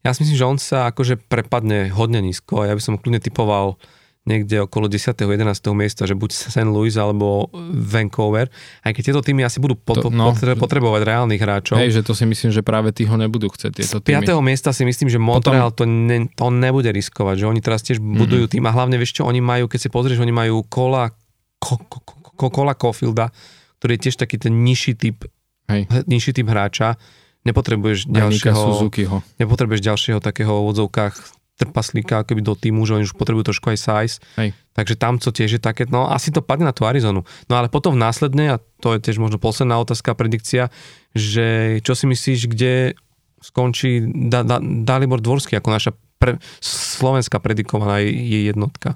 ja 0.00 0.10
si 0.10 0.22
myslím, 0.22 0.36
že 0.36 0.46
on 0.46 0.58
sa 0.58 0.86
akože 0.86 1.18
prepadne 1.22 1.90
hodne 1.90 2.18
nízko 2.18 2.62
a 2.62 2.68
ja 2.68 2.74
by 2.74 2.80
som 2.80 2.94
kľudne 2.94 3.18
typoval 3.18 3.76
niekde 4.24 4.60
okolo 4.60 4.86
10. 4.86 5.16
11. 5.16 5.40
miesta, 5.72 6.04
že 6.04 6.12
buď 6.12 6.30
St. 6.52 6.68
Louis 6.68 6.92
alebo 6.94 7.48
Vancouver, 7.72 8.52
aj 8.82 8.92
keď 8.92 9.02
tieto 9.02 9.22
týmy 9.24 9.40
asi 9.40 9.56
budú 9.56 9.72
pot- 9.72 10.04
To- 10.04 10.12
no. 10.12 10.30
no. 10.30 10.36
potrebovať 10.54 11.00
reálnych 11.02 11.40
hráčov. 11.40 11.80
Hej, 11.80 11.96
že 11.96 12.02
to 12.02 12.12
si 12.12 12.24
myslím, 12.24 12.52
že 12.52 12.60
práve 12.60 12.92
tí 12.92 13.02
ho 13.02 13.16
nebudú 13.16 13.48
chcieť, 13.48 13.72
tieto 13.74 13.96
Z 13.96 14.04
týmy. 14.04 14.28
5. 14.28 14.44
miesta 14.44 14.68
si 14.70 14.84
myslím, 14.84 15.08
že 15.08 15.16
Montreal 15.16 15.72
to, 15.72 15.82
ne, 15.82 16.28
to 16.28 16.46
nebude 16.50 16.86
riskovať, 16.86 17.40
že 17.40 17.46
oni 17.46 17.60
teraz 17.60 17.80
tiež 17.80 17.98
Mhm. 17.98 18.16
budujú 18.16 18.44
tým 18.50 18.64
a 18.64 18.70
hlavne 18.70 18.96
vieš 18.96 19.16
čo, 19.16 19.24
oni 19.24 19.40
majú, 19.40 19.64
keď 19.64 19.80
si 19.80 19.88
pozrieš, 19.88 20.20
oni 20.20 20.34
majú 20.34 20.60
kola, 20.62 21.08
ko, 21.56 21.80
ko, 21.80 21.98
ko, 22.36 22.46
kola 22.52 22.76
Cofielda, 22.76 23.32
ktorý 23.78 23.96
je 23.96 24.02
tiež 24.04 24.16
taký 24.18 24.36
ten 24.36 24.52
nižší 24.52 24.92
typ, 24.92 25.24
Hej. 25.66 25.88
nižší 26.04 26.32
typ 26.34 26.46
hráča, 26.46 27.00
nepotrebuješ 27.46 28.10
ďalšieho, 28.10 28.62
Suzukiho. 28.74 29.16
nepotrebuješ 29.38 29.82
ďalšieho 29.84 30.18
takého 30.18 30.64
v 30.64 30.68
odzovkách 30.74 31.14
trpaslíka 31.58 32.22
keby 32.22 32.40
do 32.40 32.54
týmu, 32.54 32.86
že 32.86 32.94
oni 32.94 33.04
už 33.10 33.18
potrebujú 33.18 33.50
trošku 33.50 33.74
aj 33.74 33.78
size. 33.82 34.14
Hej. 34.38 34.54
Takže 34.78 34.94
tam, 34.94 35.18
co 35.18 35.34
tiež 35.34 35.58
je 35.58 35.60
také, 35.60 35.90
no 35.90 36.06
asi 36.06 36.30
to 36.30 36.38
padne 36.38 36.70
na 36.70 36.74
tú 36.74 36.86
Arizonu. 36.86 37.26
No 37.50 37.54
ale 37.58 37.66
potom 37.66 37.98
následne, 37.98 38.54
a 38.54 38.56
to 38.78 38.94
je 38.94 39.02
tiež 39.02 39.18
možno 39.18 39.42
posledná 39.42 39.74
otázka, 39.82 40.14
predikcia, 40.14 40.70
že 41.18 41.78
čo 41.82 41.98
si 41.98 42.06
myslíš, 42.06 42.46
kde 42.46 42.94
skončí 43.42 44.06
da, 44.30 44.46
da, 44.46 44.62
Dalibor 44.62 45.18
Dvorský 45.18 45.58
ako 45.58 45.68
naša 45.74 45.92
pre, 46.22 46.38
slovenská 46.62 47.42
predikovaná 47.42 48.02
je, 48.06 48.10
je 48.14 48.40
jednotka. 48.54 48.94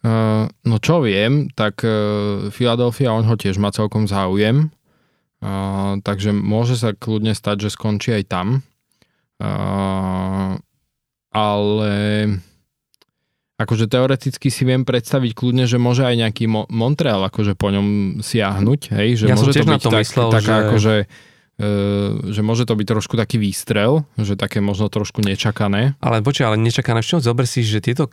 Uh, 0.00 0.48
no 0.64 0.80
čo 0.80 1.04
viem, 1.04 1.52
tak 1.52 1.84
uh, 1.84 2.48
Philadelphia, 2.52 3.12
on 3.12 3.28
ho 3.28 3.36
tiež 3.36 3.60
má 3.60 3.68
celkom 3.68 4.08
záujem, 4.08 4.72
uh, 5.40 5.98
takže 6.00 6.30
môže 6.30 6.76
sa 6.76 6.92
kľudne 6.92 7.32
stať, 7.32 7.68
že 7.68 7.74
skončí 7.74 8.12
aj 8.12 8.24
tam. 8.28 8.46
Uh, 9.40 10.60
ale 11.32 11.94
akože 13.56 13.86
teoreticky 13.86 14.48
si 14.48 14.62
viem 14.64 14.84
predstaviť 14.84 15.32
kľudne, 15.32 15.64
že 15.68 15.76
môže 15.76 16.04
aj 16.04 16.16
nejaký 16.16 16.44
Mo- 16.48 16.68
Montreal 16.68 17.24
akože 17.28 17.56
po 17.56 17.68
ňom 17.68 18.18
siahnuť, 18.20 18.80
hej, 18.96 19.08
že 19.20 19.24
Ja 19.28 19.36
môže 19.36 19.52
to 19.56 19.68
na 19.68 19.76
byť 19.76 19.82
to 19.84 19.90
tak, 19.92 20.02
myslel, 20.04 20.28
taká 20.32 20.44
že- 20.44 20.62
akože 20.64 20.94
uh, 21.04 22.12
že 22.32 22.40
môže 22.40 22.64
to 22.64 22.74
byť 22.76 22.86
trošku 22.88 23.14
taký 23.20 23.36
výstrel, 23.36 24.04
že 24.16 24.36
také 24.36 24.60
možno 24.60 24.88
trošku 24.88 25.20
nečakané. 25.20 25.92
Ale 26.00 26.24
počkaj, 26.24 26.46
ale 26.52 26.56
nečaká 26.56 26.96
na 26.96 27.04
čo, 27.04 27.20
zober 27.20 27.44
si, 27.44 27.60
že 27.60 27.84
tieto 27.84 28.08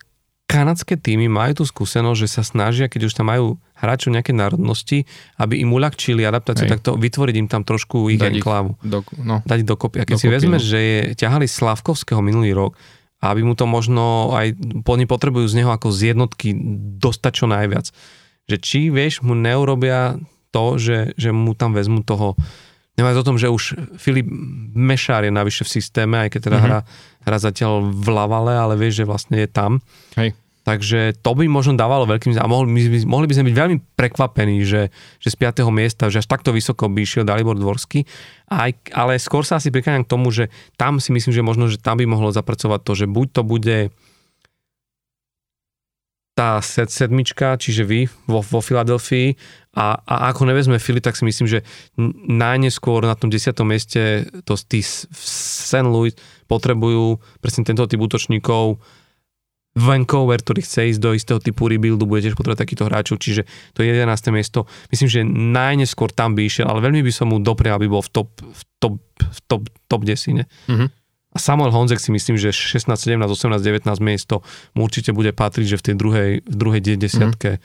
kanadské 0.48 0.96
týmy 0.96 1.28
majú 1.28 1.62
tú 1.62 1.64
skúsenosť, 1.68 2.20
že 2.24 2.28
sa 2.32 2.42
snažia, 2.42 2.88
keď 2.88 3.12
už 3.12 3.14
tam 3.20 3.28
majú 3.28 3.60
hráčov 3.76 4.16
nejaké 4.16 4.32
národnosti, 4.32 5.04
aby 5.36 5.60
im 5.60 5.76
uľahčili 5.76 6.24
adaptáciu, 6.24 6.66
Hej. 6.66 6.72
tak 6.72 6.82
to 6.82 6.96
vytvoriť 6.96 7.36
im 7.36 7.48
tam 7.52 7.68
trošku 7.68 8.08
ich 8.08 8.18
Dať 8.18 8.40
enklávu. 8.40 8.80
Do, 8.80 9.04
no, 9.20 9.44
dať 9.44 9.68
dokopy. 9.68 10.02
A 10.02 10.08
keď 10.08 10.16
si 10.18 10.32
Dokopy, 10.32 10.36
vezmeš, 10.40 10.64
no. 10.64 10.70
že 10.72 10.80
je, 10.80 11.00
ťahali 11.20 11.46
Slavkovského 11.46 12.24
minulý 12.24 12.56
rok, 12.56 12.80
aby 13.20 13.44
mu 13.44 13.54
to 13.60 13.68
možno 13.68 14.32
aj, 14.34 14.56
oni 14.88 15.06
potrebujú 15.06 15.46
z 15.52 15.62
neho 15.62 15.70
ako 15.76 15.92
z 15.92 16.16
jednotky 16.16 16.56
dostať 16.98 17.32
čo 17.36 17.46
najviac. 17.52 17.92
Že 18.48 18.56
či, 18.64 18.82
vieš, 18.88 19.22
mu 19.28 19.36
neurobia 19.36 20.16
to, 20.56 20.80
že, 20.80 21.12
že 21.20 21.36
mu 21.36 21.54
tam 21.54 21.76
vezmu 21.76 22.08
toho, 22.08 22.40
Nemáš 22.98 23.22
o 23.22 23.28
tom, 23.30 23.38
že 23.38 23.46
už 23.46 23.78
Filip 24.02 24.26
Mešár 24.74 25.22
je 25.22 25.30
navyše 25.30 25.62
v 25.62 25.70
systéme, 25.70 26.18
aj 26.18 26.34
keď 26.34 26.50
teda 26.50 26.58
Mhm. 26.58 26.66
hra, 26.66 26.80
hra 27.28 27.38
zatiaľ 27.44 27.84
v 27.84 28.08
Lavale, 28.08 28.56
ale 28.56 28.80
vieš, 28.80 29.04
že 29.04 29.06
vlastne 29.06 29.44
je 29.44 29.50
tam. 29.52 29.84
Hej. 30.16 30.32
Takže 30.68 31.16
to 31.24 31.32
by 31.32 31.48
možno 31.48 31.80
dávalo 31.80 32.04
veľkým 32.04 32.36
a 32.36 32.44
mohli, 32.44 32.68
by- 32.92 33.08
mohli 33.08 33.28
by 33.32 33.40
sme 33.40 33.48
byť 33.48 33.56
veľmi 33.56 33.78
prekvapení, 33.96 34.68
že, 34.68 34.92
že 35.24 35.32
z 35.32 35.36
5. 35.40 35.64
miesta, 35.72 36.12
že 36.12 36.20
až 36.20 36.28
takto 36.28 36.52
vysoko 36.52 36.92
by 36.92 37.08
išiel 37.08 37.24
Dalibor 37.24 37.56
Dvorský. 37.56 38.04
Aj, 38.52 38.76
ale 38.92 39.16
skôr 39.16 39.48
sa 39.48 39.64
asi 39.64 39.72
prikláňam 39.72 40.04
k 40.04 40.12
tomu, 40.12 40.28
že 40.28 40.52
tam 40.76 41.00
si 41.00 41.16
myslím, 41.16 41.32
že 41.32 41.40
možno, 41.40 41.72
že 41.72 41.80
tam 41.80 41.96
by 41.96 42.04
mohlo 42.04 42.36
zapracovať 42.36 42.84
to, 42.84 42.92
že 43.00 43.06
buď 43.08 43.28
to 43.32 43.42
bude 43.48 43.78
tá 46.38 46.62
sed, 46.62 46.94
sedmička, 46.94 47.58
čiže 47.58 47.82
vy 47.82 48.06
vo, 48.30 48.46
vo 48.46 48.62
Filadelfii 48.62 49.34
a, 49.74 49.98
a 50.06 50.30
ako 50.30 50.46
nevezme 50.46 50.78
Fili, 50.78 51.02
tak 51.02 51.18
si 51.18 51.26
myslím, 51.26 51.50
že 51.50 51.66
najneskôr 52.30 53.02
na 53.02 53.18
tom 53.18 53.34
10. 53.34 53.58
mieste 53.66 54.30
to 54.46 54.54
tí 54.54 54.86
St. 54.86 55.88
Louis 55.90 56.14
potrebujú 56.48 57.20
presne 57.44 57.68
tento 57.68 57.84
typ 57.86 58.00
útočníkov 58.00 58.80
Vancouver, 59.78 60.42
ktorý 60.42 60.66
chce 60.66 60.90
ísť 60.90 61.02
do 61.02 61.14
istého 61.14 61.38
typu 61.38 61.70
rebuildu, 61.70 62.10
bude 62.10 62.26
tiež 62.26 62.34
potrebovať 62.34 62.66
takýchto 62.66 62.88
hráčov, 62.90 63.16
čiže 63.22 63.46
to 63.78 63.86
je 63.86 63.94
11. 63.94 64.10
miesto. 64.34 64.66
Myslím, 64.90 65.08
že 65.08 65.22
najneskôr 65.30 66.10
tam 66.10 66.34
by 66.34 66.50
išiel, 66.50 66.66
ale 66.66 66.82
veľmi 66.82 67.06
by 67.06 67.14
som 67.14 67.30
mu 67.30 67.38
doprial, 67.38 67.78
aby 67.78 67.86
bol 67.86 68.02
v 68.02 68.10
top, 68.10 68.30
v 68.42 68.62
top, 68.82 68.98
v 69.22 69.40
top, 69.46 69.64
top 69.86 70.02
10. 70.02 70.50
Mhm. 70.66 70.88
A 71.36 71.38
Samuel 71.38 71.70
Honzek 71.70 72.02
si 72.02 72.10
myslím, 72.10 72.34
že 72.42 72.50
16, 72.50 72.90
17, 72.98 73.22
18, 73.30 73.62
19 73.62 73.86
miesto 74.02 74.42
mu 74.74 74.90
určite 74.90 75.14
bude 75.14 75.30
patriť, 75.30 75.66
že 75.70 75.78
v 75.78 75.84
tej 75.86 75.96
druhej, 76.00 76.32
v 76.42 76.56
druhej 76.58 76.82
desiatke 76.82 77.62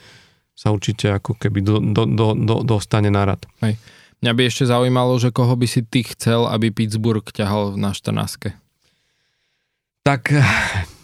sa 0.53 0.69
určite 0.69 1.09
ako 1.09 1.33
keby 1.33 1.65
do, 1.65 1.81
do, 1.81 2.05
do, 2.05 2.27
do, 2.37 2.55
dostane 2.61 3.09
na 3.09 3.25
rad. 3.25 3.41
Mňa 4.21 4.31
by 4.37 4.41
ešte 4.45 4.69
zaujímalo, 4.69 5.17
že 5.17 5.33
koho 5.33 5.57
by 5.57 5.65
si 5.65 5.81
ty 5.81 6.05
chcel, 6.05 6.45
aby 6.45 6.69
Pittsburgh 6.69 7.25
ťahal 7.25 7.73
na 7.81 7.97
14. 7.97 8.62
Tak 10.03 10.35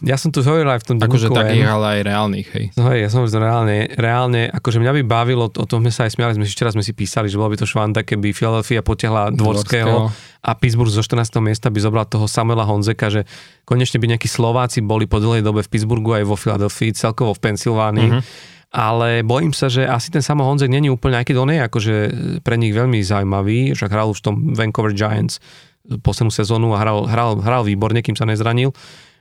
ja 0.04 0.16
som 0.20 0.28
tu 0.28 0.44
hovoril 0.44 0.68
aj 0.68 0.84
v 0.84 0.88
tom 0.92 0.98
Akože 1.00 1.32
takých, 1.32 1.68
ale 1.68 2.00
aj 2.00 2.02
reálnych, 2.04 2.48
hej. 2.52 2.66
No 2.76 2.92
hej, 2.92 3.08
ja 3.08 3.10
som 3.12 3.24
že 3.24 3.40
reálne, 3.40 3.88
reálne, 3.96 4.52
akože 4.52 4.80
mňa 4.80 4.92
by 5.00 5.04
bavilo, 5.08 5.48
o 5.48 5.66
tom 5.68 5.84
sme 5.84 5.92
sa 5.92 6.04
aj 6.04 6.20
smiali, 6.20 6.36
sme 6.36 6.44
si 6.44 6.52
včera 6.52 6.72
sme 6.76 6.84
si 6.84 6.92
písali, 6.92 7.32
že 7.32 7.40
bolo 7.40 7.52
by 7.52 7.64
to 7.64 7.68
švanda, 7.68 8.04
keby 8.04 8.36
Philadelphia 8.36 8.84
potiahla 8.84 9.32
Dvorského 9.36 10.12
a 10.44 10.52
Pittsburgh 10.56 10.92
zo 10.92 11.00
14. 11.00 11.32
miesta 11.40 11.72
by 11.72 11.80
zobral 11.80 12.04
toho 12.12 12.28
Samuela 12.28 12.68
Honzeka, 12.68 13.08
že 13.08 13.24
konečne 13.64 14.04
by 14.04 14.16
nejakí 14.16 14.28
Slováci 14.28 14.84
boli 14.84 15.08
po 15.08 15.24
dlhej 15.24 15.48
dobe 15.48 15.64
v 15.64 15.72
Pittsburghu 15.72 16.20
aj 16.20 16.24
vo 16.28 16.36
Philadelphii, 16.36 16.92
celkovo 16.92 17.32
v 17.36 17.40
Pensylvánii. 17.40 18.10
Mhm. 18.12 18.22
Ale 18.70 19.26
bojím 19.26 19.50
sa, 19.50 19.66
že 19.66 19.82
asi 19.82 20.14
ten 20.14 20.22
Samuel 20.22 20.54
Honzek 20.54 20.70
není 20.70 20.94
úplne, 20.94 21.18
aj 21.18 21.26
keď 21.26 21.36
on 21.42 21.50
je 21.50 21.58
akože 21.58 21.96
pre 22.46 22.54
nich 22.54 22.70
veľmi 22.70 23.02
zaujímavý, 23.02 23.74
že 23.74 23.90
hral 23.90 24.14
už 24.14 24.22
v 24.22 24.26
tom 24.30 24.36
Vancouver 24.54 24.94
Giants 24.94 25.42
poslednú 25.98 26.30
sezónu 26.30 26.78
a 26.78 26.82
hral, 26.82 27.10
hral, 27.10 27.42
hral 27.42 27.64
výborne, 27.66 28.06
kým 28.06 28.14
sa 28.14 28.30
nezranil 28.30 28.70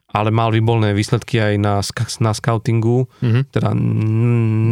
ale 0.08 0.32
mal 0.32 0.48
výborné 0.48 0.96
výsledky 0.96 1.36
aj 1.36 1.54
na, 1.60 1.74
na 2.24 2.32
scoutingu, 2.32 3.04
Mhm. 3.20 3.40
teda 3.52 3.76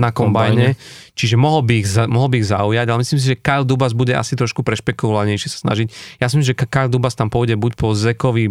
na 0.01 0.09
kombajne, 0.09 0.81
čiže 1.12 1.36
mohol 1.36 1.60
by, 1.60 1.85
ich, 1.85 1.89
mohol 2.09 2.32
by 2.32 2.36
ich 2.40 2.48
zaujať, 2.48 2.86
ale 2.89 3.01
myslím 3.05 3.20
si, 3.20 3.36
že 3.36 3.40
Kyle 3.44 3.68
Dubas 3.68 3.93
bude 3.93 4.16
asi 4.16 4.32
trošku 4.32 4.64
prešpekulovanejšie 4.64 5.52
sa 5.52 5.60
snažiť. 5.68 5.93
Ja 6.24 6.32
si 6.32 6.40
myslím, 6.40 6.56
že 6.56 6.60
Kyle 6.64 6.89
Dubas 6.89 7.12
tam 7.12 7.28
pôjde 7.28 7.52
buď 7.60 7.77
po 7.77 7.93
Zekovi 7.93 8.48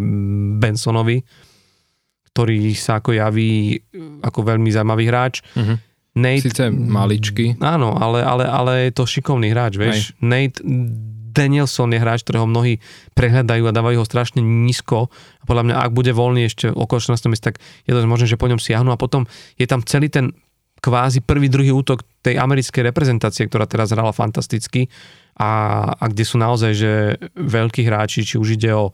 Bensonovi, 0.62 1.26
ktorý 2.30 2.78
sa 2.78 3.02
ako 3.02 3.18
javí 3.18 3.82
ako 4.22 4.40
veľmi 4.46 4.70
zaujímavý 4.70 5.10
hráč. 5.10 5.42
Mhm. 5.58 5.76
Nate, 6.16 6.48
Sice 6.48 6.72
maličky. 6.72 7.60
Áno, 7.60 7.98
ale, 7.98 8.24
ale, 8.24 8.46
ale 8.48 8.72
je 8.88 8.92
to 8.96 9.04
šikovný 9.04 9.52
hráč, 9.52 9.76
vieš. 9.76 10.14
Nate 10.22 10.62
Danielson 11.36 11.92
je 11.92 12.00
hráč, 12.00 12.24
ktorého 12.24 12.48
mnohí 12.48 12.80
prehľadajú 13.12 13.68
a 13.68 13.76
dávajú 13.76 14.00
ho 14.00 14.08
strašne 14.08 14.40
nízko. 14.40 15.12
A 15.12 15.44
podľa 15.44 15.64
mňa, 15.68 15.76
ak 15.84 15.92
bude 15.92 16.16
voľný 16.16 16.48
ešte 16.48 16.72
okolo 16.72 17.04
14. 17.04 17.28
miesta, 17.28 17.52
tak 17.52 17.60
je 17.84 17.92
to 17.92 18.00
možné, 18.08 18.32
že 18.32 18.40
po 18.40 18.48
ňom 18.48 18.58
siahnu. 18.58 18.96
A 18.96 18.98
potom 18.98 19.28
je 19.60 19.68
tam 19.68 19.84
celý 19.84 20.08
ten 20.08 20.32
kvázi 20.80 21.20
prvý, 21.20 21.52
druhý 21.52 21.76
útok 21.76 22.08
tej 22.24 22.40
americkej 22.40 22.88
reprezentácie, 22.88 23.50
ktorá 23.50 23.68
teraz 23.68 23.92
hrala 23.92 24.16
fantasticky 24.16 24.88
a, 25.36 25.82
a 25.98 26.06
kde 26.08 26.24
sú 26.24 26.38
naozaj 26.38 26.72
že 26.78 26.92
veľkí 27.36 27.84
hráči, 27.84 28.24
či 28.24 28.40
už 28.40 28.56
ide 28.56 28.72
o 28.72 28.94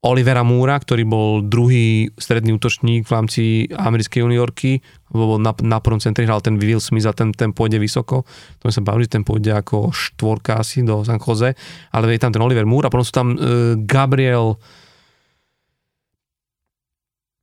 Olivera 0.00 0.40
Múra, 0.40 0.80
ktorý 0.80 1.04
bol 1.04 1.44
druhý 1.44 2.08
stredný 2.16 2.56
útočník 2.56 3.04
v 3.04 3.12
rámci 3.12 3.42
americkej 3.68 4.24
juniorky, 4.24 4.80
lebo 5.12 5.36
na, 5.36 5.52
na 5.60 5.76
prvom 5.84 6.00
centri 6.00 6.24
hral 6.24 6.40
ten 6.40 6.56
Will 6.56 6.80
Smith 6.80 7.04
a 7.04 7.12
ten, 7.12 7.36
ten 7.36 7.52
pôjde 7.52 7.76
vysoko. 7.76 8.24
To 8.24 8.62
sme 8.64 8.72
sa 8.72 8.80
bavili, 8.80 9.12
ten 9.12 9.20
pôjde 9.20 9.52
ako 9.52 9.92
štvorka 9.92 10.56
asi 10.56 10.80
do 10.80 11.04
San 11.04 11.20
Jose, 11.20 11.52
ale 11.92 12.16
je 12.16 12.22
tam 12.24 12.32
ten 12.32 12.40
Oliver 12.40 12.64
Moore 12.64 12.88
a 12.88 12.92
potom 12.92 13.04
sú 13.04 13.12
tam 13.12 13.36
uh, 13.36 13.76
Gabriel 13.76 14.56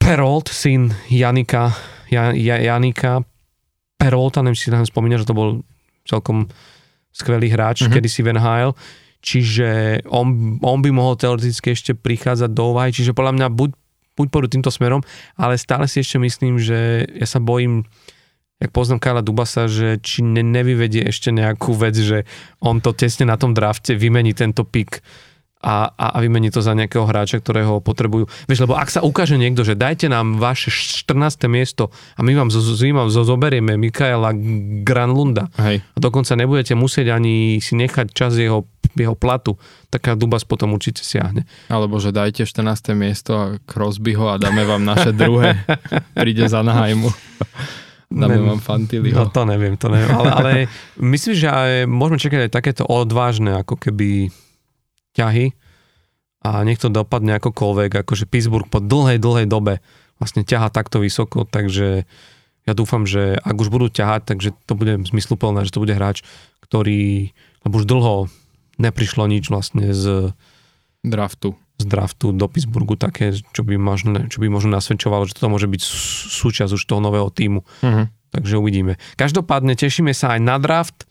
Perolt, 0.02 0.50
syn 0.50 0.90
Janika, 1.14 1.78
ja, 2.10 2.34
ja, 2.34 2.58
Janika 2.58 3.22
Perolta, 4.02 4.42
neviem, 4.42 4.58
si 4.58 4.74
tam 4.74 4.82
spomínaš, 4.82 5.26
že 5.26 5.30
to 5.30 5.38
bol 5.38 5.50
celkom 6.10 6.50
skvelý 7.14 7.54
hráč, 7.54 7.86
Mhm. 7.86 7.94
mm-hmm. 7.94 7.96
kedysi 8.02 8.22
v 8.26 8.30
NHL. 8.34 8.72
Čiže 9.22 10.02
on, 10.08 10.58
on 10.62 10.80
by 10.80 10.90
mohol 10.94 11.18
teoreticky 11.18 11.74
ešte 11.74 11.92
prichádzať 11.98 12.52
do 12.54 12.74
úvahy, 12.74 12.94
čiže 12.94 13.18
podľa 13.18 13.34
mňa 13.34 13.48
buď, 13.50 13.70
buď 14.18 14.28
pôjdu 14.30 14.48
týmto 14.48 14.72
smerom, 14.72 15.02
ale 15.36 15.58
stále 15.58 15.90
si 15.90 16.02
ešte 16.02 16.22
myslím, 16.22 16.62
že 16.62 17.10
ja 17.10 17.28
sa 17.28 17.42
bojím, 17.42 17.84
jak 18.62 18.72
poznám 18.74 19.02
Kala 19.02 19.22
Dubasa, 19.26 19.66
že 19.66 19.98
či 20.02 20.22
ne, 20.22 20.46
nevyvedie 20.46 21.06
ešte 21.06 21.34
nejakú 21.34 21.74
vec, 21.74 21.98
že 21.98 22.30
on 22.62 22.82
to 22.82 22.94
tesne 22.94 23.30
na 23.30 23.38
tom 23.38 23.58
drafte 23.58 23.98
vymení 23.98 24.38
tento 24.38 24.66
pik 24.66 25.02
a, 25.58 25.90
a, 25.90 26.06
a 26.14 26.18
vymení 26.22 26.54
to 26.54 26.62
za 26.62 26.78
nejakého 26.78 27.10
hráča, 27.10 27.42
ktorého 27.42 27.82
potrebujú. 27.82 28.30
Vieš, 28.46 28.70
lebo 28.70 28.78
ak 28.78 28.94
sa 28.94 29.02
ukáže 29.02 29.42
niekto, 29.42 29.66
že 29.66 29.74
dajte 29.74 30.06
nám 30.06 30.38
vaše 30.38 30.70
14. 30.70 31.50
miesto 31.50 31.90
a 32.14 32.22
my 32.22 32.38
vám, 32.38 32.50
zo, 32.54 32.62
my 32.62 32.94
vám 32.94 33.10
zo, 33.10 33.26
zoberieme 33.26 33.74
Mikaela 33.74 34.38
Granlunda 34.86 35.50
Hej. 35.58 35.82
a 35.82 35.98
dokonca 35.98 36.38
nebudete 36.38 36.78
musieť 36.78 37.18
ani 37.18 37.58
si 37.58 37.74
nechať 37.74 38.14
čas 38.14 38.38
jeho, 38.38 38.70
jeho 38.94 39.18
platu, 39.18 39.58
taká 39.90 40.14
Dubas 40.14 40.46
potom 40.46 40.78
určite 40.78 41.02
siahne. 41.02 41.50
Alebo 41.74 41.98
že 41.98 42.14
dajte 42.14 42.46
14. 42.46 42.94
miesto 42.94 43.32
a 43.34 43.46
Crosbyho 43.66 44.30
a 44.30 44.38
dáme 44.38 44.62
vám 44.62 44.86
naše 44.86 45.10
druhé. 45.10 45.66
Príde 46.22 46.46
za 46.46 46.62
Nahajmu. 46.62 47.10
Dáme 48.08 48.40
vám 48.40 48.64
Fantiliho. 48.64 49.20
No 49.20 49.28
to 49.28 49.44
neviem, 49.44 49.76
to 49.76 49.92
neviem. 49.92 50.16
Ale, 50.16 50.30
ale 50.32 50.52
myslím, 50.96 51.36
že 51.36 51.52
aj, 51.52 51.72
môžeme 51.92 52.16
čakať 52.16 52.40
aj 52.48 52.52
takéto 52.56 52.84
odvážne 52.88 53.60
ako 53.60 53.76
keby 53.76 54.32
ťahy 55.18 55.58
a 56.46 56.62
nech 56.62 56.78
to 56.78 56.94
dopadne 56.94 57.42
akokoľvek, 57.42 58.06
akože 58.06 58.30
Pittsburgh 58.30 58.70
po 58.70 58.78
dlhej, 58.78 59.18
dlhej 59.18 59.48
dobe 59.50 59.82
vlastne 60.22 60.46
ťaha 60.46 60.70
takto 60.70 61.02
vysoko, 61.02 61.46
takže 61.46 62.06
ja 62.68 62.74
dúfam, 62.76 63.08
že 63.10 63.40
ak 63.42 63.58
už 63.58 63.74
budú 63.74 63.88
ťahať, 63.90 64.22
takže 64.28 64.50
to 64.68 64.74
bude 64.76 65.08
zmysluplné, 65.10 65.66
že 65.66 65.74
to 65.74 65.82
bude 65.82 65.96
hráč, 65.96 66.22
ktorý, 66.62 67.32
lebo 67.64 67.74
už 67.80 67.86
dlho 67.88 68.16
neprišlo 68.78 69.26
nič 69.26 69.50
vlastne 69.50 69.96
z, 69.96 70.36
Draftu. 71.02 71.56
z 71.80 71.86
draftu 71.88 72.36
do 72.36 72.46
Pittsburghu 72.52 73.00
také, 73.00 73.32
čo 73.32 73.62
by 73.64 73.80
možno, 73.80 74.28
čo 74.28 74.44
by 74.44 74.52
možno 74.52 74.76
nasvedčovalo, 74.76 75.24
že 75.30 75.38
to 75.38 75.48
môže 75.48 75.72
byť 75.72 75.82
sú- 75.82 76.52
súčasť 76.52 76.76
už 76.76 76.84
toho 76.84 77.00
nového 77.00 77.32
týmu. 77.32 77.64
Mhm. 77.82 78.12
Takže 78.28 78.60
uvidíme. 78.60 79.00
Každopádne 79.16 79.80
tešíme 79.80 80.12
sa 80.12 80.36
aj 80.36 80.42
na 80.44 80.60
draft. 80.60 81.07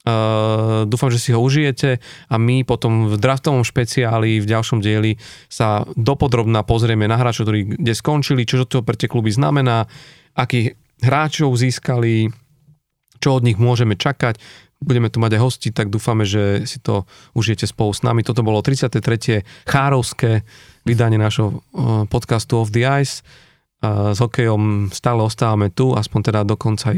Uh, 0.00 0.88
dúfam, 0.88 1.12
že 1.12 1.20
si 1.20 1.28
ho 1.36 1.44
užijete 1.44 2.00
a 2.32 2.34
my 2.40 2.64
potom 2.64 3.12
v 3.12 3.20
draftovom 3.20 3.60
špeciáli 3.60 4.40
v 4.40 4.48
ďalšom 4.48 4.80
dieli 4.80 5.20
sa 5.52 5.84
dopodrobná 5.92 6.64
pozrieme 6.64 7.04
na 7.04 7.20
hráčov, 7.20 7.44
ktorí 7.44 7.76
kde 7.76 7.92
skončili, 7.92 8.48
čo 8.48 8.64
to 8.64 8.80
pre 8.80 8.96
tie 8.96 9.12
kluby 9.12 9.28
znamená, 9.28 9.84
akých 10.32 10.80
hráčov 11.04 11.52
získali, 11.52 12.32
čo 13.20 13.28
od 13.36 13.44
nich 13.44 13.60
môžeme 13.60 13.92
čakať. 13.92 14.40
Budeme 14.80 15.12
tu 15.12 15.20
mať 15.20 15.36
aj 15.36 15.44
hosti, 15.44 15.68
tak 15.68 15.92
dúfame, 15.92 16.24
že 16.24 16.64
si 16.64 16.80
to 16.80 17.04
užijete 17.36 17.68
spolu 17.68 17.92
s 17.92 18.00
nami. 18.00 18.24
Toto 18.24 18.40
bolo 18.40 18.64
33. 18.64 19.44
chárovské 19.68 20.48
vydanie 20.88 21.20
našho 21.20 21.60
uh, 21.60 22.08
podcastu 22.08 22.56
Off 22.56 22.72
the 22.72 22.88
Ice. 23.04 23.20
A 23.80 24.12
s 24.12 24.20
hokejom 24.20 24.92
stále 24.92 25.24
ostávame 25.24 25.72
tu, 25.72 25.96
aspoň 25.96 26.20
teda 26.20 26.40
do 26.44 26.52
konca 26.60 26.92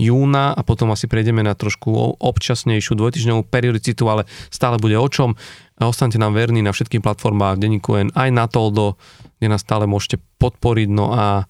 júna 0.00 0.56
a 0.56 0.60
potom 0.64 0.88
asi 0.88 1.04
prejdeme 1.04 1.44
na 1.44 1.52
trošku 1.52 2.16
občasnejšiu 2.16 2.96
dvojtyžňovú 2.96 3.44
periodicitu, 3.44 4.08
ale 4.08 4.24
stále 4.48 4.80
bude 4.80 4.96
o 4.96 5.04
čom. 5.04 5.36
A 5.76 5.84
Ostaňte 5.84 6.16
nám 6.16 6.32
verní 6.32 6.64
na 6.64 6.72
všetkých 6.72 7.04
platformách 7.04 7.60
denníku 7.60 8.00
N, 8.00 8.08
aj 8.16 8.32
na 8.32 8.48
Toldo, 8.48 8.96
kde 9.36 9.52
nás 9.52 9.60
stále 9.60 9.84
môžete 9.84 10.16
podporiť. 10.40 10.88
No 10.88 11.12
a, 11.12 11.44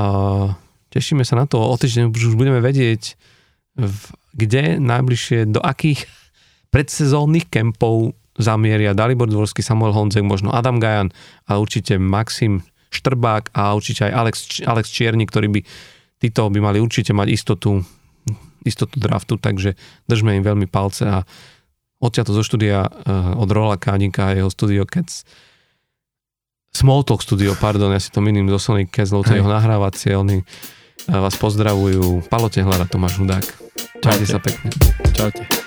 a 0.00 0.06
tešíme 0.88 1.20
sa 1.20 1.36
na 1.36 1.44
to. 1.44 1.60
O 1.60 1.76
týždeň 1.76 2.08
už 2.08 2.40
budeme 2.40 2.64
vedieť, 2.64 3.20
v, 3.76 4.00
kde 4.32 4.80
najbližšie, 4.80 5.52
do 5.52 5.60
akých 5.60 6.08
predsezónnych 6.72 7.52
kempov 7.52 8.16
zamieria 8.40 8.96
Dalibor 8.96 9.28
Dvorský, 9.28 9.60
Samuel 9.60 9.92
Honzek, 9.92 10.24
možno 10.24 10.56
Adam 10.56 10.80
Gajan, 10.80 11.12
ale 11.44 11.58
určite 11.60 12.00
Maxim 12.00 12.64
Štrbák 12.96 13.52
a 13.52 13.76
určite 13.76 14.08
aj 14.08 14.12
Alex, 14.12 14.36
Alex 14.64 14.88
Čierny, 14.88 15.28
ktorí 15.28 15.48
by, 15.52 15.60
títo 16.20 16.48
by 16.48 16.58
mali 16.58 16.78
určite 16.80 17.12
mať 17.12 17.28
istotu, 17.28 17.84
istotu 18.64 18.96
draftu, 18.96 19.36
takže 19.36 19.76
držme 20.08 20.36
im 20.40 20.44
veľmi 20.44 20.66
palce 20.66 21.04
a 21.04 21.22
odtiaľto 22.00 22.32
zo 22.36 22.42
štúdia 22.44 22.84
uh, 22.84 23.36
od 23.36 23.48
Rola 23.48 23.76
Kánika 23.80 24.32
a 24.32 24.36
jeho 24.36 24.52
studio 24.52 24.84
Cats 24.84 25.24
Smalltalk 26.76 27.24
studio, 27.24 27.56
pardon, 27.56 27.88
ja 27.88 27.96
si 27.96 28.12
to 28.12 28.20
miným 28.20 28.52
zo 28.52 28.60
Sonic 28.60 28.92
Castle, 28.92 29.24
to 29.24 29.32
jeho 29.32 29.48
nahrávacie, 29.48 30.12
oni 30.12 30.44
uh, 30.44 31.24
vás 31.24 31.32
pozdravujú. 31.40 32.28
Palo 32.28 32.52
Tehlar 32.52 32.84
a 32.84 32.86
Tomáš 32.86 33.16
Hudák. 33.16 33.46
Čaute. 34.04 34.28
sa 34.28 34.36
pekne. 34.36 34.68
Čaute. 35.16 35.65